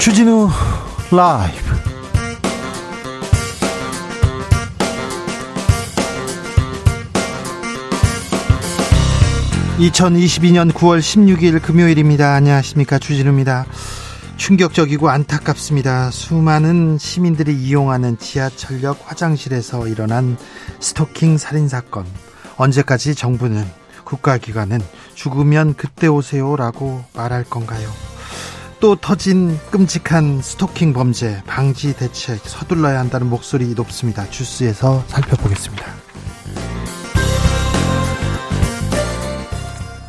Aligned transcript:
주진우 0.00 0.48
라이브. 1.10 1.74
(2022년 9.78 10.72
9월 10.72 11.00
16일) 11.00 11.60
금요일입니다. 11.60 12.32
안녕하십니까. 12.32 12.98
주진우입니다. 12.98 13.66
충격적이고 14.38 15.10
안타깝습니다. 15.10 16.10
수많은 16.10 16.96
시민들이 16.96 17.52
이용하는 17.52 18.16
지하철역 18.16 19.00
화장실에서 19.04 19.86
일어난 19.86 20.38
스토킹 20.80 21.36
살인 21.36 21.68
사건. 21.68 22.06
언제까지 22.56 23.14
정부는 23.14 23.66
국가기관은 24.04 24.80
죽으면 25.14 25.74
그때 25.74 26.06
오세요라고 26.06 27.04
말할 27.14 27.44
건가요? 27.44 28.09
또 28.80 28.96
터진 28.96 29.58
끔찍한 29.70 30.40
스토킹 30.40 30.94
범죄 30.94 31.42
방지 31.46 31.94
대책 31.94 32.40
서둘러야 32.42 32.98
한다는 32.98 33.28
목소리 33.28 33.74
높습니다. 33.74 34.28
주스에서 34.30 35.04
살펴보겠습니다. 35.06 35.84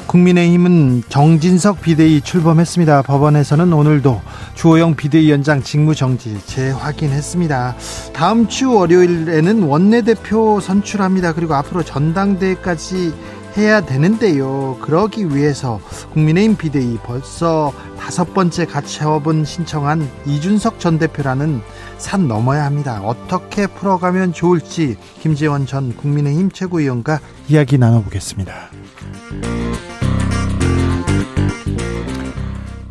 국민의힘은 0.07 1.03
정진석 1.09 1.81
비대위 1.81 2.21
출범했습니다. 2.21 3.01
법원에서는 3.03 3.71
오늘도 3.71 4.21
주호영 4.55 4.95
비대위원장 4.95 5.63
직무 5.63 5.95
정지 5.95 6.37
재확인했습니다. 6.45 7.75
다음 8.13 8.47
주 8.47 8.73
월요일에는 8.73 9.63
원내대표 9.63 10.59
선출합니다. 10.59 11.33
그리고 11.33 11.55
앞으로 11.55 11.83
전당대회까지 11.83 13.13
해야 13.57 13.81
되는데요. 13.81 14.77
그러기 14.81 15.35
위해서 15.35 15.79
국민의힘 16.13 16.57
비대위 16.57 16.97
벌써 17.03 17.73
다섯 17.99 18.33
번째 18.33 18.65
가처분 18.65 19.45
신청한 19.45 20.09
이준석 20.25 20.79
전 20.79 20.97
대표라는 20.97 21.61
산 21.97 22.27
넘어야 22.27 22.65
합니다. 22.65 23.01
어떻게 23.03 23.67
풀어가면 23.67 24.33
좋을지 24.33 24.97
김재원 25.19 25.65
전 25.65 25.95
국민의힘 25.95 26.51
최고위원과 26.51 27.19
이야기 27.47 27.77
나눠보겠습니다. 27.77 28.71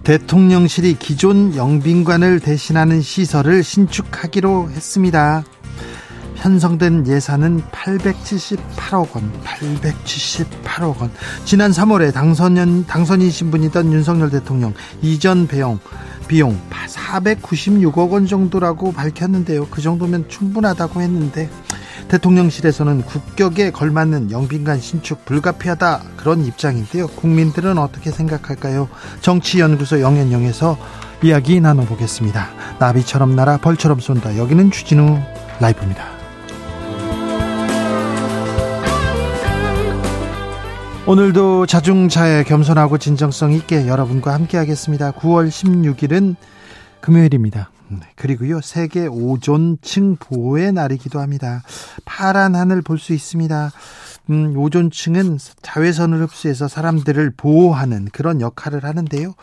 대통령실이 0.04 0.96
기존 0.98 1.54
영빈관을 1.54 2.40
대신하는 2.40 3.00
시설을 3.00 3.62
신축하기로 3.62 4.70
했습니다. 4.70 5.44
편성된 6.40 7.06
예산은 7.06 7.62
878억 7.70 9.14
원, 9.14 9.30
878억 9.44 10.98
원. 10.98 11.10
지난 11.44 11.70
3월에 11.70 12.12
당선nhân, 12.14 12.86
당선이신 12.86 13.50
분이던 13.50 13.92
윤석열 13.92 14.30
대통령 14.30 14.72
이전 15.02 15.46
배용, 15.46 15.78
비용 16.28 16.58
496억 16.88 18.10
원 18.10 18.26
정도라고 18.26 18.92
밝혔는데요. 18.92 19.66
그 19.70 19.82
정도면 19.82 20.28
충분하다고 20.28 21.02
했는데 21.02 21.50
대통령실에서는 22.08 23.02
국격에 23.02 23.70
걸맞는 23.70 24.30
영빈관 24.30 24.80
신축 24.80 25.24
불가피하다 25.26 26.02
그런 26.16 26.44
입장인데요. 26.44 27.06
국민들은 27.08 27.78
어떻게 27.78 28.10
생각할까요? 28.10 28.88
정치연구소 29.20 30.00
영앤영에서 30.00 30.78
이야기 31.22 31.60
나눠보겠습니다. 31.60 32.48
나비처럼 32.78 33.36
날아 33.36 33.58
벌처럼 33.58 34.00
쏜다. 34.00 34.38
여기는 34.38 34.70
주진우 34.70 35.18
라이브입니다. 35.60 36.19
오늘도 41.10 41.66
자중차에 41.66 42.44
겸손하고 42.44 42.96
진정성 42.96 43.50
있게 43.54 43.88
여러분과 43.88 44.32
함께 44.32 44.56
하겠습니다. 44.56 45.10
9월 45.10 45.48
16일은 45.48 46.36
금요일입니다. 47.00 47.72
네, 47.88 47.98
그리고요, 48.14 48.60
세계 48.60 49.08
오존층 49.08 50.14
보호의 50.14 50.72
날이기도 50.72 51.18
합니다. 51.18 51.64
파란 52.04 52.54
하늘 52.54 52.80
볼 52.80 52.96
수 52.98 53.12
있습니다. 53.12 53.72
음, 54.30 54.56
오존층은 54.56 55.38
자외선을 55.62 56.22
흡수해서 56.22 56.68
사람들을 56.68 57.32
보호하는 57.36 58.04
그런 58.12 58.40
역할을 58.40 58.84
하는데요. 58.84 59.34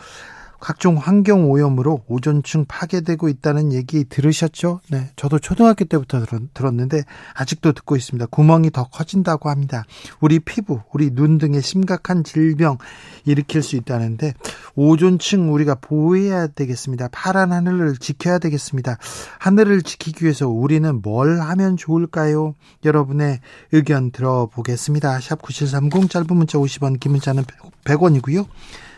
각종 0.60 0.96
환경 0.96 1.50
오염으로 1.50 2.02
오존층 2.08 2.64
파괴되고 2.66 3.28
있다는 3.28 3.72
얘기 3.72 4.04
들으셨죠? 4.04 4.80
네. 4.90 5.10
저도 5.16 5.38
초등학교 5.38 5.84
때부터 5.84 6.24
들었 6.54 6.74
는데 6.74 7.04
아직도 7.34 7.72
듣고 7.72 7.96
있습니다. 7.96 8.26
구멍이 8.26 8.70
더 8.70 8.84
커진다고 8.84 9.50
합니다. 9.50 9.84
우리 10.20 10.38
피부, 10.38 10.80
우리 10.92 11.10
눈 11.10 11.38
등의 11.38 11.62
심각한 11.62 12.24
질병 12.24 12.78
일으킬 13.24 13.62
수 13.62 13.76
있다는데 13.76 14.34
오존층 14.74 15.52
우리가 15.52 15.76
보호해야 15.76 16.48
되겠습니다. 16.48 17.08
파란 17.12 17.52
하늘을 17.52 17.96
지켜야 17.96 18.38
되겠습니다. 18.38 18.98
하늘을 19.38 19.82
지키기 19.82 20.24
위해서 20.24 20.48
우리는 20.48 21.00
뭘 21.02 21.40
하면 21.40 21.76
좋을까요? 21.76 22.54
여러분의 22.84 23.40
의견 23.72 24.10
들어보겠습니다. 24.10 25.20
샵 25.20 25.42
9730 25.42 26.10
짧은 26.10 26.36
문자 26.36 26.58
50원, 26.58 26.98
긴 27.00 27.12
문자는 27.12 27.44
100원이고요. 27.84 28.46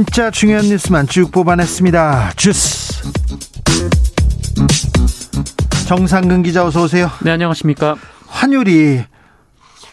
진짜 0.00 0.30
중요한 0.30 0.64
뉴스만 0.64 1.06
쭉 1.08 1.30
뽑아냈습니다. 1.30 2.32
주스. 2.34 3.02
정상근 5.86 6.42
기자 6.42 6.64
어서 6.64 6.84
오세요. 6.84 7.10
네, 7.22 7.32
안녕하십니까. 7.32 7.96
환율이 8.26 9.04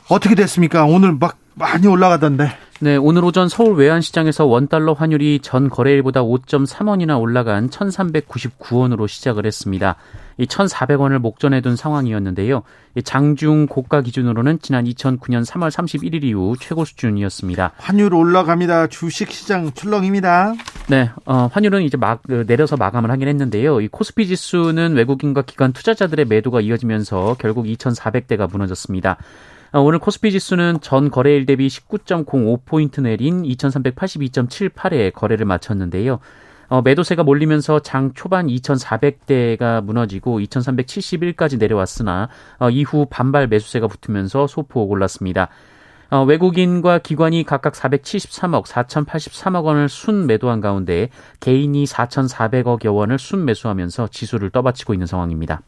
어떻게 0.07 0.34
됐습니까? 0.34 0.85
오늘 0.85 1.12
막 1.12 1.38
많이 1.56 1.88
올라가던데. 1.88 2.57
네, 2.80 2.96
오늘 2.96 3.26
오전 3.26 3.50
서울 3.50 3.76
외환시장에서 3.76 4.46
원달러 4.46 4.94
환율이 4.94 5.40
전 5.42 5.68
거래일보다 5.68 6.22
5.3원이나 6.22 7.20
올라간 7.20 7.72
1,399원으로 7.72 9.08
시작을 9.08 9.48
했습니다. 9.48 9.96
이 10.38 10.46
1,400원을 10.46 11.18
목전에 11.18 11.62
둔 11.62 11.76
상황이었는데요. 11.76 12.62
장중 13.04 13.66
고가 13.66 14.02
기준으로는 14.02 14.60
지난 14.62 14.86
2009년 14.86 15.44
3월 15.44 15.72
31일 15.72 16.24
이후 16.24 16.56
최고 16.60 16.86
수준이었습니다. 16.86 17.72
환율 17.78 18.14
올라갑니다. 18.14 18.88
주식 18.88 19.32
시장 19.32 19.72
출렁입니다. 19.74 20.54
네, 20.88 21.09
어, 21.26 21.50
환율은 21.52 21.82
이제 21.82 21.98
막그 21.98 22.46
내려서 22.46 22.78
마감을 22.78 23.09
하긴 23.09 23.28
했는데요. 23.28 23.82
이 23.82 23.88
코스피 23.88 24.28
지수는 24.28 24.94
외국인과 24.94 25.42
기관 25.42 25.74
투자자들의 25.74 26.26
매도가 26.26 26.62
이어지면서 26.62 27.38
결국 27.40 27.66
2,400대가 27.66 28.48
무너졌습니다. 28.52 29.18
어, 29.72 29.81
오늘 29.81 30.00
코스피 30.00 30.31
지수는 30.31 30.79
전 30.81 31.11
거래일 31.11 31.45
대비 31.45 31.67
19.05포인트 31.67 33.01
내린 33.01 33.44
2382.78에 33.44 35.13
거래를 35.13 35.45
마쳤는데요. 35.45 36.19
어, 36.69 36.81
매도세가 36.81 37.23
몰리면서 37.23 37.79
장 37.79 38.14
초반 38.14 38.47
2,400대가 38.47 39.84
무너지고 39.84 40.40
2,371까지 40.40 41.58
내려왔으나 41.58 42.29
어, 42.59 42.69
이후 42.69 43.08
반발 43.09 43.47
매수세가 43.47 43.87
붙으면서 43.87 44.47
소폭 44.47 44.90
올랐습니다. 44.91 45.49
어, 46.09 46.23
외국인과 46.23 46.99
기관이 46.99 47.43
각각 47.43 47.73
473억, 47.73 48.66
4,083억 48.66 49.66
원을 49.66 49.90
순 49.90 50.25
매도한 50.25 50.61
가운데 50.61 51.09
개인이 51.41 51.84
4,400억여 51.84 52.93
원을 52.93 53.20
순 53.20 53.43
매수하면서 53.43 54.08
지수를 54.08 54.49
떠받치고 54.49 54.93
있는 54.93 55.05
상황입니다. 55.05 55.61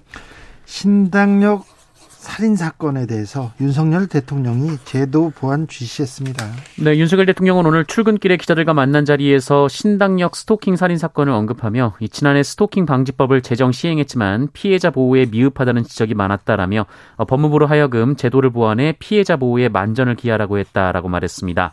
신당역 0.64 1.79
살인 2.20 2.58
사건에 2.58 3.06
대해서 3.06 3.54
윤석열 3.62 4.06
대통령이 4.06 4.78
제도 4.84 5.30
보완 5.30 5.70
지시했습니다. 5.70 6.46
네, 6.84 6.98
윤석열 6.98 7.26
대통령은 7.28 7.66
오늘 7.66 7.86
출근길에 7.86 8.36
기자들과 8.36 8.74
만난 8.74 9.06
자리에서 9.06 9.70
신당역 9.70 10.36
스토킹 10.36 10.76
살인 10.76 10.98
사건을 10.98 11.32
언급하며 11.32 11.96
지난해 12.12 12.44
스토킹 12.44 12.86
방지법을 12.86 13.42
제정 13.42 13.72
시행했지만 13.72 14.50
피해자 14.52 14.90
보호에 14.90 15.28
미흡하다는 15.28 15.86
지적이 15.86 16.16
많았다라며 16.16 16.88
어, 17.16 17.24
법무부로 17.24 17.68
하여금 17.68 18.18
제도를 18.18 18.50
보완해 18.50 18.96
피해자 19.00 19.38
보호에 19.38 19.70
만전을 19.70 20.16
기하라고 20.16 20.58
했다라고 20.58 21.08
말했습니다. 21.08 21.72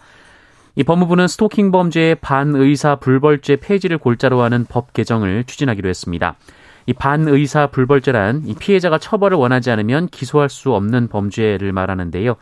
이 0.76 0.84
법무부는 0.84 1.26
스토킹 1.26 1.72
범죄의 1.72 2.14
반의사 2.20 2.96
불벌죄 2.96 3.56
폐지를 3.56 3.98
골자로 3.98 4.42
하는 4.42 4.64
법 4.68 4.92
개정을 4.92 5.42
추진하기로 5.42 5.88
했습니다. 5.88 6.36
이 6.86 6.92
반의사 6.92 7.68
불벌죄란 7.68 8.42
이 8.46 8.54
피해자가 8.54 8.98
처벌을 8.98 9.36
원하지 9.36 9.70
않으면 9.70 10.08
기소할 10.08 10.48
수 10.48 10.72
없는 10.72 11.08
범죄를 11.08 11.72
말하는데요. 11.72 12.36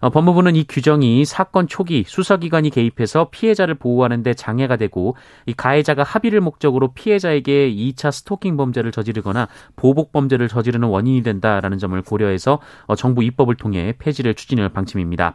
어, 0.00 0.10
법무부는 0.10 0.56
이 0.56 0.64
규정이 0.64 1.24
사건 1.24 1.66
초기 1.68 2.04
수사기관이 2.06 2.70
개입해서 2.70 3.28
피해자를 3.30 3.74
보호하는 3.74 4.22
데 4.22 4.34
장애가 4.34 4.76
되고 4.76 5.16
이 5.46 5.54
가해자가 5.54 6.02
합의를 6.02 6.40
목적으로 6.40 6.92
피해자에게 6.92 7.72
2차 7.72 8.12
스토킹 8.12 8.56
범죄를 8.56 8.92
저지르거나 8.92 9.48
보복 9.74 10.12
범죄를 10.12 10.48
저지르는 10.48 10.88
원인이 10.88 11.22
된다라는 11.22 11.78
점을 11.78 12.00
고려해서 12.02 12.60
어, 12.86 12.94
정부 12.94 13.22
입법을 13.22 13.56
통해 13.56 13.94
폐지를 13.98 14.34
추진할 14.34 14.68
방침입니다. 14.68 15.34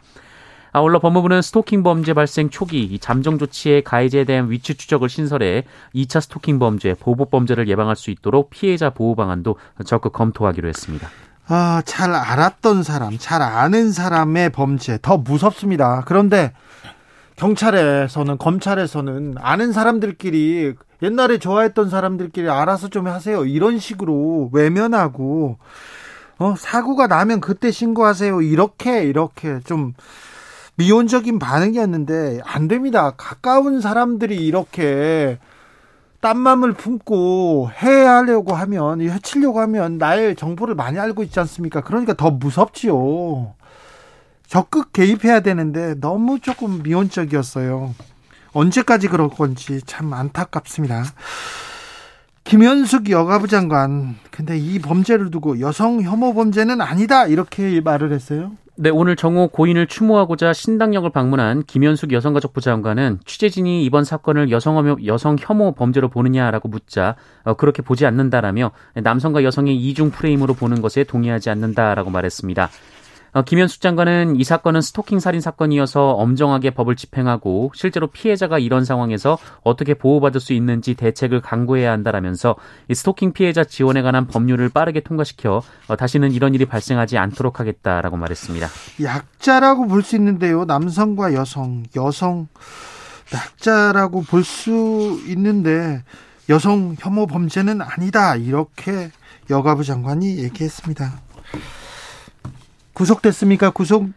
아울러 0.74 1.00
법무부는 1.00 1.42
스토킹 1.42 1.84
범죄 1.84 2.14
발생 2.14 2.50
초기 2.50 2.98
잠정 3.00 3.38
조치에 3.38 3.82
가해자에 3.82 4.24
대한 4.24 4.50
위치 4.50 4.76
추적을 4.76 5.10
신설해 5.10 5.66
2차 5.94 6.22
스토킹 6.22 6.60
범죄, 6.60 6.94
보복 6.94 7.30
범죄를 7.30 7.68
예방할 7.68 7.96
수 7.96 8.10
있도록 8.10 8.50
피해자 8.50 8.90
보호 8.90 9.16
방안도 9.16 9.56
적극 9.86 10.14
검토하기로 10.14 10.70
했습니다. 10.70 11.10
아, 11.48 11.82
잘 11.86 12.14
알았던 12.14 12.84
사람, 12.84 13.18
잘 13.18 13.42
아는 13.42 13.92
사람의 13.92 14.52
범죄 14.52 14.98
더 15.02 15.18
무섭습니다. 15.18 16.04
그런데 16.06 16.54
경찰에서는 17.36 18.38
검찰에서는 18.38 19.36
아는 19.40 19.74
사람들끼리 19.74 20.76
옛날에 21.02 21.40
좋아했던 21.40 21.90
사람들끼리 21.90 22.50
알아서 22.50 22.88
좀 22.88 23.08
하세요. 23.08 23.44
이런 23.46 23.80
식으로 23.80 24.50
외면하고 24.54 25.58
어, 26.38 26.56
사고가 26.58 27.08
나면 27.08 27.42
그때 27.42 27.72
신고하세요. 27.72 28.42
이렇게 28.42 29.04
이렇게 29.04 29.60
좀 29.66 29.94
미온적인 30.76 31.40
반응이었는데 31.40 32.42
안 32.44 32.68
됩니다. 32.68 33.14
가까운 33.18 33.82
사람들이 33.82 34.36
이렇게 34.36 35.38
딴맘을 36.22 36.74
품고 36.74 37.72
해하려고 37.76 38.54
하면 38.54 39.02
해치려고 39.02 39.60
하면 39.62 39.98
나의 39.98 40.36
정보를 40.36 40.76
많이 40.76 41.00
알고 41.00 41.24
있지 41.24 41.40
않습니까? 41.40 41.82
그러니까 41.82 42.14
더 42.14 42.32
무섭지요. 42.32 43.54
적극 44.48 44.94
개입해야 44.94 45.40
되는데 45.40 45.96
너무 46.00 46.40
조금 46.40 46.84
미온적이었어요. 46.84 47.96
언제까지 48.54 49.08
그럴 49.08 49.30
건지 49.30 49.82
참 49.86 50.14
안타깝습니다. 50.14 51.06
김현숙 52.44 53.10
여가부 53.10 53.48
장관, 53.48 54.16
근데 54.30 54.58
이 54.58 54.80
범죄를 54.80 55.32
두고 55.32 55.60
여성 55.60 56.02
혐오 56.02 56.34
범죄는 56.34 56.82
아니다 56.82 57.28
이렇게 57.28 57.80
말을 57.82 58.12
했어요. 58.12 58.52
네, 58.84 58.90
오늘 58.90 59.16
정오 59.16 59.50
고인을 59.50 59.86
추모하고자 59.86 60.54
신당역을 60.54 61.12
방문한 61.12 61.66
김현숙 61.68 62.14
여성가족부 62.14 62.62
장관은 62.62 63.20
취재진이 63.26 63.86
이번 63.86 64.04
사건을 64.04 64.50
여성 64.50 64.76
혐오, 64.76 64.98
여성 65.06 65.36
혐오 65.40 65.74
범죄로 65.74 66.10
보느냐라고 66.10 66.68
묻자 66.68 67.16
어, 67.44 67.54
그렇게 67.54 67.84
보지 67.84 68.08
않는다라며 68.08 68.72
남성과 68.96 69.44
여성의 69.44 69.76
이중 69.78 70.10
프레임으로 70.10 70.56
보는 70.56 70.82
것에 70.82 71.04
동의하지 71.04 71.52
않는다라고 71.52 72.10
말했습니다. 72.10 72.72
어, 73.34 73.44
김현숙 73.44 73.80
장관은 73.80 74.36
이 74.36 74.44
사건은 74.44 74.82
스토킹 74.82 75.20
살인 75.22 75.40
사건이어서 75.40 76.12
엄정하게 76.12 76.72
법을 76.72 76.98
집행하고 76.98 77.72
실제로 77.76 78.08
피해자가 78.08 78.60
이런 78.60 78.84
상황에서 78.84 79.38
어떻게 79.64 79.94
보호받을 79.94 80.42
수 80.42 80.52
있는지 80.54 80.96
대책을 80.96 81.40
강구해야 81.42 81.92
한다라면서 81.92 82.56
이 82.90 82.94
스토킹 82.96 83.32
피해자 83.32 83.64
지원에 83.64 84.02
관한 84.02 84.28
법률을 84.28 84.68
빠르게 84.70 85.00
통과시켜 85.00 85.62
어, 85.88 85.96
다시는 85.96 86.34
이런 86.34 86.54
일이 86.54 86.66
발생하지 86.66 87.18
않도록 87.18 87.60
하겠다라고 87.60 88.18
말했습니다. 88.18 88.68
약자라고 89.02 89.88
볼 89.88 90.04
수 90.04 90.16
있는데요. 90.18 90.66
남성과 90.66 91.34
여성, 91.34 91.84
여성 91.96 92.48
약자라고 93.34 94.24
볼 94.24 94.44
수 94.44 95.22
있는데 95.28 96.04
여성 96.50 96.96
혐오 97.00 97.28
범죄는 97.28 97.82
아니다. 97.82 98.36
이렇게 98.36 99.10
여가부 99.50 99.86
장관이 99.86 100.40
얘기했습니다. 100.40 101.14
구속됐습니까? 102.94 103.72
구속 103.72 104.10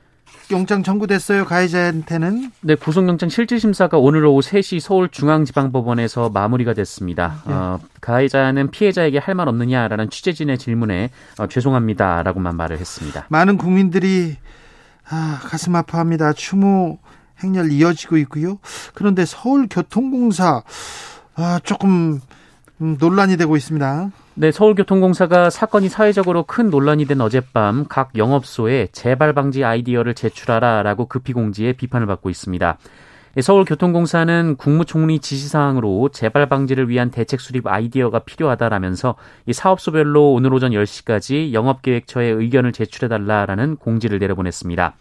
영장 0.50 0.82
청구됐어요. 0.82 1.44
가해자한테는. 1.47 2.50
네, 2.61 2.75
구속영장 2.75 3.29
실질심사가 3.31 3.97
오늘 3.99 4.25
오후 4.26 4.41
3시 4.41 4.81
서울중앙지방법원에서 4.81 6.29
마무리가 6.31 6.75
됐습니다. 6.75 7.43
네. 7.47 7.55
어, 7.55 7.81
가해자는 8.00 8.71
피해자에게 8.71 9.19
할 9.19 9.35
말 9.35 9.49
없느냐라는 9.49 10.11
취재진의 10.11 10.59
질문에 10.59 11.11
어, 11.38 11.47
죄송합니다라고만 11.47 12.56
말을 12.56 12.79
했습니다. 12.79 13.26
많은 13.31 13.56
국민들이 13.56 14.37
아, 15.09 15.38
가슴 15.43 15.75
아파합니다. 15.76 16.32
추모 16.35 16.99
행렬 17.43 17.73
이어지고 17.73 18.17
있고요. 18.19 18.59
그런데 18.94 19.25
서울교통공사 19.25 20.62
아, 21.37 21.61
조금 21.65 22.21
음, 22.81 22.97
논란이 23.00 23.37
되고 23.37 23.56
있습니다. 23.56 24.11
네, 24.36 24.50
서울교통공사가 24.50 25.48
사건이 25.48 25.88
사회적으로 25.88 26.42
큰 26.42 26.69
논란이 26.69 27.04
된 27.04 27.20
어젯밤 27.20 27.84
각 27.88 28.10
영업소에 28.16 28.88
재발 28.90 29.32
방지 29.32 29.62
아이디어를 29.62 30.14
제출하라라고 30.14 31.06
급히 31.06 31.32
공지해 31.32 31.75
비판을 31.75 32.08
받고 32.08 32.31
있습니다. 32.31 32.76
서울교통공사는 33.40 34.56
국무총리 34.56 35.20
지시사항으로 35.20 36.08
재발 36.12 36.48
방지를 36.48 36.88
위한 36.88 37.12
대책 37.12 37.40
수립 37.40 37.69
아이디어가 37.69 38.20
필요하다라면서 38.20 39.14
이 39.46 39.52
사업소별로 39.52 40.32
오늘 40.32 40.52
오전 40.52 40.72
10시까지 40.72 41.52
영업계획처에 41.52 42.26
의견을 42.26 42.72
제출해달라라는 42.72 43.76
공지를 43.76 44.19
내려보냈습니다. 44.19 44.96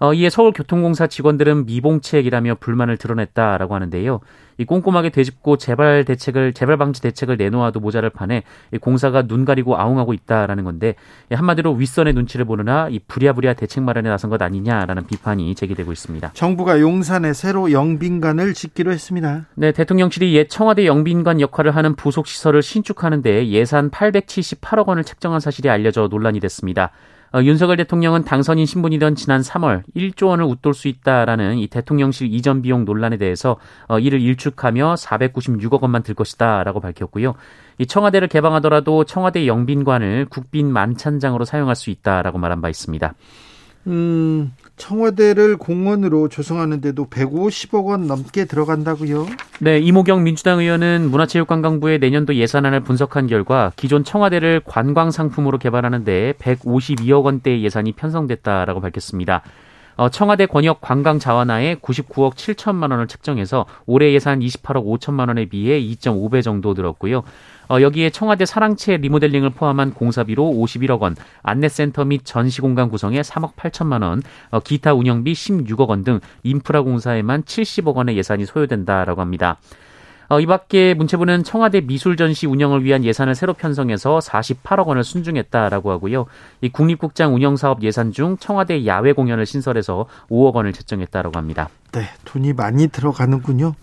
어, 0.00 0.14
이에 0.14 0.30
서울교통공사 0.30 1.06
직원들은 1.06 1.66
미봉책이라며 1.66 2.56
불만을 2.60 2.96
드러냈다라고 2.96 3.74
하는데요. 3.74 4.20
이 4.60 4.64
꼼꼼하게 4.64 5.10
되짚고 5.10 5.56
재발 5.56 6.04
대책을 6.04 6.52
재발 6.52 6.76
방지 6.76 7.00
대책을 7.00 7.36
내놓아도 7.36 7.78
모자랄 7.78 8.10
판에 8.10 8.42
이 8.72 8.78
공사가 8.78 9.22
눈 9.22 9.44
가리고 9.44 9.78
아웅하고 9.78 10.12
있다라는 10.12 10.64
건데 10.64 10.96
한마디로 11.30 11.74
윗선의 11.74 12.12
눈치를 12.14 12.44
보느나 12.44 12.88
이 12.88 12.98
부랴부랴 12.98 13.54
대책 13.54 13.84
마련에 13.84 14.08
나선 14.08 14.30
것 14.30 14.42
아니냐라는 14.42 15.06
비판이 15.06 15.54
제기되고 15.54 15.92
있습니다. 15.92 16.32
정부가 16.34 16.80
용산에 16.80 17.32
새로 17.34 17.70
영빈관을 17.70 18.52
짓기로 18.52 18.90
했습니다. 18.90 19.46
네, 19.54 19.70
대통령실이 19.70 20.34
옛 20.34 20.48
청와대 20.48 20.86
영빈관 20.86 21.40
역할을 21.40 21.76
하는 21.76 21.94
부속 21.94 22.26
시설을 22.26 22.62
신축하는데 22.62 23.48
예산 23.48 23.90
878억 23.90 24.86
원을 24.88 25.04
책정한 25.04 25.38
사실이 25.38 25.70
알려져 25.70 26.08
논란이 26.08 26.40
됐습니다. 26.40 26.90
어, 27.34 27.42
윤석열 27.42 27.76
대통령은 27.76 28.24
당선인 28.24 28.66
신분이던 28.66 29.14
지난 29.14 29.40
3월 29.40 29.82
1조 29.94 30.28
원을 30.28 30.44
웃돌 30.44 30.74
수 30.74 30.88
있다라는 30.88 31.58
이 31.58 31.66
대통령실 31.66 32.32
이전 32.32 32.62
비용 32.62 32.84
논란에 32.84 33.16
대해서 33.16 33.56
어, 33.86 33.98
이를 33.98 34.20
일축하며 34.20 34.94
496억 34.94 35.82
원만 35.82 36.02
들 36.02 36.14
것이다라고 36.14 36.80
밝혔고요. 36.80 37.34
이 37.78 37.86
청와대를 37.86 38.28
개방하더라도 38.28 39.04
청와대 39.04 39.46
영빈관을 39.46 40.26
국빈 40.30 40.72
만찬장으로 40.72 41.44
사용할 41.44 41.76
수 41.76 41.90
있다라고 41.90 42.38
말한 42.38 42.60
바 42.60 42.68
있습니다. 42.68 43.14
음, 43.86 44.52
청와대를 44.78 45.56
공원으로 45.56 46.28
조성하는데도 46.28 47.06
150억 47.06 47.86
원 47.86 48.06
넘게 48.06 48.46
들어간다고요? 48.46 49.26
네, 49.60 49.78
이모경 49.78 50.22
민주당 50.22 50.60
의원은 50.60 51.10
문화체육관광부의 51.10 51.98
내년도 51.98 52.34
예산안을 52.34 52.80
분석한 52.80 53.26
결과 53.26 53.72
기존 53.76 54.04
청와대를 54.04 54.62
관광 54.64 55.10
상품으로 55.10 55.58
개발하는데 55.58 56.34
152억 56.38 57.24
원대의 57.24 57.64
예산이 57.64 57.92
편성됐다라고 57.92 58.80
밝혔습니다. 58.80 59.42
어, 59.98 60.08
청와대 60.08 60.46
권역 60.46 60.80
관광 60.80 61.18
자원화에 61.18 61.74
99억 61.82 62.34
7천만 62.34 62.92
원을 62.92 63.08
책정해서 63.08 63.66
올해 63.84 64.12
예산 64.12 64.38
28억 64.38 64.84
5천만 64.84 65.26
원에 65.26 65.46
비해 65.46 65.80
2.5배 65.80 66.40
정도 66.40 66.72
들었고요. 66.72 67.24
어, 67.68 67.80
여기에 67.80 68.10
청와대 68.10 68.46
사랑채 68.46 68.96
리모델링을 68.96 69.50
포함한 69.50 69.92
공사비로 69.92 70.42
51억 70.42 71.00
원, 71.00 71.16
안내센터 71.42 72.04
및 72.06 72.22
전시공간 72.24 72.88
구성에 72.88 73.20
3억 73.20 73.54
8천만 73.56 74.02
원, 74.02 74.22
어, 74.50 74.60
기타 74.60 74.94
운영비 74.94 75.32
16억 75.32 75.88
원 75.88 76.04
등 76.04 76.20
인프라 76.44 76.82
공사에만 76.82 77.42
70억 77.42 77.94
원의 77.96 78.16
예산이 78.16 78.46
소요된다라고 78.46 79.20
합니다. 79.20 79.58
어, 80.30 80.40
이 80.40 80.46
밖에 80.46 80.92
문체부는 80.94 81.42
청와대 81.42 81.80
미술 81.80 82.16
전시 82.16 82.46
운영을 82.46 82.84
위한 82.84 83.02
예산을 83.02 83.34
새로 83.34 83.54
편성해서 83.54 84.18
48억 84.18 84.86
원을 84.86 85.02
순중했다라고 85.02 85.90
하고요. 85.90 86.26
이 86.60 86.68
국립국장 86.68 87.34
운영 87.34 87.56
사업 87.56 87.82
예산 87.82 88.12
중 88.12 88.36
청와대 88.36 88.84
야외 88.86 89.12
공연을 89.12 89.46
신설해서 89.46 90.06
5억 90.30 90.54
원을 90.54 90.72
책정했다라고 90.74 91.38
합니다. 91.38 91.70
네, 91.92 92.02
돈이 92.26 92.52
많이 92.52 92.88
들어가는군요. 92.88 93.74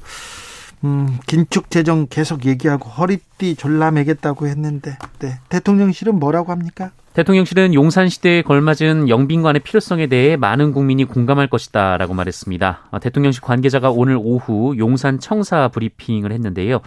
음, 0.86 1.18
긴축 1.26 1.72
재정 1.72 2.06
계속 2.08 2.46
얘기하고 2.46 2.90
허리띠 2.90 3.56
졸라매겠다고 3.56 4.46
했는데, 4.46 4.98
네. 5.18 5.40
대통령실은 5.50 6.20
뭐라고 6.20 6.52
합니까? 6.52 6.92
대통령실은 7.14 7.74
용산 7.74 8.08
시대에 8.08 8.44
걸맞은 8.44 9.10
영빈관의 9.10 9.62
필요성에 9.62 10.08
대해 10.08 10.36
많은 10.36 10.74
국민이 10.74 11.06
공감할 11.06 11.48
것이다라고 11.48 12.14
말했습니다. 12.14 12.82
어, 12.92 13.00
대통령실 13.00 13.42
관계자가 13.42 13.90
오늘 13.90 14.18
오후 14.22 14.78
용산 14.78 15.20
청사 15.20 15.70
브리핑을 15.70 16.32
했는데요. 16.32 16.82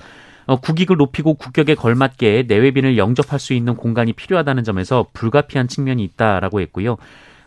어, 0.46 0.60
국익을 0.60 0.96
높이고 0.96 1.34
국격에 1.34 1.74
걸맞게 1.74 2.44
내외빈을 2.46 2.98
영접할 2.98 3.40
수 3.40 3.52
있는 3.52 3.74
공간이 3.74 4.12
필요하다는 4.12 4.64
점에서 4.64 5.06
불가피한 5.12 5.66
측면이 5.66 6.04
있다라고 6.04 6.60
했고요. 6.60 6.98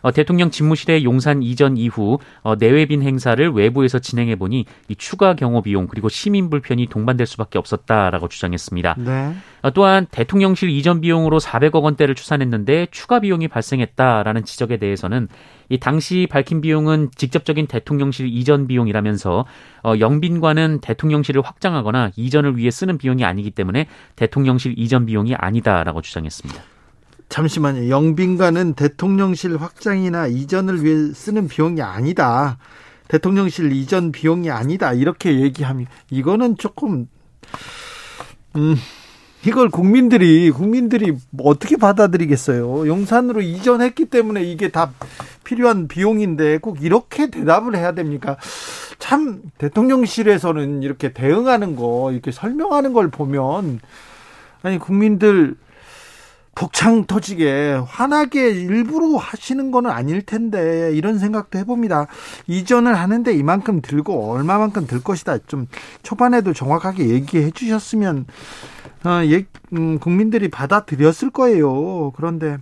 어, 0.02 0.12
대통령 0.12 0.50
집무실의 0.50 1.04
용산 1.04 1.42
이전 1.42 1.76
이후 1.76 2.18
어, 2.42 2.56
내외빈 2.56 3.02
행사를 3.02 3.50
외부에서 3.50 3.98
진행해 3.98 4.36
보니 4.36 4.66
이 4.88 4.94
추가 4.96 5.34
경호 5.34 5.62
비용 5.62 5.86
그리고 5.86 6.08
시민 6.08 6.50
불편이 6.50 6.86
동반될 6.88 7.26
수밖에 7.26 7.58
없었다라고 7.58 8.28
주장했습니다. 8.28 8.96
네. 8.98 9.34
어, 9.62 9.70
또한 9.70 10.06
대통령실 10.10 10.70
이전 10.70 11.00
비용으로 11.00 11.38
400억 11.38 11.82
원대를 11.82 12.14
추산했는데 12.14 12.88
추가 12.90 13.20
비용이 13.20 13.48
발생했다라는 13.48 14.44
지적에 14.44 14.76
대해서는 14.76 15.28
이 15.68 15.78
당시 15.78 16.26
밝힌 16.30 16.60
비용은 16.60 17.10
직접적인 17.16 17.66
대통령실 17.66 18.26
이전 18.26 18.66
비용이라면서 18.66 19.46
어, 19.84 19.94
영빈관은 19.98 20.80
대통령실을 20.80 21.42
확장하거나 21.42 22.10
이전을 22.16 22.58
위해 22.58 22.70
쓰는 22.70 22.98
비용이 22.98 23.24
아니기 23.24 23.50
때문에 23.50 23.86
대통령실 24.16 24.74
이전 24.76 25.06
비용이 25.06 25.34
아니다라고 25.34 26.02
주장했습니다. 26.02 26.71
잠시만요. 27.32 27.88
영빈관은 27.88 28.74
대통령실 28.74 29.56
확장이나 29.56 30.26
이전을 30.26 30.84
위해 30.84 31.14
쓰는 31.14 31.48
비용이 31.48 31.80
아니다. 31.80 32.58
대통령실 33.08 33.72
이전 33.72 34.12
비용이 34.12 34.50
아니다. 34.50 34.92
이렇게 34.92 35.40
얘기하면 35.40 35.86
이거는 36.10 36.58
조금 36.58 37.08
음 38.54 38.76
이걸 39.46 39.70
국민들이 39.70 40.50
국민들이 40.50 41.16
어떻게 41.38 41.78
받아들이겠어요? 41.78 42.86
용산으로 42.86 43.40
이전했기 43.40 44.04
때문에 44.04 44.42
이게 44.44 44.68
다 44.68 44.92
필요한 45.42 45.88
비용인데 45.88 46.58
꼭 46.58 46.82
이렇게 46.82 47.30
대답을 47.30 47.76
해야 47.76 47.92
됩니까? 47.92 48.36
참 48.98 49.40
대통령실에서는 49.56 50.82
이렇게 50.82 51.14
대응하는 51.14 51.76
거 51.76 52.12
이렇게 52.12 52.30
설명하는 52.30 52.92
걸 52.92 53.08
보면 53.08 53.80
아니 54.62 54.78
국민들 54.78 55.56
복창 56.54 57.06
터지게 57.06 57.80
환하게 57.86 58.50
일부러 58.50 59.16
하시는 59.16 59.70
거는 59.70 59.90
아닐 59.90 60.22
텐데 60.22 60.92
이런 60.94 61.18
생각도 61.18 61.58
해봅니다. 61.58 62.06
이전을 62.46 62.94
하는데 62.94 63.32
이만큼 63.32 63.80
들고 63.80 64.32
얼마만큼 64.32 64.86
들 64.86 65.02
것이다. 65.02 65.38
좀 65.46 65.66
초반에도 66.02 66.52
정확하게 66.52 67.08
얘기해 67.08 67.50
주셨으면 67.52 68.26
어, 69.04 69.24
예, 69.24 69.46
음, 69.72 69.98
국민들이 69.98 70.48
받아들였을 70.48 71.30
거예요. 71.30 72.12
그런데 72.12 72.58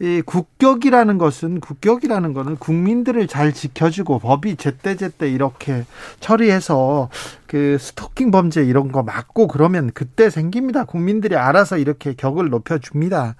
이 0.00 0.22
국격이라는 0.24 1.18
것은 1.18 1.60
국격이라는 1.60 2.32
것은 2.32 2.56
국민들을 2.56 3.26
잘 3.28 3.52
지켜주고 3.52 4.18
법이 4.18 4.56
제때 4.56 4.96
제때 4.96 5.30
이렇게 5.30 5.84
처리해서 6.20 7.10
그 7.46 7.78
스토킹 7.78 8.30
범죄 8.30 8.64
이런 8.64 8.90
거 8.90 9.02
막고 9.02 9.46
그러면 9.46 9.90
그때 9.94 10.30
생깁니다. 10.30 10.84
국민들이 10.84 11.36
알아서 11.36 11.78
이렇게 11.78 12.14
격을 12.14 12.50
높여 12.50 12.78
줍니다. 12.78 13.36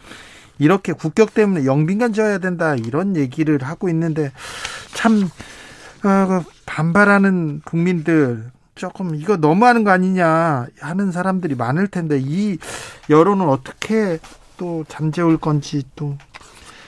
이렇게 0.59 0.93
국격 0.93 1.35
때문에 1.35 1.65
영빈관 1.65 2.13
지어야 2.13 2.39
된다 2.39 2.77
이런 2.77 3.17
얘기를 3.17 3.61
하고 3.63 3.89
있는데 3.89 4.31
참 4.95 5.29
어, 6.05 6.27
그 6.29 6.43
반발하는 6.67 7.63
국민들 7.65 8.45
조금 8.75 9.15
이거 9.15 9.37
너무하는 9.37 9.85
거 9.85 9.91
아니냐 9.91 10.67
하는 10.81 11.13
사람들이 11.13 11.55
많을 11.55 11.89
텐데 11.89 12.21
이 12.23 12.59
여론은 13.11 13.49
어떻게 13.49 14.19
또 14.57 14.85
잠재울 14.89 15.39
건지 15.39 15.83
또 15.97 16.17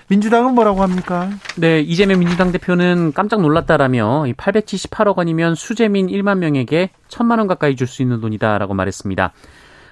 민주당은 0.09 0.55
뭐라고 0.55 0.83
합니까? 0.83 1.31
네, 1.57 1.81
이재명 1.81 2.21
민주당 2.21 2.53
대표는 2.53 3.13
깜짝 3.13 3.41
놀랐다라며 3.41 4.27
878억 4.37 5.17
원이면 5.19 5.57
수재민 5.57 6.07
1만 6.07 6.39
명에게 6.39 6.91
1천만 7.09 7.39
원 7.39 7.49
가까이 7.49 7.75
줄 7.75 7.89
수 7.89 8.03
있는 8.03 8.21
돈이다라고 8.21 8.75
말했습니다. 8.75 9.33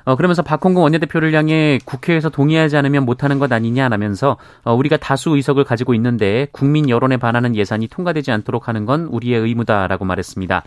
어, 0.04 0.16
그러면서 0.16 0.42
박홍근 0.42 0.82
원내대표를 0.82 1.34
향해 1.34 1.78
국회에서 1.84 2.28
동의하지 2.28 2.76
않으면 2.76 3.04
못하는 3.04 3.38
것 3.38 3.50
아니냐라면서 3.50 4.36
어, 4.62 4.74
우리가 4.74 4.98
다수 4.98 5.30
의석을 5.30 5.64
가지고 5.64 5.94
있는데 5.94 6.46
국민 6.52 6.88
여론에 6.90 7.16
반하는 7.16 7.56
예산이 7.56 7.88
통과되지 7.88 8.30
않도록 8.30 8.68
하는 8.68 8.84
건 8.84 9.06
우리의 9.06 9.40
의무다라고 9.40 10.04
말했습니다. 10.04 10.62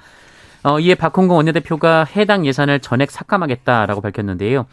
어, 0.64 0.80
이에 0.80 0.96
박홍근 0.96 1.36
원내대표가 1.36 2.04
해당 2.16 2.46
예산을 2.46 2.80
전액 2.80 3.12
삭감하겠다라고 3.12 4.02
밝혔는데요. 4.02 4.66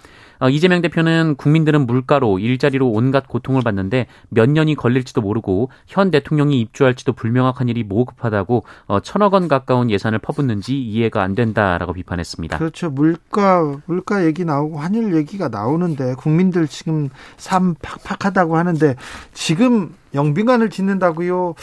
어, 0.44 0.50
이재명 0.50 0.82
대표는 0.82 1.36
국민들은 1.36 1.86
물가로 1.86 2.38
일자리로 2.38 2.90
온갖 2.90 3.26
고통을 3.26 3.62
받는데 3.62 4.08
몇 4.28 4.50
년이 4.50 4.74
걸릴지도 4.74 5.22
모르고 5.22 5.70
현 5.86 6.10
대통령이 6.10 6.60
입주할지도 6.60 7.14
불명확한 7.14 7.70
일이 7.70 7.82
모급하다고 7.82 8.64
어, 8.86 9.00
천억 9.00 9.32
원 9.32 9.48
가까운 9.48 9.90
예산을 9.90 10.18
퍼붓는지 10.18 10.78
이해가 10.78 11.22
안 11.22 11.34
된다라고 11.34 11.94
비판했습니다. 11.94 12.58
그렇죠. 12.58 12.90
물가 12.90 13.74
물가 13.86 14.26
얘기 14.26 14.44
나오고 14.44 14.76
환율 14.76 15.16
얘기가 15.16 15.48
나오는데 15.48 16.14
국민들 16.16 16.68
지금 16.68 17.08
삶 17.38 17.74
팍팍하다고 17.80 18.58
하는데 18.58 18.96
지금 19.32 19.94
영빈관을 20.12 20.68
짓는다고요. 20.68 21.54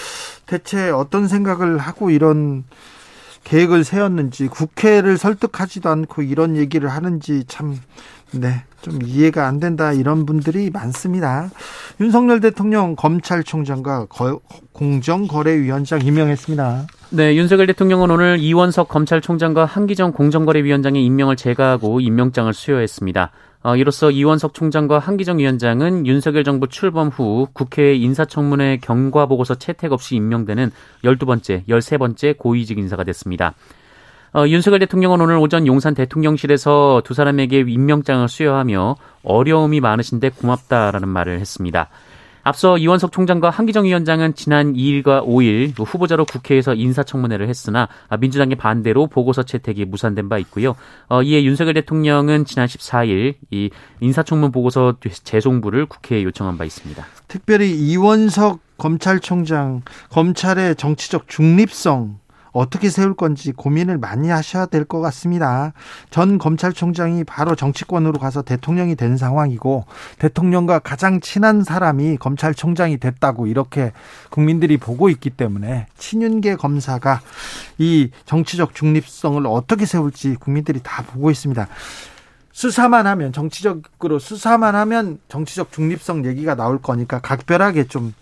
대체 0.48 0.90
어떤 0.90 1.28
생각을 1.28 1.78
하고 1.78 2.10
이런 2.10 2.64
계획을 3.44 3.84
세웠는지 3.84 4.48
국회를 4.48 5.18
설득하지도 5.18 5.90
않고 5.90 6.22
이런 6.22 6.56
얘기를 6.56 6.90
하는지 6.90 7.44
참 7.48 7.78
네, 8.34 8.64
좀 8.82 9.00
이해가 9.04 9.48
안 9.48 9.60
된다 9.60 9.94
이런 9.94 10.26
분들이 10.26 10.70
많습니다. 10.70 11.50
윤석열 12.00 12.40
대통령 12.40 12.96
검찰총장과 12.96 14.08
공정거래위원장 14.74 16.06
임명했습니다. 16.06 16.88
네, 17.12 17.36
윤석열 17.36 17.68
대통령은 17.68 18.10
오늘 18.10 18.40
이원석 18.40 18.88
검찰총장과 18.88 19.66
한기정 19.66 20.14
공정거래위원장의 20.14 21.06
임명을 21.06 21.36
제거하고 21.36 22.00
임명장을 22.00 22.54
수여했습니다. 22.54 23.32
어, 23.64 23.76
이로써 23.76 24.10
이원석 24.10 24.56
총장과 24.56 24.98
한기정 24.98 25.38
위원장은 25.38 26.08
윤석열 26.08 26.44
정부 26.44 26.68
출범 26.68 27.10
후 27.10 27.48
국회 27.54 27.94
인사청문회 27.94 28.78
경과보고서 28.82 29.56
채택 29.56 29.92
없이 29.92 30.16
임명되는 30.16 30.72
12번째, 31.04 31.68
13번째 31.68 32.38
고위직 32.38 32.80
인사가 32.80 33.04
됐습니다. 33.04 33.54
어, 34.34 34.48
윤석열 34.48 34.80
대통령은 34.80 35.20
오늘 35.20 35.38
오전 35.38 35.68
용산 35.68 35.94
대통령실에서 35.94 37.02
두 37.04 37.14
사람에게 37.14 37.66
임명장을 37.68 38.28
수여하며 38.30 38.96
어려움이 39.24 39.82
많으신데 39.82 40.30
고맙다라는 40.30 41.10
말을 41.10 41.40
했습니다. 41.40 41.90
앞서 42.44 42.78
이원석 42.78 43.12
총장과 43.12 43.50
한기정 43.50 43.86
위원장은 43.86 44.34
지난 44.34 44.74
2일과 44.74 45.24
5일 45.24 45.74
후보자로 45.78 46.26
국회에서 46.26 46.74
인사청문회를 46.74 47.48
했으나 47.48 47.88
민주당의 48.20 48.56
반대로 48.56 49.08
보고서 49.08 49.44
채택이 49.44 49.86
무산된 49.86 50.30
바 50.30 50.38
있고요. 50.40 50.76
어, 51.08 51.22
이에 51.22 51.44
윤석열 51.44 51.74
대통령은 51.76 52.46
지난 52.46 52.68
14일 52.68 53.36
이 53.52 53.70
인사청문 54.00 54.52
보고서 54.52 54.96
재송부를 55.02 55.86
국회에 55.86 56.24
요청한 56.24 56.58
바 56.58 56.66
있습니다. 56.66 57.06
특별히 57.28 57.72
이원석 57.72 58.60
검찰총장 58.78 59.84
검찰의 60.10 60.76
정치적 60.76 61.28
중립성 61.28 62.21
어떻게 62.52 62.90
세울 62.90 63.16
건지 63.16 63.52
고민을 63.52 63.98
많이 63.98 64.30
하셔야 64.30 64.66
될 64.66 64.86
것 64.86 65.00
같습니다. 65.00 65.74
전 66.10 66.38
검찰총장이 66.38 67.24
바로 67.24 67.56
정치권으로 67.56 68.20
가서 68.20 68.42
대통령이 68.42 68.96
된 68.96 69.16
상황이고 69.16 69.86
대통령과 70.20 70.80
가장 70.80 71.22
친한 71.22 71.64
사람이 71.64 72.18
검찰총장이 72.18 72.98
됐다고 72.98 73.48
이렇게 73.48 73.94
국민들이 74.30 74.78
보고 74.78 75.10
있기 75.10 75.30
때문에 75.30 75.88
친윤계 75.98 76.56
검사가 76.56 77.22
이 77.78 78.10
정치적 78.26 78.76
중립성을 78.76 79.46
어떻게 79.48 79.86
세울지 79.86 80.36
국민들이 80.40 80.80
다 80.84 81.04
보고 81.04 81.32
있습니다. 81.32 81.68
수사만 82.52 83.08
하면 83.08 83.32
정치적으로 83.32 84.20
수사만 84.20 84.76
하면 84.76 85.20
정치적 85.30 85.72
중립성 85.72 86.26
얘기가 86.26 86.56
나올 86.56 86.82
거니까 86.82 87.20
각별하게 87.20 87.86
좀 87.86 88.14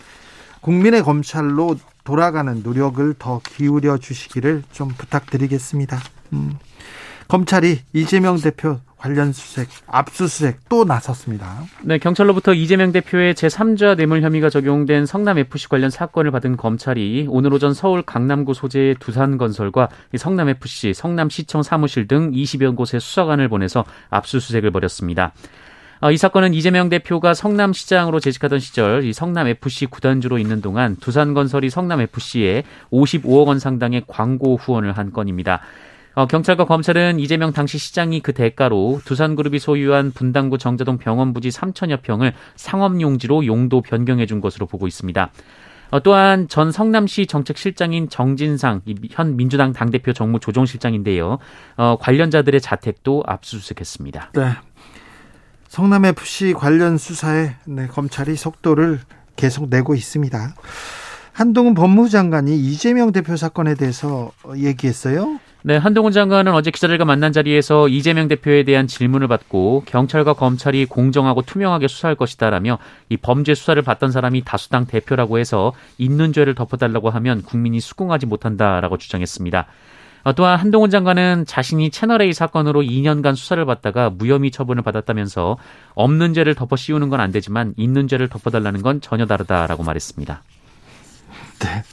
국민의 0.62 1.04
검찰로 1.04 1.78
돌아가는 2.04 2.62
노력을 2.64 3.14
더 3.20 3.42
기울여 3.44 3.98
주시기를 3.98 4.64
좀 4.72 4.90
부탁드리겠습니다. 4.90 6.00
음. 6.34 6.58
검찰이 7.28 7.80
이재명 7.94 8.38
대표 8.38 8.80
관련 9.00 9.32
수색, 9.32 9.70
압수수색 9.88 10.68
또 10.68 10.84
나섰습니다. 10.84 11.64
네, 11.84 12.00
경찰로부터 12.00 12.54
이재명 12.54 12.92
대표의 12.92 13.34
제3자 13.34 13.96
뇌물 13.96 14.22
혐의가 14.22 14.50
적용된 14.50 15.06
성남FC 15.06 15.70
관련 15.70 15.90
사건을 15.90 16.32
받은 16.32 16.58
검찰이 16.58 17.28
오늘 17.30 17.54
오전 17.54 17.74
서울 17.74 18.02
강남구 18.02 18.54
소재의 18.54 18.96
두산건설과 19.00 19.88
성남FC, 20.18 20.94
성남시청 20.94 21.64
사무실 21.64 22.08
등 22.08 22.32
20여 22.32 22.76
곳에 22.76 23.00
수사관을 23.00 23.48
보내서 23.48 23.86
압수수색을 24.10 24.72
벌였습니다. 24.72 25.32
어, 26.02 26.12
이 26.12 26.18
사건은 26.18 26.54
이재명 26.54 26.88
대표가 26.88 27.34
성남시장으로 27.34 28.22
재직하던 28.22 28.60
시절 28.60 29.04
이 29.04 29.12
성남FC 29.12 29.88
구단주로 29.88 30.38
있는 30.38 30.62
동안 30.62 30.96
두산건설이 30.96 31.70
성남FC에 31.70 32.64
55억 32.90 33.48
원 33.48 33.60
상당의 33.60 34.04
광고 34.08 34.56
후원을 34.56 34.94
한 34.94 35.12
건입니다. 35.12 35.60
어, 36.16 36.26
경찰과 36.26 36.66
검찰은 36.66 37.20
이재명 37.20 37.52
당시 37.52 37.78
시장이 37.78 38.22
그 38.22 38.34
대가로 38.34 39.02
두산그룹이 39.04 39.60
소유한 39.60 40.12
분당구 40.12 40.58
정자동 40.58 40.98
병원 41.00 41.34
부지 41.34 41.50
3천여 41.50 42.02
평을 42.02 42.34
상업용지로 42.56 43.46
용도 43.46 43.82
변경해 43.82 44.26
준 44.26 44.40
것으로 44.40 44.68
보고 44.68 44.88
있습니다. 44.88 45.32
어, 45.92 46.00
또한 46.02 46.48
전 46.48 46.72
성남시 46.72 47.26
정책실장인 47.26 48.10
정진상 48.10 48.82
현 49.12 49.36
민주당 49.36 49.74
당대표 49.74 50.14
정무 50.14 50.40
조정실장인데요. 50.40 51.40
어, 51.78 51.98
관련자들의 52.00 52.62
자택도 52.62 53.24
압수수색했습니다. 53.26 54.32
네. 54.34 54.52
성남FC 55.70 56.54
관련 56.54 56.98
수사에 56.98 57.52
네, 57.66 57.88
검찰이 57.88 58.36
속도를 58.36 59.00
계속 59.36 59.70
내고 59.70 59.96
있습니다. 59.96 60.56
한동훈 61.32 61.74
법무부 61.74 62.10
장관이 62.10 62.58
이재명 62.60 63.12
대표 63.14 63.38
사건에 63.38 63.76
대해서 63.76 64.32
얘기했어요. 64.58 65.40
네, 65.62 65.78
한동훈 65.78 66.12
장관은 66.12 66.54
어제 66.54 66.72
기자들과 66.72 67.06
만난 67.06 67.32
자리에서 67.32 67.88
이재명 67.88 68.28
대표에 68.28 68.64
대한 68.64 68.88
질문을 68.88 69.28
받고 69.28 69.84
경찰과 69.86 70.34
검찰이 70.34 70.86
공정하고 70.86 71.44
투명하게 71.44 71.88
수사할 71.88 72.16
것이다라며 72.16 72.80
이 73.10 73.18
범죄 73.18 73.54
수사를 73.54 73.82
받던 73.82 74.12
사람이 74.12 74.44
다수당 74.46 74.88
대표라고 74.88 75.38
해서 75.38 75.74
있는 75.98 76.34
죄를 76.34 76.56
덮어달라고 76.56 77.10
하면 77.12 77.44
국민이 77.44 77.80
수긍하지 77.80 78.26
못한다라고 78.26 78.98
주장했습니다. 78.98 79.68
어, 80.30 80.34
또한 80.34 80.60
한동훈 80.60 80.92
장관은 80.92 81.46
자신이 81.48 81.90
채널A 81.90 82.34
사건으로 82.34 82.84
2년간 82.84 83.36
수사를 83.36 83.66
받다가 83.66 84.12
무혐의 84.12 84.52
처분을 84.52 84.84
받았다면서 84.84 85.58
없는 85.96 86.36
죄를 86.36 86.54
덮어 86.54 86.76
씌우는 86.76 87.10
건 87.10 87.20
안 87.20 87.32
되지만 87.32 87.74
있는 87.78 88.08
죄를 88.08 88.30
덮어달라는 88.30 88.84
건 88.84 89.02
전혀 89.02 89.26
다르다라고 89.26 89.82
말했습니다. 89.84 90.44
네. 91.60 91.84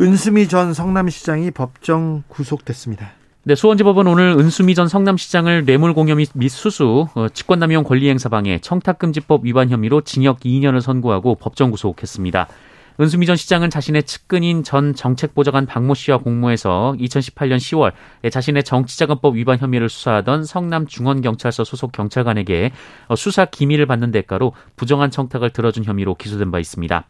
은수미 0.00 0.48
전 0.48 0.72
성남시장이 0.72 1.50
법정 1.50 2.22
구속됐습니다. 2.28 3.10
네, 3.44 3.54
수원지법은 3.54 4.06
오늘 4.06 4.34
은수미 4.38 4.74
전 4.74 4.88
성남시장을 4.88 5.66
뇌물공여 5.66 6.16
및 6.16 6.48
수수, 6.48 7.06
어, 7.14 7.28
직권남용 7.28 7.84
권리행사방해, 7.84 8.60
청탁금지법 8.62 9.44
위반 9.44 9.68
혐의로 9.68 10.00
징역 10.00 10.40
2년을 10.40 10.80
선고하고 10.80 11.34
법정 11.34 11.70
구속했습니다. 11.70 12.48
은수미 12.98 13.26
전 13.26 13.36
시장은 13.36 13.68
자신의 13.68 14.04
측근인 14.04 14.62
전 14.62 14.94
정책보좌관 14.94 15.66
박모 15.66 15.94
씨와 15.94 16.18
공모해서 16.18 16.94
2018년 16.98 17.56
10월 17.58 17.92
자신의 18.30 18.64
정치자금법 18.64 19.36
위반 19.36 19.58
혐의를 19.58 19.90
수사하던 19.90 20.44
성남 20.44 20.86
중원경찰서 20.86 21.64
소속 21.64 21.92
경찰관에게 21.92 22.72
어, 23.08 23.16
수사 23.16 23.44
기밀을 23.44 23.86
받는 23.86 24.12
대가로 24.12 24.54
부정한 24.76 25.10
청탁을 25.10 25.50
들어준 25.50 25.84
혐의로 25.84 26.14
기소된 26.14 26.50
바 26.50 26.58
있습니다. 26.58 27.06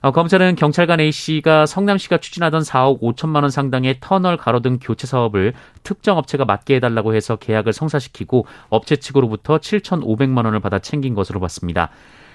어, 0.00 0.10
검찰은 0.10 0.56
경찰관 0.56 1.00
A씨가 1.00 1.64
성남시가 1.64 2.18
추진하던 2.18 2.62
4억 2.62 3.00
5천만 3.00 3.42
원 3.42 3.50
상당의 3.50 3.98
터널 4.00 4.36
가로등 4.36 4.78
교체 4.82 5.06
사업을 5.06 5.54
특정 5.82 6.18
업체가 6.18 6.44
맡게 6.44 6.74
해달라고 6.74 7.14
해서 7.14 7.36
계약을 7.36 7.72
성사시키고 7.72 8.46
업체 8.68 8.96
측으로부터 8.96 9.58
7,500만 9.58 10.44
원을 10.44 10.60
받아 10.60 10.80
챙긴 10.80 11.14
것으로 11.14 11.40
봤습니다. 11.40 11.90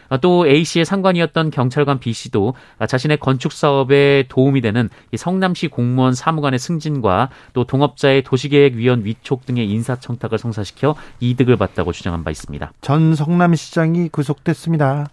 아, 0.09 0.17
또 0.17 0.47
A씨의 0.47 0.85
상관이었던 0.85 1.51
경찰관 1.51 1.99
B씨도 1.99 2.53
자신의 2.87 3.17
건축 3.17 3.51
사업에 3.51 4.25
도움이 4.27 4.61
되는 4.61 4.89
성남시 5.15 5.67
공무원 5.67 6.13
사무관의 6.13 6.59
승진과 6.59 7.29
또 7.53 7.63
동업자의 7.63 8.23
도시계획위원 8.23 9.05
위촉 9.05 9.45
등의 9.45 9.69
인사청탁을 9.69 10.37
성사시켜 10.37 10.95
이득을 11.19 11.57
봤다고 11.57 11.91
주장한 11.91 12.23
바 12.23 12.31
있습니다. 12.31 12.73
전 12.81 13.15
성남시장이 13.15 14.09
구속됐습니다. 14.09 15.07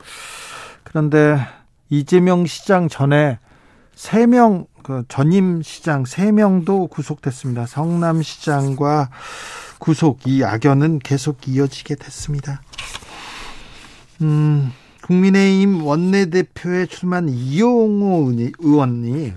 그런데 0.83 1.39
이재명 1.91 2.47
시장 2.47 2.89
전에 2.89 3.39
3명 3.95 4.67
그 4.83 5.05
전임 5.09 5.63
시장 5.63 6.05
3명도 6.05 6.89
구속됐습니다. 6.89 7.67
성남시장과 7.67 9.11
구속 9.79 10.27
이 10.27 10.45
악연은 10.45 11.01
계속 11.01 11.49
이어지게 11.49 11.97
됐습니다. 11.97 12.63
음, 14.23 14.73
국민의힘 15.07 15.85
원내대표에 15.85 16.87
출마한 16.87 17.29
이용호 17.29 18.33
의원이 18.59 19.33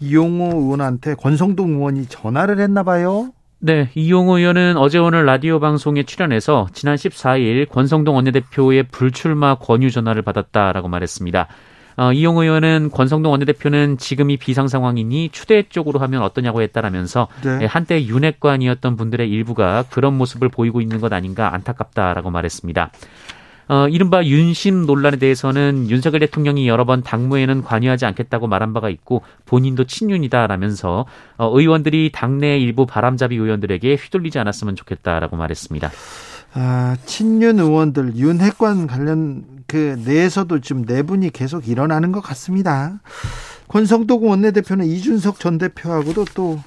이용호 0.00 0.60
의원한테 0.60 1.14
권성동 1.14 1.74
의원이 1.74 2.06
전화를 2.06 2.58
했나 2.58 2.82
봐요. 2.82 3.30
네, 3.58 3.88
이용호 3.94 4.38
의원은 4.38 4.76
어제 4.76 4.98
오늘 4.98 5.24
라디오 5.24 5.60
방송에 5.60 6.02
출연해서 6.02 6.68
지난 6.72 6.96
14일 6.96 7.68
권성동 7.68 8.16
원내대표의 8.16 8.88
불출마 8.90 9.56
권유 9.56 9.90
전화를 9.92 10.22
받았다라고 10.22 10.88
말했습니다. 10.88 11.48
어, 11.98 12.12
이용호 12.12 12.42
의원은 12.42 12.90
권성동 12.90 13.32
원내대표는 13.32 13.96
지금이 13.96 14.36
비상 14.36 14.68
상황이니 14.68 15.30
추대 15.30 15.62
쪽으로 15.62 15.98
하면 16.00 16.22
어떠냐고 16.22 16.60
했다라면서 16.60 17.28
네. 17.42 17.60
예, 17.62 17.64
한때 17.64 18.04
윤핵관이었던 18.04 18.96
분들의 18.96 19.30
일부가 19.30 19.84
그런 19.88 20.18
모습을 20.18 20.50
보이고 20.50 20.82
있는 20.82 21.00
것 21.00 21.12
아닌가 21.12 21.54
안타깝다라고 21.54 22.30
말했습니다. 22.30 22.90
어, 23.68 23.88
이른바 23.88 24.24
윤심 24.24 24.86
논란에 24.86 25.16
대해서는 25.16 25.90
윤석열 25.90 26.20
대통령이 26.20 26.68
여러 26.68 26.84
번 26.84 27.02
당무에는 27.02 27.62
관여하지 27.62 28.06
않겠다고 28.06 28.46
말한 28.46 28.72
바가 28.72 28.88
있고 28.90 29.22
본인도 29.44 29.84
친윤이다라면서 29.84 31.06
어, 31.36 31.58
의원들이 31.58 32.10
당내 32.12 32.58
일부 32.58 32.86
바람잡이 32.86 33.34
의원들에게 33.34 33.94
휘둘리지 33.94 34.38
않았으면 34.38 34.76
좋겠다라고 34.76 35.36
말했습니다. 35.36 35.90
아, 36.54 36.96
친윤 37.04 37.58
의원들 37.58 38.16
윤핵관 38.16 38.86
관련 38.86 39.44
그 39.66 40.00
내에서도 40.04 40.60
지금 40.60 40.82
내분이 40.82 41.30
계속 41.30 41.68
일어나는 41.68 42.12
것 42.12 42.20
같습니다. 42.20 43.00
권성동 43.68 44.28
원내대표는 44.28 44.86
이준석 44.86 45.40
전 45.40 45.58
대표하고도 45.58 46.24
또 46.34 46.60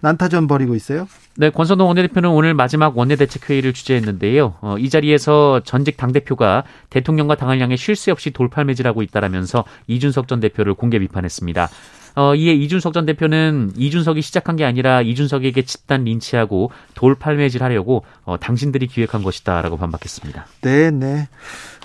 난타전 0.00 0.46
벌이고 0.46 0.74
있어요. 0.74 1.08
네, 1.40 1.48
권선동 1.48 1.88
원내대표는 1.88 2.28
오늘 2.28 2.52
마지막 2.52 2.98
원내대책회의를 2.98 3.72
주재했는데요. 3.72 4.56
어, 4.60 4.76
이 4.76 4.90
자리에서 4.90 5.60
전직 5.64 5.96
당대표가 5.96 6.64
대통령과 6.90 7.36
당을 7.36 7.60
향해 7.60 7.76
쉴 7.76 7.96
새 7.96 8.10
없이 8.10 8.30
돌팔매질하고 8.30 9.00
있다라면서 9.00 9.64
이준석 9.86 10.28
전 10.28 10.40
대표를 10.40 10.74
공개 10.74 10.98
비판했습니다. 10.98 11.70
어, 12.14 12.34
이에 12.34 12.52
이준석 12.52 12.92
전 12.92 13.06
대표는 13.06 13.72
이준석이 13.76 14.22
시작한 14.22 14.56
게 14.56 14.64
아니라 14.64 15.02
이준석에게 15.02 15.62
집단 15.62 16.04
린치하고 16.04 16.70
돌팔매질 16.94 17.62
하려고 17.62 18.04
어, 18.24 18.36
당신들이 18.38 18.86
기획한 18.86 19.22
것이다라고 19.22 19.76
반박했습니다. 19.76 20.46
네, 20.62 20.90
네. 20.90 21.28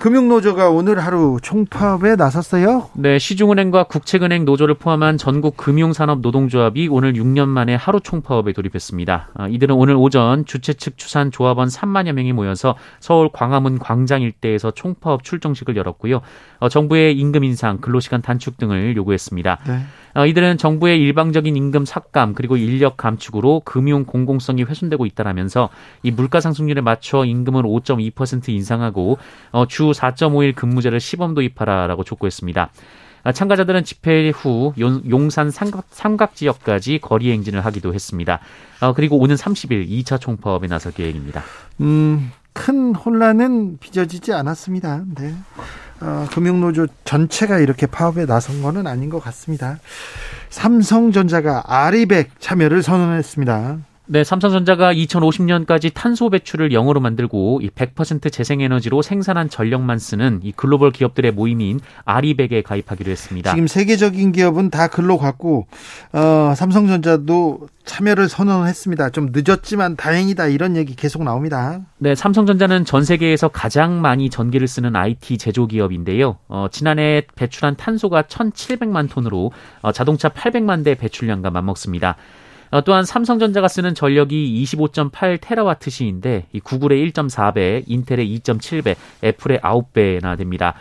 금융노조가 0.00 0.70
오늘 0.70 0.98
하루 0.98 1.38
총파업에 1.42 2.16
나섰어요? 2.16 2.90
네, 2.94 3.18
시중은행과 3.18 3.84
국책은행 3.84 4.44
노조를 4.44 4.74
포함한 4.74 5.16
전국 5.16 5.56
금융산업 5.56 6.20
노동조합이 6.20 6.88
오늘 6.90 7.14
6년 7.14 7.48
만에 7.48 7.74
하루 7.74 8.00
총파업에 8.00 8.52
돌입했습니다. 8.52 9.30
어, 9.34 9.46
이들은 9.48 9.74
오늘 9.74 9.94
오전 9.96 10.44
주최 10.44 10.74
측 10.74 10.98
추산 10.98 11.30
조합원 11.30 11.68
3만여 11.68 12.12
명이 12.12 12.32
모여서 12.32 12.76
서울 13.00 13.30
광화문 13.32 13.78
광장 13.78 14.22
일대에서 14.22 14.70
총파업 14.72 15.24
출정식을 15.24 15.76
열었고요. 15.76 16.20
어, 16.58 16.68
정부의 16.68 17.16
임금 17.16 17.44
인상, 17.44 17.78
근로시간 17.78 18.22
단축 18.22 18.58
등을 18.58 18.96
요구했습니다. 18.96 19.58
네. 19.66 19.80
어, 20.14 20.26
이들은 20.26 20.56
정부의 20.56 21.00
일방적인 21.00 21.54
임금 21.56 21.84
삭감 21.84 22.34
그리고 22.34 22.56
인력 22.56 22.96
감축으로 22.96 23.62
금융 23.64 24.04
공공성이 24.04 24.62
훼손되고 24.62 25.04
있다라면서 25.04 25.68
이 26.02 26.10
물가 26.10 26.40
상승률에 26.40 26.80
맞춰 26.80 27.24
임금을 27.24 27.62
5.2% 27.62 28.48
인상하고 28.48 29.18
어, 29.52 29.66
주 29.66 29.90
4.5일 29.90 30.54
근무제를 30.54 31.00
시범 31.00 31.34
도입하라라고 31.34 32.04
촉구했습니다. 32.04 32.70
아, 33.26 33.32
참가자들은 33.32 33.82
집회 33.82 34.30
후 34.30 34.72
용산 34.78 35.50
삼각, 35.50 35.86
삼각 35.90 36.36
지역까지 36.36 37.00
거리 37.00 37.32
행진을 37.32 37.64
하기도 37.64 37.92
했습니다. 37.92 38.38
어, 38.80 38.92
그리고 38.94 39.18
오는 39.18 39.34
30일 39.34 39.88
2차 39.88 40.20
총파업에 40.20 40.68
나설 40.68 40.92
계획입니다. 40.92 41.42
음, 41.80 42.30
큰 42.52 42.94
혼란은 42.94 43.78
빚어지지 43.80 44.32
않았습니다. 44.32 45.02
네. 45.16 45.34
어, 46.00 46.26
금융노조 46.32 46.86
전체가 47.04 47.58
이렇게 47.58 47.86
파업에 47.86 48.26
나선 48.26 48.62
것은 48.62 48.86
아닌 48.86 49.10
것 49.10 49.20
같습니다. 49.24 49.78
삼성전자가 50.50 51.62
아리백 51.66 52.40
참여를 52.40 52.82
선언했습니다. 52.82 53.78
네, 54.08 54.22
삼성전자가 54.22 54.94
2050년까지 54.94 55.90
탄소 55.92 56.30
배출을 56.30 56.72
영어로 56.72 57.00
만들고 57.00 57.60
이 57.62 57.70
100% 57.70 58.32
재생에너지로 58.32 59.02
생산한 59.02 59.50
전력만 59.50 59.98
쓰는 59.98 60.40
이 60.44 60.52
글로벌 60.52 60.92
기업들의 60.92 61.32
모임인 61.32 61.80
아리백에 62.04 62.62
가입하기로 62.62 63.10
했습니다. 63.10 63.50
지금 63.50 63.66
세계적인 63.66 64.30
기업은 64.30 64.70
다 64.70 64.86
글로 64.86 65.18
갔고 65.18 65.66
어, 66.12 66.54
삼성전자도 66.54 67.68
참여를 67.84 68.28
선언했습니다. 68.28 69.10
좀 69.10 69.32
늦었지만 69.32 69.96
다행이다 69.96 70.46
이런 70.46 70.76
얘기 70.76 70.94
계속 70.94 71.24
나옵니다. 71.24 71.80
네, 71.98 72.14
삼성전자는 72.14 72.84
전 72.84 73.02
세계에서 73.02 73.48
가장 73.48 74.00
많이 74.00 74.30
전기를 74.30 74.68
쓰는 74.68 74.94
IT 74.94 75.38
제조 75.38 75.66
기업인데요. 75.66 76.38
어, 76.46 76.66
지난해 76.70 77.22
배출한 77.34 77.76
탄소가 77.76 78.22
1,700만 78.22 79.10
톤으로 79.10 79.50
어, 79.82 79.90
자동차 79.90 80.28
800만 80.28 80.84
대 80.84 80.94
배출량과 80.94 81.50
맞먹습니다. 81.50 82.16
어, 82.76 82.82
또한 82.82 83.06
삼성전자가 83.06 83.68
쓰는 83.68 83.94
전력이 83.94 84.62
25.8 84.62 85.38
테라와트 85.40 85.88
시인데 85.88 86.44
이 86.52 86.60
구글의 86.60 87.10
1.4배, 87.10 87.84
인텔의 87.86 88.38
2.7배, 88.38 88.96
애플의 89.24 89.60
9배나 89.60 90.36
됩니다. 90.36 90.74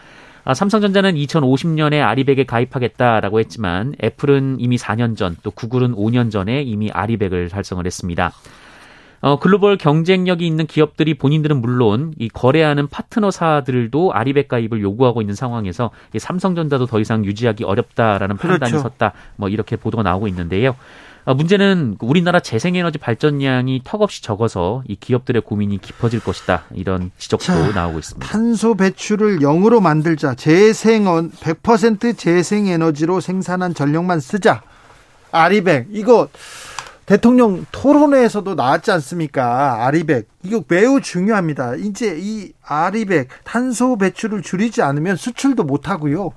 아, 0.44 0.54
삼성전자는 0.54 1.16
2050년에 1.16 2.06
아리백에 2.06 2.44
가입하겠다라고 2.44 3.40
했지만 3.40 3.96
애플은 4.04 4.58
이미 4.60 4.76
4년 4.76 5.16
전, 5.16 5.38
또 5.42 5.52
구글은 5.52 5.96
5년 5.96 6.32
전에 6.32 6.64
이미 6.64 6.92
아리백을 6.92 7.48
달성을 7.48 7.86
했습니다. 7.86 8.34
어, 9.22 9.40
글로벌 9.40 9.78
경쟁력이 9.78 10.46
있는 10.46 10.68
기업들이 10.68 11.14
본인들은 11.14 11.62
물론 11.62 12.14
이 12.20 12.28
거래하는 12.28 12.88
파트너사들도 12.88 14.12
아리백 14.14 14.50
가입을 14.50 14.82
요구하고 14.82 15.22
있는 15.22 15.34
상황에서 15.34 15.92
이 16.14 16.20
삼성전자도 16.20 16.88
더 16.88 17.00
이상 17.00 17.24
유지하기 17.24 17.64
어렵다라는 17.64 18.36
판단이 18.36 18.72
그렇죠. 18.72 18.80
섰다. 18.80 19.14
뭐 19.38 19.48
이렇게 19.48 19.78
보도가 19.78 20.04
나오고 20.04 20.28
있는데요. 20.28 20.76
아, 21.28 21.34
문제는 21.34 21.98
우리나라 22.02 22.40
재생에너지 22.40 23.00
발전량이 23.00 23.82
턱없이 23.84 24.22
적어서 24.22 24.84
이 24.88 24.96
기업들의 24.96 25.42
고민이 25.42 25.80
깊어질 25.82 26.20
것이다. 26.20 26.66
이런 26.76 27.10
지적도 27.18 27.46
자, 27.46 27.72
나오고 27.72 27.98
있습니다. 27.98 28.28
탄소 28.28 28.76
배출을 28.76 29.40
0으로 29.40 29.82
만들자. 29.82 30.36
재생 30.36 31.06
100% 31.06 32.16
재생에너지로 32.16 33.20
생산한 33.22 33.74
전력만 33.74 34.20
쓰자. 34.20 34.62
RE100 35.32 35.88
이거 35.92 36.30
대통령 37.08 37.66
토론회에서도 37.72 38.56
나왔지 38.56 38.92
않습니까? 38.92 39.86
RE100. 39.86 40.28
이거 40.44 40.64
매우 40.68 41.02
중요합니다. 41.02 41.76
이제 41.76 42.18
이 42.20 42.52
RE100 42.64 43.30
탄소 43.44 43.98
배출을 43.98 44.42
줄이지 44.44 44.82
않으면 44.84 45.16
수출도 45.16 45.64
못 45.64 45.90
하고요. 45.90 46.32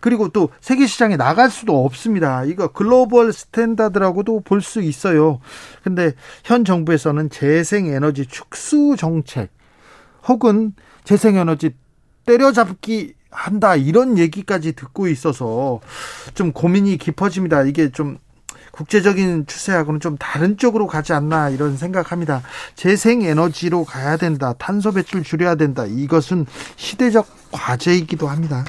그리고 0.00 0.28
또 0.28 0.50
세계 0.60 0.86
시장에 0.86 1.16
나갈 1.16 1.50
수도 1.50 1.84
없습니다. 1.84 2.44
이거 2.44 2.68
global 2.68 3.32
standard라고도 3.32 4.40
볼 4.40 4.60
수 4.62 4.82
있어요. 4.82 5.40
근데 5.82 6.12
현 6.44 6.64
정부에서는 6.64 7.30
재생 7.30 7.86
에너지 7.86 8.26
축소 8.26 8.96
정책 8.96 9.50
혹은 10.26 10.74
재생 11.04 11.36
에너지 11.36 11.74
때려잡기 12.26 13.14
한다 13.30 13.76
이런 13.76 14.18
얘기까지 14.18 14.72
듣고 14.72 15.08
있어서 15.08 15.80
좀 16.34 16.52
고민이 16.52 16.98
깊어집니다. 16.98 17.62
이게 17.62 17.90
좀 17.90 18.18
국제적인 18.72 19.46
추세하고는 19.46 20.00
좀 20.00 20.16
다른 20.16 20.56
쪽으로 20.56 20.86
가지 20.86 21.12
않나 21.12 21.48
이런 21.50 21.76
생각합니다. 21.76 22.42
재생 22.74 23.22
에너지로 23.22 23.84
가야 23.84 24.16
된다. 24.16 24.54
탄소 24.58 24.92
배출 24.92 25.22
줄여야 25.22 25.56
된다. 25.56 25.86
이것은 25.86 26.46
시대적 26.76 27.26
과제이기도 27.50 28.28
합니다. 28.28 28.64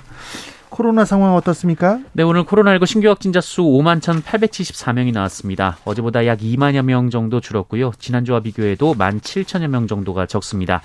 코로나 0.72 1.04
상황 1.04 1.36
어떻습니까? 1.36 2.00
네, 2.14 2.24
오늘 2.24 2.46
코로나19 2.46 2.86
신규 2.86 3.10
확진자 3.10 3.42
수 3.42 3.62
5만 3.62 4.00
1,874명이 4.00 5.12
나왔습니다. 5.12 5.78
어제보다 5.84 6.26
약 6.26 6.40
2만여 6.40 6.82
명 6.84 7.10
정도 7.10 7.42
줄었고요. 7.42 7.92
지난주와 8.00 8.40
비교해도 8.40 8.96
1만 8.96 9.20
7천여 9.20 9.68
명 9.68 9.88
정도가 9.88 10.26
적습니다. 10.26 10.82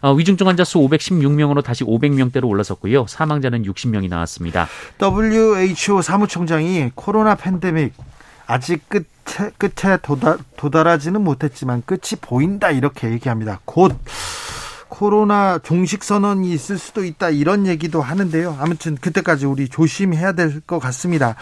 어, 0.00 0.12
위중증 0.12 0.48
환자 0.48 0.64
수 0.64 0.80
516명으로 0.80 1.62
다시 1.62 1.84
500명대로 1.84 2.48
올라섰고요. 2.48 3.06
사망자는 3.06 3.62
60명이 3.62 4.08
나왔습니다. 4.08 4.66
WHO 5.00 6.02
사무총장이 6.02 6.90
코로나 6.96 7.36
팬데믹 7.36 7.94
아직 8.48 8.88
끝에, 8.88 9.50
끝에 9.56 9.98
도달, 10.02 10.38
도달하지는 10.56 11.22
못했지만 11.22 11.84
끝이 11.86 12.18
보인다 12.20 12.72
이렇게 12.72 13.12
얘기합니다. 13.12 13.60
곧 13.64 13.96
코로나 14.92 15.58
종식 15.58 16.04
선언이 16.04 16.52
있을 16.52 16.76
수도 16.76 17.02
있다 17.02 17.30
이런 17.30 17.66
얘기도 17.66 18.02
하는데요. 18.02 18.58
아무튼 18.60 18.94
그때까지 18.96 19.46
우리 19.46 19.68
조심해야 19.70 20.32
될 20.32 20.60
것 20.66 20.78
같습니다. 20.80 21.34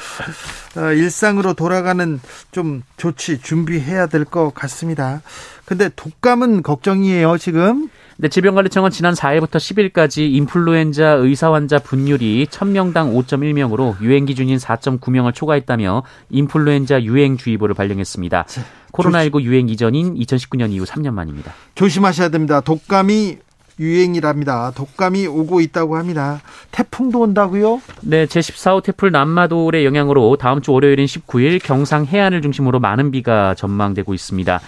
어, 0.77 0.93
일상으로 0.93 1.55
돌아가는 1.55 2.21
좀 2.53 2.83
조치 2.97 3.41
준비해야 3.41 4.07
될 4.07 4.25
것 4.25 4.55
같습니다. 4.55 5.21
근데 5.65 5.91
독감은 5.97 6.63
걱정이에요 6.63 7.39
지금. 7.39 7.89
네, 8.23 8.29
질병관리청은 8.29 8.91
지난 8.91 9.15
4일부터 9.15 9.53
10일까지 9.53 10.31
인플루엔자 10.35 11.13
의사 11.13 11.55
환자 11.55 11.79
분율이 11.79 12.49
1000명당 12.51 13.15
5.1명으로 13.15 13.99
유행 14.03 14.27
기준인 14.27 14.59
4.9명을 14.59 15.33
초과했다며 15.35 16.03
인플루엔자 16.29 17.05
유행 17.05 17.39
주의보를 17.39 17.75
발령했습니다. 17.75 18.45
코로나19 18.93 19.41
유행 19.41 19.71
이전인 19.71 20.17
2019년 20.17 20.71
이후 20.71 20.85
3년 20.85 21.15
만입니다. 21.15 21.55
조심하셔야 21.75 22.29
됩니다. 22.29 22.61
독감이 22.61 23.39
유행이랍니다. 23.79 24.73
독감이 24.73 25.27
오고 25.27 25.63
있다고 25.63 25.97
합니다. 25.97 26.43
태풍도 26.73 27.21
온다고요? 27.21 27.81
네, 28.03 28.27
제14호 28.27 28.83
태풍 28.83 29.13
남마돌의 29.13 29.87
영향으로 29.87 30.37
다음 30.37 30.61
주 30.61 30.73
월요일인 30.73 31.07
19일 31.07 31.65
경상 31.65 32.05
해안을 32.05 32.43
중심으로 32.43 32.81
많은 32.81 33.13
비가 33.13 33.55
전망되고 33.55 34.13
있습니다. 34.13 34.61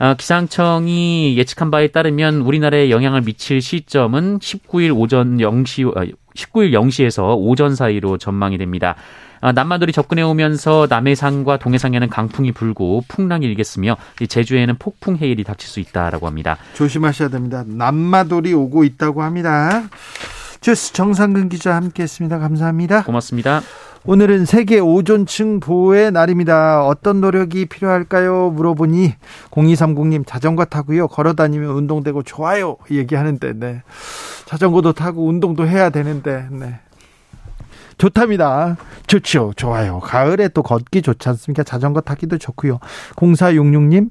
어, 0.00 0.14
기상청이 0.14 1.36
예측한 1.36 1.70
바에 1.70 1.88
따르면 1.88 2.36
우리나라에 2.36 2.88
영향을 2.88 3.20
미칠 3.20 3.60
시점은 3.60 4.38
19일 4.38 4.96
오전 4.98 5.36
0시, 5.36 6.14
19일 6.34 6.74
어, 6.74 6.80
0시에서 6.80 7.36
오전 7.36 7.76
사이로 7.76 8.16
전망이 8.16 8.56
됩니다. 8.56 8.96
어, 9.42 9.52
남마돌이 9.52 9.92
접근해 9.92 10.22
오면서 10.22 10.86
남해상과 10.88 11.58
동해상에는 11.58 12.08
강풍이 12.08 12.52
불고 12.52 13.04
풍랑이 13.08 13.44
일겠으며 13.44 13.98
제주에는 14.26 14.76
폭풍 14.78 15.18
해일이 15.18 15.44
닥칠 15.44 15.68
수 15.68 15.80
있다라고 15.80 16.26
합니다. 16.26 16.56
조심하셔야 16.72 17.28
됩니다. 17.28 17.62
남마돌이 17.66 18.54
오고 18.54 18.84
있다고 18.84 19.22
합니다. 19.22 19.82
주스 20.62 20.94
정상근 20.94 21.50
기자 21.50 21.76
함께했습니다. 21.76 22.38
감사합니다. 22.38 23.04
고맙습니다. 23.04 23.60
오늘은 24.06 24.46
세계 24.46 24.78
오존층 24.78 25.60
보호의 25.60 26.10
날입니다. 26.10 26.86
어떤 26.86 27.20
노력이 27.20 27.66
필요할까요? 27.66 28.50
물어보니 28.50 29.12
0230님 29.50 30.26
자전거 30.26 30.64
타고요. 30.64 31.06
걸어 31.06 31.34
다니면 31.34 31.70
운동되고 31.70 32.22
좋아요. 32.22 32.78
얘기하는데 32.90 33.52
네. 33.58 33.82
자전거도 34.46 34.94
타고 34.94 35.26
운동도 35.26 35.66
해야 35.68 35.90
되는데 35.90 36.48
네. 36.50 36.80
좋답니다. 38.00 38.78
좋죠. 39.06 39.52
좋아요. 39.56 40.00
가을에 40.00 40.48
또 40.48 40.62
걷기 40.62 41.02
좋지 41.02 41.28
않습니까? 41.28 41.62
자전거 41.64 42.00
타기도 42.00 42.38
좋고요. 42.38 42.78
0466님, 43.16 44.08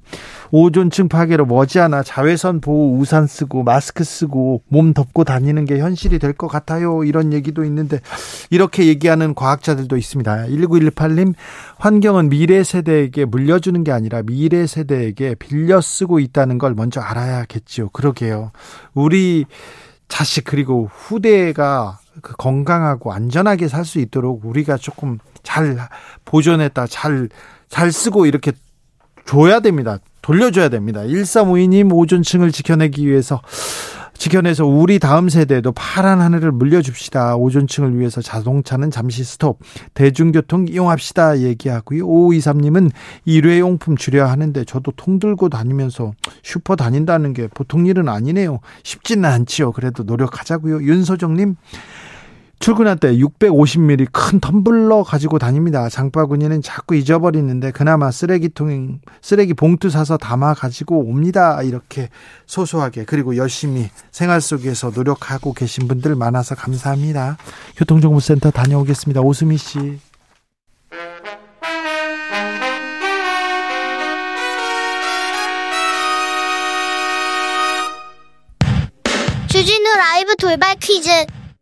오존층 0.52 1.10
파괴로 1.10 1.48
머지않아 1.48 2.04
자외선 2.04 2.62
보호 2.62 3.00
우산 3.00 3.26
쓰고 3.26 3.64
마스크 3.64 4.04
쓰고 4.04 4.62
몸 4.68 4.94
덮고 4.94 5.24
다니는 5.24 5.66
게 5.66 5.80
현실이 5.80 6.20
될 6.20 6.34
것 6.34 6.48
같아요. 6.48 7.04
이런 7.04 7.34
얘기도 7.34 7.66
있는데 7.66 8.00
이렇게 8.52 8.86
얘기하는 8.86 9.34
과학자들도 9.34 9.98
있습니다. 9.98 10.46
1918님, 10.46 11.34
환경은 11.80 12.30
미래 12.30 12.64
세대에게 12.64 13.26
물려주는 13.26 13.84
게 13.84 13.92
아니라 13.92 14.22
미래 14.22 14.68
세대에게 14.68 15.36
빌려 15.40 15.82
쓰고 15.82 16.20
있다는 16.20 16.60
걸 16.60 16.76
먼저 16.76 17.02
알아야겠지요. 17.02 17.90
그러게요. 17.90 18.52
우리 18.94 19.46
자식 20.08 20.44
그리고 20.44 20.90
후대가 20.94 21.98
그 22.22 22.36
건강하고 22.38 23.14
안전하게 23.14 23.68
살 23.68 23.86
수 23.86 24.00
있도록 24.00 24.46
우리가 24.46 24.78
조금 24.78 25.20
잘 25.42 25.78
보존했다, 26.26 26.88
잘, 26.88 27.30
잘 27.70 27.92
쓰고 27.92 28.26
이렇게 28.26 28.52
줘야 29.26 29.60
됩니다. 29.62 29.98
돌려줘야 30.22 30.70
됩니다. 30.70 31.02
1352님 31.02 31.94
오존층을 31.94 32.52
지켜내기 32.52 33.08
위해서 33.08 33.42
지켜내서 34.20 34.66
우리 34.66 35.00
다음 35.00 35.30
세대에도 35.30 35.72
파란 35.72 36.20
하늘을 36.20 36.52
물려줍시다. 36.52 37.38
오존층을 37.38 37.98
위해서 37.98 38.22
자동차는 38.22 38.92
잠시 38.92 39.24
스톱. 39.24 39.60
대중교통 39.94 40.68
이용합시다. 40.68 41.40
얘기하고요. 41.40 42.06
5523님은 42.06 42.92
일회용품 43.24 43.96
줄여야 43.96 44.30
하는데 44.30 44.66
저도 44.66 44.92
통 44.98 45.20
들고 45.20 45.48
다니면서 45.48 46.12
슈퍼 46.44 46.76
다닌다는 46.76 47.32
게 47.34 47.48
보통 47.48 47.86
일은 47.86 48.10
아니네요. 48.10 48.60
쉽지는 48.84 49.24
않지요. 49.30 49.72
그래도 49.72 50.04
노력하자고요. 50.04 50.84
윤소정님 50.84 51.56
출근할 52.60 52.98
때 52.98 53.14
650ml 53.16 54.08
큰 54.12 54.42
텀블러 54.42 55.04
가지고 55.04 55.40
다닙니다. 55.40 55.88
장바구니는 55.88 56.62
자꾸 56.62 56.96
잊어버리는데 56.96 57.72
그나마 57.72 58.12
쓰레기통 58.12 59.00
쓰레기 59.22 59.54
봉투 59.54 59.90
사서 59.90 60.18
담아 60.18 60.56
가지고 60.56 61.00
옵니다. 61.00 61.62
이렇게 61.64 62.10
소소하게 62.46 63.06
그리고 63.06 63.38
열심히 63.38 63.90
생활 64.12 64.42
속에서 64.42 64.92
노력하고 64.94 65.54
계신 65.54 65.88
분들 65.88 66.16
많아서 66.16 66.56
감사합니다. 66.56 67.38
교통정보센터 67.78 68.52
다녀오겠습니다. 68.52 69.22
오수미 69.22 69.58
씨. 69.58 70.00
주진우 79.48 79.84
라이브 79.98 80.36
돌발 80.36 80.76
퀴즈 80.76 81.10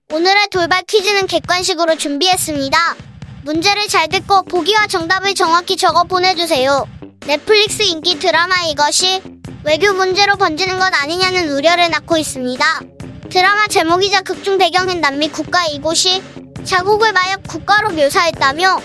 오늘의 0.10 0.48
돌발 0.52 0.84
퀴즈는 0.84 1.28
객관식으로 1.28 1.98
준비했습니다. 1.98 2.96
문제를 3.44 3.90
잘 3.90 4.08
듣고 4.08 4.44
보기와 4.44 4.88
정답을 4.88 5.36
정확히 5.36 5.76
적어 5.76 6.06
보내주세요. 6.06 6.86
넷플릭스 7.26 7.84
인기 7.84 8.18
드라마 8.18 8.56
이것이 8.70 9.22
외교 9.66 9.92
문제로 9.92 10.38
번지는 10.38 10.80
것 10.80 10.94
아니냐는 10.94 11.50
우려를 11.50 11.90
낳고 11.90 12.16
있습니다. 12.16 12.66
드라마 13.30 13.68
제목이자 13.68 14.22
극중 14.22 14.58
배경인 14.58 15.02
남미 15.02 15.28
국가 15.28 15.66
이곳이 15.66 16.24
자국을 16.64 17.12
마약 17.12 17.44
국가로 17.44 17.90
묘사했다며 17.90 18.80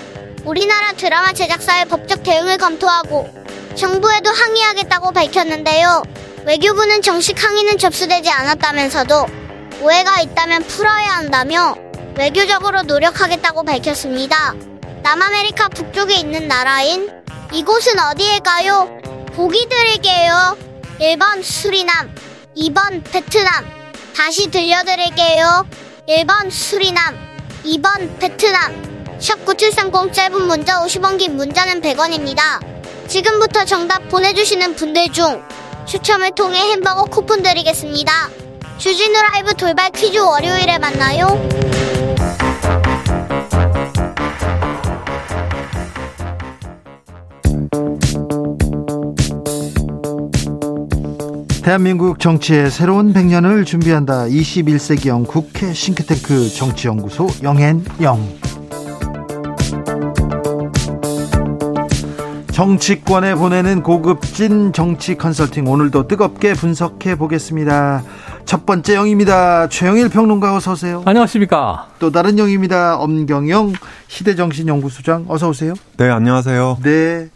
우리나라 0.44 0.92
드라마 0.94 1.32
제작사의 1.32 1.84
법적 1.84 2.24
대응을 2.24 2.58
검토하고 2.58 3.32
정부에도 3.76 4.28
항의하겠다고 4.28 5.12
밝혔는데요. 5.12 6.02
외교부는 6.46 7.00
정식 7.00 7.40
항의는 7.40 7.78
접수되지 7.78 8.28
않았다면서도 8.28 9.41
오해가 9.82 10.20
있다면 10.20 10.62
풀어야 10.62 11.16
한다며 11.16 11.74
외교적으로 12.16 12.82
노력하겠다고 12.82 13.64
밝혔습니다. 13.64 14.54
남아메리카 15.02 15.70
북쪽에 15.70 16.14
있는 16.14 16.46
나라인 16.46 17.10
이곳은 17.52 17.98
어디일까요? 17.98 19.00
보기 19.34 19.68
드릴게요. 19.68 20.56
1번 21.00 21.42
수리남, 21.42 22.14
2번 22.56 23.02
베트남. 23.10 23.66
다시 24.14 24.50
들려드릴게요. 24.52 25.66
1번 26.08 26.48
수리남, 26.48 27.16
2번 27.64 28.20
베트남. 28.20 28.92
샵 29.18 29.44
9730 29.44 30.12
짧은 30.12 30.46
문자 30.46 30.80
50원 30.84 31.18
긴 31.18 31.36
문자는 31.36 31.80
100원입니다. 31.80 32.60
지금부터 33.08 33.64
정답 33.64 34.08
보내주시는 34.08 34.76
분들 34.76 35.10
중 35.10 35.42
추첨을 35.86 36.30
통해 36.36 36.70
햄버거 36.70 37.04
쿠폰 37.04 37.42
드리겠습니다. 37.42 38.41
주진우 38.82 39.12
라이브 39.12 39.54
돌발 39.54 39.92
퀴즈 39.92 40.18
월요일에 40.18 40.76
만나요. 40.76 41.28
대한민국 51.62 52.18
정치의 52.18 52.72
새로운 52.72 53.12
100년을 53.12 53.64
준비한다. 53.64 54.24
21세기형 54.24 55.28
국회 55.28 55.72
싱크탱크 55.72 56.48
정치연구소 56.48 57.28
영앤영. 57.44 58.40
정치권에 62.50 63.36
보내는 63.36 63.84
고급진 63.84 64.72
정치 64.72 65.14
컨설팅 65.14 65.68
오늘도 65.68 66.08
뜨겁게 66.08 66.54
분석해 66.54 67.14
보겠습니다. 67.14 68.02
첫 68.52 68.66
번째 68.66 68.96
영입니다. 68.96 69.66
최영일 69.70 70.10
평론가 70.10 70.54
어서 70.54 70.72
오세요. 70.72 71.00
안녕하십니까. 71.06 71.88
또 71.98 72.12
다른 72.12 72.38
영입니다. 72.38 72.98
엄경영 72.98 73.72
시대정신연구소장 74.08 75.24
어서 75.28 75.48
오세요. 75.48 75.72
네, 75.96 76.10
안녕하세요. 76.10 76.76
네. 76.82 77.30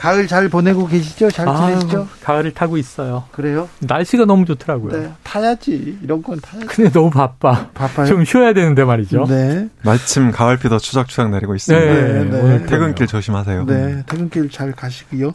가을 0.00 0.26
잘 0.26 0.48
보내고 0.48 0.86
계시죠? 0.86 1.30
잘 1.30 1.46
지내시죠? 1.46 1.98
아유, 1.98 2.06
가을을 2.22 2.54
타고 2.54 2.78
있어요. 2.78 3.24
그래요? 3.32 3.68
날씨가 3.80 4.24
너무 4.24 4.46
좋더라고요. 4.46 4.98
네. 4.98 5.12
타야지. 5.22 5.98
이런 6.02 6.22
건 6.22 6.40
타야지. 6.40 6.66
근데 6.68 6.90
너무 6.90 7.10
바빠. 7.10 7.68
바빠요? 7.74 8.06
좀 8.06 8.24
쉬어야 8.24 8.54
되는데 8.54 8.82
말이죠. 8.82 9.26
네. 9.28 9.68
마침 9.82 10.30
가을비도 10.30 10.78
추적추적 10.78 11.30
내리고 11.30 11.54
있습니다. 11.54 11.84
네, 11.84 12.24
네. 12.24 12.40
오늘 12.40 12.64
퇴근길 12.64 13.08
조심하세요. 13.08 13.66
네, 13.66 14.02
퇴근길 14.06 14.48
잘 14.48 14.72
가시고요. 14.72 15.32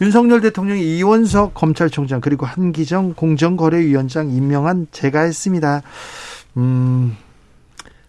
윤석열 0.00 0.42
대통령이 0.42 0.96
이원석 0.96 1.54
검찰총장 1.54 2.20
그리고 2.20 2.46
한기정 2.46 3.14
공정거래위원장 3.14 4.30
임명한 4.30 4.86
제가 4.92 5.22
했습니다. 5.22 5.82
음, 6.56 7.16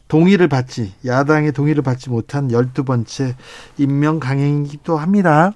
동의를 0.07 0.47
받지 0.49 0.93
야당의 1.03 1.51
동의를 1.53 1.81
받지 1.81 2.11
못한 2.11 2.51
열두 2.51 2.83
번째 2.83 3.35
임명 3.79 4.19
강행이기도 4.19 4.95
합니다. 4.95 5.53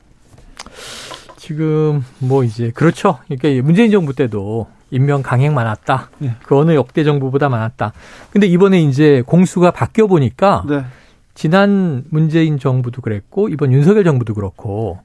지금 1.37 2.03
뭐 2.19 2.43
이제 2.43 2.71
그렇죠. 2.71 3.19
그러니까 3.27 3.63
문재인 3.65 3.91
정부 3.91 4.13
때도 4.13 4.67
임명 4.91 5.21
강행 5.23 5.53
많았다. 5.53 6.09
네. 6.19 6.35
그 6.43 6.57
어느 6.57 6.73
역대 6.73 7.03
정부보다 7.03 7.49
많았다. 7.49 7.93
근데 8.31 8.47
이번에 8.47 8.81
이제 8.81 9.23
공수가 9.25 9.71
바뀌어 9.71 10.07
보니까 10.07 10.63
네. 10.67 10.83
지난 11.35 12.03
문재인 12.09 12.59
정부도 12.59 13.01
그랬고 13.01 13.49
이번 13.49 13.71
윤석열 13.73 14.03
정부도 14.03 14.33
그렇고 14.35 14.99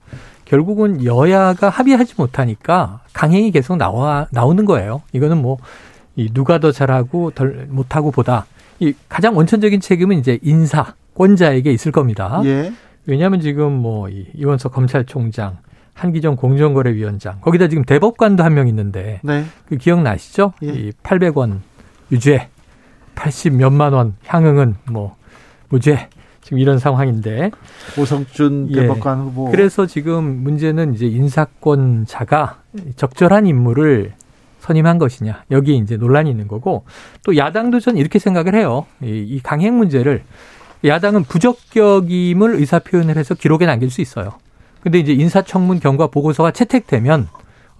결국은 0.45 1.05
여야가 1.05 1.69
합의하지 1.69 2.15
못하니까 2.17 3.01
강행이 3.13 3.51
계속 3.51 3.77
나와 3.77 4.27
나오는 4.31 4.65
거예요. 4.65 5.03
이거는 5.13 5.41
뭐 5.43 5.59
이 6.19 6.29
누가 6.35 6.59
더 6.59 6.73
잘하고 6.73 7.31
덜 7.31 7.69
못하고 7.71 8.11
보다 8.11 8.47
이 8.81 8.93
가장 9.09 9.37
원천적인 9.37 9.81
책임은 9.81 10.19
이제 10.19 10.39
인사 10.43 10.95
권자에게 11.15 11.71
있을 11.73 11.93
겁니다. 11.93 12.43
예. 12.45 12.73
왜냐하면 13.09 13.41
지금 13.41 13.73
뭐이 13.73 14.27
이원석 14.35 14.73
검찰총장, 14.73 15.57
한기정 15.95 16.37
공정거래위원장 16.37 17.41
거기다 17.41 17.69
지금 17.69 17.85
대법관도 17.85 18.45
한 18.45 18.53
명 18.53 18.69
있는데 18.69 19.21
네. 19.25 19.45
그 19.67 19.77
기억나시죠? 19.77 20.53
예. 20.63 20.69
이 20.69 20.93
800원 21.03 21.61
유죄, 22.13 22.49
80 23.15 23.55
몇만 23.55 23.95
원 23.95 24.15
향응은 24.27 24.75
뭐 24.91 25.17
무죄 25.71 26.09
지금 26.43 26.59
이런 26.59 26.79
상황인데 26.79 27.51
오성준 27.99 28.69
예. 28.73 28.83
대법관 28.83 29.21
후보. 29.21 29.51
그래서 29.51 29.87
지금 29.87 30.25
문제는 30.43 30.95
이제 30.95 31.07
인사권자가 31.07 32.59
적절한 32.97 33.47
인물을 33.47 34.13
선임한 34.61 34.99
것이냐 34.99 35.45
여기 35.51 35.77
이제 35.79 35.97
논란이 35.97 36.31
있는 36.31 36.47
거고 36.47 36.85
또 37.25 37.37
야당도 37.37 37.81
전 37.81 37.97
이렇게 37.97 38.19
생각을 38.19 38.55
해요. 38.55 38.85
이, 39.03 39.25
이 39.27 39.41
강행 39.41 39.79
문제를 39.79 40.23
야당은 40.85 41.25
부적격임을 41.25 42.55
의사 42.57 42.79
표현을 42.79 43.17
해서 43.17 43.35
기록에 43.35 43.67
남길 43.67 43.91
수 43.91 44.01
있어요. 44.01 44.35
근데 44.83 44.99
이제 44.99 45.13
인사청문 45.13 45.81
경과 45.81 46.07
보고서가 46.07 46.53
채택되면 46.53 47.29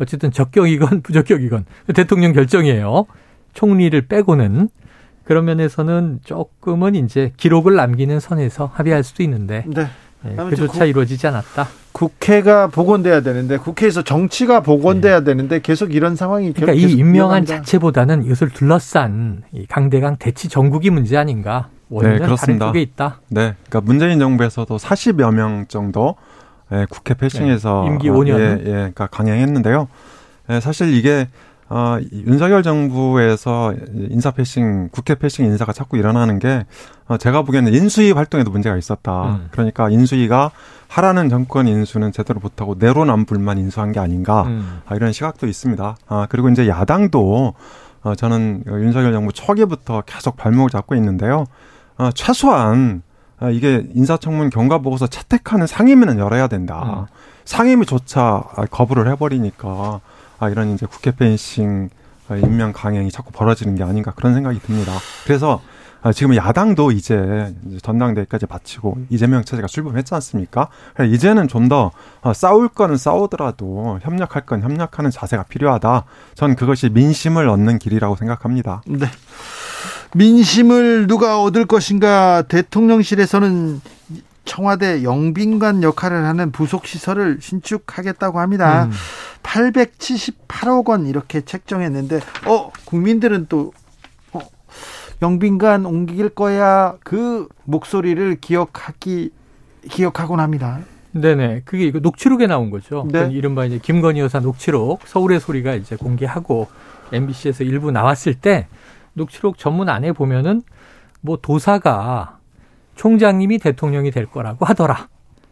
어쨌든 0.01 0.31
적격이건 0.33 1.03
부적격이건 1.03 1.65
대통령 1.95 2.33
결정이에요. 2.33 3.07
총리를 3.55 4.01
빼고는 4.07 4.69
그런 5.25 5.45
면에서는 5.45 6.21
조금은 6.25 6.95
이제 6.95 7.33
기록을 7.37 7.75
남기는 7.75 8.19
선에서 8.21 8.71
합의할 8.73 9.03
수도 9.05 9.23
있는데 9.23 9.65
네. 9.67 9.83
예, 10.25 10.31
아무튼 10.37 10.51
그조차 10.51 10.81
국- 10.81 10.87
이루어지지 10.87 11.27
않았다. 11.29 11.69
국회가 11.93 12.67
복원돼야 12.69 13.21
되는데 13.23 13.57
국회에서 13.57 14.03
정치가 14.03 14.61
복원돼야 14.63 15.23
되는데 15.23 15.61
계속 15.61 15.95
이런 15.95 16.17
상황이 16.17 16.53
그러니까 16.53 16.73
이 16.75 16.93
임명한 16.93 17.43
이어갑니다. 17.45 17.57
자체보다는 17.57 18.25
이것을 18.25 18.51
둘러싼 18.51 19.43
이 19.53 19.67
강대강 19.67 20.17
대치 20.19 20.49
전국이 20.49 20.91
문제 20.91 21.17
아닌가. 21.17 21.69
원인은 21.91 22.15
네, 22.15 22.19
다른 22.19 22.27
그렇습니다. 22.27 22.67
쪽에 22.67 22.81
있다. 22.81 23.21
네, 23.29 23.55
그러니까 23.69 23.81
문재인 23.81 24.19
정부에서도 24.19 24.77
40여 24.77 25.35
명 25.35 25.67
정도 25.69 26.17
예, 26.73 26.87
국회 26.91 27.15
패싱에서 27.15 27.85
네, 27.85 27.93
임기 27.93 28.09
어, 28.11 28.15
5년. 28.15 28.39
예, 28.39 28.61
예, 28.61 28.73
그러니까 28.73 29.07
강행했는데요. 29.07 29.89
예, 30.51 30.61
사실 30.61 30.93
이게 30.95 31.29
어, 31.71 31.99
이 32.01 32.25
윤석열 32.27 32.63
정부에서 32.63 33.75
인사 34.11 34.31
패싱, 34.31 34.89
국회 34.91 35.15
패싱 35.15 35.45
인사가 35.45 35.73
자꾸 35.73 35.99
일어나는 35.99 36.39
게 36.39 36.65
어, 37.09 37.19
제가 37.19 37.43
보기에는 37.43 37.75
인수위 37.75 38.13
활동에도 38.13 38.51
문제가 38.51 38.77
있었다. 38.77 39.25
음. 39.35 39.49
그러니까 39.51 39.91
인수위가 39.91 40.51
하라는 40.89 41.29
정권 41.29 41.69
인수는 41.69 42.13
제대로 42.13 42.41
못하고 42.41 42.77
내로남불만 42.79 43.59
인수한 43.59 43.93
게 43.93 44.01
아닌가. 44.01 44.45
음. 44.45 44.81
아, 44.87 44.95
이런 44.95 45.13
시각도 45.13 45.47
있습니다. 45.47 45.97
아, 46.07 46.27
그리고 46.31 46.49
이제 46.49 46.67
야당도 46.69 47.55
어, 48.03 48.15
저는 48.15 48.65
윤석열 48.67 49.13
정부 49.13 49.33
초기부터 49.33 50.03
계속 50.07 50.37
발목을 50.37 50.71
잡고 50.71 50.95
있는데요. 50.95 51.45
어, 51.99 52.11
최소한 52.13 53.03
아, 53.41 53.51
이게 53.51 53.85
인사청문 53.95 54.51
경과 54.51 54.79
보고서 54.79 55.07
채택하는 55.07 55.67
상임위는 55.67 56.19
열어야 56.19 56.49
된다. 56.49 57.07
음. 57.11 57.15
상임위조차 57.45 58.45
아, 58.57 58.67
거부를 58.67 59.11
해버리니까 59.11 60.01
아, 60.39 60.49
이런 60.49 60.75
이제 60.75 60.87
국회 60.87 61.13
펜싱 61.13 61.91
아, 62.29 62.37
임명 62.37 62.73
강행이 62.73 63.11
자꾸 63.11 63.33
벌어지는 63.33 63.75
게 63.75 63.85
아닌가 63.85 64.13
그런 64.13 64.35
생각이 64.35 64.61
듭니다. 64.61 64.93
그래서 65.25 65.61
아, 66.01 66.13
지금 66.13 66.37
야당도 66.37 66.93
이제 66.93 67.55
전당대회까지 67.83 68.47
마치고 68.49 68.99
이재명 69.09 69.45
체제가 69.45 69.67
출범했지 69.67 70.15
않습니까? 70.15 70.69
이제는 71.13 71.49
좀더 71.49 71.91
어, 72.23 72.33
싸울 72.33 72.69
거는 72.69 72.97
싸우더라도 72.97 73.99
협력할 74.03 74.47
건 74.47 74.63
협력하는 74.63 75.11
자세가 75.11 75.45
필요하다. 75.45 76.05
전 76.35 76.55
그것이 76.55 76.91
민심을 76.91 77.49
얻는 77.49 77.79
길이라고 77.79 78.15
생각합니다. 78.17 78.83
네. 78.87 79.07
민심을 80.15 81.07
누가 81.07 81.43
얻을 81.43 81.67
것인가 81.67 82.43
대통령실에서는 82.43 83.81
청와대 84.45 85.03
영빈관 85.03 85.83
역할을 85.83 86.25
하는 86.25 86.51
부속 86.51 86.87
시설을 86.87 87.39
신축하겠다고 87.41 88.41
합니다. 88.41 88.85
음. 88.85 88.93
878억 89.43 90.89
원 90.89 91.07
이렇게 91.07 91.43
책정했는데 91.43 92.21
어 92.47 92.71
국민들은 92.87 93.47
또 93.49 93.73
어, 94.33 94.41
영빈관 95.21 95.85
옮길 95.85 96.31
거야 96.31 96.97
그 97.05 97.47
목소리를 97.65 98.39
기억하기 98.41 99.31
기억하곤 99.91 100.41
합니다. 100.41 100.81
네네. 101.13 101.63
그게 101.65 101.85
이거 101.85 101.99
녹취록에 101.99 102.47
나온 102.47 102.71
거죠. 102.71 103.07
네. 103.11 103.27
그 103.27 103.33
이른바 103.33 103.65
이제 103.65 103.79
김건희 103.79 104.21
여사 104.21 104.41
녹취록 104.41 105.01
서울의 105.07 105.41
소리가 105.41 105.75
이제 105.75 105.97
공개하고 105.97 106.69
MBC에서 107.13 107.65
일부 107.65 107.91
나왔을 107.91 108.35
때 108.35 108.67
녹취록 109.19 109.59
전문 109.59 109.89
안에 109.91 110.13
보면은 110.13 110.63
뭐 111.21 111.37
도사가 111.41 112.39
총장님이 112.95 113.59
대통령이 113.59 114.11
될 114.11 114.27
거라고 114.27 114.65
하더라. 114.65 115.09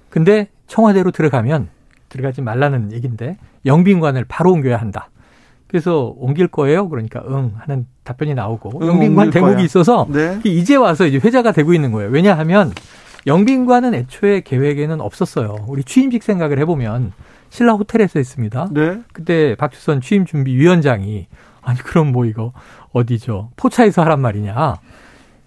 근데 0.09 0.49
청와대로 0.67 1.11
들어가면 1.11 1.69
들어가지 2.09 2.41
말라는 2.41 2.93
얘기인데 2.93 3.37
영빈관을 3.67 4.25
바로 4.27 4.53
옮겨야 4.53 4.77
한다. 4.79 5.11
그래서 5.67 6.15
옮길 6.17 6.47
거예요. 6.47 6.89
그러니까 6.89 7.23
응 7.29 7.53
하는 7.59 7.87
답변이 8.05 8.35
나오고 8.35 8.81
응, 8.83 8.87
영빈관 8.87 9.31
대목이 9.31 9.55
거야. 9.55 9.65
있어서 9.65 10.07
네. 10.09 10.41
이제 10.45 10.77
와서 10.77 11.07
이제 11.07 11.19
회자가 11.19 11.53
되고 11.53 11.75
있는 11.75 11.93
거예요. 11.93 12.11
왜냐하면 12.11 12.73
영빈관은 13.27 13.95
애초에 13.95 14.41
계획에는 14.41 15.01
없었어요. 15.01 15.67
우리 15.67 15.83
취임식 15.83 16.23
생각을 16.23 16.59
해보면 16.61 17.13
신라 17.51 17.75
호텔에서 17.75 18.19
했습니다. 18.19 18.69
네. 18.71 19.01
그때 19.13 19.57
박주선 19.57 20.01
취임 20.01 20.25
준비 20.25 20.55
위원장이 20.57 21.27
아니 21.63 21.79
그럼 21.81 22.13
뭐 22.13 22.25
이거 22.25 22.53
어디죠? 22.97 23.51
포차에서 23.57 24.03
하란 24.03 24.21
말이냐? 24.21 24.77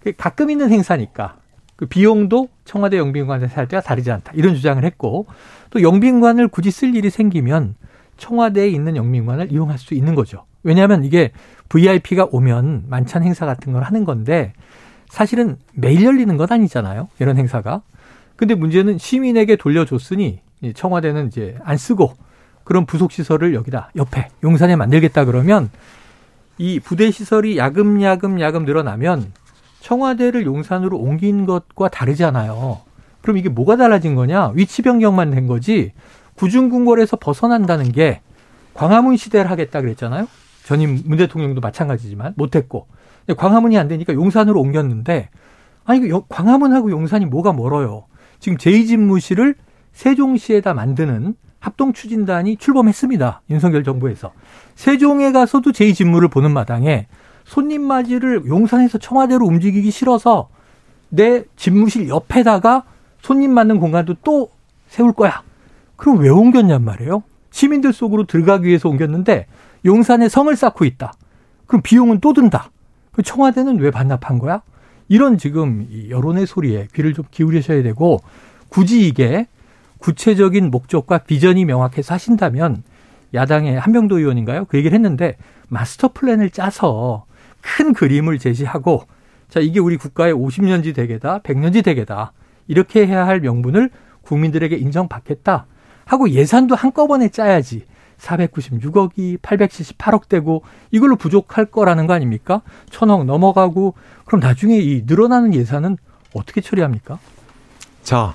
그 0.04 0.14
가끔 0.16 0.50
있는 0.50 0.72
행사니까 0.72 1.38
그 1.76 1.86
비용도 1.86 2.50
청와대 2.66 2.98
영빈관에서 2.98 3.56
할 3.56 3.68
때와 3.68 3.82
다르지 3.82 4.12
않다 4.12 4.34
이런 4.36 4.54
주장을 4.54 4.84
했고 4.84 5.26
또 5.70 5.82
영빈관을 5.82 6.48
굳이 6.50 6.72
쓸 6.72 6.96
일이 6.96 7.10
생기면 7.10 7.76
청와대에 8.18 8.68
있는 8.68 8.96
영빈관을 8.96 9.52
이용할 9.52 9.78
수 9.78 9.94
있는 9.94 10.14
거죠. 10.14 10.46
왜냐하면 10.64 11.04
이게 11.04 11.32
VIP가 11.70 12.28
오면 12.32 12.86
만찬 12.88 13.24
행사 13.24 13.46
같은 13.46 13.74
걸 13.74 13.84
하는 13.84 14.04
건데 14.04 14.54
사실은 15.08 15.58
매일 15.74 16.04
열리는 16.04 16.36
건 16.38 16.48
아니잖아요. 16.50 17.08
이런 17.20 17.38
행사가. 17.38 17.82
근데 18.36 18.56
문제는 18.56 18.98
시민에게 18.98 19.56
돌려줬으니 19.56 20.42
청와대는 20.76 21.28
이제 21.28 21.56
안 21.64 21.78
쓰고 21.78 22.14
그런 22.64 22.86
부속 22.86 23.12
시설을 23.12 23.54
여기다 23.54 23.92
옆에 23.96 24.28
용산에 24.44 24.76
만들겠다 24.76 25.26
그러면 25.26 25.70
이 26.60 26.82
부대 26.82 27.10
시설이 27.10 27.58
야금야금 27.58 28.42
야금 28.42 28.66
늘어나면 28.66 29.32
청와대를 29.80 30.46
용산으로 30.46 30.98
옮긴 30.98 31.46
것과 31.46 31.88
다르잖아요. 31.88 32.82
그럼 33.22 33.38
이게 33.38 33.48
뭐가 33.48 33.78
달라진 33.78 34.14
거냐? 34.14 34.52
위치 34.54 34.82
변경만 34.82 35.32
된 35.32 35.48
거지. 35.48 35.94
구중궁궐에서 36.36 37.16
벗어난다는 37.18 37.94
게 37.94 38.22
광화문 38.74 39.16
시대를 39.16 39.50
하겠다 39.50 39.80
그랬잖아요. 39.82 40.28
전임 40.66 41.02
문 41.06 41.18
대통령도 41.18 41.62
마찬가지지만 41.62 42.34
못했고 42.36 42.88
광화문이 43.36 43.78
안 43.78 43.88
되니까 43.88 44.14
용산으로 44.14 44.60
옮겼는데 44.60 45.30
아니 45.86 46.02
그 46.02 46.22
광화문하고 46.28 46.92
용산이 46.92 47.26
뭐가 47.26 47.54
멀어요. 47.54 48.06
지금 48.40 48.58
제2집무실을 48.58 49.56
세종시에다 49.94 50.74
만드는 50.74 51.36
합동 51.60 51.94
추진단이 51.94 52.58
출범했습니다. 52.58 53.42
윤석열 53.50 53.84
정부에서. 53.84 54.32
세종에 54.76 55.32
가서도 55.32 55.72
제2집무를 55.72 56.32
보는 56.32 56.52
마당에 56.52 57.08
손님 57.44 57.82
맞이를 57.82 58.46
용산에서 58.46 58.98
청와대로 58.98 59.46
움직이기 59.46 59.92
싫어서 59.92 60.50
내 61.10 61.44
집무실 61.56 62.08
옆에다가 62.08 62.84
손님 63.22 63.52
맞는 63.52 63.80
공간도 63.80 64.16
또 64.24 64.50
세울 64.88 65.14
거야. 65.14 65.44
그럼 65.96 66.20
왜 66.20 66.30
옮겼냔 66.30 66.84
말이에요. 66.84 67.24
시민들 67.52 67.92
속으로 67.92 68.26
들어가기 68.26 68.68
위해서 68.68 68.88
옮겼는데 68.88 69.48
용산에 69.86 70.30
성을 70.30 70.56
쌓고 70.56 70.86
있다. 70.86 71.14
그럼 71.66 71.82
비용은 71.82 72.20
또 72.20 72.34
든다. 72.34 72.72
그 73.12 73.24
청와대는 73.24 73.80
왜 73.80 73.92
반납한 73.92 74.40
거야? 74.40 74.62
이런 75.08 75.38
지금 75.38 75.88
여론의 76.10 76.46
소리에 76.48 76.88
귀를 76.94 77.14
좀 77.14 77.26
기울이셔야 77.32 77.82
되고 77.84 78.22
굳이 78.70 79.08
이게 79.08 79.48
구체적인 80.00 80.72
목적과 80.72 81.20
비전이 81.20 81.66
명확해서 81.66 82.14
하신다면 82.14 82.84
야당의 83.34 83.80
한명도 83.80 84.18
의원인가요? 84.18 84.66
그 84.66 84.78
얘기를 84.78 84.96
했는데 84.96 85.38
마스터 85.68 86.10
플랜을 86.10 86.50
짜서 86.50 87.26
큰 87.62 87.94
그림을 87.94 88.40
제시하고 88.40 89.04
자 89.50 89.60
이게 89.60 89.80
우리 89.80 89.98
국가의 89.98 90.34
50년지 90.34 90.96
대계다, 90.96 91.40
100년지 91.40 91.84
대계다 91.84 92.32
이렇게 92.68 93.06
해야 93.06 93.28
할 93.28 93.40
명분을 93.40 93.90
국민들에게 94.22 94.76
인정받겠다 94.76 95.66
하고 96.06 96.30
예산도 96.30 96.76
한꺼번에 96.76 97.30
짜야지 97.30 97.86
496억이 98.20 99.40
878억 99.40 100.28
되고 100.28 100.64
이걸로 100.92 101.16
부족할 101.16 101.66
거라는 101.66 102.08
거 102.08 102.14
아닙니까? 102.14 102.62
천억 102.90 103.26
넘어가고 103.26 103.94
그럼 104.26 104.42
나중에 104.42 104.78
이 104.78 105.04
늘어나는 105.06 105.54
예산은 105.54 105.98
어떻게 106.34 106.62
처리합니까? 106.62 107.18
자, 108.04 108.34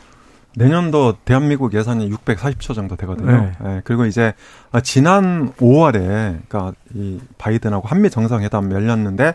내년도 0.56 1.16
대한민국 1.24 1.74
예산이 1.74 2.10
640조 2.10 2.74
정도 2.74 2.96
되거든요. 2.96 3.30
네. 3.30 3.52
네. 3.62 3.80
그리고 3.84 4.06
이제 4.06 4.34
지난 4.82 5.52
5월에 5.54 6.38
그러니까 6.48 6.72
이 6.94 7.20
바이든하고 7.38 7.88
한미 7.88 8.10
정상회담 8.10 8.70
열렸는데 8.72 9.34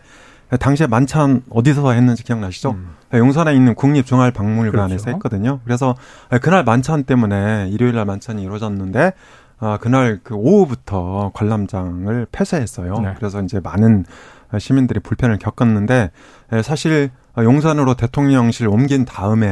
당시에 0.60 0.88
만찬 0.88 1.44
어디서 1.50 1.92
했는지 1.92 2.24
기억나시죠? 2.24 2.72
음. 2.72 2.96
용산에 3.14 3.54
있는 3.54 3.76
국립중앙박물관에서 3.76 5.04
그렇죠. 5.04 5.16
했거든요. 5.16 5.60
그래서 5.64 5.96
그날 6.42 6.64
만찬 6.64 7.04
때문에 7.04 7.70
일요일 7.70 7.96
날 7.96 8.06
만찬이 8.06 8.42
이루어졌는데 8.42 9.14
아, 9.60 9.78
그날 9.82 10.22
그 10.24 10.36
오후부터 10.36 11.32
관람장을 11.34 12.28
폐쇄했어요. 12.32 13.00
네. 13.00 13.14
그래서 13.18 13.42
이제 13.42 13.60
많은 13.60 14.06
시민들이 14.58 15.00
불편을 15.00 15.38
겪었는데 15.38 16.12
사실 16.64 17.12
용산으로 17.38 17.94
대통령실 17.96 18.68
옮긴 18.68 19.06
다음에 19.06 19.48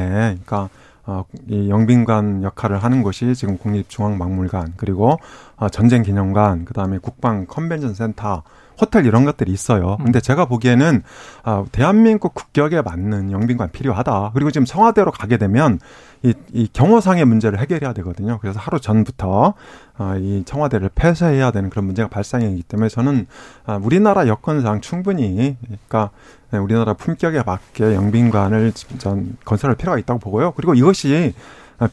그러니까 0.46 0.70
어, 1.08 1.24
이 1.48 1.70
영빈관 1.70 2.44
역할을 2.44 2.84
하는 2.84 3.02
곳이 3.02 3.34
지금 3.34 3.58
국립중앙박물관 3.58 4.74
그리고 4.76 5.18
어, 5.56 5.70
전쟁기념관 5.70 6.66
그다음에 6.66 6.98
국방 7.00 7.46
컨벤션 7.48 7.94
센터 7.94 8.44
호텔 8.80 9.06
이런 9.06 9.26
것들이 9.26 9.52
있어요. 9.52 9.98
음. 10.00 10.06
근데 10.06 10.20
제가 10.20 10.46
보기에는 10.46 11.04
아, 11.44 11.66
대한민국 11.72 12.34
국격에 12.34 12.82
맞는 12.82 13.32
영빈관 13.32 13.72
필요하다. 13.72 14.32
그리고 14.34 14.52
지금 14.52 14.66
청와대로 14.66 15.12
가게 15.12 15.38
되면 15.38 15.80
이, 16.24 16.34
이 16.54 16.68
경호상의 16.72 17.26
문제를 17.26 17.60
해결해야 17.60 17.94
되거든요. 17.94 18.40
그래서 18.40 18.60
하루 18.60 18.80
전부터 18.80 19.54
아, 19.98 20.16
이 20.20 20.44
청와대를 20.46 20.90
폐쇄해야 20.96 21.52
되는 21.52 21.70
그런 21.70 21.86
문제가 21.86 22.08
발생하기 22.08 22.64
때문에 22.64 22.90
저는 22.90 23.28
아, 23.66 23.80
우리나라 23.82 24.28
여건상 24.28 24.82
충분히 24.82 25.58
그러니까 25.88 26.12
우리나라 26.52 26.94
품격에 26.94 27.44
맞게 27.46 27.96
영빈관을 27.96 28.72
전 29.00 29.36
건설할 29.44 29.76
필요가 29.76 29.98
있다고 30.00 30.20
보고요. 30.20 30.54
그리고 30.54 30.74
이것이 30.74 31.34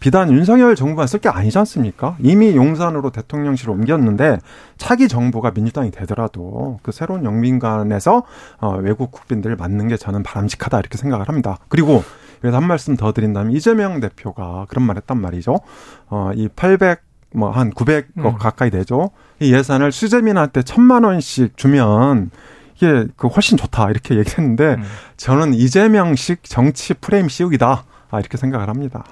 비단 0.01 0.33
윤석열 0.33 0.75
정부만 0.75 1.07
쓸 1.07 1.20
게 1.20 1.29
아니지 1.29 1.59
않습니까? 1.59 2.16
이미 2.20 2.57
용산으로 2.57 3.11
대통령실을 3.11 3.73
옮겼는데 3.75 4.38
차기 4.79 5.09
정부가 5.09 5.51
민주당이 5.51 5.90
되더라도 5.90 6.79
그 6.83 6.90
새로운 6.90 7.25
영민관에서 7.25 8.23
어, 8.61 8.77
외국 8.79 9.12
국빈들을 9.12 9.55
맞는 9.57 9.88
게 9.88 9.97
저는 9.97 10.23
바람직하다 10.23 10.79
이렇게 10.79 10.97
생각을 10.97 11.29
합니다. 11.29 11.59
그리고 11.68 12.03
그래서 12.40 12.57
한 12.57 12.66
말씀 12.66 12.97
더 12.97 13.12
드린다면 13.12 13.53
이재명 13.53 14.01
대표가 14.01 14.66
그런 14.68 14.87
말 14.87 14.97
했단 14.97 15.20
말이죠. 15.20 15.61
어, 16.09 16.31
이 16.35 16.49
800, 16.49 17.01
뭐 17.35 17.51
한 17.51 17.70
900억 17.73 18.05
음. 18.18 18.38
가까이 18.38 18.70
되죠. 18.70 19.11
이 19.40 19.53
예산을 19.53 19.92
수재민한테 19.92 20.62
천만 20.62 21.05
원씩 21.05 21.57
주면 21.57 22.31
이게 22.77 23.07
그 23.16 23.27
훨씬 23.29 23.57
좋다 23.59 23.90
이렇게 23.90 24.16
얘기했는데 24.18 24.75
음. 24.75 24.83
저는 25.16 25.53
이재명식 25.55 26.44
정치 26.44 26.94
프레임 26.94 27.29
씌우기다 27.29 27.85
아, 28.11 28.20
이렇게 28.20 28.37
생각을 28.37 28.68
합니다. 28.68 29.05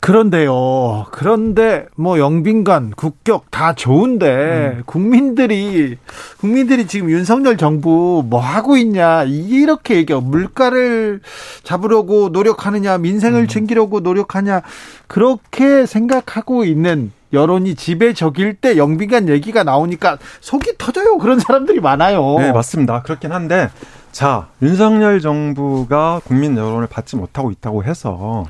그런데요. 0.00 1.06
그런데 1.10 1.86
뭐 1.96 2.18
영빈관, 2.18 2.92
국격 2.96 3.50
다 3.50 3.74
좋은데 3.74 4.76
음. 4.76 4.82
국민들이 4.86 5.96
국민들이 6.38 6.86
지금 6.86 7.10
윤석열 7.10 7.56
정부 7.56 8.24
뭐 8.24 8.40
하고 8.40 8.76
있냐 8.76 9.24
이렇게 9.24 9.96
얘기해 9.96 10.20
물가를 10.20 11.20
잡으려고 11.64 12.28
노력하느냐 12.28 12.98
민생을 12.98 13.42
음. 13.42 13.48
챙기려고 13.48 14.00
노력하냐 14.00 14.62
그렇게 15.06 15.86
생각하고 15.86 16.64
있는 16.64 17.12
여론이 17.32 17.74
지배적일 17.74 18.54
때 18.54 18.76
영빈관 18.76 19.28
얘기가 19.28 19.64
나오니까 19.64 20.18
속이 20.40 20.74
터져요. 20.78 21.18
그런 21.18 21.40
사람들이 21.40 21.80
많아요. 21.80 22.36
네, 22.38 22.52
맞습니다. 22.52 23.02
그렇긴 23.02 23.32
한데 23.32 23.70
자, 24.12 24.48
윤석열 24.62 25.20
정부가 25.20 26.20
국민 26.24 26.56
여론을 26.56 26.86
받지 26.86 27.16
못하고 27.16 27.50
있다고 27.50 27.84
해서 27.84 28.46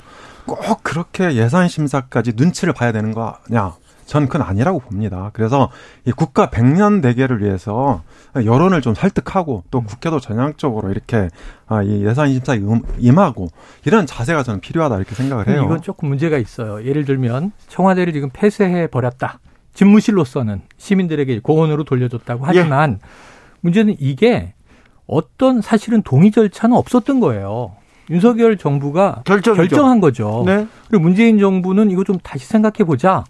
꼭 0.46 0.82
그렇게 0.82 1.34
예산 1.34 1.68
심사까지 1.68 2.32
눈치를 2.36 2.72
봐야 2.72 2.92
되는 2.92 3.12
거냐? 3.12 3.74
전 4.06 4.28
그건 4.28 4.42
아니라고 4.42 4.78
봅니다. 4.78 5.30
그래서 5.32 5.70
이 6.04 6.12
국가 6.12 6.48
백년 6.48 7.00
대계를 7.00 7.42
위해서 7.42 8.02
여론을 8.36 8.80
좀 8.80 8.94
설득하고 8.94 9.64
또 9.70 9.82
국회도 9.82 10.20
전향적으로 10.20 10.90
이렇게 10.90 11.28
아, 11.66 11.82
이 11.82 12.04
예산 12.06 12.28
심사에 12.28 12.60
임하고 12.98 13.48
이런 13.84 14.06
자세가 14.06 14.44
저는 14.44 14.60
필요하다 14.60 14.96
이렇게 14.96 15.14
생각을 15.16 15.48
해요. 15.48 15.64
이건 15.64 15.82
조금 15.82 16.08
문제가 16.08 16.38
있어요. 16.38 16.84
예를 16.84 17.04
들면 17.04 17.50
청와대를 17.68 18.12
지금 18.12 18.30
폐쇄해 18.32 18.86
버렸다. 18.86 19.40
집무실로서는 19.74 20.62
시민들에게 20.78 21.40
공원으로 21.40 21.82
돌려줬다고 21.84 22.44
예. 22.44 22.46
하지만 22.46 23.00
예. 23.02 23.06
문제는 23.60 23.96
이게 23.98 24.54
어떤 25.08 25.60
사실은 25.60 26.02
동의 26.02 26.30
절차는 26.30 26.76
없었던 26.76 27.20
거예요. 27.20 27.74
윤석열 28.10 28.56
정부가 28.56 29.22
결정이죠. 29.24 29.62
결정한 29.62 30.00
거죠. 30.00 30.44
네. 30.46 30.66
그리고 30.88 31.02
문재인 31.02 31.38
정부는 31.38 31.90
이거 31.90 32.04
좀 32.04 32.18
다시 32.22 32.46
생각해 32.46 32.84
보자. 32.84 33.24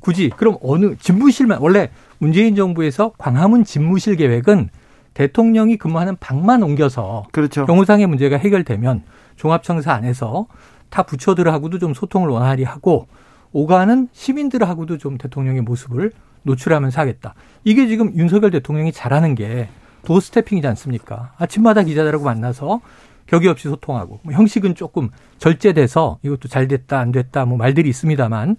굳이 0.00 0.30
그럼 0.36 0.56
어느 0.62 0.96
집무실만 0.96 1.58
원래 1.60 1.90
문재인 2.18 2.54
정부에서 2.54 3.12
광화문 3.18 3.64
집무실 3.64 4.16
계획은 4.16 4.68
대통령이 5.14 5.76
근무하는 5.78 6.16
방만 6.20 6.62
옮겨서 6.62 7.24
그렇죠. 7.32 7.66
경호상의 7.66 8.06
문제가 8.06 8.36
해결되면 8.36 9.02
종합청사 9.36 9.92
안에서 9.92 10.46
타 10.90 11.02
부처들하고도 11.02 11.78
좀 11.78 11.94
소통을 11.94 12.28
원활히 12.28 12.64
하고 12.64 13.06
오가는 13.52 14.08
시민들하고도 14.12 14.98
좀 14.98 15.18
대통령의 15.18 15.62
모습을 15.62 16.12
노출하면서 16.42 17.00
하겠다. 17.00 17.34
이게 17.64 17.86
지금 17.86 18.14
윤석열 18.14 18.50
대통령이 18.50 18.92
잘하는 18.92 19.34
게 19.34 19.68
도스태핑이지 20.04 20.66
않습니까? 20.68 21.32
아침마다 21.38 21.82
기자들하고 21.82 22.24
만나서 22.24 22.80
격의 23.26 23.48
없이 23.48 23.68
소통하고 23.68 24.20
뭐 24.22 24.32
형식은 24.32 24.74
조금 24.74 25.10
절제돼서 25.38 26.18
이것도 26.22 26.48
잘 26.48 26.68
됐다 26.68 26.98
안 26.98 27.12
됐다 27.12 27.44
뭐 27.44 27.58
말들이 27.58 27.88
있습니다만 27.88 28.56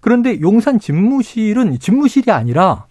그런데 0.00 0.40
용산 0.40 0.78
집무실은 0.78 1.78
집무실이 1.78 2.30
아니라 2.30 2.86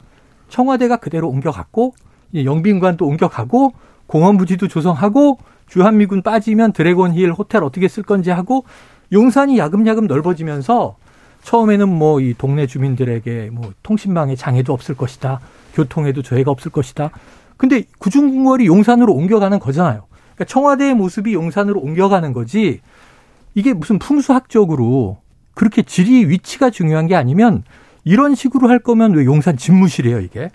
청와대가 0.49 0.97
그대로 0.97 1.29
옮겨갔고 1.29 1.93
영빈관도 2.35 3.05
옮겨가고 3.05 3.73
공원 4.07 4.37
부지도 4.37 4.67
조성하고 4.67 5.39
주한미군 5.67 6.21
빠지면 6.23 6.73
드래곤 6.73 7.13
힐 7.13 7.31
호텔 7.31 7.63
어떻게 7.63 7.87
쓸 7.87 8.03
건지 8.03 8.31
하고 8.31 8.65
용산이 9.11 9.57
야금야금 9.57 10.07
넓어지면서 10.07 10.95
처음에는 11.43 11.89
뭐 11.89 12.21
이 12.21 12.33
동네 12.37 12.67
주민들에게 12.67 13.49
뭐 13.51 13.71
통신망에 13.83 14.35
장애도 14.35 14.73
없을 14.73 14.95
것이다. 14.95 15.39
교통에도 15.73 16.21
저해가 16.21 16.51
없을 16.51 16.71
것이다. 16.71 17.11
근데 17.57 17.83
구중궁궐이 17.99 18.65
용산으로 18.65 19.13
옮겨가는 19.13 19.59
거잖아요. 19.59 20.03
그러니까 20.39 20.45
청와대의 20.45 20.93
모습이 20.93 21.33
용산으로 21.33 21.81
옮겨가는 21.81 22.31
거지 22.31 22.79
이게 23.55 23.73
무슨 23.73 23.99
풍수학적으로 23.99 25.17
그렇게 25.53 25.81
지리 25.81 26.29
위치가 26.29 26.69
중요한 26.69 27.07
게 27.07 27.15
아니면 27.15 27.63
이런 28.05 28.35
식으로 28.35 28.69
할 28.69 28.79
거면 28.79 29.13
왜 29.13 29.25
용산 29.25 29.57
집무실이에요, 29.57 30.21
이게? 30.21 30.49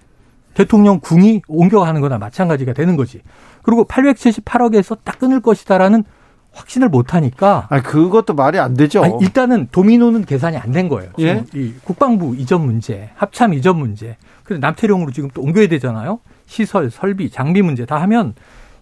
대통령 0.55 1.01
궁이 1.01 1.43
옮겨가는 1.49 2.01
거나 2.01 2.17
마찬가지가 2.17 2.73
되는 2.73 2.97
거지. 2.97 3.21
그리고 3.63 3.85
878억에서 3.85 4.97
딱 5.05 5.19
끊을 5.19 5.41
것이다라는 5.41 6.05
확신을 6.53 6.89
못 6.89 7.13
하니까 7.15 7.67
아 7.69 7.83
그것도 7.83 8.35
말이 8.35 8.59
안 8.59 8.75
되죠. 8.75 9.03
아니, 9.05 9.15
일단은 9.21 9.69
도미노는 9.73 10.25
계산이 10.25 10.57
안 10.57 10.73
된 10.73 10.89
거예요. 10.89 11.11
예? 11.19 11.45
이 11.53 11.75
국방부 11.83 12.35
이전 12.37 12.65
문제, 12.65 13.11
합참 13.17 13.53
이전 13.53 13.77
문제. 13.79 14.17
그래서 14.45 14.61
남태령으로 14.61 15.11
지금 15.11 15.29
또 15.35 15.43
옮겨야 15.43 15.67
되잖아요. 15.67 16.21
시설, 16.47 16.91
설비, 16.91 17.29
장비 17.29 17.61
문제 17.61 17.85
다 17.85 18.01
하면 18.03 18.35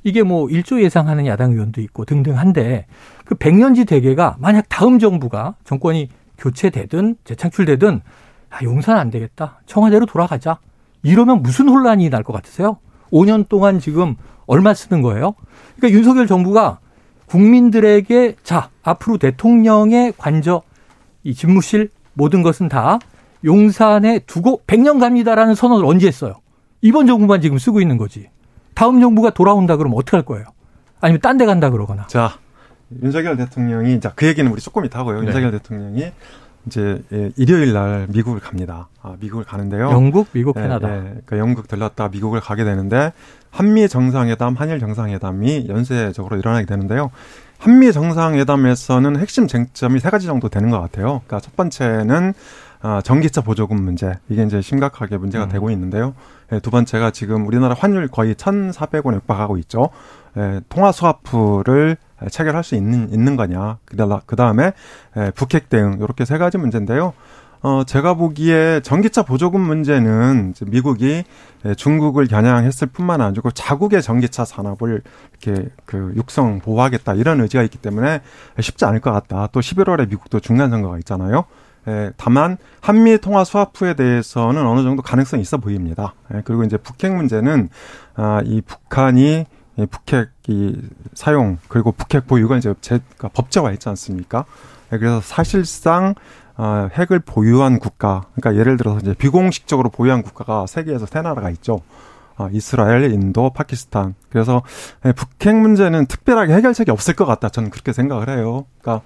이게 0.05 0.23
뭐 0.23 0.47
1조 0.47 0.83
예상하는 0.83 1.27
야당 1.27 1.53
의원도 1.53 1.81
있고 1.83 2.05
등등한데 2.05 2.87
그 3.25 3.35
백년지 3.35 3.85
대계가 3.85 4.37
만약 4.39 4.67
다음 4.69 4.99
정부가 4.99 5.55
정권이 5.65 6.09
교체되든 6.39 7.17
재창출되든 7.25 8.01
아, 8.51 8.59
용산 8.65 8.97
안 8.99 9.11
되겠다. 9.11 9.61
청와대로 9.67 10.07
돌아가자. 10.07 10.59
이러면 11.03 11.43
무슨 11.43 11.69
혼란이 11.69 12.09
날 12.11 12.23
것 12.23 12.33
같으세요? 12.33 12.79
5년 13.11 13.49
동안 13.49 13.79
지금 13.79 14.17
얼마 14.47 14.75
쓰는 14.75 15.03
거예요? 15.03 15.35
그러니까 15.77 15.97
윤석열 15.99 16.27
정부가 16.27 16.79
국민들에게 17.27 18.37
자, 18.43 18.69
앞으로 18.83 19.19
대통령의 19.19 20.13
관저, 20.19 20.63
이 21.23 21.35
집무실 21.35 21.89
모든 22.15 22.43
것은 22.43 22.69
다 22.69 22.99
용산에 23.45 24.21
두고 24.21 24.63
100년 24.67 25.01
갑니다라는 25.01 25.55
선언을 25.55 25.85
언제 25.87 26.07
했어요? 26.07 26.35
이번 26.83 27.07
정부만 27.07 27.41
지금 27.41 27.59
쓰고 27.59 27.81
있는 27.81 27.97
거지. 27.97 28.29
다음 28.75 29.01
정부가 29.01 29.31
돌아온다 29.31 29.77
그러면 29.77 29.99
어떻게 29.99 30.17
할 30.17 30.25
거예요? 30.25 30.47
아니면 31.01 31.21
딴 31.21 31.39
데 31.39 31.47
간다 31.47 31.71
그러거나. 31.71 32.07
자, 32.07 32.39
윤석열 33.03 33.37
대통령이, 33.37 34.01
자, 34.01 34.13
그 34.15 34.27
얘기는 34.27 34.51
우리 34.51 34.61
조금 34.61 34.85
이따 34.85 34.99
하고요. 35.01 35.21
네. 35.21 35.27
윤석열 35.27 35.51
대통령이 35.53 36.13
이제 36.67 37.03
예, 37.13 37.33
일요일 37.37 37.73
날 37.73 38.07
미국을 38.09 38.39
갑니다. 38.39 38.89
아, 39.03 39.17
미국을 39.19 39.45
가는데요. 39.45 39.91
영국, 39.91 40.29
미국, 40.33 40.57
예, 40.59 40.63
캐나다. 40.63 40.95
예, 40.95 41.01
그러니까 41.01 41.39
영국 41.39 41.67
들렀다 41.67 42.09
미국을 42.09 42.41
가게 42.41 42.63
되는데 42.63 43.13
한미 43.51 43.89
정상회담, 43.89 44.55
한일 44.55 44.79
정상회담이 44.79 45.67
연쇄적으로 45.69 46.37
일어나게 46.37 46.67
되는데요. 46.67 47.11
한미 47.59 47.93
정상회담에서는 47.93 49.19
핵심 49.19 49.49
쟁점이 49.49 49.99
세 49.99 50.11
가지 50.11 50.27
정도 50.27 50.49
되는 50.49 50.71
것 50.71 50.81
같아요. 50.81 51.23
그러니까 51.27 51.41
첫 51.41 51.57
번째는 51.57 52.33
아, 52.83 53.01
전기차 53.01 53.43
보조금 53.43 53.83
문제 53.83 54.19
이게 54.29 54.43
이제 54.43 54.61
심각하게 54.61 55.17
문제가 55.17 55.45
음. 55.45 55.49
되고 55.49 55.71
있는데요. 55.71 56.15
예, 56.53 56.59
두 56.59 56.71
번째가 56.71 57.13
지금 57.13 57.47
우리나라 57.47 57.75
환율 57.79 58.09
거의 58.09 58.35
1,400원에 58.35 59.15
육박하고 59.15 59.57
있죠. 59.59 59.91
예, 60.37 60.61
통화 60.69 60.91
스와프를 60.91 61.97
체결할 62.31 62.65
수 62.65 62.75
있는 62.75 63.09
있는 63.13 63.37
거냐. 63.37 63.79
그 63.85 64.37
다음에 64.37 64.73
북핵 65.35 65.69
대응 65.69 65.99
이렇게 66.01 66.25
세 66.25 66.39
가지 66.39 66.59
문제인데요. 66.59 67.15
어, 67.65 67.85
제가 67.85 68.15
보기에 68.15 68.81
전기차 68.81 69.23
보조금 69.23 69.61
문제는 69.61 70.55
미국이 70.67 71.23
예, 71.65 71.75
중국을 71.77 72.27
겨냥했을 72.27 72.89
뿐만 72.89 73.21
아니고 73.21 73.53
자국의 73.53 74.03
전기차 74.03 74.45
산업을 74.45 75.03
이렇게 75.41 75.69
그 75.85 76.13
육성 76.17 76.59
보호하겠다 76.59 77.15
이런 77.15 77.41
의지가 77.41 77.63
있기 77.63 77.79
때문에 77.79 78.21
쉽지 78.59 78.85
않을 78.87 78.99
것 78.99 79.13
같다. 79.13 79.47
또 79.53 79.61
11월에 79.61 80.09
미국도 80.09 80.41
중간 80.41 80.71
선거가 80.71 80.99
있잖아요. 80.99 81.45
예, 81.89 82.13
다만 82.17 82.59
한미 82.81 83.19
통화 83.19 83.45
스와프에 83.45 83.95
대해서는 83.95 84.67
어느 84.67 84.83
정도 84.83 85.03
가능성이 85.03 85.43
있어 85.43 85.57
보입니다. 85.57 86.15
예, 86.35 86.43
그리고 86.45 86.65
이제 86.65 86.77
북핵 86.77 87.15
문제는 87.15 87.69
아, 88.15 88.41
이 88.45 88.61
북한이 88.61 89.47
이 89.79 89.87
북핵 89.87 90.31
이 90.49 90.77
사용 91.15 91.59
그리고 91.69 91.93
북핵 91.93 92.27
보유가 92.27 92.57
이제 92.57 92.75
제, 92.81 93.01
그러니까 93.17 93.29
법제화했지 93.29 93.89
않습니까? 93.89 94.45
예, 94.93 94.99
그래서 94.99 95.21
사실상 95.21 96.15
어, 96.57 96.89
핵을 96.93 97.21
보유한 97.21 97.79
국가, 97.79 98.27
그러니까 98.35 98.61
예를 98.61 98.77
들어서 98.77 98.99
이제 98.99 99.15
비공식적으로 99.15 99.89
보유한 99.89 100.23
국가가 100.23 100.67
세계에서 100.67 101.07
세 101.07 101.23
나라가 101.23 101.51
있죠. 101.51 101.81
어, 102.37 102.49
이스라엘, 102.53 103.11
인도, 103.13 103.51
파키스탄. 103.51 104.15
그래서 104.31 104.63
예, 105.05 105.13
북핵 105.13 105.57
문제는 105.57 106.07
특별하게 106.07 106.55
해결책이 106.55 106.91
없을 106.91 107.15
것 107.15 107.25
같다. 107.25 107.49
저는 107.49 107.71
그렇게 107.71 107.93
생각을 107.93 108.29
해요. 108.29 108.67
그러니까 108.81 109.05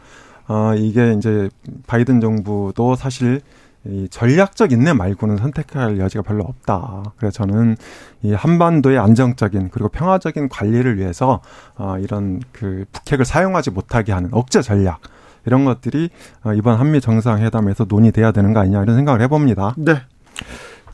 어, 0.48 0.74
이게 0.76 1.12
이제 1.14 1.48
바이든 1.86 2.20
정부도 2.20 2.94
사실 2.94 3.40
이 3.84 4.08
전략적 4.10 4.72
인내 4.72 4.92
말고는 4.92 5.36
선택할 5.36 5.98
여지가 5.98 6.22
별로 6.22 6.42
없다. 6.44 7.04
그래서 7.16 7.44
저는 7.44 7.76
이 8.22 8.32
한반도의 8.32 8.98
안정적인 8.98 9.68
그리고 9.70 9.88
평화적인 9.88 10.48
관리를 10.48 10.98
위해서 10.98 11.40
어, 11.76 11.96
이런 12.00 12.40
그 12.52 12.84
북핵을 12.92 13.24
사용하지 13.24 13.70
못하게 13.70 14.12
하는 14.12 14.30
억제 14.32 14.60
전략 14.62 15.00
이런 15.46 15.64
것들이 15.64 16.10
어, 16.42 16.52
이번 16.52 16.78
한미 16.80 17.00
정상회담에서 17.00 17.86
논의돼야 17.88 18.32
되는 18.32 18.52
거 18.52 18.60
아니냐 18.60 18.82
이런 18.82 18.96
생각을 18.96 19.20
해봅니다. 19.22 19.74
네. 19.78 19.94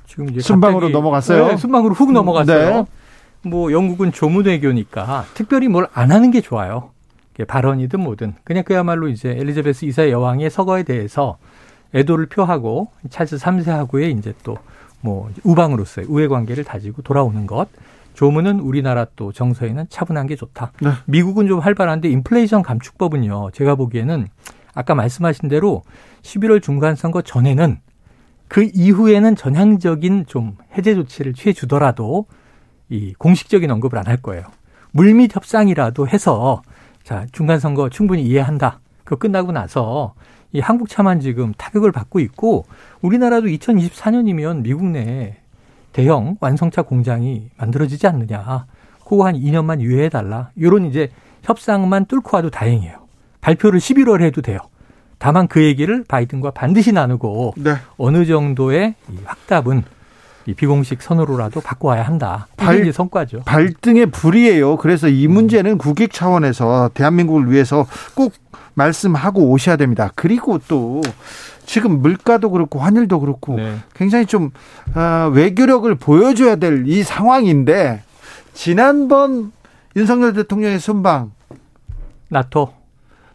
지금 0.07 0.29
이제 0.29 0.41
순방으로 0.41 0.81
갑자기- 0.81 0.93
넘어갔어요? 0.93 1.47
네, 1.49 1.57
순방으로 1.57 1.95
훅 1.95 2.13
넘어갔어요. 2.13 2.71
네. 2.83 2.85
뭐 3.49 3.73
영국은 3.73 4.13
조문외교니까 4.13 5.25
특별히 5.35 5.69
뭘 5.69 5.89
안 5.95 6.13
하는 6.13 6.31
게 6.31 6.43
좋아요. 6.43 6.91
이게 7.35 7.45
발언이든 7.45 8.01
뭐든 8.01 8.35
그냥 8.45 8.65
그야말로 8.65 9.09
이제 9.09 9.31
엘리자베스 9.31 9.85
이사 9.85 10.09
여왕의 10.11 10.51
서거에 10.51 10.83
대해서 10.83 11.39
애도를 11.95 12.27
표하고 12.27 12.89
찰스 13.11 13.37
3세하고의 13.37 14.19
이제 14.19 14.35
또 14.43 14.57
뭐 15.03 15.31
우방으로서의 15.45 16.07
우애 16.09 16.29
관계를 16.29 16.65
다지고 16.65 17.03
돌아오는 17.03 17.47
것. 17.47 17.69
조문은 18.15 18.61
우리나라 18.61 19.07
또 19.17 19.33
정서에는 19.33 19.87
차분한 19.89 20.27
게 20.27 20.37
좋다. 20.37 20.73
네. 20.81 20.91
미국은 21.07 21.49
좀 21.49 21.59
활발한데 21.59 22.09
인플레이션 22.09 22.63
감축법은요. 22.63 23.51
제가 23.53 23.75
보기에는 23.75 24.29
아까 24.75 24.95
말씀하신 24.95 25.49
대로 25.49 25.83
11월 26.23 26.63
중간 26.63 26.95
선거 26.95 27.21
전에는 27.23 27.79
그 28.49 28.71
이후에는 28.73 29.35
전향적인 29.35 30.27
좀 30.27 30.57
해제 30.77 30.95
조치를 30.95 31.33
취해 31.35 31.53
주더라도 31.53 32.27
이 32.89 33.15
공식적인 33.15 33.71
언급을 33.71 33.99
안 33.99 34.07
할 34.07 34.19
거예요. 34.19 34.45
물밑 34.93 35.35
협상이라도 35.35 36.07
해서 36.07 36.63
자, 37.05 37.27
중간 37.33 37.59
선거 37.59 37.89
충분히 37.89 38.23
이해한다. 38.23 38.81
그거 39.05 39.17
끝나고 39.17 39.53
나서 39.53 40.15
이 40.53 40.61
한국 40.61 40.89
차만 40.89 41.21
지금 41.21 41.53
타격을 41.57 41.93
받고 41.93 42.21
있고 42.21 42.67
우리나라도 43.01 43.47
2024년이면 43.47 44.63
미국 44.63 44.87
내에 44.87 45.37
대형 45.93 46.37
완성차 46.41 46.83
공장이 46.83 47.51
만들어지지 47.57 48.07
않느냐. 48.07 48.67
그거 49.05 49.27
한 49.27 49.35
2년만 49.35 49.81
유예해 49.81 50.09
달라. 50.09 50.51
이런 50.57 50.85
이제 50.85 51.11
협상만 51.43 52.07
뚫고 52.07 52.37
와도 52.37 52.51
다행이에요. 52.51 52.97
발표를 53.41 53.81
11월에 53.81 54.23
해도 54.23 54.41
돼요. 54.41 54.59
다만 55.19 55.49
그 55.49 55.63
얘기를 55.63 56.05
바이든과 56.07 56.53
반드시 56.53 56.93
나누고 56.93 57.55
네. 57.59 57.75
어느 57.97 58.25
정도의 58.25 58.95
이 59.11 59.17
확답은 59.25 59.85
이 60.47 60.55
비공식 60.55 61.03
선으로라도 61.03 61.61
바꿔와야 61.61 62.03
한다. 62.03 62.47
발- 62.57 62.93
성과죠. 62.93 63.41
발등의 63.45 64.07
불이에요. 64.07 64.77
그래서 64.77 65.09
이 65.09 65.29
문제는 65.29 65.79
국익 65.79 66.13
차원에서 66.13 66.91
대한민국을 66.95 67.51
위해서 67.51 67.87
꼭 68.15 68.33
말씀하고 68.75 69.51
오셔야 69.51 69.77
됩니다. 69.77 70.11
그리고 70.17 70.59
또 70.67 71.01
지금 71.65 72.01
물가도 72.03 72.51
그렇고 72.51 72.81
환율도 72.81 73.21
그렇고 73.21 73.57
네. 73.57 73.77
굉장히 73.95 74.27
좀 74.27 74.51
어, 74.95 75.31
외교력을 75.33 75.95
보여줘야 75.95 76.57
될 76.57 76.85
이 76.87 77.03
상황인데 77.03 78.03
지난번 78.55 79.53
윤석열 79.95 80.33
대통령의 80.33 80.81
순방 80.81 81.33
나토 82.29 82.73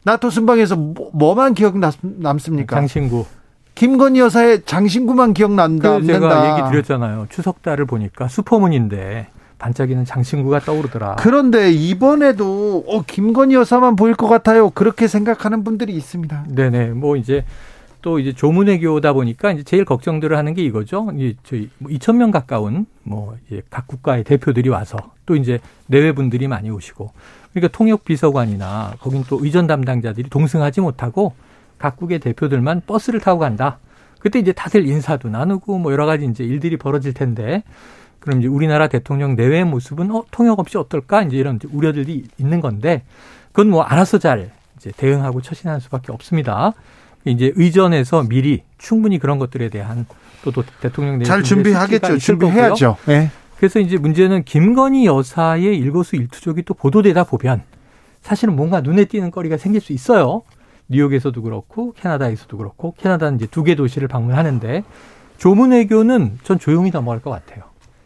나토 0.04 0.30
순방에서 0.30 0.76
뭐, 0.76 1.10
뭐만 1.14 1.54
기억 1.54 1.78
남, 1.78 1.92
남습니까? 2.02 2.76
장신구. 2.76 3.26
김건희 3.78 4.20
여사의 4.20 4.64
장신구만 4.66 5.36
기억난다. 5.36 6.00
그 6.00 6.06
제가. 6.08 6.58
얘기 6.58 6.70
드렸잖아요. 6.72 7.28
추석 7.30 7.62
달을 7.62 7.86
보니까 7.86 8.28
슈퍼문인데 8.28 9.28
반짝이는 9.60 10.04
장신구가 10.04 10.62
떠오르더라. 10.62 11.18
그런데 11.20 11.72
이번에도 11.72 12.84
어, 12.88 13.04
김건희 13.06 13.54
여사만 13.54 13.96
보일 13.96 14.16
것 14.16 14.28
같아요. 14.28 14.72
그렇게 14.72 15.08
생각하는 15.08 15.64
분들이 15.64 15.96
있습니다. 15.96 16.46
네네. 16.50 16.90
뭐 16.90 17.18
이제 17.18 17.46
또 18.02 18.18
이제 18.18 18.34
조문외교다 18.34 19.14
보니까 19.14 19.52
이제 19.52 19.62
제일 19.62 19.86
걱정들을 19.86 20.36
하는 20.36 20.56
게 20.56 20.64
이거죠. 20.64 21.12
이 21.16 21.36
저희 21.44 21.70
2천 21.84 22.16
명 22.16 22.32
가까운 22.32 22.88
뭐 23.04 23.38
이제 23.46 23.62
각 23.70 23.86
국가의 23.86 24.24
대표들이 24.24 24.70
와서 24.70 24.98
또 25.28 25.36
이제 25.36 25.60
내외 25.86 26.14
분들이 26.14 26.48
많이 26.48 26.72
오시고 26.72 27.12
그러니까 27.54 27.78
통역 27.78 28.06
비서관이나 28.06 28.94
거긴 29.00 29.24
또 29.30 29.38
의전 29.40 29.68
담당자들이 29.68 30.30
동승하지 30.32 30.82
못하고 30.82 31.34
각국의 31.80 32.20
대표들만 32.20 32.82
버스를 32.86 33.20
타고 33.20 33.40
간다. 33.40 33.80
그때 34.20 34.40
이제 34.40 34.52
다들 34.52 34.88
인사도 34.88 35.30
나누고 35.30 35.78
뭐 35.78 35.92
여러 35.92 36.06
가지 36.06 36.26
이제 36.26 36.44
일들이 36.44 36.78
벌어질 36.78 37.14
텐데 37.14 37.64
그럼 38.20 38.40
이제 38.40 38.48
우리나라 38.48 38.88
대통령 38.88 39.36
내외의 39.36 39.64
모습은 39.64 40.12
어 40.12 40.26
통역 40.32 40.60
없이 40.60 40.78
어떨까 40.78 41.22
이제 41.24 41.38
이런 41.38 41.60
우려들이 41.72 42.26
있는 42.38 42.60
건데 42.60 43.04
그건 43.52 43.70
뭐 43.70 43.84
알아서 43.84 44.18
잘 44.18 44.52
이제 44.78 44.92
대응하고 44.96 45.42
처신하는 45.42 45.80
수밖에 45.80 46.12
없습니다. 46.12 46.74
이제 47.26 47.52
의전에서 47.56 48.24
미리 48.24 48.64
충분히 48.78 49.20
그런 49.20 49.38
것들에 49.38 49.70
대한 49.70 50.06
또, 50.44 50.52
또 50.52 50.64
대통령 50.82 51.22
잘 51.24 51.38
내외 51.38 51.44
준비하겠죠. 51.44 52.18
준비해야죠. 52.18 52.98
네. 53.06 53.32
그래서 53.58 53.80
이제 53.80 53.98
문제는 53.98 54.44
김건희 54.44 55.06
여사의 55.06 55.78
일거수 55.78 56.16
일투족이 56.16 56.64
또 56.64 56.74
보도되다 56.74 57.24
보면 57.24 57.64
사실은 58.22 58.56
뭔가 58.56 58.82
눈에 58.82 59.06
띄는 59.06 59.32
거리가 59.32 59.58
생길 59.58 59.82
수 59.82 59.94
있어요. 59.94 60.44
뉴욕에서도 60.90 61.42
그렇고 61.42 61.94
캐나다에서도 61.94 62.58
그렇고 62.58 62.94
캐나다는 62.98 63.38
이제 63.38 63.48
두 63.48 63.64
개 63.64 63.76
도시를 63.76 64.08
방문하는데 64.08 64.84
조문 65.38 65.72
외교는 65.72 66.40
전 66.44 66.58
조용히 66.60 66.92
넘어갈 66.92 67.22
것 67.22 67.30
같아요. 67.30 67.64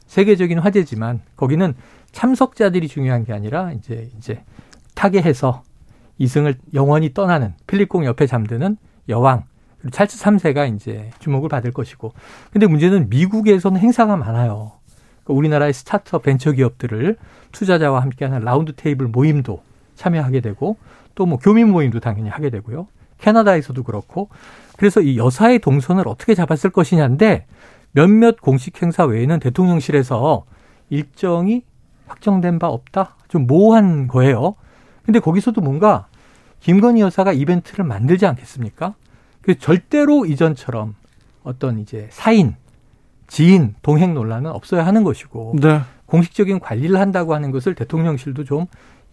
세계적인 0.07 0.59
화제지만 0.59 1.21
거기는 1.35 1.73
참석자들이 2.11 2.87
중요한 2.87 3.23
게 3.23 3.31
아니라 3.33 3.71
이제 3.71 4.09
이제 4.17 4.43
타계해서 4.95 5.63
이승을 6.17 6.55
영원히 6.73 7.13
떠나는 7.13 7.53
필립공 7.67 8.05
옆에 8.05 8.27
잠드는 8.27 8.77
여왕 9.09 9.43
그리고 9.79 9.91
찰스 9.91 10.21
3세가 10.23 10.75
이제 10.75 11.09
주목을 11.19 11.49
받을 11.49 11.71
것이고 11.71 12.13
근데 12.51 12.67
문제는 12.67 13.09
미국에서는 13.09 13.79
행사가 13.79 14.17
많아요. 14.17 14.73
그러니까 15.23 15.33
우리나라의 15.39 15.73
스타트업 15.73 16.23
벤처 16.23 16.51
기업들을 16.51 17.17
투자자와 17.51 18.01
함께하는 18.01 18.41
라운드 18.41 18.73
테이블 18.75 19.07
모임도 19.07 19.63
참여하게 19.95 20.41
되고 20.41 20.77
또 21.15 21.25
뭐 21.25 21.37
교민 21.37 21.69
모임도 21.69 21.99
당연히 21.99 22.29
하게 22.29 22.49
되고요. 22.49 22.87
캐나다에서도 23.19 23.83
그렇고 23.83 24.29
그래서 24.77 24.99
이 25.01 25.17
여사의 25.17 25.59
동선을 25.59 26.07
어떻게 26.07 26.33
잡았을 26.33 26.71
것이냐인데 26.71 27.45
몇몇 27.91 28.41
공식 28.41 28.81
행사 28.81 29.05
외에는 29.05 29.39
대통령실에서 29.39 30.45
일정이 30.89 31.63
확정된 32.07 32.59
바 32.59 32.67
없다? 32.67 33.15
좀 33.27 33.47
모호한 33.47 34.07
거예요. 34.07 34.55
근데 35.03 35.19
거기서도 35.19 35.61
뭔가 35.61 36.07
김건희 36.59 37.01
여사가 37.01 37.31
이벤트를 37.33 37.85
만들지 37.85 38.25
않겠습니까? 38.25 38.95
그 39.41 39.57
절대로 39.57 40.25
이전처럼 40.25 40.95
어떤 41.43 41.79
이제 41.79 42.07
사인, 42.11 42.55
지인, 43.27 43.75
동행 43.81 44.13
논란은 44.13 44.51
없어야 44.51 44.85
하는 44.85 45.03
것이고 45.03 45.55
네. 45.61 45.81
공식적인 46.05 46.59
관리를 46.59 46.99
한다고 46.99 47.33
하는 47.33 47.51
것을 47.51 47.73
대통령실도 47.75 48.43
좀 48.43 48.65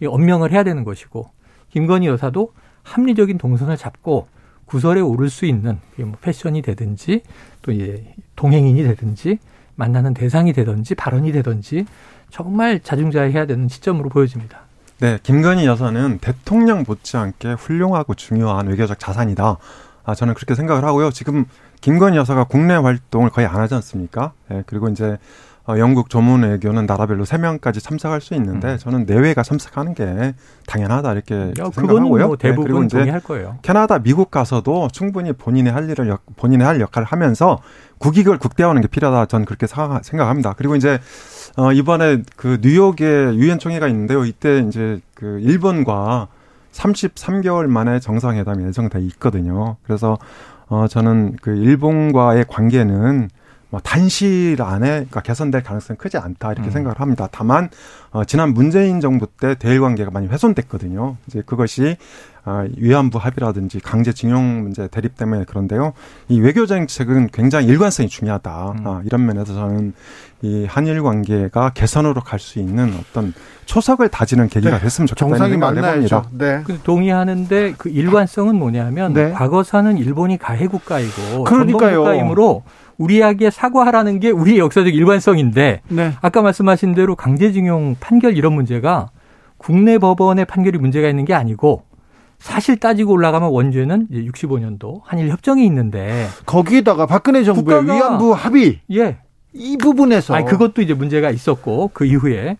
엄명을 0.05 0.51
해야 0.51 0.63
되는 0.63 0.83
것이고 0.83 1.29
김건희 1.71 2.07
여사도 2.07 2.53
합리적인 2.83 3.37
동선을 3.37 3.77
잡고 3.77 4.27
구설에 4.65 5.01
오를 5.01 5.29
수 5.29 5.45
있는 5.45 5.79
뭐 5.97 6.13
패션이 6.21 6.61
되든지 6.61 7.23
또 7.61 7.71
이제 7.71 8.13
동행인이 8.35 8.83
되든지 8.83 9.39
만나는 9.75 10.13
대상이 10.13 10.53
되든지 10.53 10.95
발언이 10.95 11.31
되든지 11.31 11.85
정말 12.29 12.79
자중자애해야 12.79 13.45
되는 13.47 13.67
시점으로 13.67 14.09
보여집니다. 14.09 14.61
네, 14.99 15.17
김건희 15.23 15.65
여사는 15.65 16.19
대통령 16.19 16.83
못지않게 16.85 17.53
훌륭하고 17.53 18.13
중요한 18.13 18.67
외교적 18.67 18.99
자산이다. 18.99 19.57
아, 20.03 20.15
저는 20.15 20.33
그렇게 20.33 20.55
생각을 20.55 20.83
하고요. 20.83 21.11
지금 21.11 21.45
김건희 21.81 22.17
여사가 22.17 22.43
국내 22.43 22.73
활동을 22.75 23.29
거의 23.29 23.47
안 23.47 23.55
하지 23.55 23.75
않습니까? 23.75 24.33
네, 24.49 24.63
그리고 24.65 24.89
이제 24.89 25.17
어, 25.67 25.77
영국 25.77 26.09
조문 26.09 26.41
외교는 26.41 26.85
나라별로 26.85 27.25
세명까지 27.25 27.79
참석할 27.81 28.21
수 28.21 28.33
있는데 28.33 28.73
음. 28.73 28.77
저는 28.77 29.05
내외가 29.05 29.43
참석하는 29.43 29.93
게 29.93 30.33
당연하다 30.65 31.13
이렇게 31.13 31.35
야, 31.59 31.69
생각하고요. 31.71 32.27
뭐 32.27 32.37
대부분 32.37 32.63
네, 32.63 32.67
그리고 32.67 32.83
이제 32.83 32.97
동의할 32.97 33.19
거예요. 33.21 33.57
캐나다, 33.61 33.99
미국 33.99 34.31
가서도 34.31 34.87
충분히 34.91 35.31
본인의 35.31 35.71
할 35.71 35.89
일을 35.89 36.17
본인의 36.37 36.65
할 36.65 36.81
역할을 36.81 37.05
하면서 37.05 37.59
국익을 37.99 38.39
국대화하는 38.39 38.81
게 38.81 38.87
필요하다. 38.87 39.27
저는 39.27 39.45
그렇게 39.45 39.67
생각합니다. 39.67 40.53
그리고 40.53 40.75
이제 40.75 40.99
어 41.57 41.71
이번에 41.71 42.23
그 42.35 42.59
뉴욕에 42.61 43.35
유엔 43.35 43.59
총회가 43.59 43.87
있는데요. 43.87 44.25
이때 44.25 44.59
이제 44.67 45.01
그 45.13 45.39
일본과 45.41 46.29
33개월 46.71 47.67
만에 47.67 47.99
정상회담이 47.99 48.65
예정돼 48.65 49.01
있거든요. 49.01 49.75
그래서 49.83 50.17
어 50.67 50.87
저는 50.87 51.35
그 51.41 51.55
일본과의 51.55 52.45
관계는 52.47 53.29
뭐 53.71 53.79
단실 53.79 54.57
안에 54.59 54.87
그러니까 54.89 55.21
개선될 55.21 55.61
가능성이 55.63 55.97
크지 55.97 56.17
않다 56.17 56.51
이렇게 56.53 56.69
음. 56.69 56.71
생각을 56.71 56.99
합니다. 56.99 57.27
다만 57.31 57.69
어, 58.11 58.25
지난 58.25 58.53
문재인 58.53 58.99
정부 58.99 59.27
때 59.27 59.55
대일 59.55 59.81
관계가 59.81 60.09
많이 60.09 60.27
훼손됐거든요. 60.27 61.17
이제 61.27 61.43
그것이 61.45 61.95
어, 62.45 62.65
위안부 62.77 63.19
합의라든지 63.19 63.79
강제징용 63.79 64.63
문제 64.63 64.87
대립 64.87 65.15
때문에 65.17 65.43
그런데요. 65.43 65.93
이 66.29 66.39
외교 66.39 66.65
정책은 66.65 67.27
굉장히 67.31 67.67
일관성이 67.67 68.09
중요하다. 68.09 68.71
음. 68.79 68.87
어, 68.87 69.01
이런 69.05 69.25
면에서 69.27 69.53
저는 69.53 69.93
이 70.41 70.65
한일 70.65 71.03
관계가 71.03 71.71
개선으로 71.71 72.21
갈 72.21 72.39
수 72.39 72.57
있는 72.59 72.93
어떤 72.97 73.33
초석을 73.65 74.07
다지는 74.09 74.47
계기가 74.47 74.77
네. 74.77 74.83
됐으면 74.83 75.05
좋겠다는 75.05 75.49
생각을 75.51 75.83
해봅니다. 75.83 76.23
네. 76.31 76.63
그 76.65 76.79
동의하는데 76.79 77.75
그 77.77 77.89
일관성은 77.89 78.55
뭐냐면 78.55 79.13
네. 79.13 79.31
과거사는 79.31 79.97
일본이 79.97 80.39
가해 80.39 80.65
국가이고 80.67 81.43
그러니까요. 81.43 81.99
국가이므로 81.99 82.63
우리에게 82.99 83.49
사과하라는 83.49 84.19
게 84.19 84.29
우리의 84.29 84.59
역사적 84.59 84.93
일관성인데 84.93 85.81
네. 85.87 86.13
아까 86.21 86.41
말씀하신 86.41 86.93
대로 86.93 87.15
강제징용 87.15 87.95
판결 87.99 88.37
이런 88.37 88.53
문제가 88.53 89.09
국내 89.57 89.97
법원의 89.97 90.45
판결이 90.45 90.77
문제가 90.77 91.09
있는 91.09 91.25
게 91.25 91.33
아니고 91.33 91.83
사실 92.37 92.77
따지고 92.77 93.13
올라가면 93.13 93.49
원죄는 93.49 94.07
이제 94.11 94.21
65년도 94.29 95.01
한일 95.03 95.29
협정이 95.29 95.65
있는데 95.65 96.27
거기에다가 96.45 97.05
박근혜 97.05 97.43
정부의 97.43 97.85
위안부 97.85 98.33
합의 98.33 98.79
예. 98.91 99.17
이 99.53 99.77
부분에서 99.77 100.35
아니 100.35 100.45
그것도 100.45 100.81
이제 100.81 100.93
문제가 100.93 101.31
있었고 101.31 101.91
그 101.93 102.05
이후에 102.05 102.57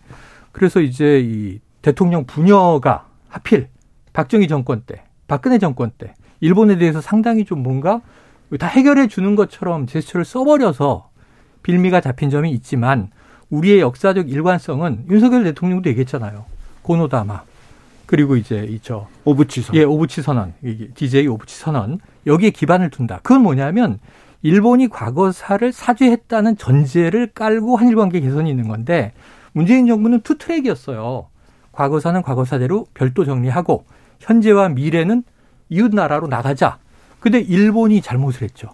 그래서 0.52 0.80
이제 0.80 1.20
이 1.22 1.60
대통령 1.82 2.24
부녀가 2.24 3.06
하필 3.28 3.68
박정희 4.12 4.48
정권 4.48 4.82
때 4.86 5.02
박근혜 5.28 5.58
정권 5.58 5.92
때 5.96 6.14
일본에 6.40 6.76
대해서 6.76 7.00
상당히 7.00 7.44
좀 7.44 7.62
뭔가 7.62 8.00
다 8.58 8.66
해결해 8.66 9.08
주는 9.08 9.36
것처럼 9.36 9.86
제스처를 9.86 10.24
써버려서 10.24 11.10
빌미가 11.62 12.00
잡힌 12.00 12.30
점이 12.30 12.50
있지만 12.52 13.10
우리의 13.50 13.80
역사적 13.80 14.30
일관성은 14.30 15.06
윤석열 15.10 15.44
대통령도 15.44 15.90
얘기했잖아요. 15.90 16.44
고노 16.82 17.06
담화 17.06 17.42
그리고 18.06 18.36
이제 18.36 18.66
이저 18.68 19.06
오부치 19.24 19.62
선 19.62 19.76
예, 19.76 19.84
오부치 19.84 20.22
선언. 20.22 20.52
DJ 20.94 21.28
오부치 21.28 21.56
선언. 21.56 22.00
여기에 22.26 22.50
기반을 22.50 22.90
둔다. 22.90 23.20
그건 23.22 23.42
뭐냐면 23.42 24.00
일본이 24.42 24.88
과거사를 24.88 25.72
사죄했다는 25.72 26.56
전제를 26.56 27.28
깔고 27.28 27.76
한일 27.76 27.94
관계 27.94 28.20
개선이 28.20 28.50
있는 28.50 28.66
건데 28.66 29.12
문재인 29.52 29.86
정부는 29.86 30.22
two 30.22 30.38
track이었어요. 30.38 31.28
과거사는 31.72 32.20
과거사대로 32.22 32.86
별도 32.94 33.24
정리하고 33.24 33.84
현재와 34.18 34.70
미래는 34.70 35.22
이웃 35.68 35.94
나라로 35.94 36.26
나가자. 36.26 36.78
근데 37.20 37.38
일본이 37.40 38.00
잘못을 38.00 38.42
했죠. 38.42 38.70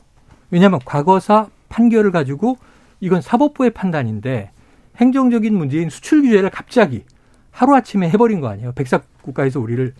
왜냐하면 0.51 0.81
과거사 0.85 1.49
판결을 1.69 2.13
가지고 2.13 2.57
이건 3.01 3.21
사법부의 3.21 3.71
판단인데 3.71 4.51
행정적인 4.97 5.55
문제인 5.55 5.91
수출 5.91 6.23
규제를 6.23 6.51
갑자기 6.51 7.05
하루아침에 7.51 8.09
해버린 8.11 8.41
거 8.41 8.49
아니에요. 8.49 8.73
백사 8.73 9.01
국가에서 9.23 9.61
우리를 9.61 9.93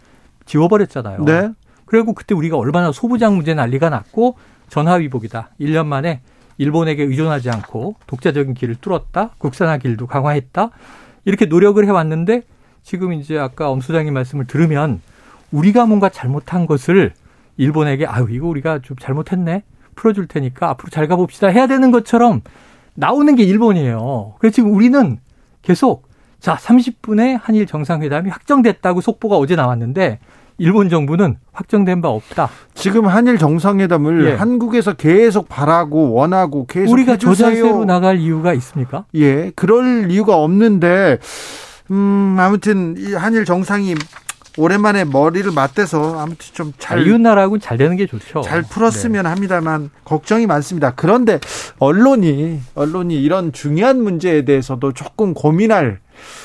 지워버렸잖아요. 0.47 1.25
네. 1.25 1.51
그리고 1.85 2.13
그때 2.13 2.35
우리가 2.35 2.57
얼마나 2.57 2.93
소부장 2.93 3.37
문제 3.37 3.55
난리가 3.55 3.91
났고 3.91 4.37
전화위복이다. 4.69 5.51
1년 5.61 5.87
만에 5.87 6.21
일본에게 6.59 7.03
의존하지 7.03 7.51
않고 7.51 7.97
독자적인 8.07 8.55
길을 8.55 8.77
뚫었다. 8.77 9.31
국산화 9.39 9.79
길도 9.79 10.07
강화했다. 10.07 10.71
이렇게 11.25 11.47
노력을 11.47 11.85
해왔는데 11.85 12.43
지금 12.83 13.13
이제 13.13 13.39
아까 13.39 13.71
엄 13.71 13.81
소장님 13.81 14.15
말씀을 14.15 14.47
들으면 14.47 15.01
우리가 15.53 15.87
뭔가 15.87 16.09
잘못한 16.09 16.67
것을 16.67 17.13
일본에게 17.57 18.07
아유 18.07 18.27
이거 18.31 18.47
우리가 18.49 18.81
좀 18.81 18.97
잘못했네 18.99 19.63
풀어줄 19.95 20.27
테니까 20.29 20.71
앞으로 20.71 20.91
잘 20.91 21.09
가봅시다 21.09 21.49
해야 21.49 21.67
되는 21.67 21.91
것처럼 21.91 22.43
나오는 22.95 23.35
게 23.35 23.43
일본이에요. 23.45 24.35
그래서 24.39 24.55
지금 24.55 24.75
우리는 24.75 25.19
계속 25.63 26.09
자 26.41 26.57
30분에 26.57 27.39
한일 27.43 27.67
정상회담이 27.67 28.31
확정됐다고 28.31 29.01
속보가 29.01 29.37
어제 29.37 29.57
나왔는데 29.57 30.19
일본 30.59 30.89
정부는 30.89 31.37
확정된 31.53 32.01
바 32.01 32.09
없다. 32.09 32.49
지금 32.75 33.07
한일 33.07 33.37
정상회담을 33.39 34.27
예. 34.27 34.35
한국에서 34.35 34.95
계속 34.95 35.49
바라고 35.49 36.13
원하고 36.13 36.67
계속 36.67 36.93
우리가 36.93 37.19
저자세로 37.19 37.85
나갈 37.85 38.19
이유가 38.19 38.55
있습니까? 38.55 39.05
예, 39.15 39.51
그럴 39.55 40.11
이유가 40.11 40.37
없는데 40.37 41.19
음 41.91 42.37
아무튼 42.39 42.95
이 42.97 43.13
한일 43.15 43.45
정상이 43.45 43.95
오랜만에 44.57 45.05
머리를 45.05 45.51
맞대서 45.53 46.19
아무튼 46.19 46.39
좀잘 46.53 47.07
이웃 47.07 47.21
나라하고 47.21 47.59
잘 47.59 47.77
되는 47.77 47.97
게 47.97 48.07
좋죠. 48.07 48.41
잘 48.43 48.63
풀었으면 48.63 49.25
네. 49.25 49.29
합니다만 49.29 49.91
걱정이 50.05 50.47
많습니다. 50.47 50.93
그런데 50.97 51.41
언론이 51.79 52.61
언론이 52.75 53.23
이런 53.23 53.53
중요한 53.53 54.03
문제에 54.03 54.45
대해서도 54.45 54.93
조금 54.93 55.35
고민할 55.35 56.01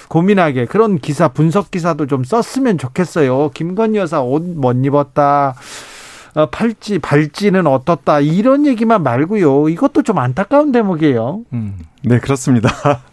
고민하게 0.10 0.66
그런 0.66 0.98
기사 1.00 1.30
분석 1.30 1.72
기사도 1.72 2.06
좀 2.08 2.24
썼으면 2.24 2.78
좋겠어요. 2.78 3.52
김건희 3.54 3.98
여사 3.98 4.22
옷 4.22 4.44
못 4.44 4.76
입었다. 4.86 5.56
어, 6.34 6.46
팔찌 6.50 7.00
발찌는 7.00 7.68
어떻다 7.68 8.22
이런 8.22 8.66
얘기만 8.66 9.04
말고요. 9.04 9.70
이것도 9.70 10.04
좀 10.04 10.18
안타까운 10.18 10.72
대목이에요. 10.72 11.42
음. 11.54 11.78
네 12.04 12.20
그렇습니다. 12.20 12.70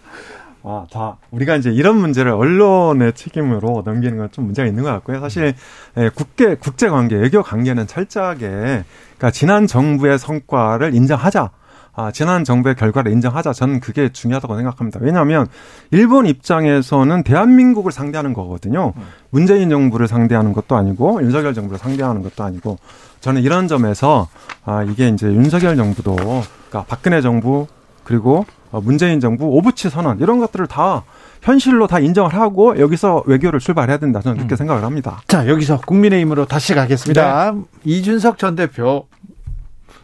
아, 0.70 0.84
자, 0.90 1.16
우리가 1.30 1.56
이제 1.56 1.70
이런 1.70 1.96
문제를 1.96 2.30
언론의 2.30 3.14
책임으로 3.14 3.82
넘기는 3.86 4.18
건 4.18 4.28
좀 4.30 4.44
문제가 4.44 4.68
있는 4.68 4.82
것 4.82 4.90
같고요. 4.90 5.18
사실 5.20 5.54
예, 5.96 6.10
국계 6.14 6.56
국제 6.56 6.90
관계, 6.90 7.16
외교 7.16 7.42
관계는 7.42 7.86
철저하게 7.86 8.46
그러니까 8.46 9.30
지난 9.32 9.66
정부의 9.66 10.18
성과를 10.18 10.94
인정하자. 10.94 11.50
아, 11.94 12.10
지난 12.12 12.44
정부의 12.44 12.74
결과를 12.76 13.10
인정하자. 13.10 13.54
저는 13.54 13.80
그게 13.80 14.10
중요하다고 14.12 14.56
생각합니다. 14.56 15.00
왜냐하면 15.02 15.46
일본 15.90 16.26
입장에서는 16.26 17.22
대한민국을 17.22 17.90
상대하는 17.90 18.34
거거든요. 18.34 18.92
문재인 19.30 19.70
정부를 19.70 20.06
상대하는 20.06 20.52
것도 20.52 20.76
아니고 20.76 21.22
윤석열 21.22 21.54
정부를 21.54 21.78
상대하는 21.78 22.22
것도 22.22 22.44
아니고 22.44 22.76
저는 23.20 23.40
이런 23.42 23.66
점에서 23.68 24.28
아, 24.66 24.82
이게 24.84 25.08
이제 25.08 25.26
윤석열 25.28 25.76
정부도 25.76 26.14
그러니까 26.14 26.84
박근혜 26.86 27.22
정부 27.22 27.66
그리고 28.08 28.46
어, 28.72 28.80
문재인 28.80 29.20
정부 29.20 29.44
오부치 29.48 29.90
선언 29.90 30.18
이런 30.20 30.38
것들을 30.38 30.66
다 30.66 31.04
현실로 31.42 31.86
다 31.86 32.00
인정을 32.00 32.32
하고 32.34 32.78
여기서 32.78 33.22
외교를 33.26 33.60
출발해야 33.60 33.98
된다. 33.98 34.20
저는 34.22 34.38
그렇게 34.38 34.54
음. 34.54 34.56
생각을 34.56 34.82
합니다. 34.82 35.20
자, 35.28 35.46
여기서 35.46 35.80
국민의힘으로 35.82 36.46
다시 36.46 36.74
가겠습니다. 36.74 37.52
네. 37.52 37.62
이준석 37.84 38.38
전 38.38 38.56
대표 38.56 39.06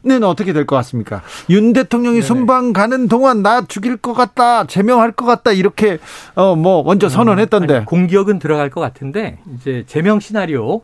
는 0.07 0.23
어떻게 0.23 0.53
될 0.53 0.67
것 0.67 0.77
같습니까? 0.77 1.23
윤 1.49 1.73
대통령이 1.73 2.17
네네. 2.17 2.27
순방 2.27 2.75
가는 2.75 3.09
동안 3.09 3.43
나 3.43 3.63
죽일 3.67 3.97
것 3.97 4.13
같다, 4.13 4.67
제명할 4.67 5.13
것 5.13 5.25
같다 5.25 5.53
이렇게 5.53 5.97
어 6.35 6.55
뭐 6.55 6.83
먼저 6.83 7.07
음, 7.07 7.09
선언했던데 7.09 7.75
아니, 7.77 7.85
공격은 7.87 8.39
들어갈 8.39 8.69
것 8.69 8.83
같은데 8.83 9.39
이제 9.57 9.83
제명 9.87 10.21
시나리오 10.21 10.83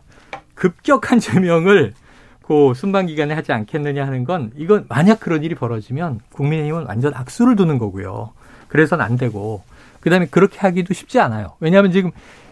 급격한 0.54 1.20
제명을 1.20 1.92
그 2.50 2.72
순방 2.74 3.06
기간에 3.06 3.32
하지 3.32 3.52
않겠느냐 3.52 4.04
하는 4.04 4.24
건 4.24 4.50
이건 4.56 4.84
만약 4.88 5.20
그런 5.20 5.44
일이 5.44 5.54
벌어지면 5.54 6.18
국민의힘은 6.32 6.84
완전 6.84 7.14
악수를 7.14 7.54
두는 7.54 7.78
거고요. 7.78 8.32
그래서는 8.66 9.04
안 9.04 9.16
되고 9.16 9.62
그다음에 10.00 10.26
그렇게 10.26 10.58
하기도 10.58 10.92
쉽지 10.92 11.20
않아요. 11.20 11.52
왜냐하면 11.60 11.92
지금 11.92 12.10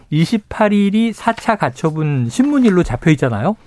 28일이 0.09 1.13
4차 1.13 1.57
가처분 1.57 2.29
신문일로 2.29 2.83
잡혀 2.83 3.11
있잖아요. 3.11 3.57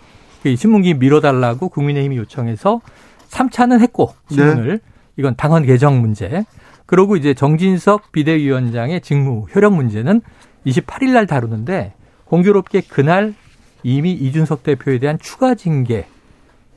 그 0.43 0.57
신문기 0.57 0.95
밀어달라고 0.95 1.69
국민의힘이 1.69 2.17
요청해서 2.17 2.81
3차는 3.29 3.81
했고 3.83 4.15
신문을 4.31 4.79
네. 4.79 4.93
이건 5.19 5.37
당헌 5.37 5.67
개정 5.67 6.01
문제. 6.01 6.47
그러고 6.87 7.17
이제 7.17 7.35
정진석 7.35 8.11
비대위원장의 8.11 9.03
직무 9.03 9.45
효력 9.55 9.75
문제는 9.75 10.23
28일 10.65 11.13
날 11.13 11.27
다루는데 11.27 11.93
공교롭게 12.25 12.81
그날 12.89 13.35
이미 13.83 14.13
이준석 14.13 14.63
대표에 14.63 14.99
대한 14.99 15.19
추가 15.21 15.55
징계 15.55 16.07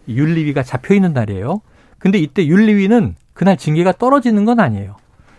윤리위가 0.08 0.64
잡혀 0.64 0.94
있는 0.96 1.14
날이에요. 1.14 1.62
근데 2.00 2.18
이때 2.18 2.46
윤리위는 2.46 3.16
그날 3.34 3.58
징계가 3.58 3.94
떨어지는 3.94 4.46
건 4.46 4.60
아니에요. 4.60 4.96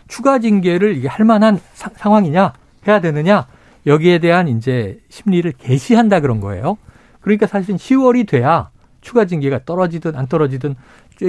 추가 0.08 0.38
징계를 0.38 0.96
이게 0.96 1.08
할 1.08 1.24
만한 1.24 1.58
사, 1.74 1.90
상황이냐 1.94 2.52
해야 2.86 3.00
되느냐 3.00 3.46
여기에 3.86 4.18
대한 4.18 4.48
이제 4.48 5.00
심리를 5.08 5.50
개시한다 5.52 6.20
그런 6.20 6.40
거예요. 6.40 6.78
그러니까 7.20 7.46
사실은 7.46 7.76
10월이 7.76 8.26
돼야 8.28 8.70
추가 9.00 9.24
징계가 9.24 9.64
떨어지든 9.64 10.16
안 10.16 10.26
떨어지든 10.26 10.74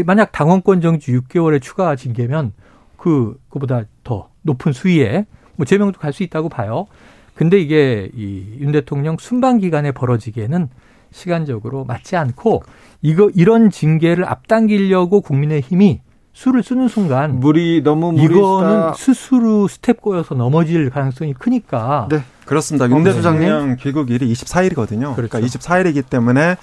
만약 0.05 0.31
당원권 0.31 0.81
정지 0.81 1.11
6개월의 1.13 1.61
추가 1.61 1.95
징계면 1.95 2.53
그 2.97 3.39
그보다 3.49 3.83
더 4.03 4.29
높은 4.41 4.73
수위에 4.73 5.25
뭐 5.55 5.65
제명도 5.65 5.99
갈 5.99 6.13
수 6.13 6.23
있다고 6.23 6.49
봐요. 6.49 6.88
근데 7.35 7.59
이게 7.59 8.09
이 8.15 8.57
윤 8.59 8.71
대통령 8.71 9.17
순방 9.19 9.59
기간에 9.59 9.91
벌어지기에는 9.91 10.69
시간적으로 11.11 11.85
맞지 11.85 12.15
않고 12.15 12.63
이거 13.07 13.31
이런 13.33 13.69
징계를 13.69 14.25
앞당기려고 14.25 15.21
국민의힘이 15.21 16.01
수를 16.33 16.61
쓰는 16.61 16.89
순간 16.89 17.39
무리 17.39 17.81
너무 17.81 18.11
무리 18.11 18.25
이거는 18.25 18.95
스스로 18.95 19.69
스텝 19.69 20.01
꼬여서 20.01 20.35
넘어질 20.35 20.89
가능성이 20.89 21.33
크니까 21.33 22.09
네. 22.11 22.21
그렇습니다. 22.45 22.89
윤 22.89 23.05
대통령 23.05 23.77
귀국일이 23.79 24.29
24일이거든요. 24.33 25.15
그렇죠. 25.15 25.29
그러니까 25.29 25.39
24일이기 25.39 26.09
때문에 26.09 26.57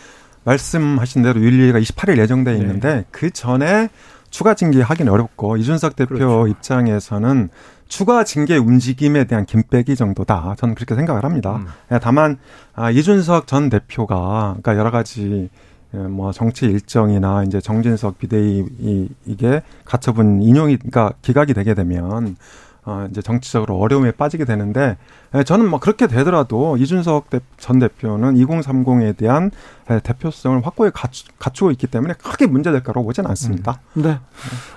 말씀하신 0.45 1.23
대로 1.23 1.41
윤리위가 1.41 1.81
28일 1.81 2.19
예정돼 2.19 2.57
있는데 2.59 2.95
네. 2.95 3.05
그 3.11 3.31
전에 3.31 3.89
추가 4.29 4.53
징계 4.53 4.83
하기는 4.83 5.11
어렵고 5.11 5.57
이준석 5.57 5.97
대표 5.97 6.15
그렇죠. 6.15 6.47
입장에서는 6.47 7.49
추가 7.89 8.23
징계 8.23 8.59
움직임에 8.59 9.25
대한 9.25 9.47
김빼기 9.47 9.97
정도다. 9.97 10.57
저는 10.59 10.75
그렇게 10.75 10.95
생각을 10.95 11.25
합니다. 11.25 11.57
음. 11.57 11.67
예, 11.91 11.99
다만 12.03 12.37
아, 12.75 12.91
이준석 12.91 13.47
전 13.47 13.71
대표가 13.71 14.57
그러니까 14.61 14.77
여러 14.77 14.91
가지 14.91 15.49
예, 15.49 15.49
뭐 15.95 16.33
정치 16.33 16.67
일정이나 16.67 17.45
이제 17.45 17.61
정진석 17.61 18.19
비대위 18.19 19.09
이게 19.27 19.63
가처분 19.85 20.43
인용이 20.43 20.77
그러니까 20.77 21.13
기각이 21.23 21.55
되게 21.55 21.75
되면 21.75 22.37
어, 22.87 23.07
이제 23.11 23.23
정치적으로 23.23 23.79
어려움에 23.79 24.11
빠지게 24.11 24.45
되는데 24.45 24.99
예, 25.35 25.43
저는 25.43 25.69
뭐 25.69 25.81
그렇게 25.81 26.07
되더라도 26.07 26.77
이준석 26.77 27.29
전 27.57 27.79
대표는 27.79 28.35
2030에 28.35 29.17
대한 29.17 29.51
예, 29.91 30.01
대표성을 30.01 30.65
확고히 30.67 30.91
갖추, 30.93 31.25
고 31.65 31.71
있기 31.71 31.87
때문에 31.87 32.15
크게 32.15 32.47
문제될 32.47 32.83
거라고 32.83 33.07
보지는 33.07 33.31
않습니다. 33.31 33.81
음. 33.97 34.03
네. 34.03 34.19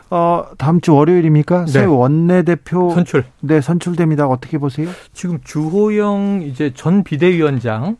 어, 0.10 0.46
다음 0.58 0.80
주 0.80 0.96
월요일입니까? 0.96 1.66
네. 1.66 1.72
새 1.72 1.84
원내 1.84 2.44
대표 2.44 2.92
선출. 2.92 3.26
네, 3.42 3.60
선출됩니다. 3.60 4.28
어떻게 4.28 4.58
보세요? 4.58 4.90
지금 5.12 5.40
주호영 5.44 6.44
이제 6.44 6.72
전 6.74 7.04
비대위원장 7.04 7.98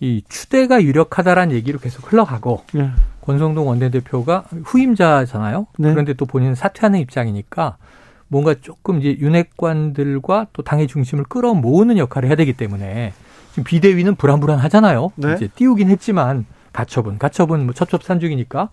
이 0.00 0.22
추대가 0.28 0.82
유력하다라는 0.82 1.54
얘기로 1.56 1.78
계속 1.78 2.10
흘러가고 2.12 2.64
네. 2.72 2.90
권성동 3.22 3.68
원내대표가 3.68 4.44
후임자잖아요. 4.64 5.66
네. 5.78 5.90
그런데 5.90 6.12
또 6.14 6.26
본인은 6.26 6.54
사퇴하는 6.54 6.98
입장이니까 7.00 7.76
뭔가 8.28 8.54
조금 8.60 9.00
이제 9.00 9.16
윤핵관들과 9.18 10.48
또 10.52 10.62
당의 10.62 10.88
중심을 10.88 11.24
끌어모으는 11.24 11.98
역할을 11.98 12.28
해야 12.28 12.36
되기 12.36 12.52
때문에 12.52 13.12
지금 13.50 13.64
비대위는 13.64 14.16
불안불안하잖아요. 14.16 15.12
네. 15.16 15.34
이제 15.34 15.48
띄우긴 15.54 15.88
했지만 15.88 16.44
가처분, 16.72 17.18
가처분 17.18 17.64
뭐 17.64 17.72
첩첩산중이니까 17.72 18.68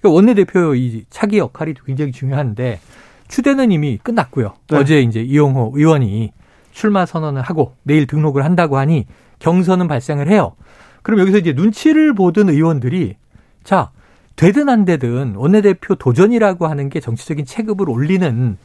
그러니까 0.00 0.14
원내대표 0.14 0.74
이 0.74 1.04
차기 1.08 1.38
역할이 1.38 1.74
굉장히 1.86 2.12
중요한데 2.12 2.80
추대는 3.28 3.72
이미 3.72 3.98
끝났고요. 4.02 4.54
네. 4.68 4.76
어제 4.76 5.00
이제 5.00 5.22
이용호 5.22 5.72
의원이 5.74 6.32
출마 6.72 7.06
선언을 7.06 7.40
하고 7.40 7.74
내일 7.84 8.06
등록을 8.06 8.44
한다고 8.44 8.76
하니 8.76 9.06
경선은 9.38 9.88
발생을 9.88 10.28
해요. 10.28 10.54
그럼 11.02 11.20
여기서 11.20 11.38
이제 11.38 11.52
눈치를 11.52 12.14
보던 12.14 12.48
의원들이 12.48 13.16
자 13.62 13.90
되든 14.36 14.68
안 14.68 14.84
되든 14.84 15.34
원내대표 15.36 15.94
도전이라고 15.94 16.66
하는 16.66 16.88
게 16.88 17.00
정치적인 17.00 17.44
체급을 17.44 17.88
올리는 17.88 18.56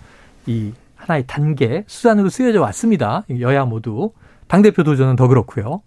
이 0.45 0.73
하나의 0.95 1.25
단계 1.27 1.83
수단으로 1.87 2.29
쓰여져 2.29 2.61
왔습니다. 2.61 3.23
여야 3.39 3.65
모두 3.65 4.11
당 4.47 4.61
대표 4.61 4.83
도전은 4.83 5.15
더 5.15 5.27
그렇고요. 5.27 5.81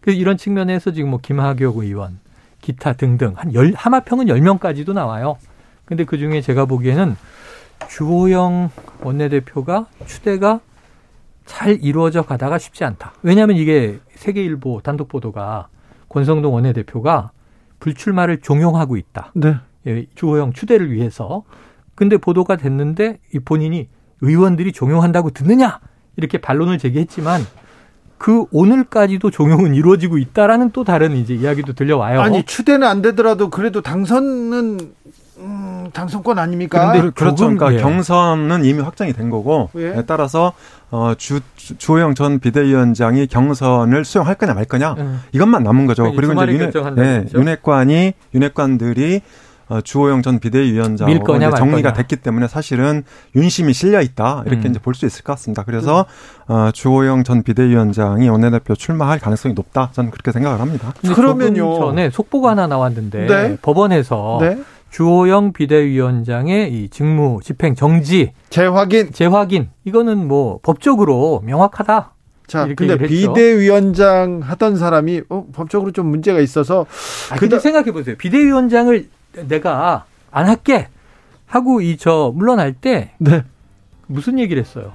그래서 0.00 0.18
이런 0.18 0.36
측면에서 0.36 0.92
지금 0.92 1.10
뭐 1.10 1.20
김학용 1.22 1.78
의원, 1.78 2.18
기타 2.60 2.92
등등 2.92 3.34
한 3.36 3.54
열, 3.54 3.72
하마평은 3.74 4.28
열명까지도 4.28 4.92
나와요. 4.92 5.36
근데 5.84 6.04
그 6.04 6.18
중에 6.18 6.40
제가 6.40 6.66
보기에는 6.66 7.16
주호영 7.88 8.70
원내대표가 9.02 9.86
추대가 10.06 10.60
잘 11.46 11.78
이루어져 11.82 12.22
가다가 12.22 12.58
쉽지 12.58 12.84
않다. 12.84 13.14
왜냐하면 13.22 13.56
이게 13.56 13.98
세계일보 14.18 14.80
단독 14.82 15.08
보도가 15.08 15.68
권성동 16.08 16.52
원내대표가 16.54 17.30
불출마를 17.80 18.40
종용하고 18.40 18.96
있다. 18.96 19.32
네. 19.34 19.56
예, 19.86 20.06
주호영 20.14 20.52
추대를 20.52 20.90
위해서. 20.90 21.44
근데 21.94 22.16
보도가 22.16 22.56
됐는데 22.56 23.18
이 23.34 23.38
본인이 23.38 23.88
의원들이 24.20 24.72
종용한다고 24.72 25.30
듣느냐 25.30 25.80
이렇게 26.16 26.38
반론을 26.38 26.78
제기했지만 26.78 27.42
그 28.18 28.46
오늘까지도 28.50 29.30
종용은 29.30 29.74
이루어지고 29.74 30.18
있다라는 30.18 30.72
또 30.72 30.82
다른 30.82 31.16
이제 31.16 31.34
이야기도 31.34 31.72
들려와요. 31.72 32.20
아니 32.20 32.42
추대는 32.42 32.86
안 32.86 33.00
되더라도 33.00 33.48
그래도 33.50 33.80
당선은 33.80 34.78
음, 35.38 35.90
당선권 35.92 36.38
아닙니까? 36.38 36.92
그런데 36.92 37.10
그렇죠. 37.14 37.36
그러니까 37.48 37.72
예. 37.74 37.78
경선은 37.78 38.64
이미 38.64 38.80
확정이 38.82 39.12
된 39.12 39.30
거고 39.30 39.70
예. 39.76 40.02
따라서 40.06 40.52
어, 40.90 41.12
주, 41.16 41.40
주호영 41.56 42.14
전 42.14 42.38
비대위원장이 42.40 43.26
경선을 43.28 44.04
수용할 44.04 44.34
거냐 44.34 44.54
말 44.54 44.64
거냐 44.64 44.94
예. 44.98 45.04
이것만 45.32 45.62
남은 45.62 45.86
거죠. 45.86 46.12
그리고 46.14 46.32
이제 46.32 46.52
윤핵, 46.52 46.94
네, 46.94 47.24
윤핵관이 47.34 48.12
윤핵관들이 48.34 49.20
어, 49.70 49.82
주호영 49.82 50.22
전 50.22 50.38
비대위원장으로 50.38 51.50
정리가 51.54 51.92
됐기 51.92 52.16
때문에 52.16 52.48
사실은 52.48 53.04
윤심이 53.36 53.74
실려 53.74 54.00
있다 54.00 54.42
이렇게 54.46 54.66
음. 54.66 54.70
이제 54.70 54.78
볼 54.80 54.94
수 54.94 55.04
있을 55.04 55.22
것 55.22 55.34
같습니다. 55.34 55.62
그래서 55.62 56.06
어, 56.46 56.70
주호영 56.72 57.22
전 57.24 57.42
비대위원장이 57.42 58.30
원내대표 58.30 58.74
출마할 58.74 59.18
가능성이 59.18 59.54
높다. 59.54 59.90
저는 59.92 60.10
그렇게 60.10 60.32
생각을 60.32 60.60
합니다. 60.60 60.94
그러면요. 61.14 61.78
전에 61.80 62.08
속보가 62.08 62.52
하나 62.52 62.66
나왔는데 62.66 63.26
네? 63.26 63.58
법원에서 63.60 64.38
네? 64.40 64.58
주호영 64.90 65.52
비대위원장의 65.52 66.72
이 66.72 66.88
직무 66.88 67.40
집행 67.42 67.74
정지 67.74 68.32
재확인 68.50 69.12
재확인 69.12 69.68
이거는 69.84 70.26
뭐 70.26 70.58
법적으로 70.62 71.42
명확하다. 71.44 72.12
자, 72.46 72.66
근데 72.74 72.96
비대위원장 72.96 74.40
하던 74.42 74.76
사람이 74.76 75.22
어, 75.28 75.46
법적으로 75.52 75.90
좀 75.92 76.06
문제가 76.06 76.40
있어서 76.40 76.86
아, 77.30 77.36
근데 77.36 77.58
생각해 77.58 77.92
보세요. 77.92 78.16
비대위원장을 78.16 79.06
내가 79.46 80.04
안 80.30 80.46
할게 80.46 80.88
하고 81.46 81.80
이 81.82 81.96
저 81.98 82.32
물러날 82.34 82.72
때 82.72 83.12
네. 83.18 83.42
무슨 84.06 84.38
얘기를 84.38 84.62
했어요? 84.62 84.92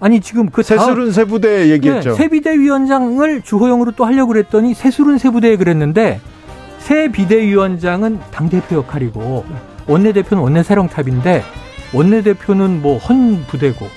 아니 0.00 0.20
지금 0.20 0.50
그 0.50 0.64
새수른 0.64 1.12
세부대 1.12 1.70
얘기했죠. 1.70 2.10
네, 2.10 2.16
새 2.16 2.28
비대위원장을 2.28 3.42
주호영으로 3.42 3.92
또 3.92 4.04
하려고 4.04 4.32
그랬더니 4.32 4.74
새수른 4.74 5.18
세부대에 5.18 5.56
그랬는데 5.56 6.20
새 6.82 7.08
비대위원장은 7.10 8.20
당 8.32 8.48
대표 8.48 8.76
역할이고 8.76 9.44
원내대표는 9.86 10.42
원내세령탑인데 10.42 11.44
원내대표는 11.92 12.82
뭐 12.82 12.98
헌 13.02 13.44
부대고 13.46 13.88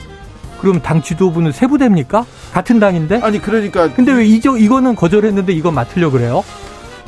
그럼 0.60 0.82
당 0.82 1.02
지도부는 1.02 1.52
세 1.52 1.68
부대입니까? 1.68 2.26
같은 2.54 2.80
당인데? 2.80 3.20
아니 3.22 3.42
그러니까 3.42 3.92
근데 3.94 4.14
왜 4.14 4.26
이저 4.26 4.58
이거는 4.58 4.96
거절했는데 4.96 5.54
이거 5.54 5.72
맡으려 5.72 6.10
그래요? 6.10 6.44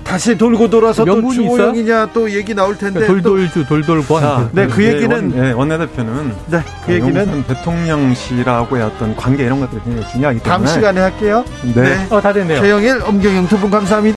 다시 0.03 0.37
돌고 0.37 0.69
돌아서 0.69 1.03
또 1.03 1.15
명분이 1.15 1.35
주호영이냐 1.35 2.09
또 2.13 2.31
얘기 2.31 2.53
나올 2.53 2.77
텐데 2.77 3.01
그러니까 3.01 3.23
돌돌주 3.29 3.65
돌돌권. 3.67 4.21
자, 4.21 4.49
네, 4.53 4.67
그 4.67 4.81
얘기는- 4.83 5.11
원, 5.11 5.29
네, 5.29 5.51
원내대표는 5.51 6.33
네, 6.47 6.59
그 6.85 6.93
얘기는 6.93 7.15
용산 7.17 7.43
대통령실하고의 7.45 8.83
어떤 8.83 9.15
관계 9.17 9.43
이런 9.45 9.59
것들이 9.59 9.81
굉장히 9.83 10.07
중요하기 10.11 10.39
때문에 10.39 10.49
다음 10.65 10.65
시간에 10.73 11.01
할게요. 11.01 11.43
네. 11.75 12.07
어, 12.09 12.21
다 12.21 12.31
됐네요. 12.31 12.61
최영일, 12.61 13.01
엄경영 13.03 13.47
두 13.47 13.57
분 13.57 13.69
감사합니다. 13.69 14.16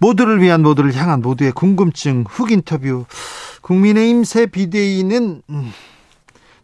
모두를 0.00 0.40
위한 0.40 0.62
모두를 0.62 0.94
향한 0.94 1.20
모두의 1.20 1.52
궁금증 1.52 2.24
훅 2.28 2.50
인터뷰. 2.50 3.04
국민의힘 3.60 4.24
새 4.24 4.46
비대위는 4.46 5.42
음, 5.50 5.72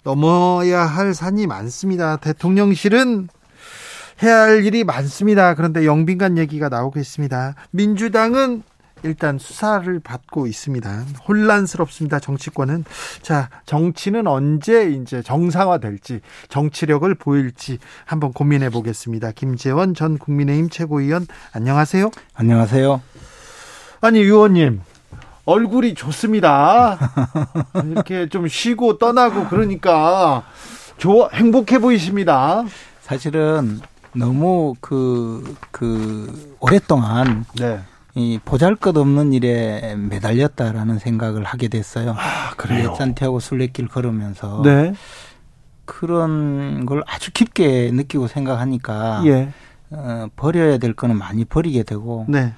넘어야 0.03 0.84
할 0.84 1.14
산이 1.14 1.47
많습니다. 1.47 2.16
대통령실은 2.16 3.28
해야 4.22 4.41
할 4.41 4.64
일이 4.64 4.82
많습니다. 4.82 5.55
그런데 5.55 5.84
영빈관 5.84 6.39
얘기가 6.39 6.70
나오고 6.70 6.99
있습니다. 6.99 7.55
민주당은 7.70 8.62
일단 9.03 9.39
수사를 9.39 10.01
받고 10.01 10.47
있습니다. 10.47 11.05
혼란스럽습니다. 11.28 12.18
정치권은 12.18 12.84
자 13.20 13.51
정치는 13.66 14.26
언제 14.26 14.89
이제 14.89 15.20
정상화될지 15.20 16.20
정치력을 16.49 17.14
보일지 17.16 17.78
한번 18.07 18.32
고민해 18.32 18.70
보겠습니다. 18.70 19.32
김재원 19.32 19.95
전 19.95 20.16
국민의힘 20.16 20.70
최고위원 20.70 21.26
안녕하세요. 21.53 22.11
안녕하세요. 22.34 23.16
아니 24.07 24.20
의원님 24.20 24.82
얼굴이 25.46 25.94
좋습니다. 25.94 26.96
이렇게 27.90 28.28
좀 28.28 28.46
쉬고 28.46 28.98
떠나고 28.98 29.48
그러니까 29.48 30.44
좋아 30.96 31.28
행복해 31.32 31.80
보이십니다. 31.80 32.64
사실은 33.00 33.80
너무 34.14 34.74
그, 34.80 35.57
그, 35.72 36.57
오랫동안 36.61 37.44
네. 37.59 37.80
이 38.14 38.38
보잘 38.44 38.76
것 38.76 38.96
없는 38.96 39.32
일에 39.32 39.96
매달렸다라는 39.96 41.00
생각을 41.00 41.42
하게 41.42 41.66
됐어요. 41.66 42.14
아 42.16 42.52
산티아고 42.94 43.40
순례길 43.40 43.88
걸으면서 43.88 44.62
네. 44.62 44.94
그런 45.84 46.86
걸 46.86 47.02
아주 47.09 47.32
깊게 47.32 47.90
느끼고 47.92 48.28
생각하니까 48.28 49.22
예. 49.26 49.52
어, 49.90 50.28
버려야 50.36 50.78
될 50.78 50.92
거는 50.94 51.16
많이 51.18 51.44
버리게 51.44 51.82
되고 51.82 52.24
네. 52.28 52.54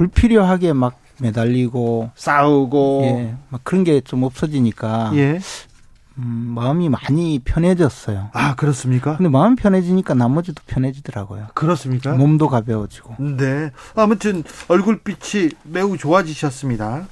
불필요하게 0.00 0.72
막 0.72 0.98
매달리고 1.20 2.10
싸우고 2.14 3.00
예, 3.04 3.34
막 3.50 3.60
그런 3.64 3.84
게 3.84 4.00
좀 4.00 4.22
없어지니까 4.22 5.12
예. 5.16 5.38
음, 6.16 6.52
마음이 6.54 6.88
많이 6.88 7.38
편해졌어요. 7.44 8.30
아 8.32 8.54
그렇습니까? 8.54 9.18
근데 9.18 9.28
마음 9.28 9.56
편해지니까 9.56 10.14
나머지도 10.14 10.62
편해지더라고요. 10.66 11.48
그렇습니까? 11.54 12.14
몸도 12.14 12.48
가벼워지고. 12.48 13.16
네. 13.36 13.70
아무튼 13.94 14.42
얼굴빛이 14.68 15.50
매우 15.64 15.98
좋아지셨습니다. 15.98 17.06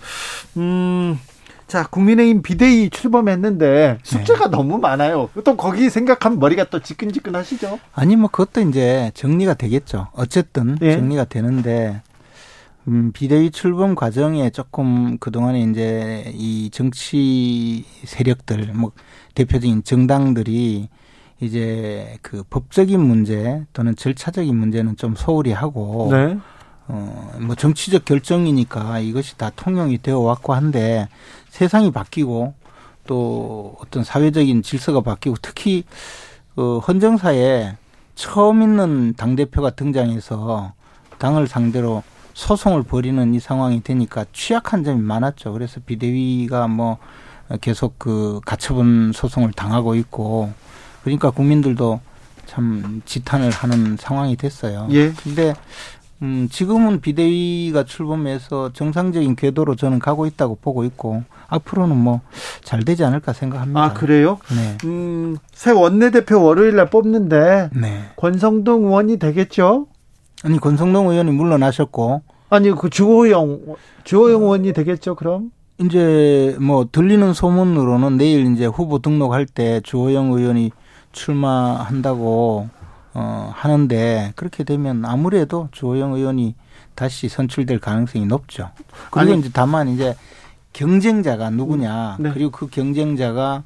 음. 0.57 1.18
자, 1.66 1.86
국민의힘 1.86 2.41
비대위 2.41 2.89
출범했는데 2.89 3.99
숙제가 4.03 4.49
너무 4.49 4.78
많아요. 4.78 5.28
또 5.45 5.55
거기 5.59 5.91
생각하면 5.91 6.39
머리가 6.39 6.64
또 6.70 6.80
지끈지끈하시죠? 6.80 7.78
아니 7.93 8.16
뭐 8.16 8.30
그것도 8.30 8.66
이제 8.66 9.11
정리가 9.12 9.53
되겠죠. 9.53 10.09
어쨌든 10.14 10.78
예. 10.80 10.95
정리가 10.97 11.26
되는데 11.26 12.01
음, 12.89 13.12
비대위 13.12 13.51
출범 13.51 13.95
과정에 13.95 14.49
조금 14.49 15.18
그동안에 15.18 15.61
이제 15.61 16.32
이 16.34 16.70
정치 16.72 17.84
세력들 18.05 18.72
뭐 18.72 18.93
대표적인 19.34 19.84
정당들이 19.84 20.89
이제 21.41 22.16
그 22.22 22.43
법적인 22.49 22.99
문제 22.99 23.64
또는 23.74 23.95
절차적인 23.95 24.57
문제는 24.57 24.97
좀 24.97 25.14
소홀히 25.14 25.53
하고 25.53 26.09
네. 26.11 26.39
어, 26.89 27.32
뭐 27.41 27.55
정치적 27.55 28.07
결정이니까 28.07 29.01
이것이 29.01 29.36
다 29.36 29.51
통용이 29.55 29.99
되어 29.99 30.20
왔고 30.20 30.55
한데 30.55 31.09
세상이 31.51 31.93
바뀌고 31.93 32.55
또 33.07 33.76
어떤 33.80 34.03
사회적인 34.03 34.62
질서가 34.62 35.03
바뀌고 35.03 35.36
특히 35.43 35.84
어, 36.57 36.78
헌정사에 36.78 37.76
처음 38.14 38.62
있는 38.62 39.12
당대표가 39.14 39.70
등장해서 39.70 40.72
당을 41.18 41.47
상대로 41.47 42.03
소송을 42.39 42.84
벌이는 42.84 43.34
이 43.34 43.41
상황이 43.41 43.82
되니까 43.82 44.24
취약한 44.32 44.84
점이 44.84 45.03
많았죠. 45.03 45.53
그래서 45.53 45.80
비대위가 45.84 46.68
뭐 46.68 46.99
계속 47.61 47.99
그 47.99 48.41
가처분 48.47 49.11
소송을 49.12 49.51
당하고 49.53 49.97
있고 49.97 50.53
그러니까 51.03 51.30
국민들도 51.30 52.01
참 52.47 53.03
지탄을 53.05 53.51
하는 53.51 53.97
상황이 53.99 54.36
됐어요. 54.36 54.86
예. 54.93 55.12
근데 55.12 55.53
음, 56.22 56.49
지금은 56.49 57.01
비대위가 57.01 57.82
출범해서 57.84 58.72
정상적인 58.72 59.34
궤도로 59.34 59.74
저는 59.74 59.99
가고 59.99 60.24
있다고 60.26 60.59
보고 60.62 60.84
있고 60.84 61.24
앞으로는 61.49 61.97
뭐 61.97 62.20
잘 62.62 62.84
되지 62.84 63.03
않을까 63.03 63.32
생각합니다. 63.32 63.82
아, 63.82 63.93
그래요? 63.95 64.39
네. 64.55 64.78
음, 64.84 65.39
새 65.53 65.72
원내대표 65.72 66.41
월요일 66.41 66.76
날 66.76 66.89
뽑는데 66.91 67.70
네. 67.72 68.05
권성동 68.16 68.84
의원이 68.84 69.18
되겠죠? 69.18 69.86
아니 70.45 70.59
권성동 70.59 71.09
의원이 71.09 71.30
물러나셨고 71.32 72.22
아니, 72.51 72.70
그 72.70 72.89
주호영, 72.89 73.61
주호영 74.05 74.41
의원이 74.43 74.72
되겠죠, 74.72 75.14
그럼? 75.16 75.51
이제 75.80 76.57
뭐 76.59 76.89
들리는 76.91 77.34
소문으로는 77.34 78.16
내일 78.16 78.51
이제 78.53 78.64
후보 78.64 79.01
등록할 79.01 79.45
때 79.45 79.80
주호영 79.84 80.32
의원이 80.32 80.70
출마한다고 81.12 82.68
어 83.14 83.53
하는데 83.55 84.32
그렇게 84.34 84.64
되면 84.64 85.05
아무래도 85.05 85.68
주호영 85.72 86.14
의원이 86.14 86.55
다시 86.95 87.28
선출될 87.28 87.80
가능성이 87.80 88.26
높죠. 88.26 88.70
그리고 89.11 89.32
아니- 89.32 89.41
이제 89.41 89.51
다만 89.53 89.89
이제 89.89 90.14
경쟁자가 90.72 91.51
누구냐 91.51 92.16
네. 92.18 92.30
그리고 92.32 92.51
그 92.51 92.68
경쟁자가 92.68 93.62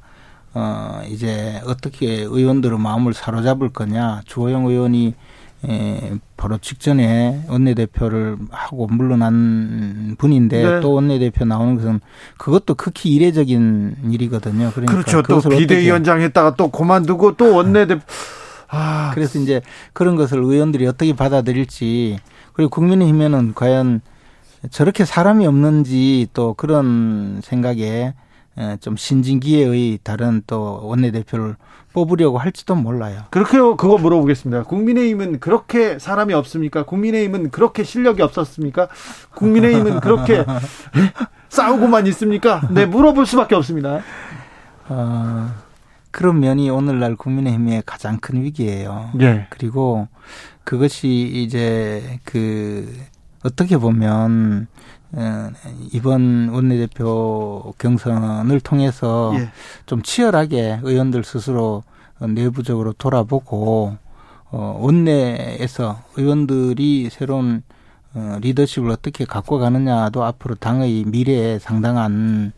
어 0.53 1.01
이제 1.07 1.61
어떻게 1.65 2.21
의원들의 2.21 2.77
마음을 2.79 3.13
사로잡을 3.13 3.69
거냐 3.69 4.21
주호영 4.25 4.65
의원이 4.67 5.15
에, 5.65 6.13
바로 6.35 6.57
직전에 6.57 7.45
원내대표를 7.47 8.37
하고 8.51 8.87
물러난 8.87 10.15
분인데 10.17 10.63
네. 10.63 10.79
또 10.81 10.93
원내대표 10.93 11.45
나오는 11.45 11.75
것은 11.75 12.01
그것도 12.37 12.75
극히 12.75 13.11
이례적인 13.11 14.11
일이거든요. 14.11 14.71
그러니까 14.71 14.93
그렇죠. 14.93 15.21
또 15.21 15.39
비대위원장 15.49 16.21
했다가 16.21 16.55
또 16.55 16.69
그만두고 16.69 17.37
또 17.37 17.55
원내대표. 17.55 18.01
아, 18.69 19.11
그래서 19.13 19.39
이제 19.39 19.61
그런 19.93 20.15
것을 20.15 20.39
의원들이 20.39 20.87
어떻게 20.87 21.15
받아들일지 21.15 22.17
그리고 22.53 22.69
국민의힘에는 22.69 23.53
과연 23.53 24.01
저렇게 24.71 25.05
사람이 25.05 25.45
없는지 25.45 26.27
또 26.33 26.53
그런 26.53 27.39
생각에 27.43 27.83
에, 27.83 28.13
좀 28.79 28.95
신진기회의 28.95 29.99
다른 30.03 30.43
또 30.45 30.79
원내대표를 30.83 31.55
뽑으려고 31.93 32.39
할지도 32.39 32.75
몰라요. 32.75 33.21
그렇게 33.29 33.57
그거 33.57 33.97
물어보겠습니다. 33.97 34.63
국민의힘은 34.63 35.39
그렇게 35.39 35.99
사람이 35.99 36.33
없습니까? 36.33 36.83
국민의힘은 36.83 37.51
그렇게 37.51 37.83
실력이 37.83 38.21
없었습니까? 38.21 38.87
국민의힘은 39.35 39.99
그렇게 39.99 40.43
싸우고만 41.49 42.07
있습니까? 42.07 42.67
네, 42.71 42.85
물어볼 42.87 43.25
수밖에 43.27 43.53
없습니다. 43.55 44.01
어, 44.89 45.51
그런 46.11 46.39
면이 46.39 46.69
오늘날 46.69 47.15
국민의힘의 47.15 47.83
가장 47.85 48.17
큰 48.19 48.41
위기예요. 48.43 49.11
예. 49.21 49.47
그리고 49.49 50.07
그것이 50.63 51.07
이제 51.09 52.19
그 52.23 52.91
어떻게 53.43 53.77
보면 53.77 54.67
어, 54.71 54.73
이번 55.91 56.49
원내대표 56.49 57.73
경선을 57.77 58.59
통해서 58.61 59.33
예. 59.35 59.49
좀 59.85 60.01
치열하게 60.01 60.79
의원들 60.81 61.23
스스로 61.23 61.83
내부적으로 62.19 62.93
돌아보고 62.93 63.97
어, 64.51 64.77
원내에서 64.79 66.01
의원들이 66.15 67.09
새로운 67.11 67.63
어, 68.13 68.37
리더십을 68.41 68.91
어떻게 68.91 69.25
갖고 69.25 69.57
가느냐도 69.57 70.23
앞으로 70.23 70.55
당의 70.55 71.03
미래에 71.07 71.57
상당한 71.59 72.51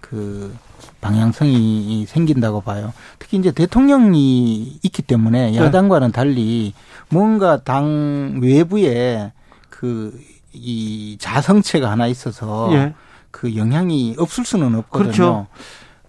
그 0.00 0.54
방향성이 1.00 2.06
생긴다고 2.06 2.60
봐요. 2.60 2.92
특히 3.18 3.38
이제 3.38 3.50
대통령이 3.50 4.78
있기 4.82 5.02
때문에 5.02 5.52
네. 5.52 5.56
야당과는 5.56 6.12
달리 6.12 6.74
뭔가 7.08 7.62
당 7.62 8.40
외부에 8.42 9.32
그 9.70 10.18
이 10.60 11.16
자성체가 11.18 11.90
하나 11.90 12.06
있어서 12.06 12.70
예. 12.72 12.94
그 13.30 13.56
영향이 13.56 14.16
없을 14.18 14.44
수는 14.44 14.74
없거든요. 14.74 15.04
그렇죠. 15.12 15.46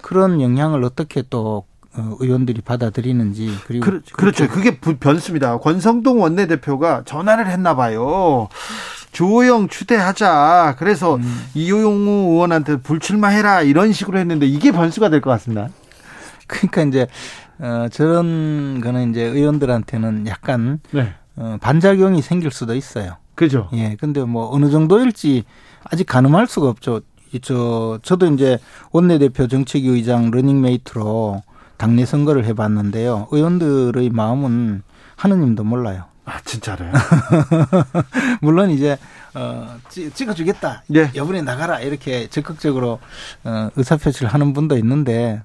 그런 0.01 0.41
영향을 0.41 0.83
어떻게 0.83 1.23
또 1.29 1.65
어, 1.95 2.15
의원들이 2.19 2.61
받아들이는지 2.61 3.57
그리고 3.65 3.85
그, 3.85 4.01
그렇죠. 4.13 4.47
그게 4.47 4.77
부- 4.79 4.97
변수입니다. 4.97 5.57
권성동 5.57 6.21
원내대표가 6.21 7.03
전화를 7.05 7.47
했나 7.49 7.75
봐요. 7.75 8.47
주호영 9.11 9.69
추대하자. 9.69 10.75
그래서 10.77 11.15
음. 11.15 11.45
이용호 11.55 12.33
의원한테 12.33 12.77
불출마해라 12.77 13.63
이런 13.63 13.91
식으로 13.91 14.19
했는데 14.19 14.45
이게 14.45 14.71
변수가 14.71 15.09
될 15.09 15.19
것 15.21 15.31
같습니다. 15.31 15.69
그러니까 16.47 16.83
이제 16.83 17.07
어, 17.59 17.87
저런 17.91 18.79
거는 18.81 19.11
이제 19.11 19.21
의원들한테는 19.23 20.27
약간 20.27 20.79
네. 20.91 21.13
어, 21.35 21.57
반작용이 21.59 22.21
생길 22.21 22.51
수도 22.51 22.75
있어요. 22.75 23.17
그죠. 23.39 23.69
예, 23.71 23.95
근데 23.97 24.21
뭐 24.25 24.49
어느 24.53 24.69
정도일지 24.69 25.45
아직 25.85 26.03
가늠할 26.05 26.45
수가 26.47 26.67
없죠. 26.67 26.99
이저 27.31 27.99
저도 28.03 28.25
이제 28.33 28.59
원내대표 28.91 29.47
정책위 29.47 29.87
의장 29.87 30.29
러닝메이트로 30.29 31.41
당내 31.77 32.05
선거를 32.05 32.43
해봤는데요. 32.43 33.29
의원들의 33.31 34.09
마음은 34.09 34.83
하느님도 35.15 35.63
몰라요. 35.63 36.03
아 36.25 36.41
진짜로요? 36.41 36.91
물론 38.41 38.71
이제 38.71 38.97
어 39.33 39.77
찍- 39.87 40.13
찍어주겠다. 40.13 40.83
예. 40.95 41.09
여분에 41.15 41.41
나가라 41.41 41.79
이렇게 41.79 42.27
적극적으로 42.27 42.99
어, 43.45 43.69
의사표시를 43.77 44.27
하는 44.27 44.51
분도 44.51 44.75
있는데 44.77 45.41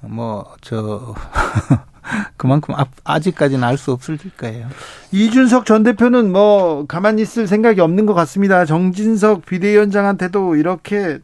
뭐 0.00 0.44
저 0.60 1.14
그만큼 2.36 2.74
아, 2.74 2.86
아직까지는 3.04 3.64
알 3.64 3.76
수 3.76 3.92
없을 3.92 4.18
거예요. 4.36 4.68
이준석 5.12 5.66
전 5.66 5.82
대표는 5.82 6.30
뭐 6.30 6.86
가만히 6.86 7.22
있을 7.22 7.46
생각이 7.46 7.80
없는 7.80 8.06
것 8.06 8.14
같습니다. 8.14 8.64
정진석 8.64 9.46
비대위원장한테도 9.46 10.56
이렇게 10.56 11.18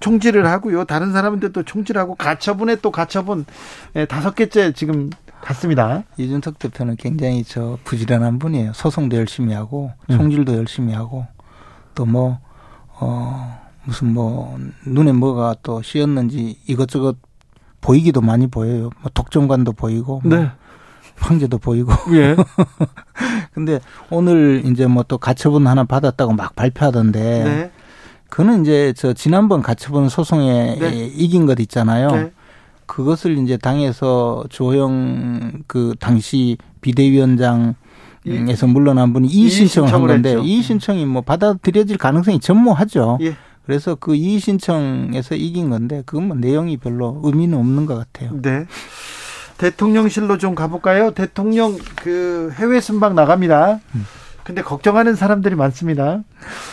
총질을 0.00 0.46
하고요. 0.46 0.84
다른 0.84 1.12
사람한테도 1.12 1.62
총질하고 1.62 2.16
가처분에 2.16 2.76
또 2.76 2.90
가처분 2.90 3.44
예, 3.96 4.04
다섯 4.04 4.34
개째 4.34 4.72
지금 4.72 5.10
갔습니다. 5.40 6.02
이준석 6.18 6.58
대표는 6.58 6.96
굉장히 6.96 7.44
저 7.44 7.78
부지런한 7.84 8.38
분이에요. 8.38 8.72
소송도 8.74 9.16
열심히 9.16 9.54
하고 9.54 9.92
총질도 10.10 10.54
열심히 10.54 10.92
하고 10.92 11.26
또뭐 11.94 12.38
어 13.00 13.60
무슨 13.84 14.12
뭐 14.12 14.58
눈에 14.86 15.12
뭐가 15.12 15.56
또 15.62 15.82
씌었는지 15.82 16.58
이것저것 16.66 17.16
보이기도 17.82 18.22
많이 18.22 18.46
보여요. 18.46 18.88
뭐 19.02 19.10
독점관도 19.12 19.72
보이고 19.72 20.22
뭐 20.24 20.50
황제도 21.16 21.58
보이고. 21.58 21.92
예. 22.14 22.34
근데 23.52 23.80
오늘 24.10 24.62
이제 24.64 24.86
뭐 24.86 25.04
또 25.06 25.18
가처분 25.18 25.66
하나 25.66 25.84
받았다고 25.84 26.32
막 26.32 26.56
발표하던데 26.56 27.20
네. 27.44 27.70
그는 28.30 28.62
이제 28.62 28.94
저 28.96 29.12
지난번 29.12 29.60
가처분 29.60 30.08
소송에 30.08 30.76
네. 30.78 31.12
이긴 31.14 31.44
것 31.44 31.60
있잖아요. 31.60 32.08
네. 32.12 32.32
그것을 32.86 33.36
이제 33.38 33.58
당에서 33.58 34.44
조영 34.48 35.64
그 35.66 35.94
당시 36.00 36.56
비대위원장 36.80 37.74
에서 38.24 38.68
물러난 38.68 39.12
분이 39.12 39.28
이의 39.28 39.50
신청을 39.50 39.92
한 39.92 40.06
건데. 40.06 40.40
이의 40.40 40.62
신청이 40.62 41.04
뭐 41.06 41.22
받아들여질 41.22 41.98
가능성이 41.98 42.38
전무하죠. 42.38 43.18
예. 43.20 43.34
그래서 43.66 43.94
그 43.94 44.14
이의 44.14 44.40
신청에서 44.40 45.34
이긴 45.36 45.70
건데 45.70 46.02
그건 46.04 46.28
뭐 46.28 46.36
내용이 46.36 46.76
별로 46.78 47.20
의미는 47.22 47.58
없는 47.58 47.86
것 47.86 47.96
같아요. 47.96 48.30
네. 48.42 48.66
대통령실로 49.58 50.38
좀 50.38 50.54
가볼까요? 50.54 51.12
대통령 51.12 51.76
그 51.96 52.52
해외 52.54 52.80
순방 52.80 53.14
나갑니다. 53.14 53.80
근데 54.42 54.60
걱정하는 54.62 55.14
사람들이 55.14 55.54
많습니다. 55.54 56.22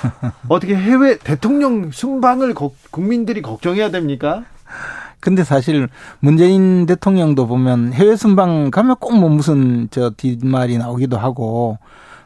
어떻게 0.50 0.76
해외 0.76 1.18
대통령 1.20 1.92
순방을 1.92 2.56
거- 2.56 2.74
국민들이 2.90 3.44
걱정해야 3.44 3.92
됩니까? 3.92 4.44
근데 5.20 5.44
사실 5.44 5.88
문재인 6.20 6.86
대통령도 6.88 7.46
보면 7.46 7.94
해외 7.94 8.16
순방 8.16 8.72
가면 8.72 8.96
꼭 9.00 9.14
뭐 9.14 9.30
무슨 9.30 9.88
저 9.92 10.10
뒷말이 10.12 10.78
나오기도 10.80 11.18
하고 11.18 11.78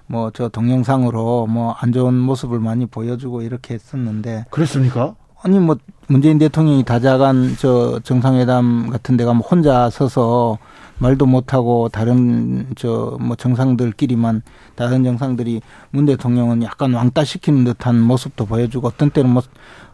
뭐 0.07 0.31
저 0.33 0.47
동영상으로 0.49 1.47
뭐 1.47 1.75
안 1.79 1.91
좋은 1.91 2.13
모습을 2.13 2.59
많이 2.59 2.85
보여주고 2.85 3.41
이렇게 3.41 3.73
했었는데 3.75 4.45
그렇습니까? 4.49 5.15
아니 5.43 5.59
뭐 5.59 5.75
문재인 6.07 6.37
대통령이 6.37 6.83
다자간 6.83 7.55
저 7.59 7.99
정상회담 8.03 8.89
같은 8.89 9.17
데 9.17 9.25
가면 9.25 9.41
혼자 9.41 9.89
서서 9.89 10.57
말도 10.99 11.25
못하고 11.25 11.89
다른 11.89 12.67
저 12.75 13.17
뭐 13.19 13.35
정상들끼리만 13.35 14.41
다른 14.75 15.03
정상들이 15.03 15.61
문 15.91 16.05
대통령은 16.05 16.63
약간 16.63 16.93
왕따 16.93 17.23
시키는 17.25 17.63
듯한 17.65 17.99
모습도 18.01 18.45
보여주고 18.45 18.87
어떤 18.87 19.09
때는 19.09 19.29
뭐 19.31 19.41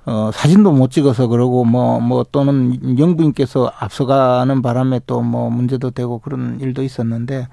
어, 0.06 0.32
사진도 0.34 0.72
못 0.72 0.92
찍어서 0.92 1.28
그러고 1.28 1.66
뭐, 1.66 2.00
뭐 2.00 2.26
또는 2.32 2.98
영부인께서 3.00 3.72
앞서가는 3.80 4.62
바람에 4.62 5.02
또 5.06 5.22
뭐 5.22 5.50
문제도 5.50 5.92
되고 5.92 6.20
그런 6.20 6.60
일도 6.62 6.82
있었는데, 6.84 7.48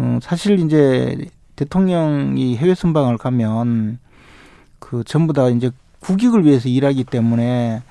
음, 0.00 0.18
사실 0.22 0.58
이제 0.58 1.16
대통령이 1.56 2.56
해외 2.56 2.74
순방을 2.74 3.18
가면 3.18 3.98
그 4.78 5.02
전부 5.04 5.32
다 5.32 5.48
이제 5.48 5.70
국익을 6.00 6.44
위해서 6.44 6.68
일하기 6.68 7.04
때문에 7.04 7.82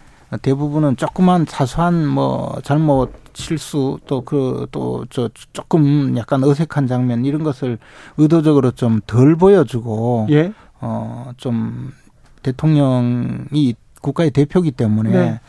대부분은 0.41 0.97
조그만 0.97 1.45
사소한 1.47 2.07
뭐 2.07 2.59
잘못 2.63 3.11
실수 3.33 3.97
또 4.05 4.21
그 4.21 4.67
또 4.71 5.05
저 5.09 5.29
조금 5.53 6.15
약간 6.17 6.43
어색한 6.43 6.87
장면 6.87 7.25
이런 7.25 7.43
것을 7.43 7.77
의도적으로 8.17 8.71
좀 8.71 9.01
덜 9.07 9.35
보여주고 9.35 10.27
예. 10.29 10.53
어좀 10.79 11.91
대통령이 12.43 13.75
국가의 14.01 14.31
대표기 14.31 14.71
때문에 14.71 15.09
네. 15.11 15.39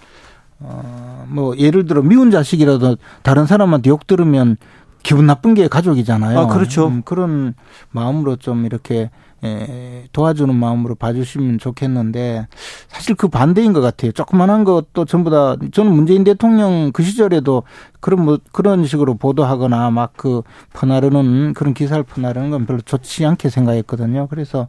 어뭐 0.60 1.56
예를 1.58 1.86
들어 1.86 2.02
미운 2.02 2.30
자식이라도 2.30 2.96
다른 3.22 3.46
사람한테 3.46 3.90
욕 3.90 4.06
들으면 4.06 4.56
기분 5.04 5.26
나쁜 5.26 5.54
게 5.54 5.68
가족이잖아요. 5.68 6.38
아, 6.38 6.46
그렇죠. 6.48 6.88
음, 6.88 7.02
그런 7.04 7.54
마음으로 7.90 8.36
좀 8.36 8.64
이렇게 8.64 9.10
에, 9.44 10.08
도와주는 10.12 10.54
마음으로 10.54 10.94
봐주시면 10.94 11.58
좋겠는데 11.58 12.48
사실 12.88 13.14
그 13.14 13.28
반대인 13.28 13.74
것 13.74 13.82
같아요. 13.82 14.10
조그만한 14.12 14.64
것도 14.64 15.04
전부 15.04 15.30
다 15.30 15.56
저는 15.72 15.92
문재인 15.92 16.24
대통령 16.24 16.90
그 16.92 17.02
시절에도 17.02 17.64
그런 18.00 18.24
뭐 18.24 18.38
그런 18.52 18.86
식으로 18.86 19.14
보도하거나 19.16 19.90
막 19.90 20.14
그 20.16 20.42
퍼나르는 20.72 21.52
그런 21.54 21.74
기사를 21.74 22.02
퍼나르는 22.02 22.50
건 22.50 22.66
별로 22.66 22.80
좋지 22.80 23.26
않게 23.26 23.50
생각했거든요. 23.50 24.26
그래서 24.28 24.68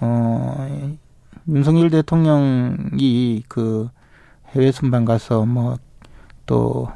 어 0.00 0.66
윤석열 1.46 1.90
대통령이 1.90 3.42
그 3.48 3.90
해외 4.54 4.72
순방 4.72 5.04
가서 5.04 5.44
뭐또 5.44 6.88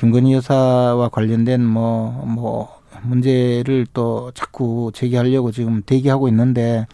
김건희 0.00 0.32
여사와 0.32 1.10
관련된 1.10 1.62
뭐, 1.62 2.24
뭐, 2.26 2.74
문제를 3.02 3.86
또 3.92 4.30
자꾸 4.34 4.90
제기하려고 4.94 5.52
지금 5.52 5.82
대기하고 5.84 6.26
있는데, 6.28 6.86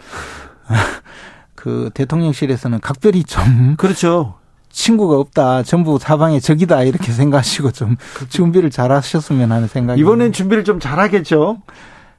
그 1.55 1.91
대통령실에서는 1.95 2.81
각별히 2.81 3.23
좀 3.23 3.77
그렇죠. 3.77 4.35
친구가 4.71 5.19
없다, 5.21 5.63
전부 5.63 6.01
사방에 6.01 6.41
적이다, 6.41 6.83
이렇게 6.83 7.13
생각하시고 7.13 7.71
좀 7.71 7.95
준비를 8.29 8.71
잘 8.71 8.91
하셨으면 8.91 9.53
하는 9.53 9.69
생각이. 9.69 10.01
이번엔 10.01 10.33
준비를 10.33 10.65
좀 10.65 10.81
잘 10.81 10.99
하겠죠. 10.99 11.63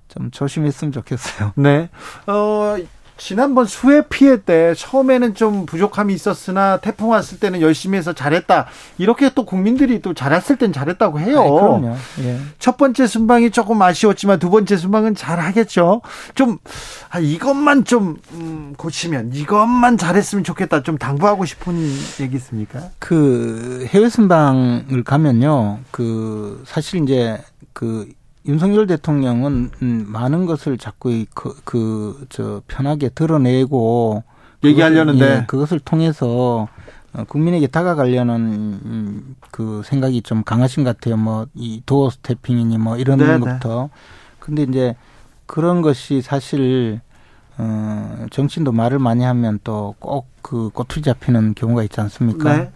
좀 0.07 0.31
조심했으면 0.31 0.93
좋겠어요. 0.93 1.51
네. 1.57 1.89
어, 2.27 2.77
지난번 3.17 3.65
수해 3.65 4.03
피해 4.07 4.37
때 4.41 4.73
처음에는 4.75 5.35
좀 5.35 5.65
부족함이 5.65 6.13
있었으나 6.13 6.77
태풍 6.77 7.09
왔을 7.09 7.39
때는 7.39 7.61
열심히 7.61 7.97
해서 7.97 8.13
잘했다. 8.13 8.67
이렇게 8.97 9.31
또 9.33 9.45
국민들이 9.45 10.01
또 10.01 10.13
잘했을 10.13 10.57
땐 10.57 10.71
잘했다고 10.71 11.19
해요. 11.19 11.41
아이, 11.41 11.49
그럼요. 11.49 11.95
예. 12.21 12.39
첫 12.59 12.77
번째 12.77 13.07
순방이 13.07 13.51
조금 13.51 13.81
아쉬웠지만 13.81 14.39
두 14.39 14.49
번째 14.49 14.77
순방은 14.77 15.15
잘 15.15 15.39
하겠죠. 15.39 16.01
좀, 16.35 16.57
아, 17.09 17.19
이것만 17.19 17.85
좀, 17.85 18.17
음, 18.33 18.73
고치면, 18.77 19.31
이것만 19.33 19.97
잘했으면 19.97 20.43
좋겠다. 20.43 20.83
좀 20.83 20.97
당부하고 20.97 21.45
싶은 21.45 21.75
얘기 22.21 22.35
있습니까? 22.37 22.89
그 22.99 23.87
해외 23.89 24.09
순방을 24.09 25.03
가면요. 25.03 25.79
그 25.91 26.63
사실 26.65 27.03
이제 27.03 27.39
그 27.73 28.07
윤석열 28.47 28.87
대통령은 28.87 29.71
음, 29.81 30.05
많은 30.07 30.45
것을 30.45 30.77
자꾸 30.77 31.25
그그저 31.33 32.61
편하게 32.67 33.09
드러내고 33.09 34.23
얘기하려는데. 34.63 35.19
그것을, 35.19 35.41
예, 35.41 35.45
그것을 35.47 35.79
통해서 35.79 36.67
어, 37.13 37.23
국민에게 37.27 37.67
다가가려는 37.67 38.35
음, 38.35 39.35
그 39.51 39.81
생각이 39.85 40.21
좀 40.21 40.43
강하신 40.43 40.83
것 40.83 40.95
같아요. 40.97 41.17
뭐 41.17 41.47
이 41.55 41.81
도어 41.85 42.09
스태핑이니 42.09 42.77
뭐 42.77 42.97
이런 42.97 43.17
네, 43.19 43.25
네. 43.25 43.39
것부터. 43.39 43.89
근데 44.39 44.63
이제 44.63 44.95
그런 45.45 45.81
것이 45.81 46.21
사실 46.21 47.01
어, 47.57 48.25
정치인도 48.31 48.71
말을 48.71 48.99
많이 48.99 49.23
하면 49.23 49.59
또 49.63 49.95
꼭 49.99 50.25
그 50.47 50.69
꼬투리 50.69 51.01
잡히는 51.03 51.55
경우가 51.55 51.83
있지 51.83 51.99
않습니까? 51.99 52.55
네. 52.57 52.71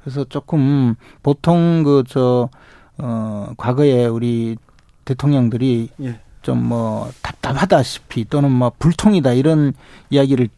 그래서 0.00 0.24
조금 0.24 0.94
보통 1.22 1.82
그 1.84 2.02
저 2.08 2.48
어, 2.96 3.52
과거에 3.58 4.06
우리 4.06 4.56
대통령들이 5.10 5.88
예. 6.02 6.20
좀뭐 6.42 7.10
답답하다시피 7.22 8.26
또는 8.28 8.50
뭐 8.50 8.72
불통이다 8.78 9.32
이런 9.32 9.74
이야기를 10.10 10.48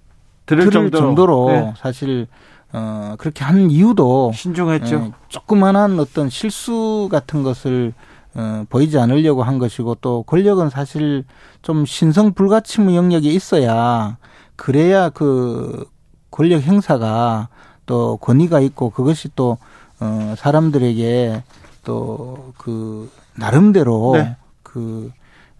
들을, 0.46 0.70
들을 0.70 0.90
정도로, 0.90 1.48
네. 1.48 1.74
사실 1.76 2.26
어 2.72 3.14
그렇게 3.18 3.44
한 3.44 3.70
이유도 3.70 4.32
신중했죠. 4.34 4.96
예, 4.96 5.12
조그만한 5.28 5.98
어떤 5.98 6.28
실수 6.28 7.08
같은 7.10 7.42
것을 7.42 7.92
어, 8.34 8.64
보이지 8.70 8.98
않으려고 8.98 9.42
한 9.42 9.58
것이고 9.58 9.96
또 9.96 10.22
권력은 10.22 10.70
사실 10.70 11.24
좀 11.60 11.84
신성 11.84 12.32
불가침의 12.32 12.96
영역에 12.96 13.28
있어야 13.28 14.16
그래야 14.56 15.10
그 15.10 15.84
권력 16.30 16.62
행사가 16.62 17.48
또 17.84 18.16
권위가 18.18 18.60
있고 18.60 18.90
그것이 18.90 19.28
또 19.34 19.58
어, 20.00 20.34
사람들에게 20.36 21.42
또 21.84 22.52
그 22.56 23.10
나름대로 23.34 24.12
네. 24.14 24.36
그 24.72 25.10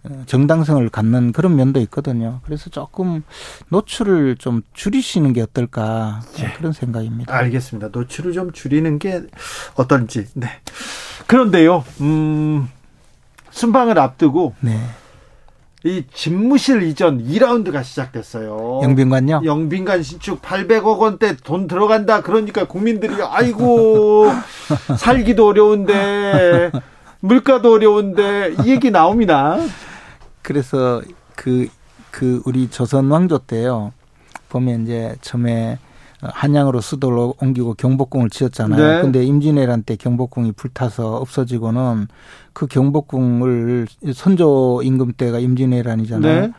어, 0.03 0.23
정당성을 0.25 0.89
갖는 0.89 1.31
그런 1.31 1.55
면도 1.55 1.79
있거든요. 1.81 2.41
그래서 2.43 2.69
조금 2.69 3.23
노출을 3.69 4.35
좀 4.37 4.61
줄이시는 4.73 5.31
게 5.33 5.41
어떨까 5.41 6.21
그런 6.57 6.73
생각입니다. 6.73 7.33
알겠습니다. 7.33 7.89
노출을 7.91 8.33
좀 8.33 8.51
줄이는 8.51 8.99
게 8.99 9.21
어떨지. 9.75 10.25
네. 10.33 10.47
그런데요, 11.27 11.85
음, 12.01 12.67
순방을 13.51 13.97
앞두고 13.97 14.55
네. 14.59 14.77
이 15.85 16.05
집무실 16.13 16.81
이전 16.83 17.23
2라운드가 17.23 17.83
시작됐어요. 17.83 18.81
영빈관요? 18.83 19.41
영빈관 19.43 20.01
신축 20.01 20.41
800억 20.41 20.97
원대 20.99 21.35
돈 21.35 21.67
들어간다. 21.67 22.21
그러니까 22.21 22.65
국민들이 22.65 23.15
아이고 23.21 24.27
살기도 24.97 25.47
어려운데 25.47 26.71
물가도 27.23 27.71
어려운데 27.71 28.53
이 28.65 28.69
얘기 28.69 28.91
나옵니다. 28.91 29.57
그래서 30.41 31.01
그, 31.35 31.67
그, 32.11 32.41
우리 32.45 32.69
조선 32.69 33.09
왕조 33.09 33.37
때요. 33.37 33.93
보면 34.49 34.83
이제 34.83 35.15
처음에 35.21 35.79
한양으로 36.19 36.81
수도를 36.81 37.33
옮기고 37.39 37.75
경복궁을 37.75 38.29
지었잖아요. 38.29 38.95
네. 38.95 39.01
근데 39.01 39.23
임진왜란 39.23 39.83
때 39.83 39.95
경복궁이 39.95 40.51
불타서 40.51 41.15
없어지고는 41.15 42.07
그 42.51 42.67
경복궁을 42.67 43.87
선조 44.13 44.81
임금 44.83 45.13
때가 45.13 45.39
임진왜란이잖아요. 45.39 46.41
네. 46.41 46.53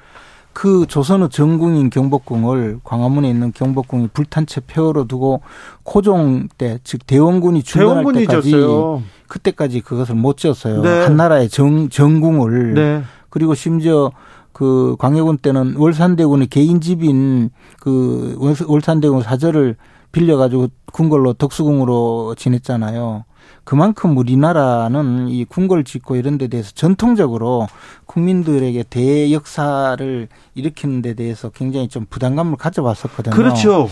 그 0.55 0.87
조선의 0.87 1.29
정궁인 1.31 1.91
경복궁을 1.91 2.79
광화문에 2.85 3.29
있는 3.29 3.53
경복궁이 3.53 4.09
불탄 4.15 4.47
채 4.47 4.61
폐허로 4.67 5.07
두고 5.07 5.43
고종 5.83 6.49
때 6.57 6.79
즉 6.85 7.07
대원군이 7.07 7.63
대원군이 7.63 8.21
때까지 8.21 8.51
졌어요. 8.53 9.03
그때까지 9.27 9.81
그것을 9.81 10.15
못 10.15 10.37
지었어요. 10.39 10.81
네. 10.81 11.03
한나라의 11.05 11.49
정 11.49 11.89
정궁을 11.89 12.75
네. 12.75 13.03
그리고 13.31 13.55
심지어 13.55 14.13
그 14.53 14.95
광해군 15.01 15.39
때는 15.39 15.75
월산대군의 15.77 16.47
개인 16.47 16.81
집인 16.81 17.51
그 17.81 18.37
월산대군 18.67 19.23
사절을 19.23 19.75
빌려가지고 20.13 20.69
궁궐로 20.93 21.33
덕수궁으로 21.33 22.37
지냈잖아요. 22.39 23.25
그만큼 23.65 24.17
우리나라는 24.17 25.29
이 25.29 25.45
궁궐 25.45 25.85
짓고 25.85 26.17
이런 26.17 26.39
데 26.39 26.49
대해서 26.49 26.71
전통적으로 26.75 27.67
국민들에게 28.07 28.85
대역사를 28.91 30.29
일으키는 30.55 31.03
데 31.03 31.15
대해서 31.15 31.49
굉장히 31.49 31.89
좀 31.89 32.07
부담감을 32.09 32.57
가져왔었거든요. 32.57 33.35
그렇죠. 33.35 33.89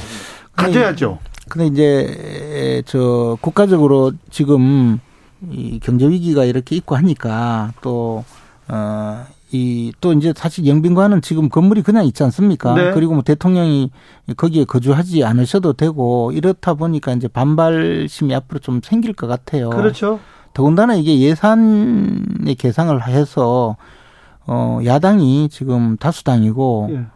가져야죠. 0.57 1.19
근데 1.49 1.67
이제 1.67 2.83
저 2.87 3.39
국가적으로 3.41 4.13
지금 4.31 5.01
이 5.51 5.81
경제 5.83 6.09
위기가 6.09 6.45
이렇게 6.45 6.77
있고 6.77 6.97
하니까 6.97 7.73
또 7.81 8.25
어 8.69 9.27
이 9.53 9.93
또 10.01 10.13
이제 10.13 10.33
사실 10.37 10.67
영빈관은 10.67 11.23
지금 11.23 11.49
건물이 11.49 11.83
그냥 11.83 12.05
있지 12.07 12.23
않습니까? 12.25 12.75
네. 12.75 12.93
그리고 12.93 13.15
뭐 13.15 13.23
대통령이 13.23 13.91
거기에 14.37 14.65
거주하지 14.65 15.25
않으셔도 15.25 15.75
되고 15.75 16.33
이렇다 16.33 16.75
보니까 16.75 17.13
이제 17.13 17.29
반발심이 17.29 18.35
앞으로 18.35 18.59
좀 18.61 18.81
생길 18.83 19.13
것 19.13 19.27
같아요. 19.27 19.71
그렇죠. 19.71 20.19
더군다나 20.55 20.95
이게 20.95 21.19
예산의 21.21 22.55
계상을 22.59 23.07
해서 23.07 23.77
어 24.47 24.81
야당이 24.85 25.49
지금 25.51 25.97
다수당이고 25.97 26.89
예. 26.93 27.07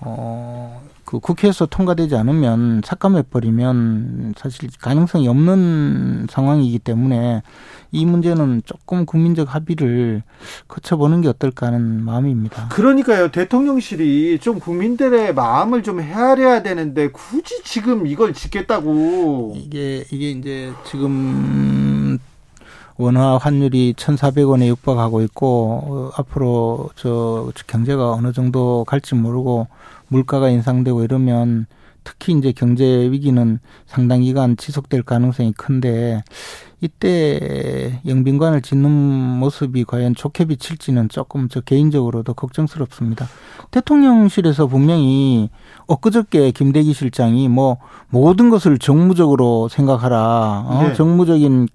어, 0.00 0.80
그 1.06 1.20
국회에서 1.20 1.66
통과되지 1.66 2.16
않으면 2.16 2.82
삭감해 2.84 3.22
버리면 3.30 4.34
사실 4.36 4.68
가능성이 4.80 5.28
없는 5.28 6.26
상황이기 6.28 6.80
때문에 6.80 7.42
이 7.92 8.04
문제는 8.04 8.62
조금 8.66 9.06
국민적 9.06 9.54
합의를 9.54 10.24
거쳐보는 10.66 11.20
게 11.20 11.28
어떨까 11.28 11.68
하는 11.68 12.02
마음입니다. 12.02 12.68
그러니까요. 12.68 13.30
대통령실이 13.30 14.40
좀 14.40 14.58
국민들의 14.58 15.32
마음을 15.32 15.84
좀 15.84 16.00
헤아려야 16.00 16.62
되는데 16.62 17.08
굳이 17.12 17.62
지금 17.62 18.08
이걸 18.08 18.34
짓겠다고. 18.34 19.54
이게 19.56 20.04
이게 20.10 20.32
이제 20.32 20.72
지금 20.84 22.18
원화 22.98 23.36
환율이 23.36 23.94
1,400원에 23.96 24.66
육박하고 24.68 25.20
있고 25.22 25.82
어, 25.84 26.10
앞으로 26.16 26.90
저 26.96 27.52
경제가 27.66 28.12
어느 28.12 28.32
정도 28.32 28.84
갈지 28.84 29.14
모르고 29.14 29.68
물가가 30.08 30.48
인상되고 30.48 31.02
이러면 31.04 31.66
특히 32.06 32.32
이제 32.34 32.52
경제 32.52 32.84
위기는 33.10 33.58
상당 33.84 34.22
기간 34.22 34.56
지속될 34.56 35.02
가능성이 35.02 35.52
큰데 35.52 36.22
이때 36.80 38.00
영빈관을 38.06 38.62
짓는 38.62 38.90
모습이 38.90 39.84
과연 39.84 40.14
좋게 40.14 40.44
비칠지는 40.44 41.08
조금 41.08 41.48
저 41.48 41.60
개인적으로도 41.60 42.34
걱정스럽습니다. 42.34 43.26
대통령실에서 43.72 44.68
분명히 44.68 45.50
엊그저께 45.88 46.52
김대기 46.52 46.92
실장이 46.92 47.48
뭐 47.48 47.78
모든 48.08 48.50
것을 48.50 48.78
정무적으로 48.78 49.68
생각하라. 49.68 50.64
어? 50.66 50.82
네. 50.86 50.94
정무적인 50.94 51.68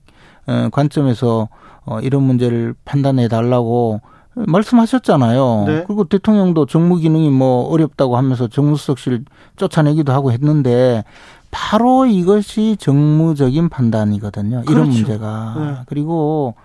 어, 0.48 0.70
관점에서 0.72 1.50
어, 1.84 2.00
이런 2.00 2.24
문제를 2.24 2.76
판단해 2.86 3.28
달라고 3.28 4.02
말씀하셨잖아요. 4.34 5.64
네. 5.68 5.84
그리고 5.86 6.06
대통령도 6.06 6.66
정무 6.66 6.98
기능이 6.98 7.30
뭐 7.30 7.70
어렵다고 7.70 8.18
하면서 8.18 8.48
정무수석실 8.48 9.26
쫓아내기도 9.58 10.14
하고 10.14 10.32
했는데 10.32 11.04
바로 11.52 12.06
이것이 12.06 12.78
정무적인 12.80 13.70
판단이거든요. 13.70 14.64
이런 14.64 14.66
그렇죠. 14.66 14.92
문제가. 14.92 15.56
네. 15.58 15.84
그리고 15.88 16.56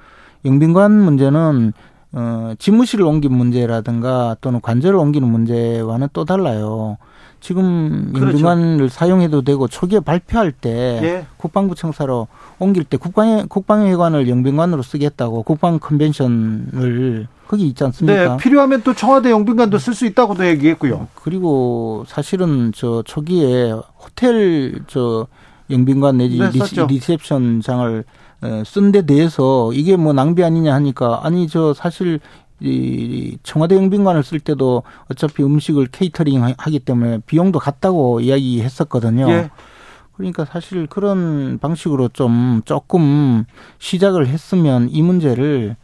영빈관 0.45 0.93
문제는 0.93 1.73
어, 2.13 2.53
집무실을 2.59 3.05
옮긴 3.05 3.35
문제라든가 3.35 4.37
또는 4.41 4.61
관절을 4.61 4.97
옮기는 4.97 5.29
문제와는 5.29 6.09
또 6.13 6.25
달라요. 6.25 6.97
지금 7.41 8.13
그렇죠. 8.13 8.89
사용해도 8.89 9.43
되고 9.43 9.69
초기에 9.69 10.01
발표할 10.01 10.53
때 10.53 11.01
예. 11.03 11.27
국방부 11.37 11.75
청사로 11.75 12.29
옮길 12.59 12.85
때 12.85 12.97
국방회 12.97 13.45
국방회관을 13.49 14.29
영빈관으로 14.29 14.83
쓰겠다고 14.83 15.43
국방 15.43 15.79
컨벤션을 15.79 17.29
거기 17.47 17.69
있지 17.69 17.85
않습니까? 17.85 18.29
네, 18.29 18.37
필요하면 18.39 18.83
또 18.83 18.95
청와대 18.95 19.31
영빈관도 19.31 19.79
쓸 19.79 19.95
수 19.95 20.07
있다고도 20.07 20.47
얘기했고요. 20.47 21.09
그리고 21.15 22.05
사실은 22.09 22.73
저 22.75 23.03
초기에 23.03 23.73
호텔 23.99 24.81
저 24.87 25.27
영빈관 25.71 26.19
내지 26.19 26.39
네. 26.39 26.51
리셉션장을 26.89 28.05
어, 28.43 28.63
쓴데 28.67 29.07
대해서 29.07 29.73
이게 29.73 29.97
뭐 29.97 30.13
낭비 30.13 30.45
아니냐 30.45 30.75
하니까 30.75 31.21
아니 31.23 31.49
저 31.49 31.73
사실 31.73 32.21
이 32.61 33.37
청와대 33.43 33.75
영빈관을 33.77 34.23
쓸 34.23 34.41
때도 34.41 34.83
어차피 35.11 35.43
음식을 35.43 35.87
케이터링 35.89 36.43
하- 36.45 36.55
하기 36.57 36.79
때문에 36.81 37.19
비용도 37.27 37.59
같다고 37.59 38.21
이야기했었거든요. 38.21 39.29
예. 39.31 39.51
그러니까 40.17 40.47
사실 40.47 40.87
그런 40.87 41.59
방식으로 41.59 42.09
좀 42.09 42.63
조금 42.65 43.45
시작을 43.79 44.27
했으면 44.27 44.89
이 44.91 45.03
문제를 45.03 45.77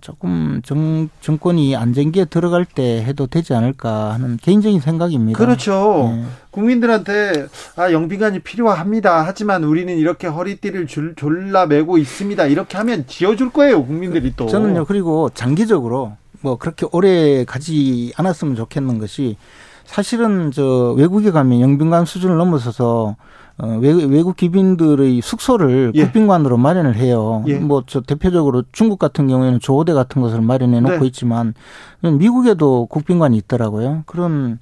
조금 0.00 0.60
정, 0.64 1.08
정권이 1.20 1.74
안정기에 1.74 2.26
들어갈 2.26 2.64
때 2.64 3.02
해도 3.04 3.26
되지 3.26 3.54
않을까 3.54 4.12
하는 4.12 4.36
개인적인 4.36 4.80
생각입니다. 4.80 5.38
그렇죠. 5.38 6.12
네. 6.14 6.24
국민들한테 6.50 7.46
아 7.76 7.92
영빈관이 7.92 8.40
필요합니다. 8.40 9.24
하지만 9.26 9.64
우리는 9.64 9.96
이렇게 9.96 10.26
허리띠를 10.26 10.86
줄, 10.86 11.14
졸라매고 11.16 11.98
있습니다. 11.98 12.46
이렇게 12.46 12.76
하면 12.78 13.06
지어줄 13.06 13.50
거예요. 13.50 13.84
국민들이 13.84 14.32
또. 14.36 14.46
저는요 14.46 14.84
그리고 14.84 15.28
장기적으로 15.30 16.16
뭐 16.40 16.56
그렇게 16.56 16.86
오래 16.92 17.44
가지 17.44 18.12
않았으면 18.16 18.54
좋겠는 18.54 18.98
것이 18.98 19.36
사실은 19.84 20.50
저 20.50 20.94
외국에 20.96 21.30
가면 21.30 21.60
영빈관 21.60 22.04
수준을 22.04 22.36
넘어서서 22.36 23.16
어, 23.16 23.26
외, 23.58 23.92
외국 23.92 24.36
기빈들의 24.36 25.20
숙소를 25.22 25.92
예. 25.94 26.04
국빈관으로 26.04 26.56
마련을 26.58 26.96
해요. 26.96 27.42
예. 27.46 27.58
뭐저 27.58 28.02
대표적으로 28.02 28.64
중국 28.72 28.98
같은 28.98 29.28
경우에는 29.28 29.60
조호대 29.60 29.94
같은 29.94 30.20
것을 30.20 30.42
마련해 30.42 30.80
놓고 30.80 30.98
네. 30.98 31.06
있지만 31.06 31.54
미국에도 32.02 32.86
국빈관이 32.86 33.36
있더라고요. 33.38 34.02
그런 34.06 34.58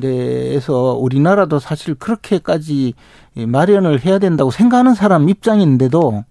데에서 0.00 0.96
우리나라도 0.98 1.58
사실 1.58 1.94
그렇게까지 1.94 2.94
마련을 3.36 4.04
해야 4.04 4.18
된다고 4.18 4.50
생각하는 4.50 4.94
사람 4.94 5.28
입장인데도 5.28 6.24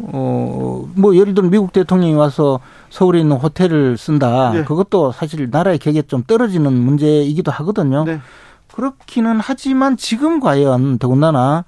어, 0.00 0.88
뭐, 0.94 1.16
예를 1.16 1.34
들어 1.34 1.48
미국 1.48 1.72
대통령이 1.72 2.14
와서 2.14 2.60
서울에 2.88 3.18
있는 3.18 3.36
호텔을 3.36 3.96
쓴다. 3.98 4.52
네. 4.52 4.62
그것도 4.62 5.10
사실 5.10 5.48
나라의 5.50 5.78
격에 5.78 6.02
좀 6.02 6.22
떨어지는 6.24 6.72
문제이기도 6.72 7.50
하거든요. 7.50 8.04
네. 8.04 8.20
그렇기는 8.78 9.40
하지만 9.40 9.96
지금 9.96 10.38
과연 10.38 10.98
더군다나 10.98 11.64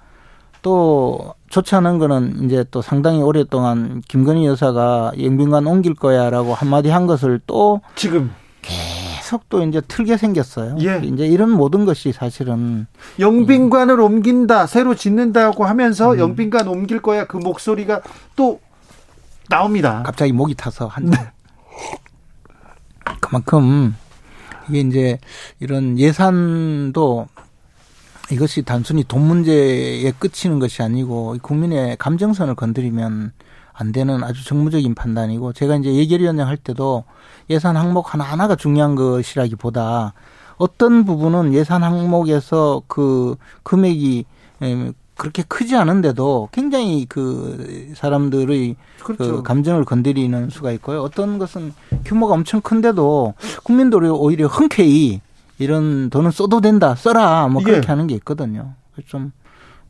또 0.63 1.35
좋지 1.49 1.75
않은 1.75 1.99
거는 1.99 2.45
이제 2.45 2.65
또 2.71 2.83
상당히 2.83 3.21
오랫동안 3.21 4.01
김건희 4.07 4.47
여사가 4.47 5.15
영빈관 5.21 5.67
옮길 5.67 5.95
거야라고 5.95 6.55
한마디 6.55 6.89
한 6.89 7.09
것을 7.09 7.41
또 7.49 7.81
지금 7.97 8.31
계속 8.63 9.49
또 9.49 9.65
이제 9.65 9.81
틀게 9.81 10.19
생겼어요. 10.19 10.77
예. 10.83 11.01
이제 11.03 11.27
이런 11.27 11.51
모든 11.51 11.85
것이 11.85 12.13
사실은 12.13 12.87
영빈관을 13.19 13.99
옮긴다, 13.99 14.69
새로 14.69 14.95
짓는다고 14.95 15.65
하면서 15.65 16.13
음. 16.13 16.19
영빈관 16.21 16.69
옮길 16.69 17.03
거야 17.03 17.27
그 17.27 17.39
목소리가 17.39 18.03
또 18.37 18.61
나옵니다. 19.49 20.05
갑자기 20.07 20.31
목이 20.31 20.55
타서 20.55 20.87
한 20.87 21.11
그만큼 23.19 23.97
이게 24.71 24.81
이제 24.81 25.19
이런 25.59 25.99
예산도 25.99 27.27
이것이 28.31 28.63
단순히 28.63 29.03
돈 29.05 29.23
문제에 29.23 30.13
끝이는 30.13 30.61
것이 30.61 30.83
아니고 30.83 31.37
국민의 31.43 31.97
감정선을 31.97 32.55
건드리면 32.55 33.33
안 33.73 33.93
되는 33.93 34.23
아주 34.23 34.45
정무적인 34.45 34.95
판단이고 34.95 35.53
제가 35.53 35.77
이제 35.77 35.93
예결위원장 35.95 36.47
할 36.47 36.57
때도 36.57 37.05
예산 37.49 37.77
항목 37.77 38.15
하나하나가 38.15 38.55
중요한 38.55 38.95
것이라기보다 38.95 40.15
어떤 40.59 41.05
부분은 41.05 41.55
예산 41.55 41.83
항목에서 41.83 42.83
그 42.87 43.37
금액이 43.63 44.25
em, 44.61 44.93
그렇게 45.21 45.43
크지 45.47 45.77
않은데도 45.77 46.49
굉장히 46.51 47.05
그 47.07 47.93
사람들의 47.95 48.75
그렇죠. 49.03 49.37
그 49.37 49.43
감정을 49.43 49.85
건드리는 49.85 50.49
수가 50.49 50.73
있고요. 50.73 51.03
어떤 51.03 51.39
것은 51.39 51.75
규모가 52.07 52.33
엄청 52.33 52.63
큰데도 52.63 53.35
국민들이 53.63 54.09
오히려 54.09 54.47
흔쾌히 54.47 55.21
이런 55.59 56.09
돈은 56.09 56.31
써도 56.31 56.63
된다, 56.63 56.95
써라, 56.95 57.49
뭐 57.49 57.63
그렇게 57.63 57.87
하는 57.89 58.07
게 58.07 58.15
있거든요. 58.15 58.73
좀 59.09 59.33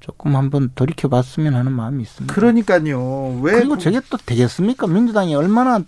조금 0.00 0.34
한번 0.34 0.70
돌이켜 0.74 1.06
봤으면 1.06 1.54
하는 1.54 1.70
마음이 1.70 2.02
있습니다. 2.02 2.34
그러니까요. 2.34 3.38
왜 3.40 3.52
그리고 3.52 3.76
그- 3.76 3.80
저게 3.80 4.00
또 4.10 4.16
되겠습니까? 4.16 4.88
민주당이 4.88 5.36
얼마나 5.36 5.80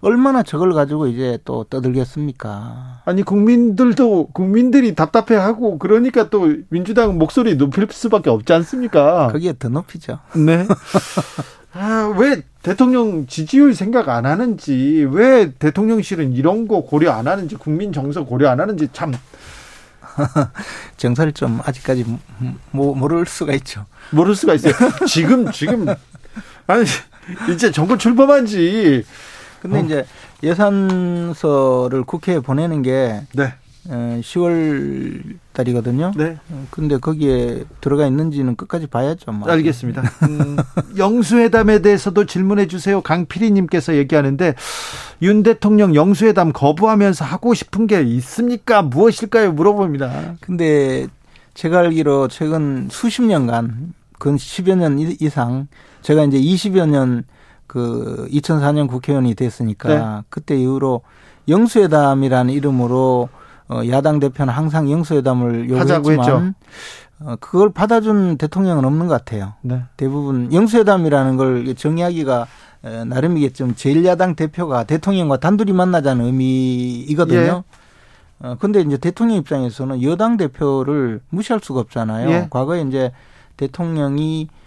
얼마나 0.00 0.42
저걸 0.42 0.72
가지고 0.72 1.06
이제 1.06 1.38
또 1.44 1.64
떠들겠습니까? 1.64 3.02
아니 3.04 3.22
국민들도 3.22 4.28
국민들이 4.32 4.94
답답해하고 4.94 5.78
그러니까 5.78 6.30
또 6.30 6.54
민주당 6.68 7.18
목소리 7.18 7.56
높일 7.56 7.86
수밖에 7.90 8.30
없지 8.30 8.52
않습니까? 8.52 9.28
거기에 9.28 9.54
더 9.58 9.68
높이죠. 9.68 10.20
네. 10.34 10.66
아, 11.74 12.12
왜 12.16 12.42
대통령 12.62 13.26
지지율 13.26 13.74
생각 13.74 14.08
안 14.08 14.26
하는지, 14.26 15.06
왜 15.10 15.52
대통령실은 15.52 16.32
이런 16.32 16.66
거 16.66 16.80
고려 16.80 17.12
안 17.12 17.28
하는지, 17.28 17.56
국민 17.56 17.92
정서 17.92 18.24
고려 18.24 18.48
안 18.50 18.58
하는지 18.58 18.88
참 18.92 19.12
정서를 20.96 21.32
좀 21.32 21.60
아직까지 21.64 22.04
모, 22.72 22.94
모를 22.94 23.26
수가 23.26 23.52
있죠. 23.54 23.86
모를 24.10 24.34
수가 24.34 24.54
있어요. 24.54 24.72
지금, 25.06 25.52
지금, 25.52 25.86
아니, 26.66 26.84
이제 27.52 27.70
정권 27.70 27.98
출범한 27.98 28.46
지, 28.46 29.04
근데 29.60 29.78
어. 29.78 29.82
이제 29.84 30.04
예산서를 30.42 32.04
국회에 32.04 32.40
보내는 32.40 32.82
게 32.82 33.20
네, 33.34 33.54
10월 33.88 35.22
달이거든요. 35.52 36.12
네, 36.16 36.36
근데 36.70 36.98
거기에 36.98 37.64
들어가 37.80 38.06
있는지는 38.06 38.54
끝까지 38.56 38.86
봐야죠. 38.86 39.32
뭐. 39.32 39.48
알겠습니다. 39.50 40.02
음, 40.28 40.56
영수회담에 40.96 41.80
대해서도 41.80 42.26
질문해 42.26 42.66
주세요. 42.66 43.00
강피리님께서 43.00 43.96
얘기하는데, 43.96 44.54
윤 45.22 45.42
대통령 45.42 45.94
영수회담 45.94 46.52
거부하면서 46.52 47.24
하고 47.24 47.54
싶은 47.54 47.86
게 47.86 48.02
있습니까? 48.02 48.82
무엇일까요? 48.82 49.52
물어봅니다. 49.52 50.34
근데 50.40 51.06
제가 51.54 51.78
알기로 51.80 52.28
최근 52.28 52.88
수십 52.90 53.22
년간, 53.22 53.94
근 54.18 54.36
10여 54.36 54.76
년 54.76 54.98
이- 54.98 55.16
이상, 55.20 55.66
제가 56.02 56.24
이제 56.24 56.38
20여 56.38 56.86
년 56.88 57.24
그 57.68 58.26
2004년 58.32 58.88
국회의원이 58.88 59.34
됐으니까 59.34 59.88
네. 59.88 60.22
그때 60.28 60.56
이후로 60.56 61.02
영수회담이라는 61.46 62.52
이름으로 62.52 63.28
어, 63.68 63.82
야당 63.88 64.18
대표는 64.18 64.52
항상 64.52 64.90
영수회담을 64.90 65.68
요구했지만 65.68 66.54
어, 67.20 67.36
그걸 67.40 67.72
받아준 67.72 68.38
대통령은 68.38 68.84
없는 68.84 69.06
것 69.06 69.14
같아요. 69.24 69.54
네. 69.62 69.82
대부분 69.96 70.52
영수회담이라는 70.52 71.36
걸 71.36 71.74
정의하기가 71.74 72.46
에, 72.84 73.04
나름이겠지만 73.04 73.74
제1야당 73.74 74.36
대표가 74.36 74.84
대통령과 74.84 75.38
단둘이 75.38 75.72
만나자는 75.72 76.24
의미이거든요. 76.24 77.64
예. 77.64 78.46
어, 78.46 78.56
근데 78.58 78.80
이제 78.80 78.96
대통령 78.96 79.36
입장에서는 79.38 80.02
여당 80.02 80.36
대표를 80.36 81.20
무시할 81.28 81.60
수가 81.62 81.80
없잖아요. 81.80 82.30
예. 82.30 82.46
과거에 82.50 82.82
이제 82.82 83.12
대통령이 83.56 84.48
어, 84.48 84.57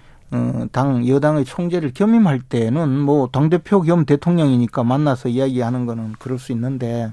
당 0.71 1.07
여당의 1.07 1.45
총재를 1.45 1.91
겸임할 1.93 2.39
때는 2.41 2.89
뭐 2.99 3.27
당 3.31 3.49
대표 3.49 3.81
겸 3.81 4.05
대통령이니까 4.05 4.83
만나서 4.83 5.29
이야기하는 5.29 5.85
거는 5.85 6.13
그럴 6.19 6.39
수 6.39 6.51
있는데 6.53 7.11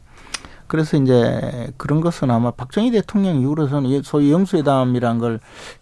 그래서 0.66 0.96
이제 0.96 1.72
그런 1.76 2.00
것은 2.00 2.30
아마 2.30 2.50
박정희 2.50 2.90
대통령 2.90 3.40
이후로서는 3.40 4.02
소위 4.02 4.30
영수회담이란 4.32 5.18
걸 5.18 5.40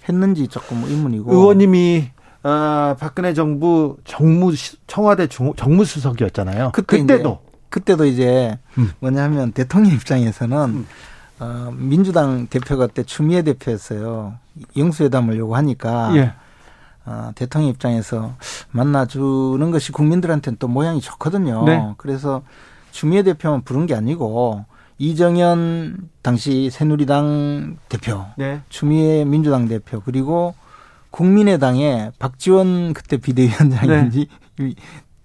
했는지 0.09 0.49
조금 0.49 0.83
의문이고 0.85 1.33
의원님이 1.33 2.11
아, 2.43 2.95
박근혜 3.01 3.35
정부 3.35 3.97
정무 4.05 4.53
청와대 4.87 5.27
중- 5.27 5.53
정무수석이었잖아요. 5.57 6.71
그때 6.73 6.99
그때 7.01 7.23
도 7.23 7.41
그때도 7.71 8.07
이제 8.07 8.57
음. 8.79 8.93
뭐냐면 9.01 9.51
대통령 9.53 9.93
입장에서는 9.93 10.57
음. 10.57 10.87
어, 11.41 11.73
민주당 11.77 12.47
대표가 12.47 12.87
그때 12.87 13.03
추미애 13.03 13.43
대표였어요. 13.43 14.35
영수회담을 14.77 15.37
요구하니까 15.37 16.17
예. 16.17 16.33
어, 17.07 17.31
대통령 17.35 17.71
입장에서 17.71 18.35
만나주는 18.73 19.71
것이 19.71 19.93
국민들한테는 19.93 20.59
또 20.59 20.69
모양이 20.69 21.01
좋거든요. 21.01 21.65
네. 21.65 21.95
그래서 21.97 22.43
추미애 22.91 23.23
대표만 23.23 23.63
부른 23.63 23.87
게 23.87 23.95
아니고 23.95 24.65
이정현 24.99 26.09
당시 26.23 26.71
새누리당 26.71 27.77
대표, 27.89 28.25
네. 28.37 28.61
추미애 28.69 29.25
민주당 29.25 29.69
대표 29.69 30.01
그리고 30.01 30.55
국민의당에 31.11 32.11
박지원 32.19 32.93
그때 32.93 33.17
비대위원장인지 33.19 34.29
네. 34.59 34.75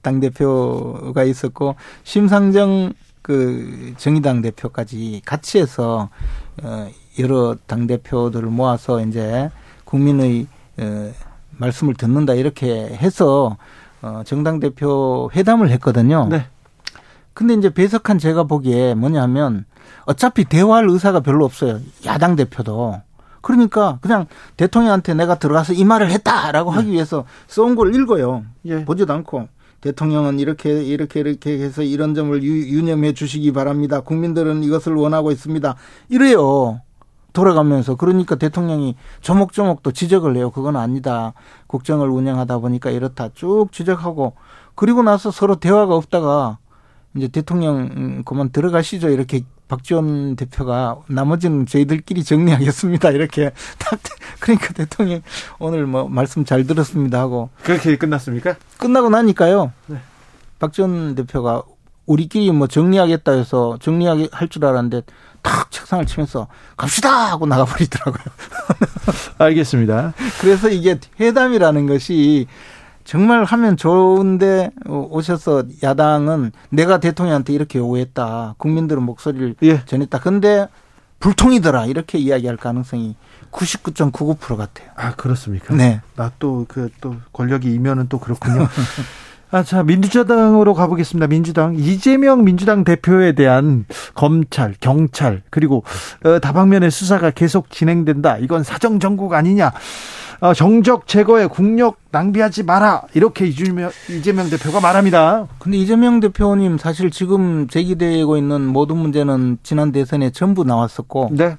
당 0.01 0.19
대표가 0.19 1.23
있었고 1.23 1.75
심상정 2.03 2.93
그 3.21 3.93
정의당 3.97 4.41
대표까지 4.41 5.21
같이 5.25 5.59
해서 5.59 6.09
어 6.63 6.89
여러 7.19 7.55
당 7.67 7.87
대표들을 7.87 8.49
모아서 8.49 9.05
이제 9.05 9.49
국민의 9.85 10.47
어 10.79 11.11
말씀을 11.61 11.93
듣는다 11.93 12.33
이렇게 12.33 12.87
해서 12.87 13.57
어 14.01 14.23
정당 14.25 14.59
대표 14.59 15.29
회담을 15.33 15.69
했거든요. 15.71 16.27
네. 16.29 16.45
근데 17.33 17.53
이제 17.53 17.73
배석한 17.73 18.17
제가 18.17 18.43
보기에 18.43 18.95
뭐냐면 18.95 19.65
어차피 20.05 20.43
대화할 20.43 20.89
의사가 20.89 21.21
별로 21.21 21.45
없어요. 21.45 21.79
야당 22.05 22.35
대표도. 22.35 23.01
그러니까 23.41 23.99
그냥 24.01 24.27
대통령한테 24.57 25.13
내가 25.13 25.35
들어가서 25.35 25.73
이 25.73 25.83
말을 25.83 26.11
했다라고 26.11 26.71
하기 26.71 26.91
위해서 26.91 27.25
써온 27.47 27.75
걸 27.75 27.95
읽어요. 27.95 28.43
예. 28.65 28.85
보지도 28.85 29.13
않고 29.13 29.47
대통령은 29.81 30.39
이렇게 30.39 30.83
이렇게 30.83 31.21
이렇게 31.21 31.59
해서 31.59 31.81
이런 31.81 32.13
점을 32.13 32.43
유, 32.43 32.51
유념해 32.51 33.13
주시기 33.13 33.51
바랍니다. 33.51 34.01
국민들은 34.01 34.63
이것을 34.63 34.93
원하고 34.93 35.31
있습니다. 35.31 35.75
이래요. 36.09 36.81
돌아가면서 37.33 37.95
그러니까 37.95 38.35
대통령이 38.35 38.95
조목조목 39.21 39.83
또 39.83 39.91
지적을 39.91 40.35
해요. 40.35 40.51
그건 40.51 40.75
아니다. 40.75 41.33
국정을 41.67 42.09
운영하다 42.09 42.59
보니까 42.59 42.89
이렇다. 42.89 43.29
쭉 43.33 43.67
지적하고 43.71 44.33
그리고 44.75 45.03
나서 45.03 45.31
서로 45.31 45.55
대화가 45.55 45.95
없다가 45.95 46.57
이제 47.15 47.27
대통령 47.27 47.89
음, 47.95 48.23
그만 48.25 48.51
들어가시죠. 48.51 49.09
이렇게 49.09 49.43
박지원 49.67 50.35
대표가 50.35 50.97
나머지는 51.07 51.65
저희들끼리 51.65 52.23
정리하겠습니다. 52.23 53.11
이렇게 53.11 53.51
딱 53.79 53.99
그러니까 54.39 54.73
대통령 54.73 55.21
오늘 55.59 55.85
뭐 55.85 56.09
말씀 56.09 56.43
잘 56.43 56.65
들었습니다 56.65 57.19
하고 57.19 57.49
그렇게 57.63 57.95
끝났습니까? 57.97 58.55
끝나고 58.77 59.09
나니까요. 59.09 59.71
네. 59.87 59.97
박지원 60.59 61.15
대표가 61.15 61.63
우리끼리 62.05 62.51
뭐 62.51 62.67
정리하겠다 62.67 63.31
해서 63.33 63.77
정리하게 63.81 64.29
할 64.31 64.47
줄 64.49 64.65
알았는데 64.65 65.03
탁 65.41 65.71
책상을 65.71 66.05
치면서 66.05 66.47
갑시다 66.77 67.09
하고 67.31 67.45
나가버리더라고요. 67.45 68.23
알겠습니다. 69.39 70.13
그래서 70.39 70.69
이게 70.69 70.99
회담이라는 71.19 71.87
것이 71.87 72.47
정말 73.03 73.43
하면 73.43 73.77
좋은데 73.77 74.69
오셔서 74.85 75.63
야당은 75.81 76.51
내가 76.69 76.99
대통령한테 76.99 77.53
이렇게 77.53 77.79
요구했다. 77.79 78.55
국민들은 78.57 79.01
목소리를 79.03 79.55
예. 79.63 79.83
전했다. 79.85 80.19
근데 80.19 80.67
불통이더라 81.19 81.85
이렇게 81.85 82.17
이야기할 82.17 82.57
가능성이 82.57 83.15
99.99% 83.51 84.55
같아요. 84.57 84.89
아 84.95 85.13
그렇습니까? 85.15 85.73
네. 85.75 86.01
나 86.15 86.31
또 86.39 86.65
그또 86.67 87.15
권력이 87.33 87.73
이면은 87.73 88.07
또 88.09 88.19
그렇군요. 88.19 88.67
아, 89.51 89.63
자, 89.63 89.83
민주당으로 89.83 90.73
가보겠습니다. 90.73 91.27
민주당. 91.27 91.75
이재명 91.75 92.45
민주당 92.45 92.85
대표에 92.85 93.33
대한 93.33 93.85
검찰, 94.13 94.73
경찰, 94.79 95.43
그리고 95.49 95.83
어, 96.25 96.39
다방면의 96.39 96.89
수사가 96.89 97.31
계속 97.31 97.69
진행된다. 97.69 98.37
이건 98.37 98.63
사정정국 98.63 99.33
아니냐. 99.33 99.73
어, 100.39 100.53
정적 100.53 101.05
제거에 101.05 101.47
국력 101.47 101.97
낭비하지 102.11 102.63
마라. 102.63 103.03
이렇게 103.13 103.45
이재명, 103.45 103.91
이재명 104.09 104.49
대표가 104.49 104.79
말합니다. 104.79 105.47
근데 105.59 105.77
이재명 105.77 106.21
대표님 106.21 106.77
사실 106.77 107.11
지금 107.11 107.67
제기되고 107.67 108.37
있는 108.37 108.65
모든 108.65 108.97
문제는 108.97 109.59
지난 109.63 109.91
대선에 109.91 110.31
전부 110.31 110.63
나왔었고 110.63 111.29
네. 111.33 111.57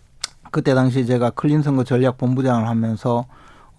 그때 0.50 0.74
당시 0.74 1.06
제가 1.06 1.30
클린 1.30 1.62
선거 1.62 1.84
전략 1.84 2.18
본부장을 2.18 2.66
하면서 2.66 3.26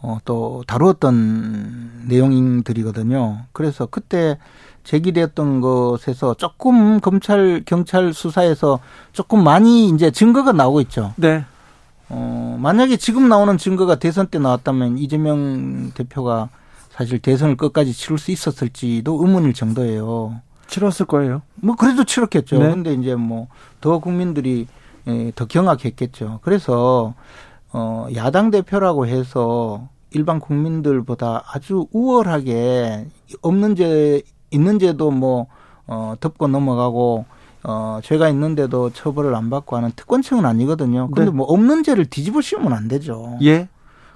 어, 0.03 0.19
또 0.25 0.63
다루었던 0.67 2.03
내용들이거든요. 2.07 3.45
그래서 3.51 3.85
그때 3.87 4.37
제기됐던 4.83 5.61
것에서 5.61 6.33
조금 6.35 6.99
검찰 6.99 7.63
경찰 7.65 8.13
수사에서 8.13 8.79
조금 9.13 9.43
많이 9.43 9.89
이제 9.89 10.11
증거가 10.11 10.51
나오고 10.51 10.81
있죠. 10.81 11.13
네. 11.15 11.45
어, 12.09 12.57
만약에 12.59 12.97
지금 12.97 13.29
나오는 13.29 13.57
증거가 13.57 13.95
대선 13.95 14.27
때 14.27 14.37
나왔다면 14.39 14.97
이재명 14.97 15.91
대표가 15.95 16.49
사실 16.91 17.17
대선을 17.19 17.57
끝까지 17.57 17.93
치를 17.93 18.19
수 18.19 18.31
있었을지도 18.31 19.19
의문일 19.25 19.53
정도예요. 19.53 20.41
치렀을 20.67 21.05
거예요. 21.05 21.41
뭐 21.55 21.75
그래도 21.75 22.03
치렀겠죠. 22.03 22.59
네. 22.59 22.69
근데 22.69 22.93
이제 22.93 23.15
뭐 23.15 23.47
더 23.83 23.99
국민들이 23.99 24.65
예, 25.07 25.33
더 25.35 25.45
경악했겠죠. 25.45 26.39
그래서 26.41 27.13
어 27.73 28.07
야당 28.15 28.49
대표라고 28.49 29.07
해서 29.07 29.89
일반 30.13 30.39
국민들보다 30.39 31.43
아주 31.47 31.87
우월하게 31.91 33.07
없는 33.41 33.75
죄 33.75 34.21
있는 34.51 34.79
죄도 34.79 35.11
뭐 35.11 35.47
어, 35.87 36.15
덮고 36.19 36.47
넘어가고 36.47 37.25
어, 37.63 37.99
죄가 38.03 38.29
있는데도 38.29 38.89
처벌을 38.91 39.35
안 39.35 39.49
받고 39.49 39.75
하는 39.75 39.91
특권층은 39.95 40.45
아니거든요. 40.45 41.07
근데 41.07 41.25
네. 41.25 41.31
뭐 41.31 41.45
없는 41.47 41.83
죄를 41.83 42.05
뒤집어 42.05 42.41
씌우면 42.41 42.73
안 42.73 42.87
되죠. 42.87 43.37
예. 43.43 43.67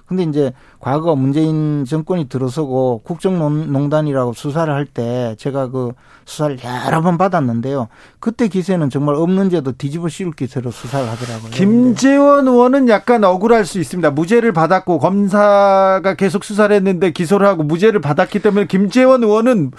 근데 0.08 0.22
이제 0.22 0.52
과거 0.80 1.14
문재인 1.14 1.84
정권이 1.84 2.28
들어서고 2.30 3.02
국정농단이라고 3.04 4.32
수사를 4.32 4.72
할 4.72 4.86
때 4.86 5.34
제가 5.38 5.68
그 5.70 5.92
수사를 6.24 6.56
여러 6.86 7.02
번 7.02 7.18
받았는데요. 7.18 7.88
그때 8.20 8.48
기세는 8.48 8.88
정말 8.88 9.16
없는 9.16 9.50
죄도 9.50 9.72
뒤집어 9.72 10.08
씌울 10.08 10.32
기세로 10.32 10.70
수사를 10.70 11.06
하더라고요. 11.06 11.50
김재원 11.50 12.48
의원은 12.48 12.88
약간 12.88 13.22
억울할 13.22 13.66
수 13.66 13.78
있습니다. 13.78 14.10
무죄를 14.12 14.52
받았고 14.54 14.98
검사가 14.98 16.14
계속 16.14 16.42
수사를 16.42 16.74
했는데 16.74 17.10
기소를 17.10 17.46
하고 17.46 17.62
무죄를 17.62 18.00
받았기 18.00 18.38
때문에 18.40 18.66
김재원 18.66 19.22
의원은 19.22 19.72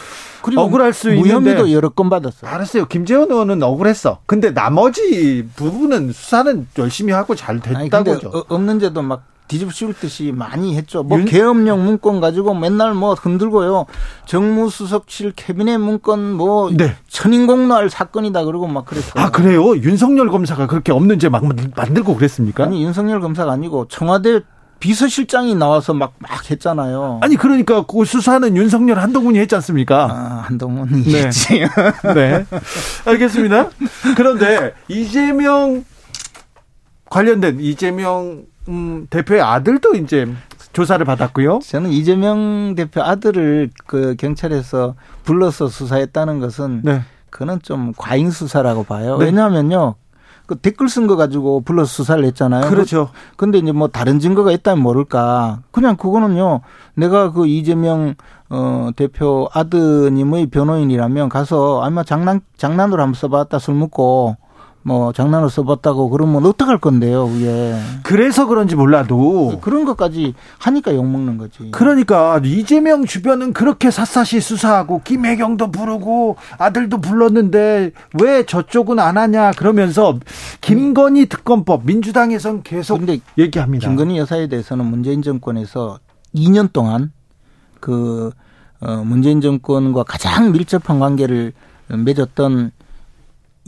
억울할 0.55 0.93
수 0.93 1.07
무혐의도 1.09 1.49
있는데 1.49 1.73
여러 1.73 1.89
건 1.89 2.09
받았어요. 2.11 2.51
알았어요. 2.51 2.85
김재원 2.85 3.31
의원은 3.31 3.63
억울했어. 3.63 4.19
근데 4.27 4.53
나머지 4.53 5.47
부분은 5.55 6.11
수사는 6.11 6.67
열심히 6.77 7.13
하고 7.13 7.33
잘 7.33 7.59
됐다고죠. 7.59 8.29
어- 8.29 8.43
없는 8.49 8.79
죄도 8.79 9.01
막 9.01 9.23
뒤집어 9.49 9.71
씌울 9.71 9.93
듯이 9.93 10.31
많이 10.33 10.77
했죠. 10.77 11.03
뭐 11.03 11.17
윤- 11.19 11.25
계엄령 11.25 11.83
문건 11.83 12.21
가지고 12.21 12.53
맨날 12.53 12.93
뭐 12.93 13.15
흔들고요. 13.15 13.85
정무수석실 14.25 15.33
캐비넷 15.35 15.79
문건 15.81 16.33
뭐 16.33 16.69
네. 16.71 16.95
천인공노할 17.09 17.89
사건이다 17.89 18.45
그러고 18.45 18.67
막 18.67 18.85
그랬어요. 18.85 19.11
아 19.21 19.31
그래요? 19.31 19.75
윤석열 19.77 20.29
검사가 20.29 20.67
그렇게 20.67 20.91
없는 20.93 21.19
죄막 21.19 21.43
만들고 21.75 22.15
그랬습니까? 22.15 22.63
아니 22.63 22.83
윤석열 22.83 23.19
검사가 23.19 23.51
아니고 23.51 23.87
청와대 23.89 24.41
비서실장이 24.79 25.55
나와서 25.55 25.93
막 25.93 26.13
막 26.19 26.49
했잖아요. 26.51 27.19
아니 27.21 27.35
그러니까 27.35 27.81
그 27.85 28.05
수사는 28.05 28.55
윤석열 28.55 28.99
한동훈이 28.99 29.39
했지 29.39 29.55
않습니까? 29.55 30.05
아, 30.11 30.43
한동훈이 30.45 31.03
네. 31.11 31.25
했지. 31.25 31.61
네. 32.15 32.45
알겠습니다. 33.05 33.69
그런데 34.15 34.73
이재명 34.87 35.83
관련된 37.09 37.59
이재명 37.59 38.43
음, 38.69 39.07
대표의 39.09 39.41
아들도 39.41 39.95
이제 39.95 40.27
조사를 40.71 41.03
받았고요. 41.05 41.59
저는 41.63 41.89
이재명 41.89 42.75
대표 42.75 43.01
아들을 43.01 43.71
그 43.87 44.15
경찰에서 44.17 44.95
불러서 45.23 45.67
수사했다는 45.67 46.39
것은 46.39 46.81
네. 46.83 47.01
그는 47.31 47.59
좀 47.61 47.93
과잉 47.97 48.29
수사라고 48.31 48.83
봐요. 48.83 49.17
네. 49.17 49.25
왜냐하면요. 49.25 49.95
그 50.45 50.55
댓글 50.55 50.89
쓴 50.89 51.05
거 51.05 51.15
가지고 51.15 51.61
불러서 51.61 51.91
수사를 51.91 52.23
했잖아요. 52.25 52.69
그렇죠. 52.69 53.09
근데 53.37 53.59
이제 53.59 53.71
뭐 53.71 53.87
다른 53.87 54.19
증거가 54.19 54.51
있다면 54.51 54.81
모를까. 54.81 55.59
그냥 55.69 55.95
그거는요. 55.95 56.61
내가 56.95 57.31
그 57.31 57.45
이재명 57.45 58.15
어 58.49 58.89
대표 58.95 59.47
아드님의 59.53 60.47
변호인이라면 60.47 61.29
가서 61.29 61.83
아마 61.83 62.03
장난 62.03 62.41
장난으로 62.57 62.99
한번 62.99 63.13
써봤다 63.13 63.59
술 63.59 63.75
먹고 63.75 64.37
뭐 64.89 65.13
장난으로 65.13 65.49
써봤다고 65.49 66.09
그러면 66.09 66.47
어떡할 66.47 66.79
건데요, 66.79 67.27
그게. 67.27 67.75
그래서 68.01 68.47
그런지 68.47 68.75
몰라도 68.75 69.59
그런 69.61 69.85
것까지 69.85 70.33
하니까 70.57 70.95
욕 70.95 71.05
먹는 71.05 71.37
거지. 71.37 71.69
그러니까 71.69 72.41
이재명 72.43 73.05
주변은 73.05 73.53
그렇게 73.53 73.91
샅샅이 73.91 74.41
수사하고 74.41 75.01
김혜경도 75.03 75.69
부르고 75.69 76.37
아들도 76.57 77.01
불렀는데 77.01 77.91
왜 78.19 78.45
저쪽은 78.47 78.97
안 78.97 79.19
하냐 79.19 79.51
그러면서 79.51 80.17
김건희 80.61 81.27
특검법 81.27 81.85
민주당에선 81.85 82.63
계속 82.63 82.99
얘기합니다. 83.37 83.87
김건희 83.87 84.17
여사에 84.17 84.47
대해서는 84.47 84.85
문재인 84.85 85.21
정권에서 85.21 85.99
2년 86.33 86.73
동안 86.73 87.11
그 87.79 88.31
어, 88.81 89.03
문재인 89.05 89.39
정권과 89.39 90.01
가장 90.01 90.51
밀접한 90.51 90.99
관계를 90.99 91.53
맺었던 91.89 92.71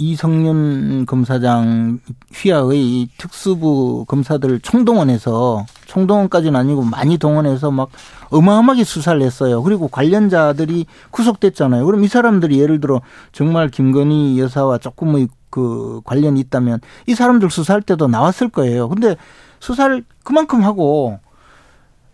이성윤 0.02 1.06
검사장 1.06 2.00
휘하의 2.34 3.08
특수부 3.20 4.06
검사들을 4.08 4.62
총동원해서 4.62 5.66
총동원까지는 5.86 6.60
아니고 6.60 6.82
많이 6.82 7.20
동원해서 7.20 7.70
막 7.70 7.90
어마어마하게 8.32 8.84
수사를 8.84 9.22
했어요. 9.22 9.62
그리고 9.62 9.88
관련자들이 9.88 10.88
구속됐잖아요. 11.12 11.86
그럼 11.86 12.04
이 12.04 12.08
사람들이 12.08 12.60
예를 12.60 12.82
들어 12.82 13.02
정말 13.32 13.70
김건희 13.70 14.40
여사와 14.40 14.80
조금의 14.80 15.28
그 15.52 16.02
관련이 16.04 16.40
있다면 16.40 16.80
이 17.06 17.14
사람들 17.14 17.52
수사할 17.52 17.84
때도 17.84 18.08
나왔을 18.08 18.50
거예요. 18.50 18.90
근데 18.90 19.16
수사를 19.60 20.04
그만큼 20.24 20.64
하고 20.64 21.20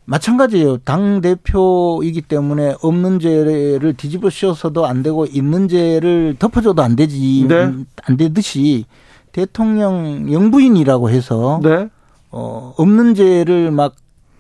마찬가지예요. 0.08 0.78
당 0.80 1.20
대표이기 1.20 2.22
때문에 2.22 2.76
없는 2.82 3.20
죄를 3.20 3.94
뒤집어 3.96 4.30
씌워서도 4.30 4.86
안 4.86 5.04
되고 5.04 5.26
있는 5.26 5.68
죄를 5.68 6.38
덮어줘도 6.40 6.82
안 6.82 6.96
되지 6.96 7.46
네. 7.48 7.74
안 8.04 8.18
되듯이 8.18 8.86
대통령 9.34 10.32
영부인이라고 10.32 11.10
해서 11.10 11.60
네. 11.62 11.90
어 12.32 12.74
없는 12.78 13.16
죄를 13.16 13.72
막 13.72 13.96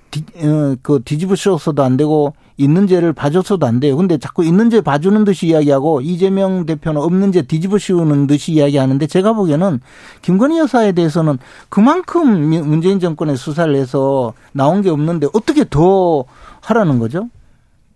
뒤, 0.09 0.23
어, 0.37 0.75
그 0.81 1.01
뒤집어 1.03 1.35
씌워서도 1.35 1.83
안 1.83 1.97
되고 1.97 2.33
있는 2.57 2.87
죄를 2.87 3.13
봐줘서도 3.13 3.65
안 3.67 3.79
돼요. 3.79 3.95
근데 3.95 4.17
자꾸 4.17 4.43
있는 4.43 4.69
죄 4.71 4.81
봐주는 4.81 5.23
듯이 5.25 5.47
이야기하고 5.47 6.01
이재명 6.01 6.65
대표는 6.65 6.99
없는 6.99 7.31
죄 7.31 7.43
뒤집어 7.43 7.77
씌우는 7.77 8.25
듯이 8.27 8.53
이야기하는데 8.53 9.05
제가 9.07 9.33
보기에는 9.33 9.79
김건희 10.23 10.57
여사에 10.57 10.91
대해서는 10.93 11.37
그만큼 11.69 12.49
미- 12.49 12.61
문재인 12.61 12.99
정권의 12.99 13.37
수사를 13.37 13.73
해서 13.75 14.33
나온 14.53 14.81
게 14.81 14.89
없는데 14.89 15.27
어떻게 15.33 15.65
더 15.69 16.25
하라는 16.61 16.97
거죠? 16.97 17.29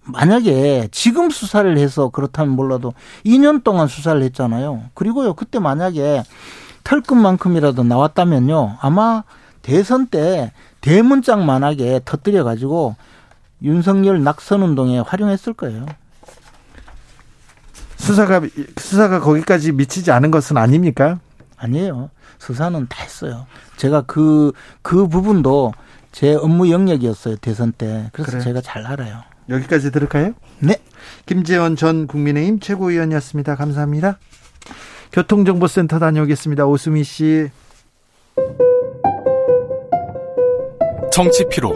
만약에 0.04 0.90
지금 0.92 1.30
수사를 1.30 1.78
해서 1.78 2.10
그렇다면 2.10 2.56
몰라도 2.56 2.94
2년 3.26 3.64
동안 3.64 3.88
수사를 3.88 4.22
했잖아요. 4.24 4.82
그리고요, 4.94 5.34
그때 5.34 5.60
만약에 5.60 6.24
털끝만큼이라도 6.84 7.84
나왔다면요, 7.84 8.78
아마 8.82 9.24
대선 9.62 10.08
때 10.08 10.52
대문짝만하게 10.82 12.02
터뜨려가지고 12.06 12.96
윤석열 13.64 14.24
낙선 14.24 14.62
운동에 14.62 15.00
활용했을 15.00 15.54
거예요. 15.54 15.86
수사가 17.98 18.42
수사가 18.78 19.20
거기까지 19.20 19.72
미치지 19.72 20.12
않은 20.12 20.32
것은 20.32 20.58
아닙니까? 20.58 21.20
아니에요. 21.58 22.10
수사는 22.40 22.88
다 22.90 23.04
했어요. 23.04 23.46
제가 23.78 24.02
그, 24.02 24.52
그 24.82 25.08
부분도 25.08 25.74
제 26.12 26.34
업무 26.34 26.72
영역이었어요, 26.72 27.38
대선 27.38 27.72
때. 27.72 28.10
그래서 28.14 28.32
그래요? 28.32 28.44
제가 28.44 28.62
잘 28.62 28.86
알아요. 28.86 29.22
여기까지 29.50 29.92
들을까요? 29.92 30.34
네. 30.60 30.78
김재원 31.26 31.76
전 31.76 32.08
국민의힘 32.08 32.60
최고위원이었습니다. 32.60 33.56
감사합니다. 33.56 34.18
교통정보센터 35.12 36.00
다녀오겠습니다. 36.00 36.66
오수미 36.66 37.04
씨. 37.04 37.50
정치 41.12 41.46
피로, 41.50 41.76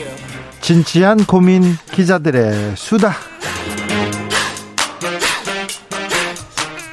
진지한 0.61 1.25
고민 1.25 1.63
기자들의 1.91 2.75
수다. 2.75 3.13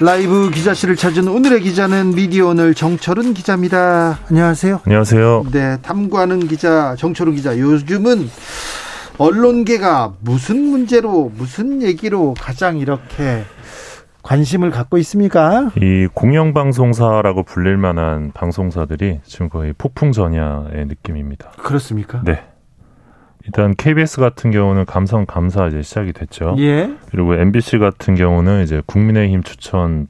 라이브 0.01 0.51
기자실을 0.51 0.97
찾은 0.97 1.29
오늘의 1.29 1.61
기자는 1.61 2.15
미디어 2.15 2.47
오늘 2.49 2.73
정철은 2.75 3.35
기자입니다. 3.35 4.21
안녕하세요. 4.31 4.81
안녕하세요. 4.87 5.47
네, 5.53 5.77
탐구하는 5.83 6.47
기자 6.49 6.95
정철은 6.97 7.35
기자. 7.35 7.59
요즘은 7.59 8.31
언론계가 9.19 10.15
무슨 10.21 10.63
문제로 10.71 11.31
무슨 11.37 11.83
얘기로 11.83 12.35
가장 12.41 12.79
이렇게 12.79 13.43
관심을 14.23 14.71
갖고 14.71 14.99
있습니까? 14.99 15.71
이 15.77 16.07
공영방송사라고 16.15 17.43
불릴 17.43 17.77
만한 17.77 18.31
방송사들이 18.33 19.21
지금 19.25 19.49
거의 19.49 19.73
폭풍 19.77 20.13
전야의 20.13 20.87
느낌입니다. 20.87 21.51
그렇습니까? 21.59 22.23
네. 22.25 22.45
일단 23.49 23.75
KBS 23.75 24.21
같은 24.21 24.51
경우는 24.51 24.85
감성 24.85 25.25
감사 25.25 25.67
이제 25.69 25.81
시작이 25.81 26.13
됐죠. 26.13 26.55
예. 26.59 26.95
그리고 27.11 27.35
MBC 27.35 27.79
같은 27.79 28.15
경우는 28.15 28.63
이제 28.63 28.83
국민의힘 28.85 29.43
추천 29.43 30.07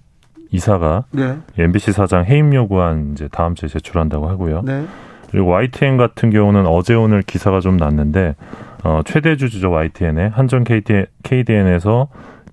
이사가 0.51 1.05
네. 1.12 1.39
MBC 1.56 1.93
사장 1.93 2.24
해임 2.24 2.52
요구안 2.52 3.12
이제 3.12 3.28
다음 3.31 3.55
주에 3.55 3.69
제출한다고 3.69 4.28
하고요. 4.28 4.62
네. 4.65 4.85
그리고 5.31 5.51
YTN 5.51 5.98
같은 5.98 6.31
경우는 6.31 6.66
어제 6.66 6.94
오늘 6.94 7.23
기사가 7.23 7.60
좀 7.60 7.77
났는데 7.77 8.35
어, 8.82 9.02
최대 9.05 9.36
주주죠 9.36 9.70
YTN에 9.70 10.28
한전 10.28 10.65
KT, 10.65 11.06
KDN에서 11.23 12.09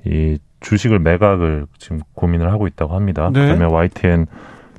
이 0.05 0.37
주식을 0.59 0.99
매각을 0.99 1.65
지금 1.79 1.99
고민을 2.13 2.51
하고 2.51 2.67
있다고 2.67 2.93
합니다. 2.93 3.31
네. 3.33 3.45
그러면 3.45 3.71
YTN 3.71 4.27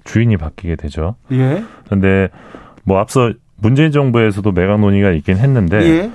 주인이 0.04 0.36
바뀌게 0.36 0.76
되죠. 0.76 1.16
예. 1.32 1.64
근데 1.88 2.28
뭐 2.84 2.98
앞서 2.98 3.32
문재인 3.56 3.90
정부에서도 3.90 4.50
매각 4.52 4.80
논의가 4.80 5.10
있긴 5.12 5.36
했는데 5.38 5.78
예. 5.78 6.10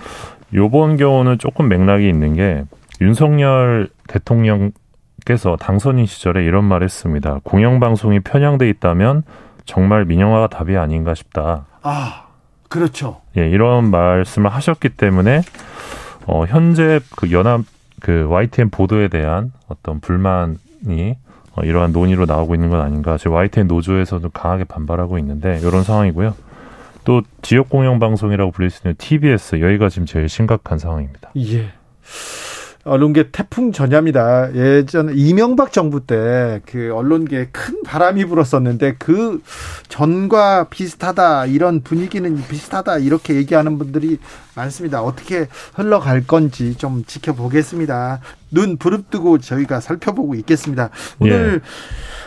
요번 0.54 0.98
경우는 0.98 1.38
조금 1.38 1.70
맥락이 1.70 2.08
있는 2.08 2.34
게 2.36 2.64
윤석열 3.00 3.90
대통령께서 4.08 5.56
당선인 5.60 6.06
시절에 6.06 6.44
이런 6.46 6.66
말 6.66 6.84
했습니다. 6.84 7.40
공영방송이 7.44 8.20
편향돼 8.20 8.70
있다면 8.70 9.24
정말 9.66 10.06
민영화가 10.06 10.48
답이 10.48 10.78
아닌가 10.78 11.14
싶다. 11.14 11.66
아, 11.82 12.26
그렇죠. 12.70 13.22
예, 13.38 13.50
이런 13.50 13.90
말씀을 13.90 14.50
하셨기 14.52 14.90
때문에 14.90 15.42
어 16.28 16.46
현재 16.46 17.00
그 17.16 17.32
연합 17.32 17.62
그 18.00 18.28
YTN 18.30 18.70
보도에 18.70 19.08
대한 19.08 19.52
어떤 19.68 20.00
불만이 20.00 21.16
어, 21.54 21.64
이러한 21.64 21.92
논의로 21.92 22.26
나오고 22.26 22.56
있는 22.56 22.70
건 22.70 22.82
아닌가. 22.82 23.18
지금 23.18 23.34
YTN 23.34 23.68
노조에서도 23.68 24.30
강하게 24.30 24.64
반발하고 24.64 25.18
있는데 25.20 25.60
이런 25.62 25.84
상황이고요. 25.84 26.34
또 27.04 27.22
지역 27.42 27.70
공영 27.70 28.00
방송이라고 28.00 28.52
불릴 28.52 28.70
수 28.70 28.82
있는 28.84 28.96
TBS 28.98 29.60
여기가 29.60 29.90
지금 29.90 30.06
제일 30.06 30.30
심각한 30.30 30.78
상황입니다. 30.78 31.32
예. 31.38 31.72
언론계 32.84 33.30
태풍 33.32 33.72
전야입니다. 33.72 34.54
예전 34.56 35.16
이명박 35.16 35.72
정부 35.72 36.06
때 36.06 36.62
그 36.66 36.94
언론계에 36.94 37.48
큰 37.52 37.84
바람이 37.84 38.26
불었었는데 38.26 38.96
그 38.98 39.42
전과 39.90 40.66
비슷하다 40.70 41.48
이런 41.48 41.82
분위기는 41.82 42.36
비슷하다 42.48 43.00
이렇게 43.00 43.36
얘기하는 43.36 43.78
분들이 43.78 44.18
많습니다. 44.56 45.02
어떻게 45.02 45.48
흘러갈 45.76 46.26
건지 46.26 46.76
좀 46.78 47.04
지켜보겠습니다. 47.06 48.20
눈 48.52 48.78
부릅뜨고 48.78 49.40
저희가 49.40 49.80
살펴보고 49.80 50.36
있겠습니다. 50.36 50.90
오늘 51.20 51.62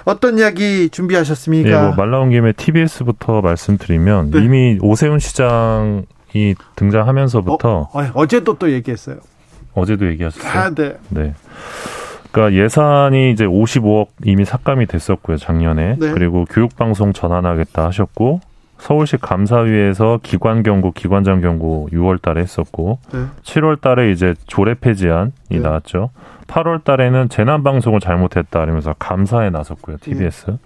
어떤 0.05 0.39
이야기 0.39 0.89
준비하셨습니까? 0.91 1.71
예, 1.71 1.75
뭐말 1.75 2.11
나온 2.11 2.31
김에 2.31 2.53
TBS부터 2.53 3.41
말씀드리면 3.41 4.31
네. 4.31 4.45
이미 4.45 4.79
오세훈 4.81 5.19
시장이 5.19 6.55
등장하면서부터 6.77 7.91
어, 7.93 8.11
어제도 8.15 8.59
또 8.59 8.71
얘기했어요. 8.73 9.17
어제도 9.75 10.07
얘기하셨어요. 10.07 10.53
아, 10.53 10.71
네. 10.71 10.97
네. 11.11 11.35
그러니까 12.33 12.61
예산이 12.61 13.31
이제 13.31 13.47
55억 13.47 14.09
이미 14.25 14.45
삭감이 14.45 14.87
됐었고요, 14.87 15.37
작년에. 15.37 15.97
네. 15.99 16.13
그리고 16.13 16.45
교육방송 16.47 17.13
전환하겠다 17.13 17.85
하셨고, 17.87 18.41
서울시 18.79 19.17
감사위에서 19.17 20.19
기관 20.23 20.63
경고, 20.65 20.91
기관장 20.91 21.41
경고 21.41 21.89
6월 21.93 22.21
달에 22.21 22.41
했었고, 22.41 22.99
네. 23.13 23.25
7월 23.43 23.81
달에 23.81 24.11
이제 24.11 24.35
조례 24.47 24.75
폐지안이 24.75 25.31
네. 25.51 25.59
나왔죠. 25.61 26.11
8월 26.49 26.83
달에는 26.83 27.29
재난방송을 27.29 28.01
잘못했다 28.01 28.63
이러면서 28.65 28.95
감사에 28.99 29.51
나섰고요, 29.51 29.99
TBS. 30.01 30.47
네. 30.47 30.57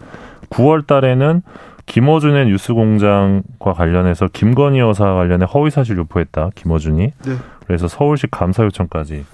9월 0.49 0.87
달에는 0.87 1.43
김어준의 1.89 2.47
뉴스공장과 2.47 3.73
관련해서 3.73 4.29
김건희 4.33 4.79
여사 4.79 5.05
관련해 5.15 5.47
허위사실 5.47 5.97
유포했다, 5.99 6.51
김어준이. 6.55 7.13
네. 7.25 7.37
그래서 7.67 7.89
서울시 7.89 8.27
감사 8.31 8.63
요청까지 8.65 9.25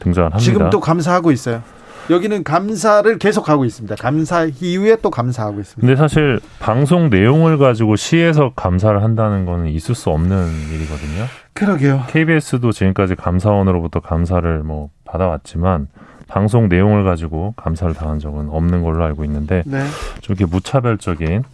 등장을 0.00 0.26
합니다. 0.26 0.38
지금 0.44 0.70
또 0.70 0.80
감사하고 0.80 1.30
있어요. 1.32 1.62
여기는 2.08 2.42
감사를 2.42 3.18
계속 3.18 3.48
하고 3.48 3.64
있습니다. 3.64 3.94
감사 3.96 4.44
이후에 4.44 4.96
또 5.00 5.10
감사하고 5.10 5.60
있습니다. 5.60 5.80
근데 5.80 5.96
사실 5.96 6.40
방송 6.58 7.08
내용을 7.08 7.56
가지고 7.56 7.94
시에서 7.94 8.52
감사를 8.56 9.00
한다는 9.00 9.44
거는 9.44 9.68
있을 9.68 9.94
수 9.94 10.10
없는 10.10 10.48
일이거든요. 10.72 11.26
그러게요. 11.52 12.04
KBS도 12.08 12.72
지금까지 12.72 13.14
감사원으로부터 13.14 14.00
감사를 14.00 14.58
뭐 14.64 14.88
받아왔지만 15.04 15.86
방송 16.26 16.68
내용을 16.68 17.04
가지고 17.04 17.54
감사를 17.56 17.94
당한 17.94 18.18
적은 18.18 18.48
없는 18.50 18.82
걸로 18.82 19.04
알고 19.04 19.24
있는데 19.24 19.62
네. 19.66 19.84
좀 20.20 20.34
이렇게 20.34 20.50
무차별적인 20.50 21.44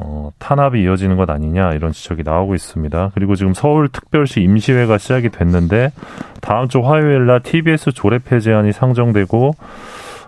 어, 0.00 0.30
탄압이 0.38 0.82
이어지는 0.82 1.16
것 1.16 1.28
아니냐 1.28 1.72
이런 1.72 1.92
지적이 1.92 2.22
나오고 2.22 2.54
있습니다. 2.54 3.10
그리고 3.14 3.34
지금 3.34 3.52
서울특별시 3.52 4.40
임시회가 4.40 4.96
시작이 4.96 5.28
됐는데 5.30 5.92
다음 6.40 6.68
주 6.68 6.80
화요일 6.80 7.26
날 7.26 7.40
TBS 7.42 7.92
조례 7.92 8.18
폐지안이 8.18 8.72
상정되고 8.72 9.50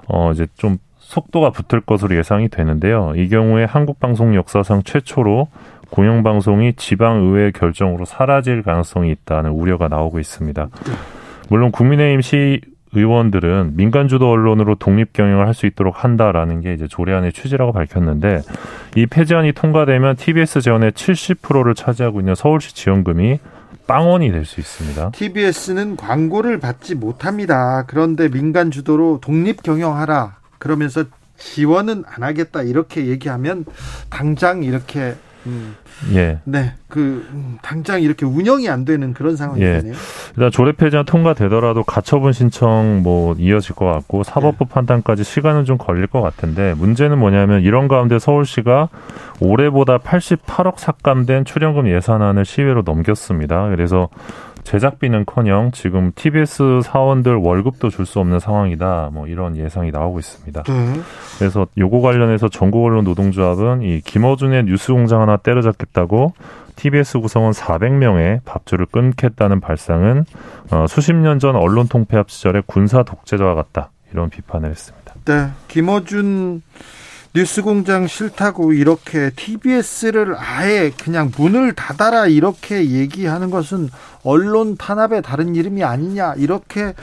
어 0.09 0.33
이제 0.33 0.49
좀 0.57 0.79
속도가 0.99 1.51
붙을 1.51 1.83
것으로 1.83 2.17
예상이 2.17 2.49
되는데요. 2.49 3.13
이 3.17 3.29
경우에 3.29 3.65
한국 3.65 4.01
방송 4.01 4.35
역사상 4.35 4.83
최초로 4.83 5.49
공영 5.91 6.23
방송이 6.23 6.75
지방 6.75 7.23
의회 7.23 7.51
결정으로 7.53 8.05
사라질 8.05 8.63
가능성이 8.63 9.13
있다는 9.13 9.51
우려가 9.51 9.89
나오고 9.89 10.19
있습니다. 10.19 10.69
물론 11.49 11.71
국민의힘 11.71 12.21
시 12.21 12.61
의원들은 12.95 13.77
민간 13.77 14.09
주도 14.09 14.31
언론으로 14.31 14.75
독립 14.75 15.13
경영을 15.13 15.47
할 15.47 15.55
수 15.55 15.67
있도록 15.67 16.03
한다라는 16.05 16.61
게 16.61 16.75
이제 16.75 16.87
조례안의 16.89 17.33
취지라고 17.33 17.73
밝혔는데 17.73 18.43
이 18.97 19.07
폐지안이 19.07 19.53
통과되면 19.53 20.17
TBS 20.17 20.61
재원의 20.63 20.93
70%를 20.93 21.75
차지하고 21.75 22.21
있는 22.21 22.35
서울시 22.35 22.75
지원금이 22.75 23.39
빵원이 23.87 24.31
될 24.33 24.45
수 24.45 24.61
있습니다. 24.61 25.11
TBS는 25.11 25.97
광고를 25.97 26.61
받지 26.61 26.95
못합니다. 26.95 27.85
그런데 27.87 28.29
민간 28.29 28.71
주도로 28.71 29.19
독립 29.21 29.63
경영하라. 29.63 30.37
그러면서 30.59 31.05
지원은 31.37 32.05
안 32.07 32.23
하겠다. 32.23 32.63
이렇게 32.63 33.07
얘기하면 33.07 33.65
당장 34.11 34.63
이렇게 34.63 35.15
음, 35.47 35.75
예. 36.13 36.39
네, 36.45 36.75
그 36.89 37.27
음, 37.33 37.59
당장 37.63 38.03
이렇게 38.03 38.27
운영이 38.27 38.69
안 38.69 38.85
되는 38.85 39.15
그런 39.15 39.37
상황이 39.37 39.63
예. 39.63 39.83
일단 40.37 40.51
조례 40.51 40.73
폐지안 40.73 41.05
통과되더라도 41.05 41.83
가처분 41.85 42.33
신청 42.33 43.03
뭐 43.03 43.35
이어질 43.39 43.75
것 43.75 43.87
같고 43.87 44.23
사법부 44.23 44.67
판단까지 44.67 45.25
시간은 45.25 45.65
좀 45.65 45.79
걸릴 45.79 46.07
것 46.07 46.21
같은데 46.21 46.75
문제는 46.75 47.19
뭐냐면 47.19 47.63
이런 47.63 47.89
가운데 47.89 48.19
서울시가 48.19 48.89
올해보다 49.41 49.99
88억 49.99 50.79
삭감된 50.79 51.45
출연금 51.45 51.89
예산안을 51.89 52.45
시외로 52.45 52.83
넘겼습니다. 52.83 53.69
그래서 53.71 54.09
제작비는커녕 54.71 55.73
지금 55.73 56.13
TBS 56.15 56.83
사원들 56.85 57.35
월급도 57.35 57.91
줄 57.91 58.07
수 58.07 58.21
없는 58.21 58.39
상황이다. 58.39 59.11
뭐 59.13 59.27
이런 59.27 59.57
예상이 59.57 59.91
나오고 59.91 60.19
있습니다. 60.21 60.63
네. 60.63 61.01
그래서 61.39 61.67
요거 61.77 62.01
관련해서 62.01 62.49
전국 62.49 62.85
언론 62.85 63.05
노동조합은 63.05 63.83
이 63.83 64.01
김어준의 64.01 64.65
뉴스공장 64.65 65.23
하나 65.23 65.37
때려잡겠다고 65.37 66.35
TBS 66.77 67.19
구성원 67.19 67.53
400명의 67.53 68.41
밥줄을 68.45 68.87
끊겠다는 68.87 69.61
발상은 69.61 70.25
어, 70.71 70.87
수십 70.89 71.15
년 71.15 71.39
전 71.41 71.57
언론 71.57 71.89
통폐합 71.89 72.31
시절의 72.31 72.63
군사 72.67 73.03
독재자와 73.03 73.55
같다 73.55 73.91
이런 74.13 74.31
비판을 74.31 74.71
했습니다. 74.71 75.15
네. 75.25 75.49
김어준 75.69 76.63
뉴스공장 77.35 78.09
싫다고 78.09 78.73
이렇게 78.73 79.31
TBS를 79.31 80.35
아예 80.37 80.91
그냥 80.91 81.31
문을 81.37 81.75
닫아라 81.75 82.27
이렇게 82.27 82.91
얘기하는 82.91 83.51
것은 83.51 83.89
언론 84.25 84.77
탄압의 84.77 85.23
다른 85.23 85.55
이름이 85.55 85.85
아니냐 85.85 86.35
이렇게 86.37 86.95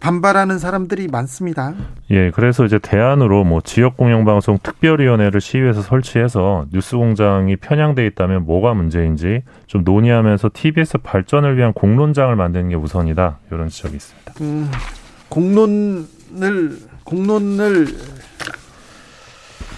반발하는 0.00 0.58
사람들이 0.58 1.08
많습니다. 1.08 1.74
예, 2.10 2.30
그래서 2.30 2.64
이제 2.64 2.78
대안으로 2.78 3.44
뭐 3.44 3.60
지역 3.62 3.96
공영방송 3.96 4.58
특별위원회를 4.62 5.40
시의회에서 5.40 5.80
설치해서 5.80 6.66
뉴스 6.72 6.96
공장이 6.96 7.56
편향돼 7.56 8.04
있다면 8.06 8.44
뭐가 8.44 8.74
문제인지 8.74 9.42
좀 9.66 9.84
논의하면서 9.84 10.50
TBS 10.52 10.98
발전을 10.98 11.56
위한 11.56 11.72
공론장을 11.72 12.34
만드는 12.34 12.68
게 12.70 12.74
우선이다 12.74 13.38
이런 13.50 13.68
지적이 13.68 13.96
있습니다. 13.96 14.34
음, 14.42 14.70
공론을 15.28 16.78
공론을 17.04 17.86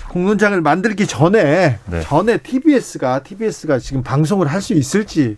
공론장을 0.08 0.60
만들기 0.60 1.06
전에 1.06 1.78
네. 1.86 2.00
전에 2.02 2.38
TBS가 2.38 3.22
TBS가 3.22 3.78
지금 3.78 4.02
방송을 4.02 4.46
할 4.46 4.58
수 4.58 4.74
있을지 4.74 5.36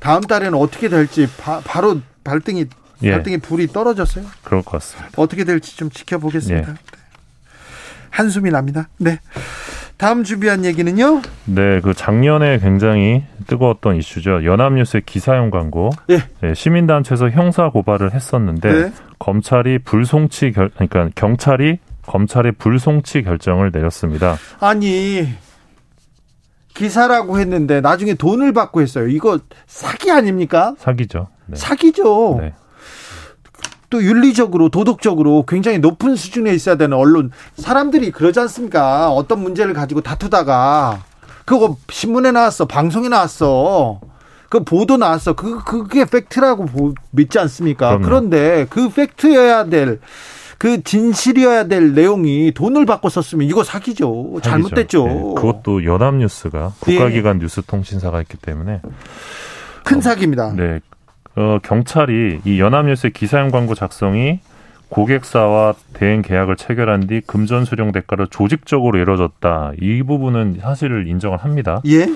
다음 0.00 0.22
달에는 0.22 0.54
어떻게 0.58 0.88
될지 0.88 1.28
바, 1.36 1.80
로 1.80 2.00
발등이 2.24 2.64
예. 3.02 3.10
발등에 3.12 3.36
불이 3.36 3.66
떨어졌어요. 3.68 4.24
그럴 4.42 4.62
것 4.62 4.72
같습니다. 4.72 5.10
어떻게 5.16 5.44
될지 5.44 5.76
좀 5.76 5.90
지켜보겠습니다. 5.90 6.68
예. 6.70 6.72
네. 6.72 6.80
한숨이 8.10 8.50
납니다. 8.50 8.88
네. 8.98 9.18
다음 9.98 10.24
준비한 10.24 10.64
얘기는요. 10.64 11.22
네, 11.44 11.80
그 11.80 11.94
작년에 11.94 12.58
굉장히 12.58 13.24
뜨거웠던 13.46 13.96
이슈죠. 13.96 14.44
연합뉴스의 14.44 15.02
기사용 15.06 15.50
광고. 15.50 15.90
예. 16.10 16.22
네, 16.40 16.54
시민단체에서 16.54 17.30
형사 17.30 17.68
고발을 17.68 18.12
했었는데 18.12 18.72
네. 18.72 18.92
검찰이 19.18 19.78
불송치 19.80 20.52
결, 20.52 20.70
그러니까 20.70 21.08
경찰이 21.14 21.78
검찰의 22.16 22.52
불송치 22.52 23.22
결정을 23.22 23.70
내렸습니다. 23.72 24.36
아니 24.60 25.26
기사라고 26.74 27.38
했는데 27.38 27.80
나중에 27.80 28.14
돈을 28.14 28.52
받고 28.52 28.82
했어요. 28.82 29.08
이거 29.08 29.38
사기 29.66 30.10
아닙니까? 30.10 30.74
사기죠. 30.78 31.28
네. 31.46 31.56
사기죠. 31.56 32.38
네. 32.40 32.52
또 33.88 34.02
윤리적으로 34.02 34.68
도덕적으로 34.68 35.44
굉장히 35.46 35.78
높은 35.78 36.16
수준에 36.16 36.52
있어야 36.54 36.76
되는 36.76 36.96
언론 36.96 37.30
사람들이 37.56 38.10
그러지 38.10 38.40
않습니까? 38.40 39.10
어떤 39.10 39.42
문제를 39.42 39.74
가지고 39.74 40.00
다투다가 40.00 41.02
그거 41.44 41.76
신문에 41.90 42.30
나왔어, 42.32 42.66
방송에 42.66 43.08
나왔어. 43.08 44.00
그 44.48 44.64
보도 44.64 44.96
나왔어. 44.98 45.32
그 45.34 45.62
그게 45.64 46.04
팩트라고 46.04 46.66
보- 46.66 46.94
믿지 47.10 47.38
않습니까? 47.38 47.88
그럼요. 47.88 48.04
그런데 48.04 48.66
그 48.70 48.88
팩트여야 48.90 49.64
될 49.64 50.00
그 50.62 50.80
진실이어야 50.84 51.64
될 51.64 51.92
내용이 51.92 52.52
돈을 52.52 52.86
받고 52.86 53.08
썼으면 53.08 53.48
이거 53.48 53.64
사기죠. 53.64 54.38
잘못됐죠. 54.42 55.02
사기죠. 55.02 55.04
네, 55.06 55.34
그것도 55.34 55.84
연합 55.84 56.14
뉴스가 56.14 56.74
국가기관 56.78 57.38
뉴스통신사가 57.38 58.20
있기 58.20 58.36
때문에 58.36 58.80
큰 59.82 60.00
사기입니다. 60.00 60.52
네. 60.52 60.78
어, 61.34 61.58
경찰이 61.64 62.42
이 62.44 62.60
연합뉴스의 62.60 63.12
기사용 63.12 63.50
광고 63.50 63.74
작성이 63.74 64.38
고객사와 64.88 65.74
대행 65.94 66.22
계약을 66.22 66.54
체결한 66.54 67.08
뒤 67.08 67.22
금전 67.26 67.64
수령 67.64 67.90
대가로 67.90 68.26
조직적으로 68.26 69.00
이루어졌다. 69.00 69.72
이 69.80 70.04
부분은 70.04 70.58
사실을 70.62 71.08
인정을 71.08 71.38
합니다. 71.38 71.82
예? 71.88 72.06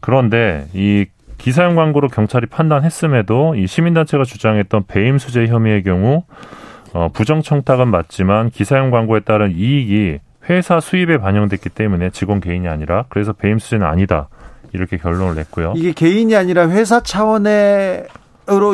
그런데 0.00 0.66
이 0.72 1.04
기사용 1.36 1.74
광고로 1.74 2.08
경찰이 2.08 2.46
판단했음에도 2.46 3.54
이 3.54 3.66
시민단체가 3.66 4.24
주장했던 4.24 4.86
배임 4.86 5.18
수재 5.18 5.46
혐의의 5.46 5.82
경우 5.82 6.24
어, 6.94 7.08
부정 7.12 7.42
청탁은 7.42 7.88
맞지만 7.88 8.50
기사용 8.50 8.90
광고에 8.90 9.20
따른 9.20 9.52
이익이 9.52 10.18
회사 10.50 10.80
수입에 10.80 11.18
반영됐기 11.18 11.70
때문에 11.70 12.10
직원 12.10 12.40
개인이 12.40 12.66
아니라 12.68 13.04
그래서 13.08 13.32
배임 13.32 13.58
수재는 13.58 13.86
아니다. 13.86 14.28
이렇게 14.72 14.96
결론을 14.96 15.34
냈고요. 15.34 15.74
이게 15.76 15.92
개인이 15.92 16.34
아니라 16.34 16.68
회사 16.68 17.02
차원의로 17.02 18.06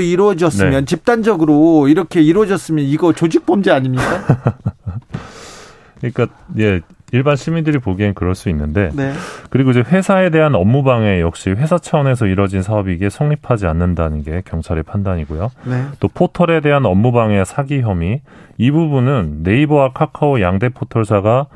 이루어졌으면 0.01 0.73
네. 0.73 0.85
집단적으로 0.85 1.89
이렇게 1.89 2.23
이루어졌으면 2.23 2.85
이거 2.85 3.12
조직 3.12 3.45
범죄 3.47 3.70
아닙니까? 3.73 4.24
그러니까 6.01 6.28
예 6.59 6.81
일반 7.12 7.36
시민들이 7.36 7.78
보기엔 7.78 8.14
그럴 8.14 8.35
수 8.35 8.48
있는데 8.51 8.90
네. 8.94 9.12
그리고 9.51 9.70
이제 9.70 9.80
회사에 9.80 10.30
대한 10.30 10.55
업무 10.55 10.82
방해 10.82 11.20
역시 11.20 11.51
회사 11.51 11.78
차원에서 11.78 12.26
이뤄진 12.26 12.62
사업이 12.62 12.93
이게 12.93 13.09
성립하지 13.09 13.66
않는다는 13.66 14.22
게 14.22 14.43
경찰의 14.44 14.82
판단이고요. 14.82 15.51
네. 15.64 15.85
또 16.01 16.09
포털에 16.09 16.60
대한 16.60 16.85
업무 16.85 17.12
방해 17.12 17.44
사기 17.44 17.80
혐의 17.80 18.20
이 18.59 18.70
부분은 18.70 19.40
네이버와 19.43 19.93
카카오 19.93 20.40
양대 20.40 20.68
포털사가 20.68 21.47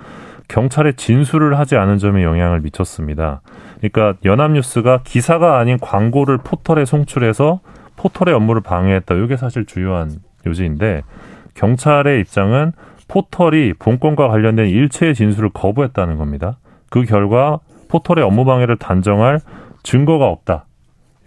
경찰에 0.49 0.93
진술을 0.93 1.59
하지 1.59 1.77
않은 1.77 1.99
점에 1.99 2.23
영향을 2.23 2.61
미쳤습니다. 2.61 3.41
그러니까 3.79 4.19
연합뉴스가 4.25 5.01
기사가 5.03 5.59
아닌 5.59 5.79
광고를 5.79 6.39
포털에 6.39 6.85
송출해서 6.85 7.61
포털의 7.97 8.35
업무를 8.35 8.63
방해했다. 8.63 9.15
이게 9.15 9.37
사실 9.37 9.65
주요한 9.65 10.11
요지인데 10.47 11.03
경찰의 11.55 12.21
입장은 12.21 12.73
포털이 13.13 13.75
본건과 13.79 14.29
관련된 14.29 14.69
일체의 14.69 15.15
진술을 15.15 15.51
거부했다는 15.51 16.17
겁니다. 16.17 16.57
그 16.89 17.05
결과 17.05 17.61
포털의 17.89 18.25
업무 18.25 18.47
방해를 18.47 18.79
단정할 18.79 19.41
증거가 19.83 20.27
없다. 20.29 20.65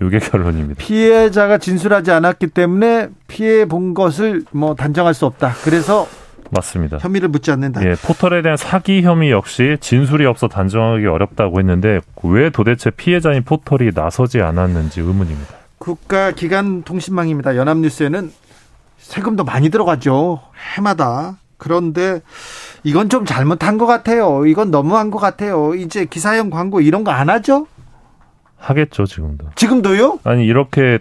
이게 0.02 0.18
결론입니다. 0.20 0.80
피해자가 0.80 1.60
진술하지 1.60 2.10
않았기 2.10 2.48
때문에 2.48 3.10
피해 3.28 3.66
본 3.66 3.94
것을 3.94 4.42
뭐 4.52 4.74
단정할 4.74 5.14
수 5.14 5.28
없다. 5.28 5.52
그래서 5.64 6.08
맞습니다. 6.50 6.98
혐의를 6.98 7.30
묻지 7.30 7.52
않는다. 7.52 7.88
예, 7.88 7.94
포털에 8.04 8.42
대한 8.42 8.58
사기 8.58 9.04
혐의 9.04 9.30
역시 9.30 9.78
진술이 9.80 10.26
없어 10.26 10.48
단정하기 10.48 11.06
어렵다고 11.06 11.60
했는데 11.60 12.02
왜 12.24 12.50
도대체 12.50 12.90
피해자인 12.90 13.44
포털이 13.44 13.92
나서지 13.94 14.42
않았는지 14.42 15.02
의문입니다. 15.02 15.54
국가 15.78 16.32
기관 16.32 16.82
통신망입니다. 16.82 17.56
연합뉴스에는 17.56 18.32
세금도 18.98 19.44
많이 19.44 19.70
들어가죠. 19.70 20.42
해마다. 20.76 21.38
그런데 21.58 22.22
이건 22.84 23.10
좀 23.10 23.26
잘못한 23.26 23.78
것 23.78 23.86
같아요. 23.86 24.46
이건 24.46 24.72
너무한 24.72 25.12
것 25.12 25.20
같아요. 25.20 25.74
이제 25.76 26.06
기사형 26.06 26.50
광고 26.50 26.82
이런 26.82 27.04
거 27.04 27.12
안 27.12 27.30
하죠? 27.30 27.68
하겠죠, 28.58 29.06
지금도. 29.06 29.48
지금도요? 29.56 30.20
아니 30.24 30.46
이렇게 30.46 31.00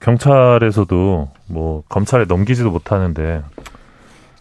경찰에서도 0.00 1.28
뭐 1.46 1.82
검찰에 1.88 2.24
넘기지도 2.24 2.70
못하는데 2.70 3.42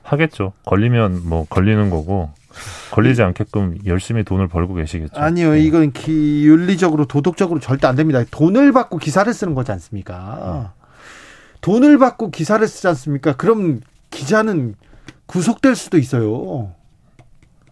하겠죠. 0.04 0.54
걸리면 0.66 1.22
뭐 1.28 1.46
걸리는 1.50 1.90
거고 1.90 2.32
걸리지 2.92 3.22
않게끔 3.22 3.78
열심히 3.86 4.24
돈을 4.24 4.48
벌고 4.48 4.74
계시겠죠. 4.76 5.20
아니요, 5.20 5.52
네. 5.52 5.60
이건 5.62 5.92
기, 5.92 6.46
윤리적으로 6.46 7.06
도덕적으로 7.06 7.60
절대 7.60 7.86
안 7.88 7.96
됩니다. 7.96 8.24
돈을 8.32 8.72
받고 8.72 8.98
기사를 8.98 9.32
쓰는 9.34 9.54
거지 9.54 9.72
않습니까? 9.74 10.74
돈을 11.62 11.98
받고 12.00 12.32
기사를 12.32 12.66
쓰지 12.68 12.88
않습니까? 12.88 13.36
그럼 13.36 13.82
기자는 14.10 14.76
구속될 15.28 15.76
수도 15.76 15.98
있어요. 15.98 16.72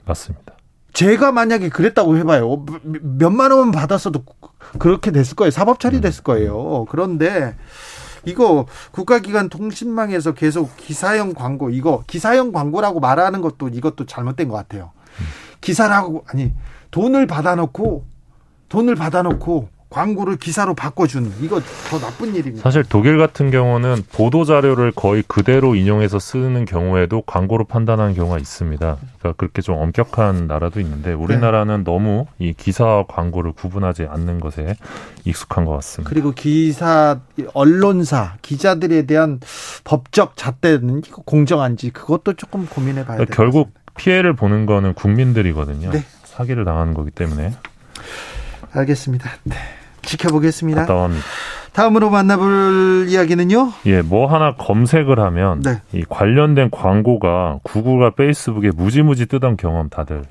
맞습니다. 0.06 0.54
제가 0.94 1.32
만약에 1.32 1.70
그랬다고 1.70 2.18
해봐요. 2.18 2.64
몇- 2.66 2.82
몇만 3.04 3.52
원 3.52 3.72
받았어도 3.72 4.24
그렇게 4.80 5.12
됐을 5.12 5.36
거예요. 5.36 5.52
사법 5.52 5.80
처리됐을 5.80 6.24
거예요. 6.24 6.86
그런데 6.90 7.56
이거 8.24 8.66
국가기관 8.92 9.50
통신망에서 9.50 10.34
계속 10.34 10.76
기사형 10.78 11.34
광고 11.34 11.70
이거 11.70 12.04
기사형 12.08 12.52
광고라고 12.52 13.00
말하는 13.00 13.42
것도 13.42 13.70
이것도 13.70 14.06
잘못된 14.06 14.48
것 14.48 14.56
같아요. 14.56 14.92
기사라고 15.62 16.24
아니 16.28 16.54
돈을 16.92 17.28
받아놓고 17.28 18.06
돈을 18.70 18.96
받아놓고 18.96 19.70
광고를 19.96 20.36
기사로 20.36 20.74
바꿔준 20.74 21.32
이거 21.40 21.62
더 21.90 21.98
나쁜 22.00 22.36
일입니다. 22.36 22.62
사실 22.62 22.84
독일 22.84 23.18
같은 23.18 23.50
경우는 23.50 24.04
보도 24.12 24.44
자료를 24.44 24.92
거의 24.92 25.24
그대로 25.26 25.74
인용해서 25.74 26.20
쓰는 26.20 26.66
경우에도 26.66 27.22
광고로 27.22 27.64
판단하는 27.64 28.14
경우가 28.14 28.38
있습니다. 28.38 28.98
그러니까 29.20 29.34
그렇게 29.38 29.62
좀 29.62 29.76
엄격한 29.76 30.48
나라도 30.48 30.82
있는데 30.82 31.14
우리나라는 31.14 31.86
너무 31.86 32.26
이 32.40 32.52
기사와 32.52 33.06
광고를 33.08 33.54
구분하지 33.54 34.08
않는 34.10 34.42
것에 34.42 34.76
익숙한 35.24 35.64
것 35.64 35.72
같습니다. 35.76 36.10
그리고 36.10 36.32
기사 36.32 37.22
언론사 37.54 38.36
기자들에 38.42 39.06
대한 39.06 39.40
법적 39.86 40.36
잣대는 40.36 41.04
이거 41.08 41.22
공정한지 41.22 41.92
그것도 41.92 42.34
조금 42.34 42.68
고민해 42.68 43.06
봐야 43.06 43.16
돼요. 43.16 43.26
그러니까 43.28 43.34
결국 43.34 43.72
피해를 43.96 44.34
보는 44.34 44.66
거는 44.66 44.94
국민들이거든요. 44.94 45.92
네. 45.92 46.04
사기를 46.26 46.66
당하는 46.66 46.94
거기 46.94 47.12
때문에 47.12 47.54
알겠습니다. 48.74 49.30
네. 49.44 49.56
지켜보겠습니다. 50.06 50.82
답답합니다. 50.86 51.24
다음으로 51.74 52.10
만나볼 52.10 53.08
이야기는요. 53.10 53.72
예, 53.88 54.02
뭐 54.02 54.28
하나 54.28 54.56
검색을 54.56 55.20
하면 55.20 55.62
네. 55.62 55.82
이 55.94 56.06
관련된 56.08 56.70
광고가 56.72 57.60
구글과 57.64 58.12
페이스북에 58.12 58.72
무지무지 58.74 59.26
뜨던 59.26 59.58
경험 59.58 59.90
다들 59.90 60.24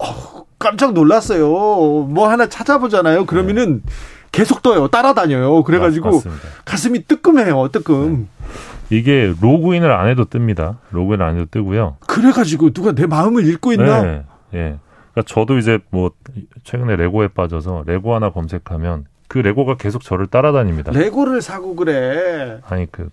깜짝 0.59 0.95
놀랐어요. 0.95 1.47
뭐 1.51 2.29
하나 2.31 2.47
찾아보잖아요. 2.49 3.27
그러면은 3.27 3.83
계속 4.33 4.63
떠요. 4.63 4.89
따라다녀요. 4.89 5.63
그래가지고 5.65 6.07
맞- 6.07 6.15
맞습니다. 6.15 6.43
가슴이 6.65 7.05
뜨끔해요. 7.07 7.69
뜨끔. 7.71 8.29
이게 8.91 9.33
로그인을 9.41 9.93
안 9.93 10.09
해도 10.09 10.25
뜹니다. 10.25 10.77
로그인을 10.93 11.25
안 11.25 11.37
해도 11.37 11.47
뜨고요. 11.51 11.97
그래가지고 12.07 12.71
누가 12.71 12.93
내 12.93 13.07
마음을 13.07 13.47
읽고 13.47 13.73
있나? 13.73 14.03
네, 14.03 14.23
예. 14.55 14.59
그러니까 15.13 15.23
저도 15.27 15.59
이제 15.59 15.79
뭐 15.91 16.11
최근에 16.65 16.97
레고에 16.97 17.29
빠져서 17.29 17.85
레고 17.87 18.15
하나 18.15 18.31
검색하면 18.31 19.05
그 19.29 19.39
레고가 19.39 19.77
계속 19.77 20.03
저를 20.03 20.27
따라다닙니다. 20.27 20.93
레고를 20.93 21.43
사고 21.43 21.75
그래. 21.75 22.59
아니 22.69 22.91
그 22.91 23.09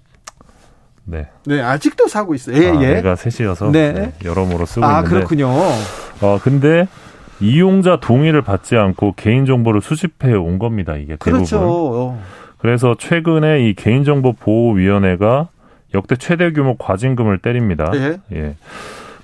네. 1.04 1.28
네, 1.46 1.62
아직도 1.62 2.08
사고 2.08 2.36
있어요. 2.36 2.62
예, 2.62 2.70
아, 2.70 2.82
예. 2.82 2.94
내가 2.96 3.16
셋이어서 3.16 3.72
네. 3.72 3.92
네, 3.92 4.14
여러모로 4.24 4.66
쓰고 4.66 4.86
아, 4.86 5.00
있는데. 5.00 5.10
그렇군요. 5.16 5.50
어 5.50 6.40
근데 6.44 6.88
이용자 7.40 8.00
동의를 8.00 8.44
받지 8.44 8.78
않고 8.78 9.14
개인 9.16 9.46
정보를 9.46 9.82
수집해 9.82 10.34
온 10.34 10.60
겁니다. 10.60 10.96
이게 10.96 11.16
대부분. 11.16 11.34
그렇죠. 11.34 11.60
어. 11.62 12.24
그래서 12.60 12.96
최근에 12.98 13.68
이 13.68 13.74
개인정보 13.74 14.34
보호위원회가 14.34 15.48
역대 15.96 16.16
최대 16.16 16.52
규모 16.54 16.78
과징금을 16.78 17.40
때립니다. 17.40 17.92
예. 17.96 18.20
예. 18.34 18.56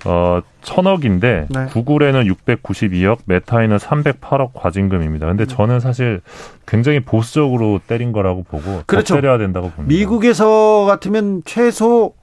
어, 0.08 0.40
천억인데 0.62 1.48
네. 1.50 1.66
구글에는 1.66 2.24
692억, 2.24 3.18
메타에는 3.26 3.76
308억 3.76 4.52
과징금입니다. 4.54 5.26
근데 5.26 5.44
저는 5.44 5.80
사실 5.80 6.22
굉장히 6.66 7.00
보수적으로 7.00 7.78
때린 7.86 8.12
거라고 8.12 8.42
보고 8.42 8.82
그렇죠. 8.86 9.14
더 9.14 9.20
때려야 9.20 9.36
된다고 9.36 9.68
봅니다. 9.70 9.94
미국에서 9.94 10.86
같으면 10.86 11.42
최소 11.44 12.14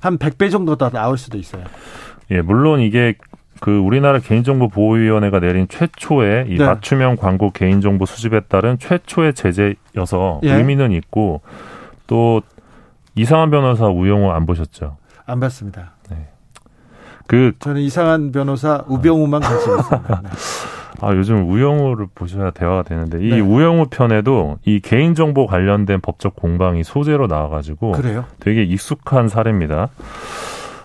한 0.00 0.18
100배 0.18 0.50
정도 0.50 0.74
더 0.74 0.90
나올 0.90 1.16
수도 1.16 1.38
있어요. 1.38 1.62
예, 2.32 2.42
물론 2.42 2.80
이게 2.80 3.14
그 3.60 3.78
우리나라 3.78 4.18
개인정보 4.18 4.70
보호위원회가 4.70 5.38
내린 5.38 5.68
최초의 5.68 6.46
이 6.48 6.56
네. 6.56 6.66
맞춤형 6.66 7.14
광고 7.14 7.52
개인정보 7.52 8.04
수집에 8.04 8.40
따른 8.40 8.80
최초의 8.80 9.34
제재여서 9.34 10.40
예. 10.42 10.54
의미는 10.54 10.90
있고 10.90 11.42
또 12.08 12.42
이상한 13.14 13.52
변호사 13.52 13.86
우영우 13.86 14.32
안 14.32 14.44
보셨죠? 14.44 14.96
안 15.24 15.38
받습니다. 15.38 15.92
그 17.32 17.52
저는 17.60 17.80
이상한 17.80 18.30
변호사 18.30 18.84
우병우만 18.88 19.40
관심 19.40 19.78
있습니다. 19.78 20.20
네. 20.22 20.28
아, 21.00 21.14
요즘 21.14 21.48
우영우를 21.48 22.08
보셔야 22.14 22.50
대화가 22.50 22.82
되는데 22.82 23.24
이 23.26 23.30
네. 23.30 23.40
우영우 23.40 23.86
편에도 23.86 24.58
이 24.66 24.80
개인 24.80 25.14
정보 25.14 25.46
관련된 25.46 26.02
법적 26.02 26.36
공방이 26.36 26.84
소재로 26.84 27.28
나와 27.28 27.48
가지고 27.48 27.92
그래요? 27.92 28.26
되게 28.38 28.62
익숙한 28.64 29.28
사례입니다. 29.28 29.88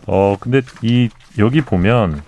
어, 0.08 0.38
근데 0.40 0.62
이 0.84 1.10
여기 1.38 1.60
보면 1.60 2.22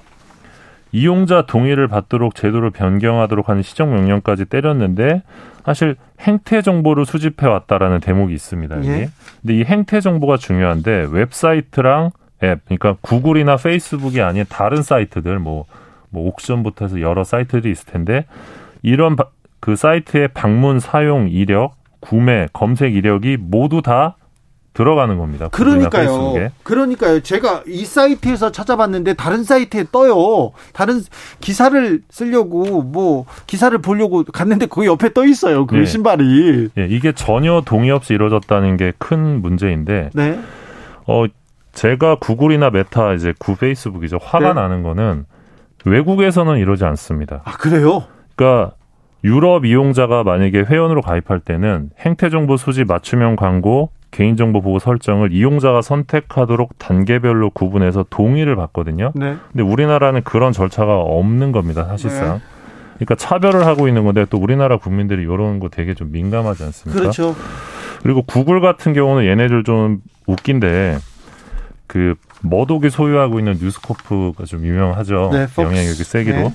이용자 0.91 1.43
동의를 1.43 1.87
받도록 1.87 2.35
제도를 2.35 2.71
변경하도록 2.71 3.47
하는 3.47 3.61
시정 3.61 3.91
명령까지 3.91 4.43
때렸는데 4.45 5.23
사실 5.63 5.95
행태 6.19 6.61
정보를 6.61 7.05
수집해 7.05 7.47
왔다라는 7.47 8.01
대목이 8.01 8.33
있습니다. 8.33 8.75
여기. 8.75 8.89
예. 8.89 9.09
근데 9.41 9.55
이 9.55 9.63
행태 9.63 10.01
정보가 10.01 10.35
중요한데 10.35 11.07
웹사이트랑 11.09 12.11
앱, 12.43 12.61
그러니까 12.65 12.95
구글이나 13.01 13.57
페이스북이 13.57 14.21
아닌 14.21 14.45
다른 14.49 14.81
사이트들 14.83 15.39
뭐, 15.39 15.65
뭐 16.09 16.27
옥션부터 16.29 16.85
해서 16.85 17.01
여러 17.01 17.23
사이트들이 17.23 17.71
있을 17.71 17.85
텐데 17.87 18.25
이런 18.81 19.15
바- 19.15 19.25
그 19.59 19.75
사이트의 19.75 20.29
방문 20.29 20.79
사용 20.79 21.27
이력, 21.29 21.75
구매, 21.99 22.47
검색 22.53 22.95
이력이 22.95 23.37
모두 23.39 23.81
다 23.81 24.15
들어가는 24.73 25.17
겁니다. 25.17 25.49
그러니까요. 25.49 26.35
그러니까요. 26.63 27.19
제가 27.19 27.63
이 27.67 27.83
사이트에서 27.83 28.51
찾아봤는데 28.53 29.15
다른 29.15 29.43
사이트에 29.43 29.85
떠요. 29.91 30.51
다른 30.71 31.01
기사를 31.41 32.01
쓰려고 32.09 32.81
뭐 32.83 33.25
기사를 33.47 33.77
보려고 33.79 34.23
갔는데 34.23 34.67
그 34.67 34.85
옆에 34.85 35.11
떠 35.11 35.25
있어요. 35.25 35.65
그 35.67 35.75
네. 35.75 35.85
신발이. 35.85 36.69
예, 36.77 36.87
이게 36.89 37.11
전혀 37.11 37.61
동의 37.65 37.91
없이 37.91 38.13
이루어졌다는 38.13 38.77
게 38.77 38.93
큰 38.97 39.41
문제인데 39.41 40.11
네. 40.13 40.39
어 41.05 41.25
제가 41.79 42.15
구글이나 42.15 42.71
메타 42.71 43.13
이제 43.13 43.33
구 43.39 43.55
페이스북이죠. 43.55 44.19
화가 44.21 44.49
네. 44.49 44.53
나는 44.53 44.83
거는 44.83 45.23
외국에서는 45.85 46.57
이러지 46.57 46.83
않습니다. 46.83 47.41
아 47.45 47.53
그래요? 47.53 48.03
그러니까 48.35 48.73
유럽 49.23 49.63
이용자가 49.63 50.23
만약에 50.25 50.63
회원으로 50.63 51.01
가입할 51.01 51.39
때는 51.39 51.91
행태 52.01 52.29
정보 52.29 52.57
수집 52.57 52.87
맞춤형 52.87 53.37
광고 53.37 53.91
개인정보 54.11 54.61
보호 54.61 54.79
설정을 54.79 55.31
이용자가 55.31 55.81
선택하도록 55.81 56.77
단계별로 56.79 57.51
구분해서 57.51 58.05
동의를 58.09 58.57
받거든요. 58.57 59.13
네. 59.15 59.37
근데 59.53 59.63
우리나라는 59.63 60.23
그런 60.23 60.51
절차가 60.51 60.97
없는 60.97 61.53
겁니다, 61.53 61.85
사실상. 61.85 62.41
그러니까 62.95 63.15
차별을 63.15 63.65
하고 63.65 63.87
있는 63.87 64.03
건데 64.03 64.25
또 64.29 64.37
우리나라 64.37 64.75
국민들이 64.75 65.21
이런 65.21 65.61
거 65.61 65.69
되게 65.69 65.93
좀 65.93 66.11
민감하지 66.11 66.61
않습니까? 66.61 66.99
그렇죠. 66.99 67.35
그리고 68.03 68.21
구글 68.23 68.59
같은 68.59 68.91
경우는 68.91 69.25
얘네들 69.25 69.63
좀 69.63 70.01
웃긴데 70.27 70.97
그 71.89 72.13
머독이 72.43 72.91
소유하고 72.91 73.39
있는 73.39 73.57
뉴스코프가 73.59 74.45
좀 74.45 74.63
유명하죠. 74.63 75.31
네. 75.33 75.47
영향력이 75.57 76.03
세기로. 76.03 76.37
네. 76.37 76.53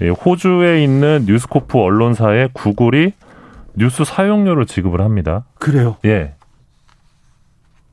예, 0.00 0.08
호주에 0.08 0.82
있는 0.82 1.26
뉴스코프 1.28 1.78
언론사에 1.78 2.48
구글이 2.54 3.12
뉴스 3.74 4.04
사용료를 4.04 4.64
지급을 4.64 5.02
합니다. 5.02 5.44
그래요. 5.58 5.96
예. 6.06 6.33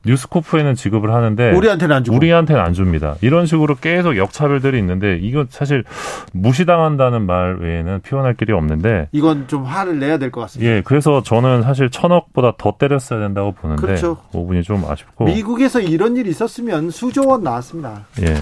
뉴스코프에는 0.04 0.74
지급을 0.74 1.12
하는데 1.12 1.52
우리한테는 1.52 1.96
안 1.96 2.04
주고. 2.04 2.16
우리한테는 2.16 2.60
안 2.60 2.72
줍니다. 2.72 3.14
이런 3.20 3.46
식으로 3.46 3.76
계속 3.76 4.16
역차별들이 4.16 4.78
있는데 4.78 5.16
이건 5.18 5.46
사실 5.50 5.84
무시당한다는 6.32 7.24
말 7.26 7.56
외에는 7.60 8.00
표현할 8.00 8.34
길이 8.34 8.52
없는데 8.52 9.08
이건 9.12 9.46
좀 9.48 9.64
화를 9.64 9.98
내야 9.98 10.18
될 10.18 10.30
것 10.30 10.40
같습니다. 10.42 10.70
예, 10.72 10.82
그래서 10.84 11.22
저는 11.22 11.62
사실 11.62 11.88
천억보다 11.90 12.54
더 12.58 12.74
때렸어야 12.78 13.20
된다고 13.20 13.52
보는데 13.52 13.80
그렇죠. 13.82 14.16
5분이 14.32 14.64
좀 14.64 14.84
아쉽고 14.84 15.24
미국에서 15.26 15.80
이런 15.80 16.16
일이 16.16 16.30
있었으면 16.30 16.90
수조 16.90 17.28
원 17.28 17.42
나왔습니다. 17.42 18.06
예. 18.22 18.34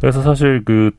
그래서 0.00 0.22
사실 0.22 0.62
그 0.64 0.90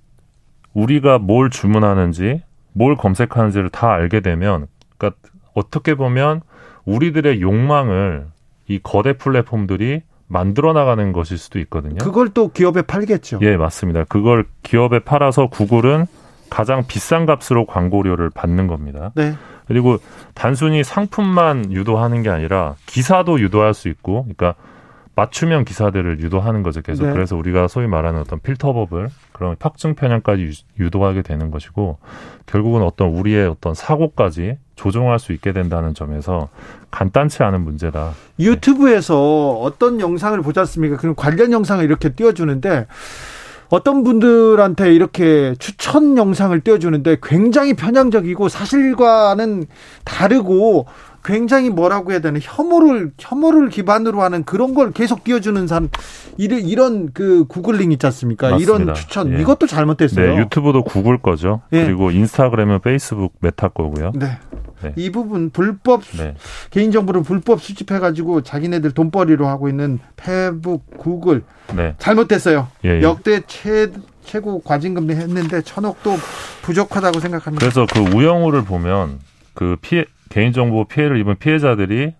우리가 0.73 1.18
뭘 1.19 1.49
주문하는지 1.49 2.41
뭘 2.73 2.95
검색하는지를 2.95 3.69
다 3.69 3.91
알게 3.91 4.19
되면 4.22 4.68
그러니까 4.98 5.19
어떻게 5.56 5.95
보면 5.95 6.41
우리들의 6.85 7.41
욕망을 7.41 8.27
이 8.68 8.80
거대 8.81 9.14
플랫폼들이 9.14 10.02
만들어 10.27 10.73
나가는 10.73 11.14
것일 11.14 11.38
수도 11.38 11.60
있거든요. 11.60 11.98
그걸 11.99 12.30
또 12.30 12.52
기업에 12.52 12.81
팔겠죠. 12.81 13.39
예, 13.41 13.56
맞습니다. 13.56 14.03
그걸 14.06 14.45
기업에 14.64 14.99
팔아서 14.99 15.48
구글은 15.48 16.06
가장 16.49 16.85
비싼 16.88 17.26
값으로 17.26 17.65
광고료를 17.65 18.30
받는 18.30 18.68
겁니다. 18.68 19.11
네. 19.15 19.34
그리고 19.68 19.98
단순히 20.34 20.84
상품만 20.84 21.72
유도하는 21.72 22.23
게 22.23 22.30
아니라 22.30 22.76
기사도 22.85 23.39
유도할 23.39 23.73
수 23.73 23.89
있고, 23.89 24.23
그러니까 24.23 24.56
맞춤형 25.18 25.65
기사들을 25.65 26.19
유도하는 26.19 26.61
거죠. 26.61 26.81
계속 26.84 27.07
네. 27.07 27.11
그래서 27.11 27.35
우리가 27.35 27.68
소위 27.68 27.88
말하는 27.88 28.19
어떤 28.22 28.39
필터법을 28.39 29.10
그런 29.34 29.56
확증 29.60 29.95
편향까지 29.95 30.44
유- 30.44 30.84
유도하게 30.85 31.23
되는 31.23 31.49
것이고, 31.49 31.98
결국은 32.45 32.84
어떤 32.84 33.10
우리의 33.10 33.48
어떤 33.48 33.73
사고까지 33.73 34.60
조종할 34.76 35.18
수 35.18 35.34
있게 35.34 35.53
된다는 35.53 35.95
점에서 35.95 36.49
간단치 36.91 37.41
않은 37.41 37.61
문제다. 37.61 38.11
유튜브에서 38.39 39.53
어떤 39.60 39.99
영상을 39.99 40.39
보지 40.44 40.60
않습니까? 40.60 40.98
그럼 40.98 41.15
관련 41.15 41.52
영상을 41.52 41.84
이렇게 41.84 42.10
띄워주는데 42.10 42.85
어떤 43.69 44.03
분들한테 44.03 44.94
이렇게 44.94 45.56
추천 45.57 46.15
영상을 46.15 46.57
띄워주는데 46.61 47.18
굉장히 47.23 47.73
편향적이고 47.73 48.49
사실과는 48.49 49.65
다르고 50.06 50.85
굉장히 51.28 51.70
뭐라고 51.70 52.12
해야 52.12 52.20
되나 52.20 52.40
혐오를 52.41 53.12
혐오를 53.20 53.68
기반으로 53.68 54.22
하는 54.22 54.45
그런 54.45 54.74
걸 54.74 54.94
계속 54.94 55.26
띄워주는 55.26 55.68
사람 55.68 55.90
이런 56.38 56.62
이런 56.62 57.12
그 57.14 57.45
구글링 57.48 57.91
있지 57.91 58.06
않습니까? 58.06 58.52
맞습니다. 58.52 58.74
이런 58.74 58.95
추천 58.95 59.34
예. 59.34 59.41
이것도 59.41 59.68
잘못됐어요. 59.68 60.36
네, 60.36 60.40
유튜브도 60.40 60.86
구글 60.86 61.18
거죠. 61.18 61.62
예. 61.74 61.84
그리고 61.84 62.12
인스타그램은 62.12 62.80
페이스북 62.80 63.34
메타 63.41 63.68
거고요. 63.70 64.14
네. 64.16 64.40
네. 64.82 64.94
이 64.95 65.12
부분 65.12 65.49
불법 65.49 66.04
네. 66.18 66.36
개인 66.70 66.91
정보를 66.94 67.24
불법 67.24 67.62
수집해 67.62 67.99
가지고 67.99 68.41
자기네들 68.41 68.91
돈벌이로 68.91 69.48
하고 69.48 69.68
있는 69.68 69.99
페북, 70.16 70.98
구글 70.98 71.44
네. 71.76 71.95
잘못됐어요. 71.98 72.70
예, 72.86 72.99
예. 72.99 73.02
역대 73.02 73.41
최, 73.48 73.91
최고 74.24 74.62
과징금 74.62 75.10
했는데 75.12 75.62
천억도 75.62 76.16
부족하다고 76.62 77.20
생각합니다. 77.20 77.60
그래서 77.60 77.86
그 77.91 77.99
우영우를 78.16 78.64
보면 78.64 79.20
그 79.54 79.76
피해 79.82 80.06
개인정보 80.30 80.86
피해를 80.86 81.20
입은 81.20 81.38
피해자들이 81.38 82.14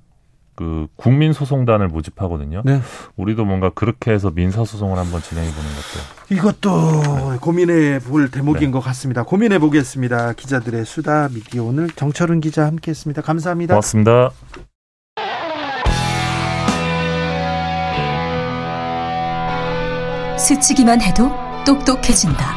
그 0.56 0.88
국민소송단을 0.96 1.88
모집하거든요. 1.88 2.64
네. 2.66 2.82
우리도 3.16 3.46
뭔가 3.46 3.70
그렇게 3.70 4.12
해서 4.12 4.32
민사소송을 4.32 4.98
한번 4.98 5.22
진행해 5.22 5.48
보는 5.52 5.70
것도. 5.70 6.36
이것도 6.36 7.40
고민해 7.40 8.00
볼 8.00 8.32
대목인 8.32 8.70
네. 8.70 8.72
것 8.72 8.80
같습니다. 8.80 9.22
고민해 9.22 9.60
보겠습니다. 9.60 10.34
기자들의 10.34 10.84
수다 10.84 11.30
미기 11.30 11.60
오늘 11.60 11.90
정철은 11.90 12.42
기자 12.42 12.66
함께했습니다. 12.66 13.22
감사합니다. 13.22 13.76
고맙습니다. 13.76 14.32
스치기만 20.40 21.02
해도 21.02 21.30
똑똑해진다. 21.68 22.56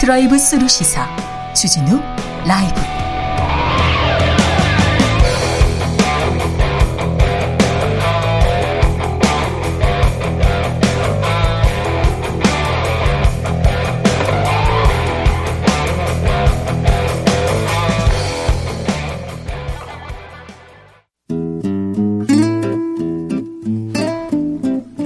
드라이브 0.00 0.38
스루 0.38 0.68
시사 0.68 1.08
주진우 1.54 2.00
라이브. 2.46 3.11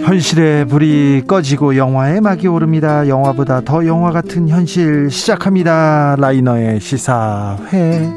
현실의 0.06 0.68
불이 0.68 1.24
꺼지고 1.26 1.76
영화의 1.76 2.20
막이 2.20 2.46
오릅니다. 2.46 3.08
영화보다 3.08 3.62
더 3.62 3.84
영화 3.86 4.12
같은 4.12 4.48
현실 4.48 5.10
시작합니다. 5.10 6.14
라이너의 6.16 6.78
시사회. 6.78 8.08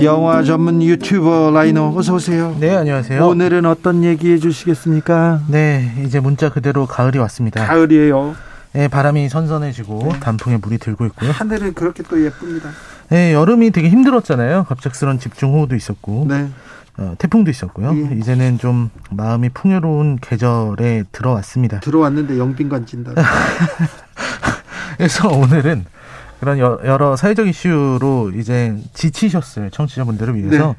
영화 0.00 0.44
전문 0.44 0.80
유튜버 0.80 1.50
라이너 1.52 1.92
어서 1.96 2.14
오세요. 2.14 2.56
네, 2.60 2.72
안녕하세요. 2.76 3.26
오늘은 3.26 3.66
어떤 3.66 4.04
얘기 4.04 4.30
해 4.30 4.38
주시겠습니까? 4.38 5.40
네, 5.48 5.92
이제 6.04 6.20
문자 6.20 6.48
그대로 6.48 6.86
가을이 6.86 7.18
왔습니다. 7.18 7.66
가을이에요. 7.66 8.36
네, 8.74 8.86
바람이 8.86 9.28
선선해지고 9.28 10.12
단풍에 10.20 10.58
물이 10.58 10.78
들고 10.78 11.04
있고요. 11.06 11.32
하늘은 11.32 11.74
그렇게 11.74 12.04
또 12.04 12.24
예쁩니다. 12.24 12.68
네, 13.08 13.32
여름이 13.32 13.72
되게 13.72 13.88
힘들었잖아요. 13.88 14.66
갑작스런 14.68 15.18
집중호우도 15.18 15.74
있었고. 15.74 16.26
네. 16.28 16.46
어, 16.98 17.14
태풍도 17.18 17.50
있었고요. 17.50 17.94
예. 17.94 18.16
이제는 18.16 18.58
좀 18.58 18.90
마음이 19.10 19.50
풍요로운 19.50 20.18
계절에 20.20 21.04
들어왔습니다. 21.12 21.80
들어왔는데 21.80 22.38
영빈관 22.38 22.86
진다. 22.86 23.12
그래서 24.96 25.28
오늘은 25.28 25.84
그런 26.40 26.58
여- 26.58 26.78
여러 26.84 27.16
사회적 27.16 27.46
이슈로 27.48 28.32
이제 28.36 28.76
지치셨을 28.94 29.70
청취자분들을 29.70 30.36
위해서 30.36 30.68
네. 30.68 30.74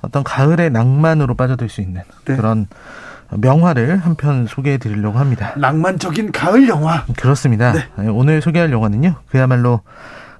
어떤 0.00 0.22
가을의 0.24 0.70
낭만으로 0.70 1.34
빠져들 1.34 1.68
수 1.68 1.80
있는 1.80 2.02
네. 2.24 2.36
그런 2.36 2.66
명화를 3.30 3.98
한 3.98 4.14
편 4.16 4.46
소개해 4.46 4.78
드리려고 4.78 5.18
합니다. 5.18 5.54
낭만적인 5.56 6.32
가을 6.32 6.68
영화. 6.68 7.04
그렇습니다. 7.16 7.72
네, 7.72 8.08
오늘 8.08 8.42
소개할 8.42 8.70
영화는요. 8.72 9.14
그야말로 9.30 9.80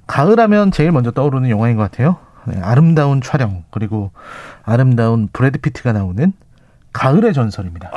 가을하면 0.05 0.71
제일 0.71 0.91
먼저 0.91 1.11
떠오르는 1.11 1.49
영화인 1.49 1.75
것 1.75 1.83
같아요. 1.89 2.17
네, 2.45 2.59
아름다운 2.61 3.21
촬영 3.21 3.63
그리고 3.71 4.11
아름다운 4.63 5.29
브래드 5.31 5.59
피트가 5.59 5.93
나오는 5.93 6.33
가을의 6.91 7.33
전설입니다. 7.33 7.91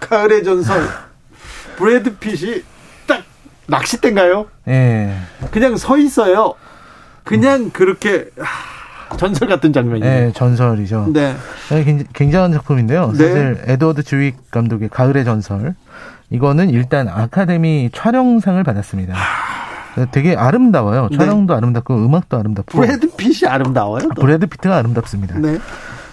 가을의 0.00 0.44
전설. 0.44 0.82
브래드 1.76 2.16
핏이 2.18 2.62
딱 3.06 3.22
낚싯대인가요? 3.66 4.46
예. 4.68 5.16
그냥 5.50 5.76
서 5.76 5.96
있어요. 5.98 6.54
그냥 7.24 7.70
그렇게 7.70 8.26
하, 8.38 9.16
전설 9.16 9.48
같은 9.48 9.72
장면이에요. 9.72 10.26
네, 10.26 10.32
전설이죠. 10.32 11.08
네. 11.12 11.34
네, 11.70 11.84
굉- 11.84 12.04
굉장한 12.12 12.52
작품인데요. 12.52 13.12
네. 13.12 13.16
사실 13.16 13.62
에드워드 13.66 14.02
즈윅 14.04 14.34
감독의 14.50 14.90
가을의 14.90 15.24
전설 15.24 15.74
이거는 16.30 16.70
일단 16.70 17.08
아카데미 17.08 17.90
촬영상을 17.92 18.62
받았습니다. 18.62 19.14
되게 20.10 20.34
아름다워요. 20.36 21.08
네. 21.10 21.16
촬영도 21.16 21.54
아름답고 21.54 21.94
음악도 21.94 22.38
아름답고 22.38 22.78
브래드 22.80 23.14
핏이 23.16 23.48
아름다워요. 23.48 24.08
또. 24.14 24.20
브래드 24.20 24.46
피트가 24.46 24.76
아름답습니다. 24.76 25.38
네. 25.38 25.58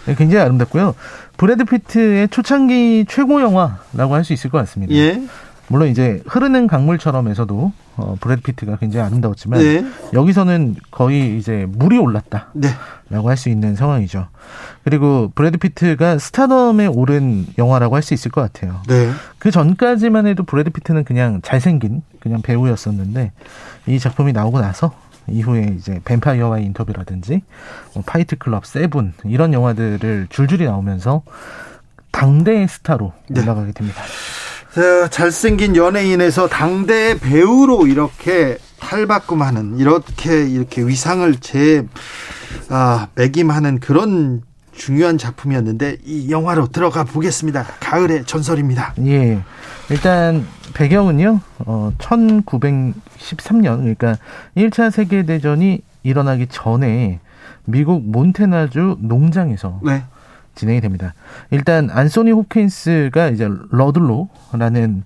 네, 0.06 0.16
굉장히 0.16 0.44
아름답고요. 0.44 0.96
브래드 1.38 1.64
피트의 1.66 2.28
초창기 2.30 3.06
최고 3.08 3.42
영화라고 3.42 4.14
할 4.16 4.24
수 4.24 4.34
있을 4.34 4.50
것 4.50 4.58
같습니다. 4.60 4.94
예. 4.94 5.22
물론 5.68 5.88
이제 5.88 6.22
흐르는 6.28 6.68
강물처럼에서도 6.68 7.72
어, 7.96 8.16
브래드 8.20 8.42
피트가 8.42 8.76
굉장히 8.78 9.06
아름다웠지만 9.06 9.60
네. 9.60 9.86
여기서는 10.14 10.76
거의 10.92 11.38
이제 11.38 11.66
물이 11.70 11.98
올랐다. 11.98 12.48
네. 12.54 12.68
라고 13.10 13.30
할수 13.30 13.48
있는 13.50 13.76
상황이죠. 13.76 14.28
그리고 14.84 15.32
브래드 15.34 15.58
피트가 15.58 16.18
스타덤에 16.18 16.88
오른 16.88 17.46
영화라고 17.58 17.96
할 17.96 18.02
수 18.04 18.14
있을 18.14 18.32
것 18.32 18.42
같아요. 18.42 18.82
네. 18.88 19.12
그 19.40 19.50
전까지만 19.52 20.28
해도 20.28 20.44
브래드 20.44 20.72
피트는 20.72 21.04
그냥 21.06 21.40
잘생긴 21.42 22.02
그냥 22.20 22.42
배우였었는데 22.42 23.32
이 23.88 24.00
작품이 24.00 24.34
나오고 24.34 24.62
나서 24.62 24.94
이후에 25.28 25.76
이제 25.78 26.00
뱀파이어와의 26.06 26.66
인터뷰라든지 26.66 27.42
뭐 27.94 28.04
파이트 28.06 28.38
클럽, 28.38 28.66
세븐 28.66 29.14
이런 29.26 29.54
영화들을 29.54 30.28
줄줄이 30.30 30.66
나오면서 30.66 31.24
당대의 32.12 32.68
스타로 32.68 33.14
네. 33.30 33.42
올라가게 33.42 33.72
됩니다. 33.72 34.02
자, 34.74 35.10
잘생긴 35.10 35.76
연예인에서 35.76 36.48
당대 36.48 37.18
배우로 37.20 37.88
이렇게 37.88 38.58
탈바꿈하는 38.80 39.78
이렇게 39.78 40.48
이렇게 40.48 40.82
위상을 40.82 41.34
재 41.38 41.86
아, 42.70 43.08
매김하는 43.16 43.80
그런 43.80 44.42
중요한 44.72 45.18
작품이었는데 45.18 45.98
이 46.06 46.32
영화로 46.32 46.68
들어가 46.68 47.04
보겠습니다. 47.04 47.66
가을의 47.80 48.26
전설입니다. 48.26 48.94
예. 49.06 49.42
일단 49.90 50.48
배경은요. 50.74 51.40
어 51.60 51.92
1913년 51.98 53.80
그러니까 53.80 54.16
1차 54.56 54.92
세계 54.92 55.24
대전이 55.24 55.82
일어나기 56.04 56.48
전에 56.48 57.20
미국 57.66 58.04
몬테나주 58.04 58.98
농장에서 59.00 59.80
네. 59.84 60.04
진행이 60.56 60.82
됩니다. 60.82 61.14
일단 61.50 61.90
안소니 61.90 62.32
호킨스가 62.32 63.30
이제 63.30 63.50
러들로라는 63.72 65.04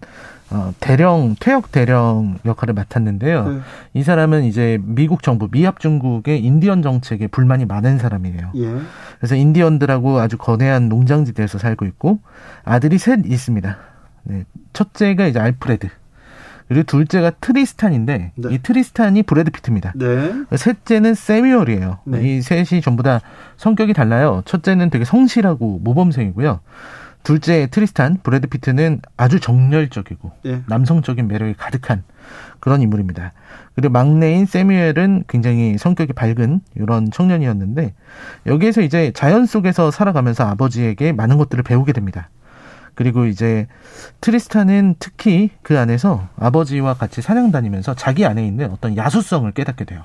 어, 0.52 0.74
대령 0.80 1.36
퇴역 1.40 1.72
대령 1.72 2.38
역할을 2.46 2.74
맡았는데요. 2.76 3.50
네. 3.50 3.60
이 3.94 4.04
사람은 4.04 4.44
이제 4.44 4.80
미국 4.84 5.24
정부 5.24 5.50
미합 5.50 5.80
중국의 5.80 6.44
인디언 6.44 6.82
정책에 6.82 7.28
불만이 7.28 7.66
많은 7.66 7.98
사람이에요. 7.98 8.52
예. 8.56 8.76
그래서 9.18 9.36
인디언들하고 9.36 10.20
아주 10.20 10.38
거대한 10.38 10.88
농장지대에서 10.88 11.58
살고 11.58 11.86
있고 11.86 12.20
아들이 12.64 13.00
셋 13.00 13.26
있습니다. 13.26 13.78
네. 14.26 14.46
첫째가 14.74 15.28
이제 15.28 15.40
알프레드. 15.40 15.90
그리고 16.68 16.84
둘째가 16.84 17.32
트리스탄인데 17.42 18.32
네. 18.36 18.48
이 18.52 18.58
트리스탄이 18.60 19.24
브래드 19.24 19.52
피트입니다. 19.52 19.94
네. 19.96 20.34
셋째는 20.56 21.14
세뮤얼이에요. 21.14 22.00
네. 22.06 22.22
이 22.24 22.42
셋이 22.42 22.82
전부 22.82 23.04
다 23.04 23.22
성격이 23.58 23.94
달라요. 23.94 24.42
첫째는 24.46 24.90
되게 24.90 25.06
성실하고 25.06 25.80
모범생이고요. 25.84 26.60
둘째 27.26 27.68
트리스탄 27.68 28.20
브래드 28.22 28.48
피트는 28.48 29.02
아주 29.18 29.40
정열적이고 29.40 30.32
예. 30.46 30.62
남성적인 30.68 31.28
매력이 31.28 31.56
가득한 31.56 32.04
그런 32.60 32.84
인물입니다. 32.84 33.34
그리고 33.74 33.92
막내인 33.92 34.46
세뮤얼은 34.46 35.26
굉장히 35.28 35.78
성격이 35.78 36.14
밝은 36.14 36.62
이런 36.76 37.10
청년이었는데 37.10 37.94
여기에서 38.46 38.82
이제 38.82 39.12
자연 39.16 39.48
속에서 39.48 39.90
살아가면서 39.90 40.46
아버지에게 40.46 41.14
많은 41.14 41.38
것들을 41.38 41.64
배우게 41.64 41.94
됩니다. 41.94 42.30
그리고 42.96 43.26
이제 43.26 43.68
트리스탄은 44.22 44.96
특히 45.00 45.52
그 45.62 45.78
안에서 45.78 46.28
아버지와 46.38 46.96
같이 46.96 47.22
사냥 47.22 47.52
다니면서 47.52 47.94
자기 47.94 48.26
안에 48.26 48.46
있는 48.46 48.72
어떤 48.72 48.98
야수성을 48.98 49.52
깨닫게 49.52 49.86
돼요. 49.86 50.02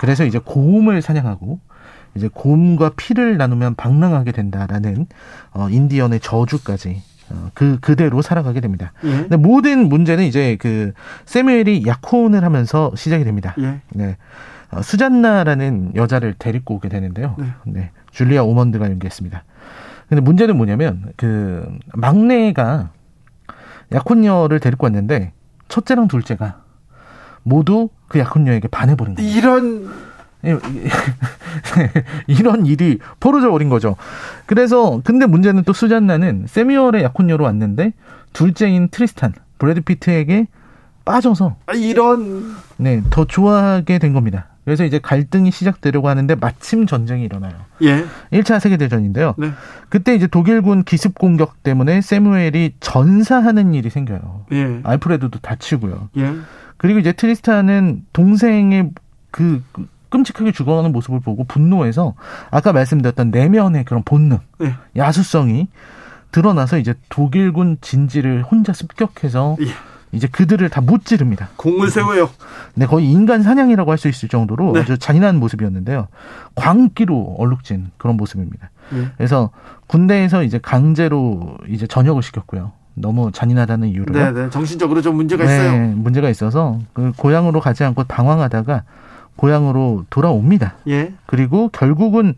그래서 0.00 0.24
이제 0.24 0.38
고음을 0.38 1.00
사냥하고 1.02 1.60
이제 2.14 2.28
곰과 2.32 2.92
피를 2.96 3.36
나누면 3.36 3.74
방랑하게 3.74 4.32
된다라는 4.32 5.06
어, 5.52 5.68
인디언의 5.68 6.20
저주까지 6.20 7.02
어, 7.30 7.50
그 7.54 7.78
그대로 7.80 8.22
살아가게 8.22 8.60
됩니다. 8.60 8.92
예. 9.04 9.10
근데 9.10 9.36
모든 9.36 9.88
문제는 9.88 10.24
이제 10.24 10.56
그 10.60 10.92
세뮤엘이 11.26 11.84
약혼을 11.86 12.44
하면서 12.44 12.92
시작이 12.94 13.24
됩니다. 13.24 13.54
예. 13.58 13.80
네. 13.90 14.16
어, 14.70 14.82
수잔나라는 14.82 15.92
여자를 15.94 16.34
데리고 16.38 16.74
오게 16.74 16.88
되는데요. 16.88 17.34
네. 17.38 17.46
네. 17.64 17.90
줄리아 18.12 18.42
오먼드가 18.42 18.86
연기했습니다. 18.86 19.42
근데 20.08 20.20
문제는 20.20 20.56
뭐냐면 20.56 21.12
그 21.16 21.66
막내가 21.94 22.90
약혼녀를 23.92 24.60
데리고 24.60 24.86
왔는데 24.86 25.32
첫째랑 25.68 26.08
둘째가 26.08 26.62
모두 27.42 27.88
그 28.08 28.18
약혼녀에게 28.18 28.68
반해버린 28.68 29.14
거예요. 29.14 29.30
이런 29.30 29.90
예, 30.44 30.58
이런 32.26 32.66
일이 32.66 32.98
벌어져 33.18 33.50
버린 33.50 33.68
거죠. 33.68 33.96
그래서 34.46 35.00
근데 35.04 35.26
문제는 35.26 35.64
또 35.64 35.72
수잔나는 35.72 36.44
세뮤얼의 36.48 37.02
약혼녀로 37.02 37.44
왔는데 37.44 37.92
둘째인 38.32 38.88
트리스탄 38.88 39.32
브래드 39.58 39.80
피트에게 39.80 40.48
빠져서 41.04 41.56
아, 41.66 41.72
이런 41.74 42.54
네, 42.76 43.02
더 43.10 43.24
좋아하게 43.24 43.98
된 43.98 44.12
겁니다. 44.12 44.48
그래서 44.64 44.84
이제 44.84 44.98
갈등이 44.98 45.50
시작되려고 45.50 46.08
하는데 46.08 46.34
마침 46.34 46.86
전쟁이 46.86 47.24
일어나요. 47.24 47.52
예. 47.82 48.04
1차 48.32 48.60
세계대전인데요. 48.60 49.34
네. 49.36 49.50
그때 49.88 50.14
이제 50.14 50.26
독일군 50.26 50.84
기습 50.84 51.18
공격 51.18 51.62
때문에 51.62 52.00
세무엘이 52.00 52.74
전사하는 52.80 53.74
일이 53.74 53.90
생겨요. 53.90 54.46
예. 54.52 54.80
알프레드도 54.82 55.40
다치고요. 55.40 56.08
예. 56.16 56.34
그리고 56.78 56.98
이제 56.98 57.12
트리스탄은 57.12 58.06
동생의 58.12 58.90
그, 59.30 59.62
그 59.72 59.86
끔찍하게 60.08 60.52
죽어가는 60.52 60.92
모습을 60.92 61.20
보고 61.20 61.44
분노해서 61.44 62.14
아까 62.50 62.72
말씀드렸던 62.72 63.30
내면의 63.30 63.84
그런 63.84 64.02
본능, 64.04 64.38
예. 64.62 64.74
야수성이 64.96 65.68
드러나서 66.30 66.78
이제 66.78 66.94
독일군 67.08 67.78
진지를 67.80 68.42
혼자 68.42 68.72
습격해서 68.72 69.56
예. 69.60 69.66
이제 70.14 70.26
그들을 70.26 70.68
다 70.68 70.80
무찌릅니다. 70.80 71.48
공을 71.56 71.90
세워요. 71.90 72.30
네, 72.74 72.86
거의 72.86 73.10
인간 73.10 73.42
사냥이라고 73.42 73.90
할 73.90 73.98
수 73.98 74.08
있을 74.08 74.28
정도로 74.28 74.72
네. 74.72 74.80
아주 74.80 74.98
잔인한 74.98 75.36
모습이었는데요. 75.40 76.08
광기로 76.54 77.36
얼룩진 77.38 77.90
그런 77.96 78.16
모습입니다. 78.16 78.70
예. 78.94 79.08
그래서 79.16 79.50
군대에서 79.86 80.42
이제 80.42 80.58
강제로 80.62 81.56
이제 81.68 81.86
전역을 81.86 82.22
시켰고요. 82.22 82.72
너무 82.94 83.32
잔인하다는 83.32 83.88
이유로. 83.88 84.12
네, 84.12 84.32
네. 84.32 84.50
정신적으로 84.50 85.02
좀 85.02 85.16
문제가 85.16 85.44
네, 85.44 85.54
있어요. 85.54 85.88
문제가 85.96 86.28
있어서 86.28 86.78
그 86.92 87.12
고향으로 87.16 87.60
가지 87.60 87.82
않고 87.84 88.04
방황하다가 88.04 88.82
고향으로 89.36 90.04
돌아옵니다. 90.10 90.74
예. 90.88 91.12
그리고 91.26 91.68
결국은 91.70 92.34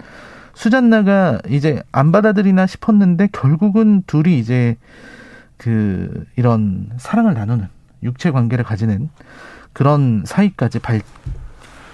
수잔나가 0.54 1.38
이제 1.50 1.82
안 1.92 2.12
받아들이나 2.12 2.66
싶었는데 2.66 3.28
결국은 3.32 4.02
둘이 4.06 4.38
이제 4.38 4.76
그 5.56 6.24
이런 6.36 6.90
사랑을 6.98 7.34
나누는 7.34 7.68
육체 8.02 8.30
관계를 8.30 8.64
가지는 8.64 9.08
그런 9.72 10.22
사이까지 10.24 10.78
발 10.78 11.00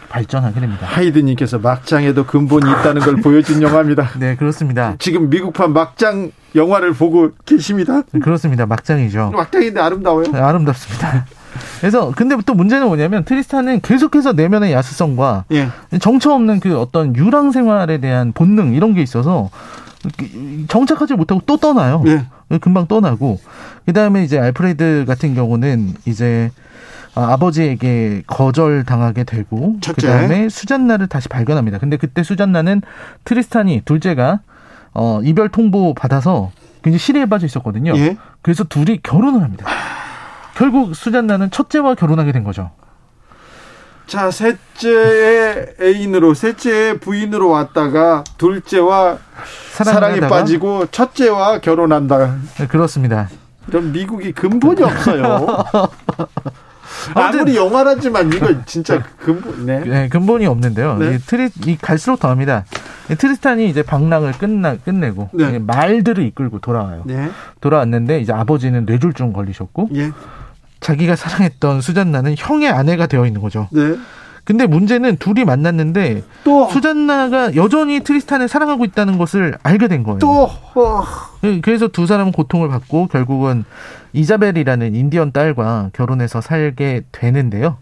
발전하게 0.09 0.61
됩니다. 0.61 0.87
하이드님께서 0.87 1.59
막장에도 1.59 2.27
근본이 2.27 2.71
있다는 2.71 3.01
걸 3.01 3.17
보여준 3.17 3.63
영화입니다. 3.63 4.11
네, 4.21 4.37
그렇습니다. 4.37 4.95
지금 4.99 5.31
미국판 5.31 5.73
막장 5.73 6.31
영화를 6.55 6.93
보고 6.93 7.31
계십니다. 7.47 8.03
그렇습니다. 8.23 8.67
막장이죠. 8.67 9.31
막장인데 9.35 9.81
아름다워요. 9.81 10.27
네, 10.31 10.39
아름답습니다. 10.39 11.25
그래서 11.81 12.13
근데 12.15 12.37
또 12.45 12.55
문제는 12.55 12.87
뭐냐면 12.87 13.25
트리스탄은 13.25 13.81
계속해서 13.81 14.35
내면의 14.35 14.73
야수성과 14.73 15.45
예. 15.53 15.69
정처 15.99 16.33
없는 16.35 16.61
그 16.61 16.79
어떤 16.79 17.17
유랑 17.17 17.51
생활에 17.51 17.99
대한 17.99 18.33
본능 18.33 18.75
이런 18.75 18.95
게 18.95 19.03
있어서 19.03 19.51
정착하지 20.69 21.15
못하고 21.15 21.43
또 21.47 21.57
떠나요. 21.57 22.03
예. 22.07 22.25
금방 22.59 22.87
떠나고 22.87 23.39
그다음에 23.87 24.25
이제 24.25 24.39
알프레드 24.39 25.05
같은 25.07 25.35
경우는 25.35 25.95
이제 26.05 26.51
아, 27.15 27.33
아버지에게 27.33 28.23
거절 28.27 28.85
당하게 28.85 29.25
되고 29.25 29.77
첫째. 29.81 30.07
그다음에 30.07 30.49
수잔나를 30.49 31.07
다시 31.07 31.29
발견합니다. 31.29 31.79
근데 31.79 31.97
그때 31.97 32.23
수잔나는 32.23 32.83
트리스탄이 33.25 33.83
둘째가 33.85 34.41
어, 34.95 35.21
이별 35.23 35.49
통보 35.49 35.95
받아서 35.95 36.51
굉장히 36.83 36.99
시리에 36.99 37.27
빠져 37.27 37.47
있었거든요. 37.47 37.95
예. 37.97 38.17
그래서 38.43 38.65
둘이 38.65 38.99
결혼을 39.03 39.43
합니다. 39.43 39.67
결국 40.55 40.95
수잔나는 40.95 41.51
첫째와 41.51 41.95
결혼하게 41.95 42.33
된 42.33 42.45
거죠. 42.45 42.71
자, 44.07 44.31
셋째의 44.31 45.75
애인으로, 45.81 46.35
셋째의 46.35 46.99
부인으로 46.99 47.49
왔다가 47.49 48.25
둘째와 48.37 49.19
사랑에 49.73 50.21
빠지고 50.21 50.87
첫째와 50.87 51.61
결혼한다. 51.61 52.37
네, 52.59 52.67
그렇습니다. 52.67 53.29
이런 53.69 53.93
미국이 53.93 54.33
근본이 54.33 54.83
없어요. 54.83 55.65
아무리 57.15 57.57
영화라지만 57.57 58.33
이거 58.33 58.55
진짜 58.67 59.03
근본, 59.19 59.67
네. 59.67 59.81
네, 59.81 60.09
근본이 60.09 60.47
없는데요. 60.47 60.99
네. 60.99 61.15
이 61.15 61.19
트리 61.19 61.49
이 61.67 61.77
갈수록 61.77 62.21
더합니다. 62.21 62.65
이 63.11 63.15
트리스탄이 63.15 63.69
이제 63.69 63.83
방랑을 63.83 64.33
끝나 64.33 64.77
끝내고 64.77 65.31
네. 65.33 65.57
이 65.57 65.59
말들을 65.59 66.23
이끌고 66.25 66.61
돌아와요. 66.61 67.03
네. 67.07 67.31
돌아왔는데 67.61 68.21
이제 68.21 68.33
아버지는 68.33 68.85
뇌졸중 68.85 69.33
걸리셨고 69.33 69.89
예. 69.95 70.11
자기가 70.83 71.17
사랑했던 71.17 71.81
수잔나는 71.81 72.35
형의 72.37 72.69
아내가 72.69 73.07
되어 73.07 73.25
있는 73.27 73.41
거죠. 73.41 73.69
네. 73.73 73.97
근데 74.45 74.67
문제는 74.67 75.19
둘이 75.19 75.45
만났는데 75.45 76.25
또, 76.43 76.69
수잔나가 76.69 77.55
여전히 77.55 78.01
트리스탄을 78.01 78.49
사랑하고 78.49 78.85
있다는 78.85 79.17
것을 79.17 79.57
알게 79.63 79.87
된 79.87 80.03
거예요. 80.03 80.19
또, 80.19 80.51
어, 80.75 81.05
그- 81.41 81.61
그래서 81.63 81.87
두 81.87 82.09
사람은 82.09 82.33
고통을 82.33 82.69
받고 82.69 83.07
결국은 83.07 83.65
이자벨이라는 84.15 84.97
인디언 84.97 85.31
딸과 85.31 85.91
결혼해서 85.93 86.41
살게 86.41 87.03
되는데요. 87.13 87.79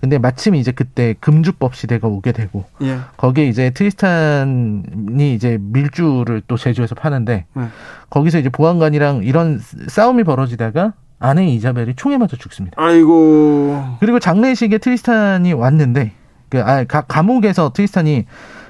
근데 0.00 0.18
마침 0.18 0.54
이제 0.54 0.70
그때 0.70 1.16
금주법 1.18 1.74
시대가 1.74 2.06
오게 2.06 2.30
되고 2.30 2.64
예. 2.82 2.98
거기에 3.16 3.48
이제 3.48 3.70
트리스탄이 3.70 5.34
이제 5.34 5.58
밀주를 5.60 6.42
또 6.46 6.56
제조해서 6.56 6.94
파는데 6.94 7.46
네. 7.54 7.64
거기서 8.10 8.38
이제 8.38 8.48
보안관이랑 8.50 9.22
이런 9.24 9.60
싸움이 9.88 10.22
벌어지다가 10.24 10.92
아내 11.18 11.46
이자벨이 11.46 11.94
총에 11.96 12.18
맞아 12.18 12.36
죽습니다. 12.36 12.76
아이고. 12.80 13.96
그리고 14.00 14.18
장례식에 14.18 14.78
트리스탄이 14.78 15.52
왔는데 15.52 16.12
그 16.50 16.60
아, 16.62 16.84
가- 16.84 17.02
감옥에서 17.02 17.72
트리스탄이 17.72 18.26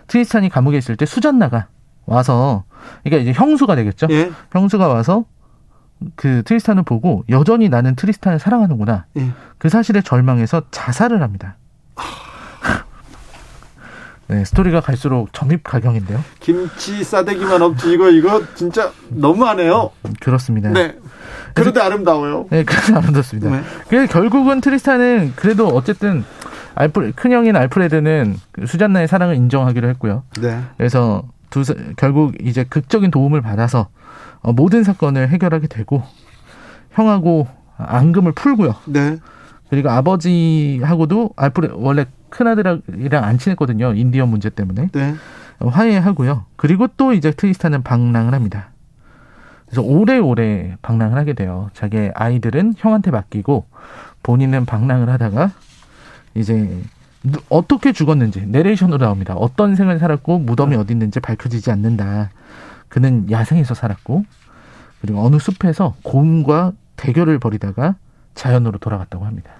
트리스탄이 0.07 0.49
감옥에 0.51 0.77
있을 0.79 0.97
때 0.97 1.07
수잔나가 1.07 1.66
와서 2.07 2.65
그러니까 3.03 3.23
이제 3.23 3.33
형수가 3.39 3.75
되겠죠. 3.77 4.07
예. 4.11 4.31
형수가 4.53 4.87
와서 4.89 5.25
그 6.16 6.43
트리스탄을 6.45 6.83
보고 6.83 7.25
여전히 7.31 7.69
나는 7.69 7.95
트리스탄을 7.97 8.39
사랑하는구나. 8.39 9.07
예. 9.16 9.31
그 9.59 9.69
사실에 9.71 10.03
절망해서 10.03 10.65
자살을 10.71 11.23
합니다. 11.23 11.57
네, 14.27 14.43
스토리가 14.45 14.81
갈수록 14.81 15.33
점입가경인데요. 15.33 16.23
김치 16.41 17.05
싸대기만 17.05 17.61
없지, 17.61 17.93
이거, 17.93 18.09
이거 18.11 18.43
진짜 18.55 18.91
너무하네요. 19.11 19.91
그렇습니다. 20.21 20.71
네. 20.71 20.97
그런데 21.55 21.81
아름다워요. 21.81 22.47
네, 22.51 22.64
그래서 22.64 22.97
아름답습니다. 22.97 23.51
네. 23.51 23.62
그래서 23.89 24.12
결국은 24.12 24.60
트리스탄은 24.60 25.32
그래도 25.36 25.68
어쨌든 25.68 26.24
알프 26.74 27.12
큰형인 27.14 27.55
알프레드는 27.56 28.36
그 28.52 28.66
수잔나의 28.66 29.06
사랑을 29.09 29.36
인정하기로 29.36 29.89
했고요. 29.90 30.24
네. 30.40 30.60
그래서 30.76 31.22
두 31.51 31.62
사- 31.62 31.74
결국 31.97 32.35
이제 32.43 32.64
극적인 32.64 33.10
도움을 33.12 33.40
받아서 33.43 33.89
어, 34.43 34.52
모든 34.52 34.82
사건을 34.82 35.28
해결하게 35.28 35.68
되고 35.68 36.02
형하고 36.93 37.47
앙금을 37.76 38.32
풀고요. 38.32 38.74
네. 38.86 39.18
그리고 39.70 39.90
아버지하고도 39.90 41.31
알프레 41.36 41.68
원래 41.74 42.06
큰 42.28 42.47
아들이랑 42.48 43.24
안 43.24 43.39
친했거든요. 43.39 43.94
인디언 43.94 44.28
문제 44.28 44.51
때문에 44.51 44.89
네. 44.93 45.14
어, 45.60 45.68
화해하고요. 45.68 46.44
그리고 46.56 46.89
또 46.97 47.12
이제 47.12 47.31
트리스탄은 47.31 47.82
방랑을 47.85 48.35
합니다. 48.35 48.70
그래서 49.74 49.82
오래오래 49.88 50.76
방랑을 50.82 51.18
하게 51.18 51.32
돼요. 51.32 51.68
자기 51.74 52.09
아이들은 52.14 52.74
형한테 52.76 53.10
맡기고 53.10 53.66
본인은 54.22 54.66
방랑을 54.66 55.10
하다가 55.10 55.51
이제 56.36 56.80
누- 57.24 57.40
어떻게 57.48 57.90
죽었는지 57.90 58.46
내레이션으로 58.46 58.98
나옵니다. 59.05 59.34
어떤 59.34 59.74
생을 59.74 59.98
살았고 59.98 60.38
무덤이 60.38 60.76
어디 60.76 60.92
있는지 60.92 61.18
밝혀지지 61.18 61.72
않는다. 61.72 62.30
그는 62.88 63.28
야생에서 63.28 63.74
살았고 63.74 64.24
그리고 65.01 65.26
어느 65.26 65.40
숲에서 65.40 65.96
곰과 66.05 66.70
대결을 66.94 67.40
벌이다가 67.40 67.96
자연으로 68.36 68.78
돌아갔다고 68.78 69.24
합니다. 69.26 69.51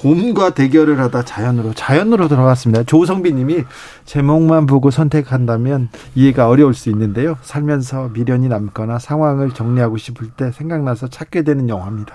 곰과 0.00 0.50
대결을 0.50 1.00
하다 1.00 1.24
자연으로 1.24 1.74
자연으로 1.74 2.28
돌아갔습니다. 2.28 2.84
조성빈님이 2.84 3.64
제목만 4.04 4.66
보고 4.66 4.90
선택한다면 4.90 5.88
이해가 6.14 6.48
어려울 6.48 6.74
수 6.74 6.88
있는데요. 6.90 7.36
살면서 7.42 8.10
미련이 8.12 8.48
남거나 8.48 8.98
상황을 9.00 9.50
정리하고 9.50 9.96
싶을 9.96 10.30
때 10.30 10.52
생각나서 10.52 11.08
찾게 11.08 11.42
되는 11.42 11.68
영화입니다. 11.68 12.14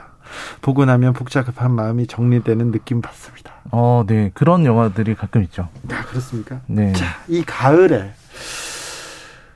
보고 0.61 0.85
나면 0.85 1.13
복잡한 1.13 1.71
마음이 1.71 2.07
정리되는 2.07 2.71
느낌 2.71 3.01
받습니다. 3.01 3.53
어, 3.71 4.03
네. 4.07 4.31
그런 4.33 4.65
영화들이 4.65 5.15
가끔 5.15 5.43
있죠. 5.43 5.67
아, 5.91 6.05
그렇습니까? 6.05 6.61
네. 6.67 6.93
자, 6.93 7.05
이 7.27 7.43
가을에 7.43 8.13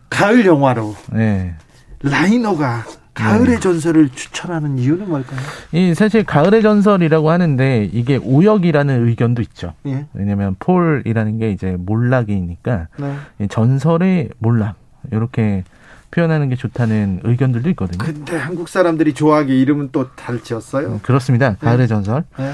가을 0.10 0.46
영화로 0.46 0.96
네. 1.14 1.56
라이너가 2.02 2.84
가을의 3.18 3.60
전설을 3.60 4.10
추천하는 4.10 4.78
이유는 4.78 5.10
뭘까요? 5.10 5.40
이 5.72 5.94
사실 5.96 6.24
가을의 6.24 6.62
전설이라고 6.62 7.30
하는데 7.32 7.90
이게 7.92 8.18
오역이라는 8.18 9.08
의견도 9.08 9.42
있죠. 9.42 9.74
예. 9.88 10.06
왜냐면 10.14 10.56
폴이라는 10.60 11.40
게 11.40 11.52
이제 11.52 11.76
몰락이니까 11.80 12.88
네. 12.98 13.16
이 13.40 13.48
전설의 13.48 14.30
몰락 14.40 14.76
이렇게 15.12 15.64
표현하는 16.12 16.50
게 16.50 16.56
좋다는 16.56 17.22
의견들도 17.24 17.70
있거든요. 17.72 17.98
근데 18.04 18.38
한국 18.38 18.70
사람들이 18.70 19.14
좋아하기 19.14 19.60
이름은 19.60 19.90
또 19.92 20.10
잘 20.16 20.42
지었어요. 20.42 21.00
그렇습니다. 21.04 21.56
가을의 21.56 21.88
전설. 21.88 22.24
네. 22.38 22.52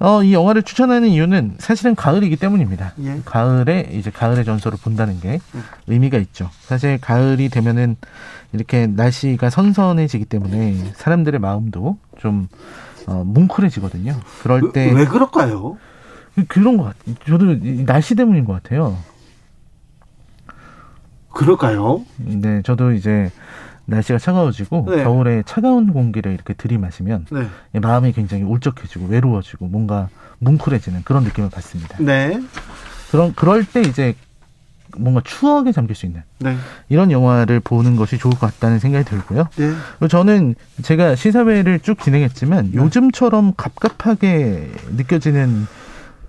어, 0.00 0.22
이 0.22 0.34
영화를 0.34 0.62
추천하는 0.64 1.08
이유는 1.08 1.54
사실은 1.58 1.94
가을이기 1.94 2.36
때문입니다. 2.36 2.92
예. 3.04 3.20
가을에 3.24 3.88
이제 3.92 4.10
가을의 4.10 4.44
전설을 4.44 4.76
본다는 4.82 5.20
게 5.20 5.38
음. 5.54 5.62
의미가 5.86 6.18
있죠. 6.18 6.50
사실 6.60 6.98
가을이 7.00 7.48
되면은 7.48 7.96
이렇게 8.54 8.86
날씨가 8.86 9.50
선선해지기 9.50 10.26
때문에 10.26 10.92
사람들의 10.94 11.40
마음도 11.40 11.98
좀 12.18 12.48
어, 13.06 13.22
뭉클해지거든요. 13.24 14.14
그럴 14.42 14.72
때 14.72 14.86
왜, 14.86 15.00
왜 15.00 15.04
그럴까요? 15.04 15.76
그런 16.48 16.76
것 16.76 16.84
같아요. 16.84 17.14
저도 17.26 17.52
이 17.52 17.84
날씨 17.84 18.14
때문인 18.14 18.44
것 18.44 18.54
같아요. 18.54 18.96
그럴까요? 21.30 22.04
네, 22.16 22.62
저도 22.62 22.92
이제 22.92 23.30
날씨가 23.86 24.18
차가워지고 24.18 24.86
네. 24.88 25.02
겨울에 25.02 25.42
차가운 25.44 25.92
공기를 25.92 26.32
이렇게 26.32 26.54
들이마시면 26.54 27.26
네. 27.30 27.48
이 27.74 27.80
마음이 27.80 28.12
굉장히 28.12 28.44
울적해지고 28.44 29.06
외로워지고 29.06 29.66
뭔가 29.66 30.08
뭉클해지는 30.38 31.02
그런 31.04 31.24
느낌을 31.24 31.50
받습니다. 31.50 31.98
네. 31.98 32.40
그런 33.10 33.34
그럴 33.34 33.64
때 33.64 33.82
이제 33.82 34.14
뭔가 34.96 35.20
추억에 35.24 35.72
잠길 35.72 35.96
수 35.96 36.06
있는 36.06 36.22
네. 36.38 36.56
이런 36.88 37.10
영화를 37.10 37.60
보는 37.60 37.96
것이 37.96 38.18
좋을 38.18 38.34
것 38.34 38.40
같다는 38.40 38.78
생각이 38.78 39.04
들고요. 39.04 39.48
네. 39.56 40.08
저는 40.08 40.54
제가 40.82 41.14
시사회를 41.16 41.80
쭉 41.80 41.98
진행했지만 42.00 42.74
요즘처럼 42.74 43.54
갑갑하게 43.56 44.70
느껴지는 44.96 45.66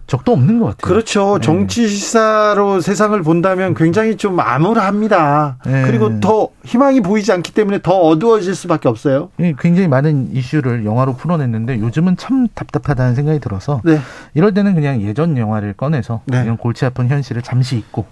적도 0.08 0.34
없는 0.34 0.60
것 0.60 0.66
같아요. 0.66 0.94
그렇죠. 0.94 1.40
네. 1.40 1.42
정치 1.42 1.88
시사로 1.88 2.80
세상을 2.80 3.20
본다면 3.24 3.74
굉장히 3.74 4.18
좀 4.18 4.40
암울합니다. 4.40 5.58
네. 5.66 5.82
그리고 5.84 6.20
더 6.20 6.50
희망이 6.64 7.02
보이지 7.02 7.32
않기 7.32 7.54
때문에 7.54 7.80
더 7.82 7.98
어두워질 8.02 8.54
수밖에 8.54 8.88
없어요. 8.88 9.30
예, 9.40 9.56
굉장히 9.58 9.88
많은 9.88 10.30
이슈를 10.32 10.86
영화로 10.86 11.16
풀어냈는데 11.16 11.80
요즘은 11.80 12.18
참 12.18 12.48
답답하다는 12.54 13.16
생각이 13.16 13.40
들어서 13.40 13.82
네. 13.84 14.00
이럴 14.36 14.54
때는 14.54 14.76
그냥 14.76 15.02
예전 15.02 15.38
영화를 15.38 15.74
꺼내서 15.74 16.22
네. 16.26 16.44
이런 16.44 16.58
골치 16.58 16.86
아픈 16.86 17.08
현실을 17.08 17.42
잠시 17.42 17.76
잊고 17.76 18.06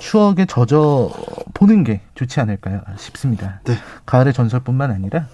추억에 0.00 0.46
젖어 0.46 1.10
보는 1.54 1.84
게 1.84 2.00
좋지 2.14 2.40
않을까 2.40 2.82
싶습니다. 2.96 3.60
네. 3.64 3.74
가을의 4.06 4.32
전설뿐만 4.32 4.90
아니라 4.90 5.26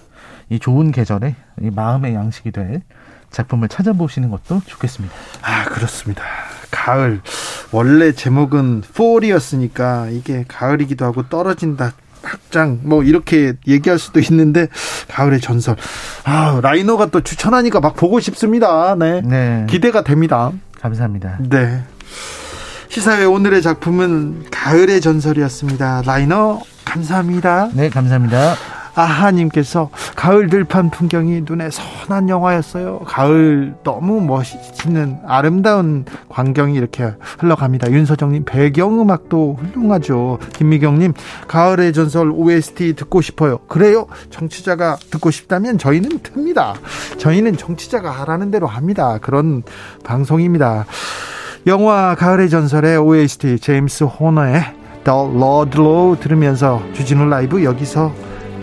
이 0.49 0.59
좋은 0.59 0.91
계절에 0.91 1.35
이 1.61 1.69
마음의 1.71 2.13
양식이 2.13 2.51
될 2.51 2.81
작품을 3.31 3.67
찾아보시는 3.67 4.29
것도 4.29 4.61
좋겠습니다. 4.65 5.15
아, 5.41 5.65
그렇습니다. 5.65 6.23
가을. 6.71 7.21
원래 7.71 8.11
제목은 8.11 8.83
fall이었으니까 8.89 10.07
이게 10.09 10.45
가을이기도 10.47 11.05
하고 11.05 11.27
떨어진다. 11.27 11.91
확장 12.23 12.79
뭐 12.83 13.03
이렇게 13.03 13.53
얘기할 13.67 13.99
수도 13.99 14.19
있는데 14.19 14.67
가을의 15.07 15.39
전설. 15.39 15.75
아, 16.23 16.59
라이너가 16.61 17.07
또 17.07 17.21
추천하니까 17.21 17.79
막 17.79 17.95
보고 17.95 18.19
싶습니다. 18.19 18.95
네. 18.95 19.21
네. 19.21 19.65
기대가 19.69 20.03
됩니다. 20.03 20.51
감사합니다. 20.81 21.37
네. 21.39 21.83
시사회 22.89 23.25
오늘의 23.25 23.61
작품은 23.61 24.45
가을의 24.51 25.01
전설이었습니다. 25.01 26.03
라이너 26.05 26.61
감사합니다. 26.85 27.69
네, 27.73 27.89
감사합니다. 27.89 28.55
아하님께서 28.95 29.91
가을 30.15 30.49
들판 30.49 30.89
풍경이 30.89 31.41
눈에 31.45 31.69
선한 31.69 32.29
영화였어요. 32.29 33.01
가을 33.05 33.75
너무 33.83 34.21
멋있는 34.21 35.19
아름다운 35.27 36.05
광경이 36.29 36.73
이렇게 36.73 37.13
흘러갑니다. 37.37 37.91
윤서정님 37.91 38.45
배경음악도 38.45 39.59
훌륭하죠. 39.61 40.39
김미경님 40.53 41.13
가을의 41.47 41.93
전설 41.93 42.31
OST 42.31 42.95
듣고 42.95 43.21
싶어요. 43.21 43.59
그래요? 43.67 44.07
정치자가 44.31 44.97
듣고 45.11 45.29
싶다면 45.29 45.77
저희는 45.77 46.09
틉니다. 46.19 46.73
저희는 47.19 47.57
정치자가 47.57 48.09
하라는 48.09 48.49
대로 48.49 48.65
합니다. 48.65 49.19
그런 49.21 49.61
방송입니다. 50.03 50.87
영화 51.67 52.15
가을의 52.15 52.49
전설의 52.49 52.97
OST 52.97 53.59
제임스 53.59 54.05
호너의 54.05 54.61
The 55.03 55.19
Lord 55.35 55.77
Low 55.77 56.17
들으면서 56.17 56.81
주진우 56.93 57.25
라이브 57.27 57.61
여기서 57.61 58.13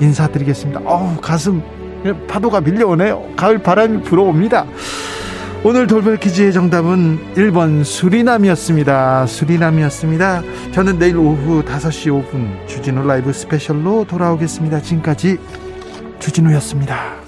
인사드리겠습니다. 0.01 0.81
어우, 0.87 1.21
가슴 1.21 1.63
파도가 2.27 2.63
밀려오네요. 2.63 3.23
가을 3.37 3.59
바람이 3.59 4.05
불어옵니다. 4.05 4.65
오늘 5.65 5.87
돌발 5.87 6.17
퀴즈의 6.17 6.55
정답은 6.55 7.35
1번 7.35 7.85
수리남이었습니다. 7.85 9.27
수리남이었습니다. 9.27 10.43
저는 10.73 10.99
내일 10.99 11.19
오후 11.19 11.63
5시 11.63 12.11
5분 12.11 12.67
주진우 12.67 13.07
라이브 13.07 13.35
스페셜로 13.35 14.07
돌아오겠습니다. 14.09 14.81
지금까지 14.81 15.39
주진우였습니다. 16.21 17.24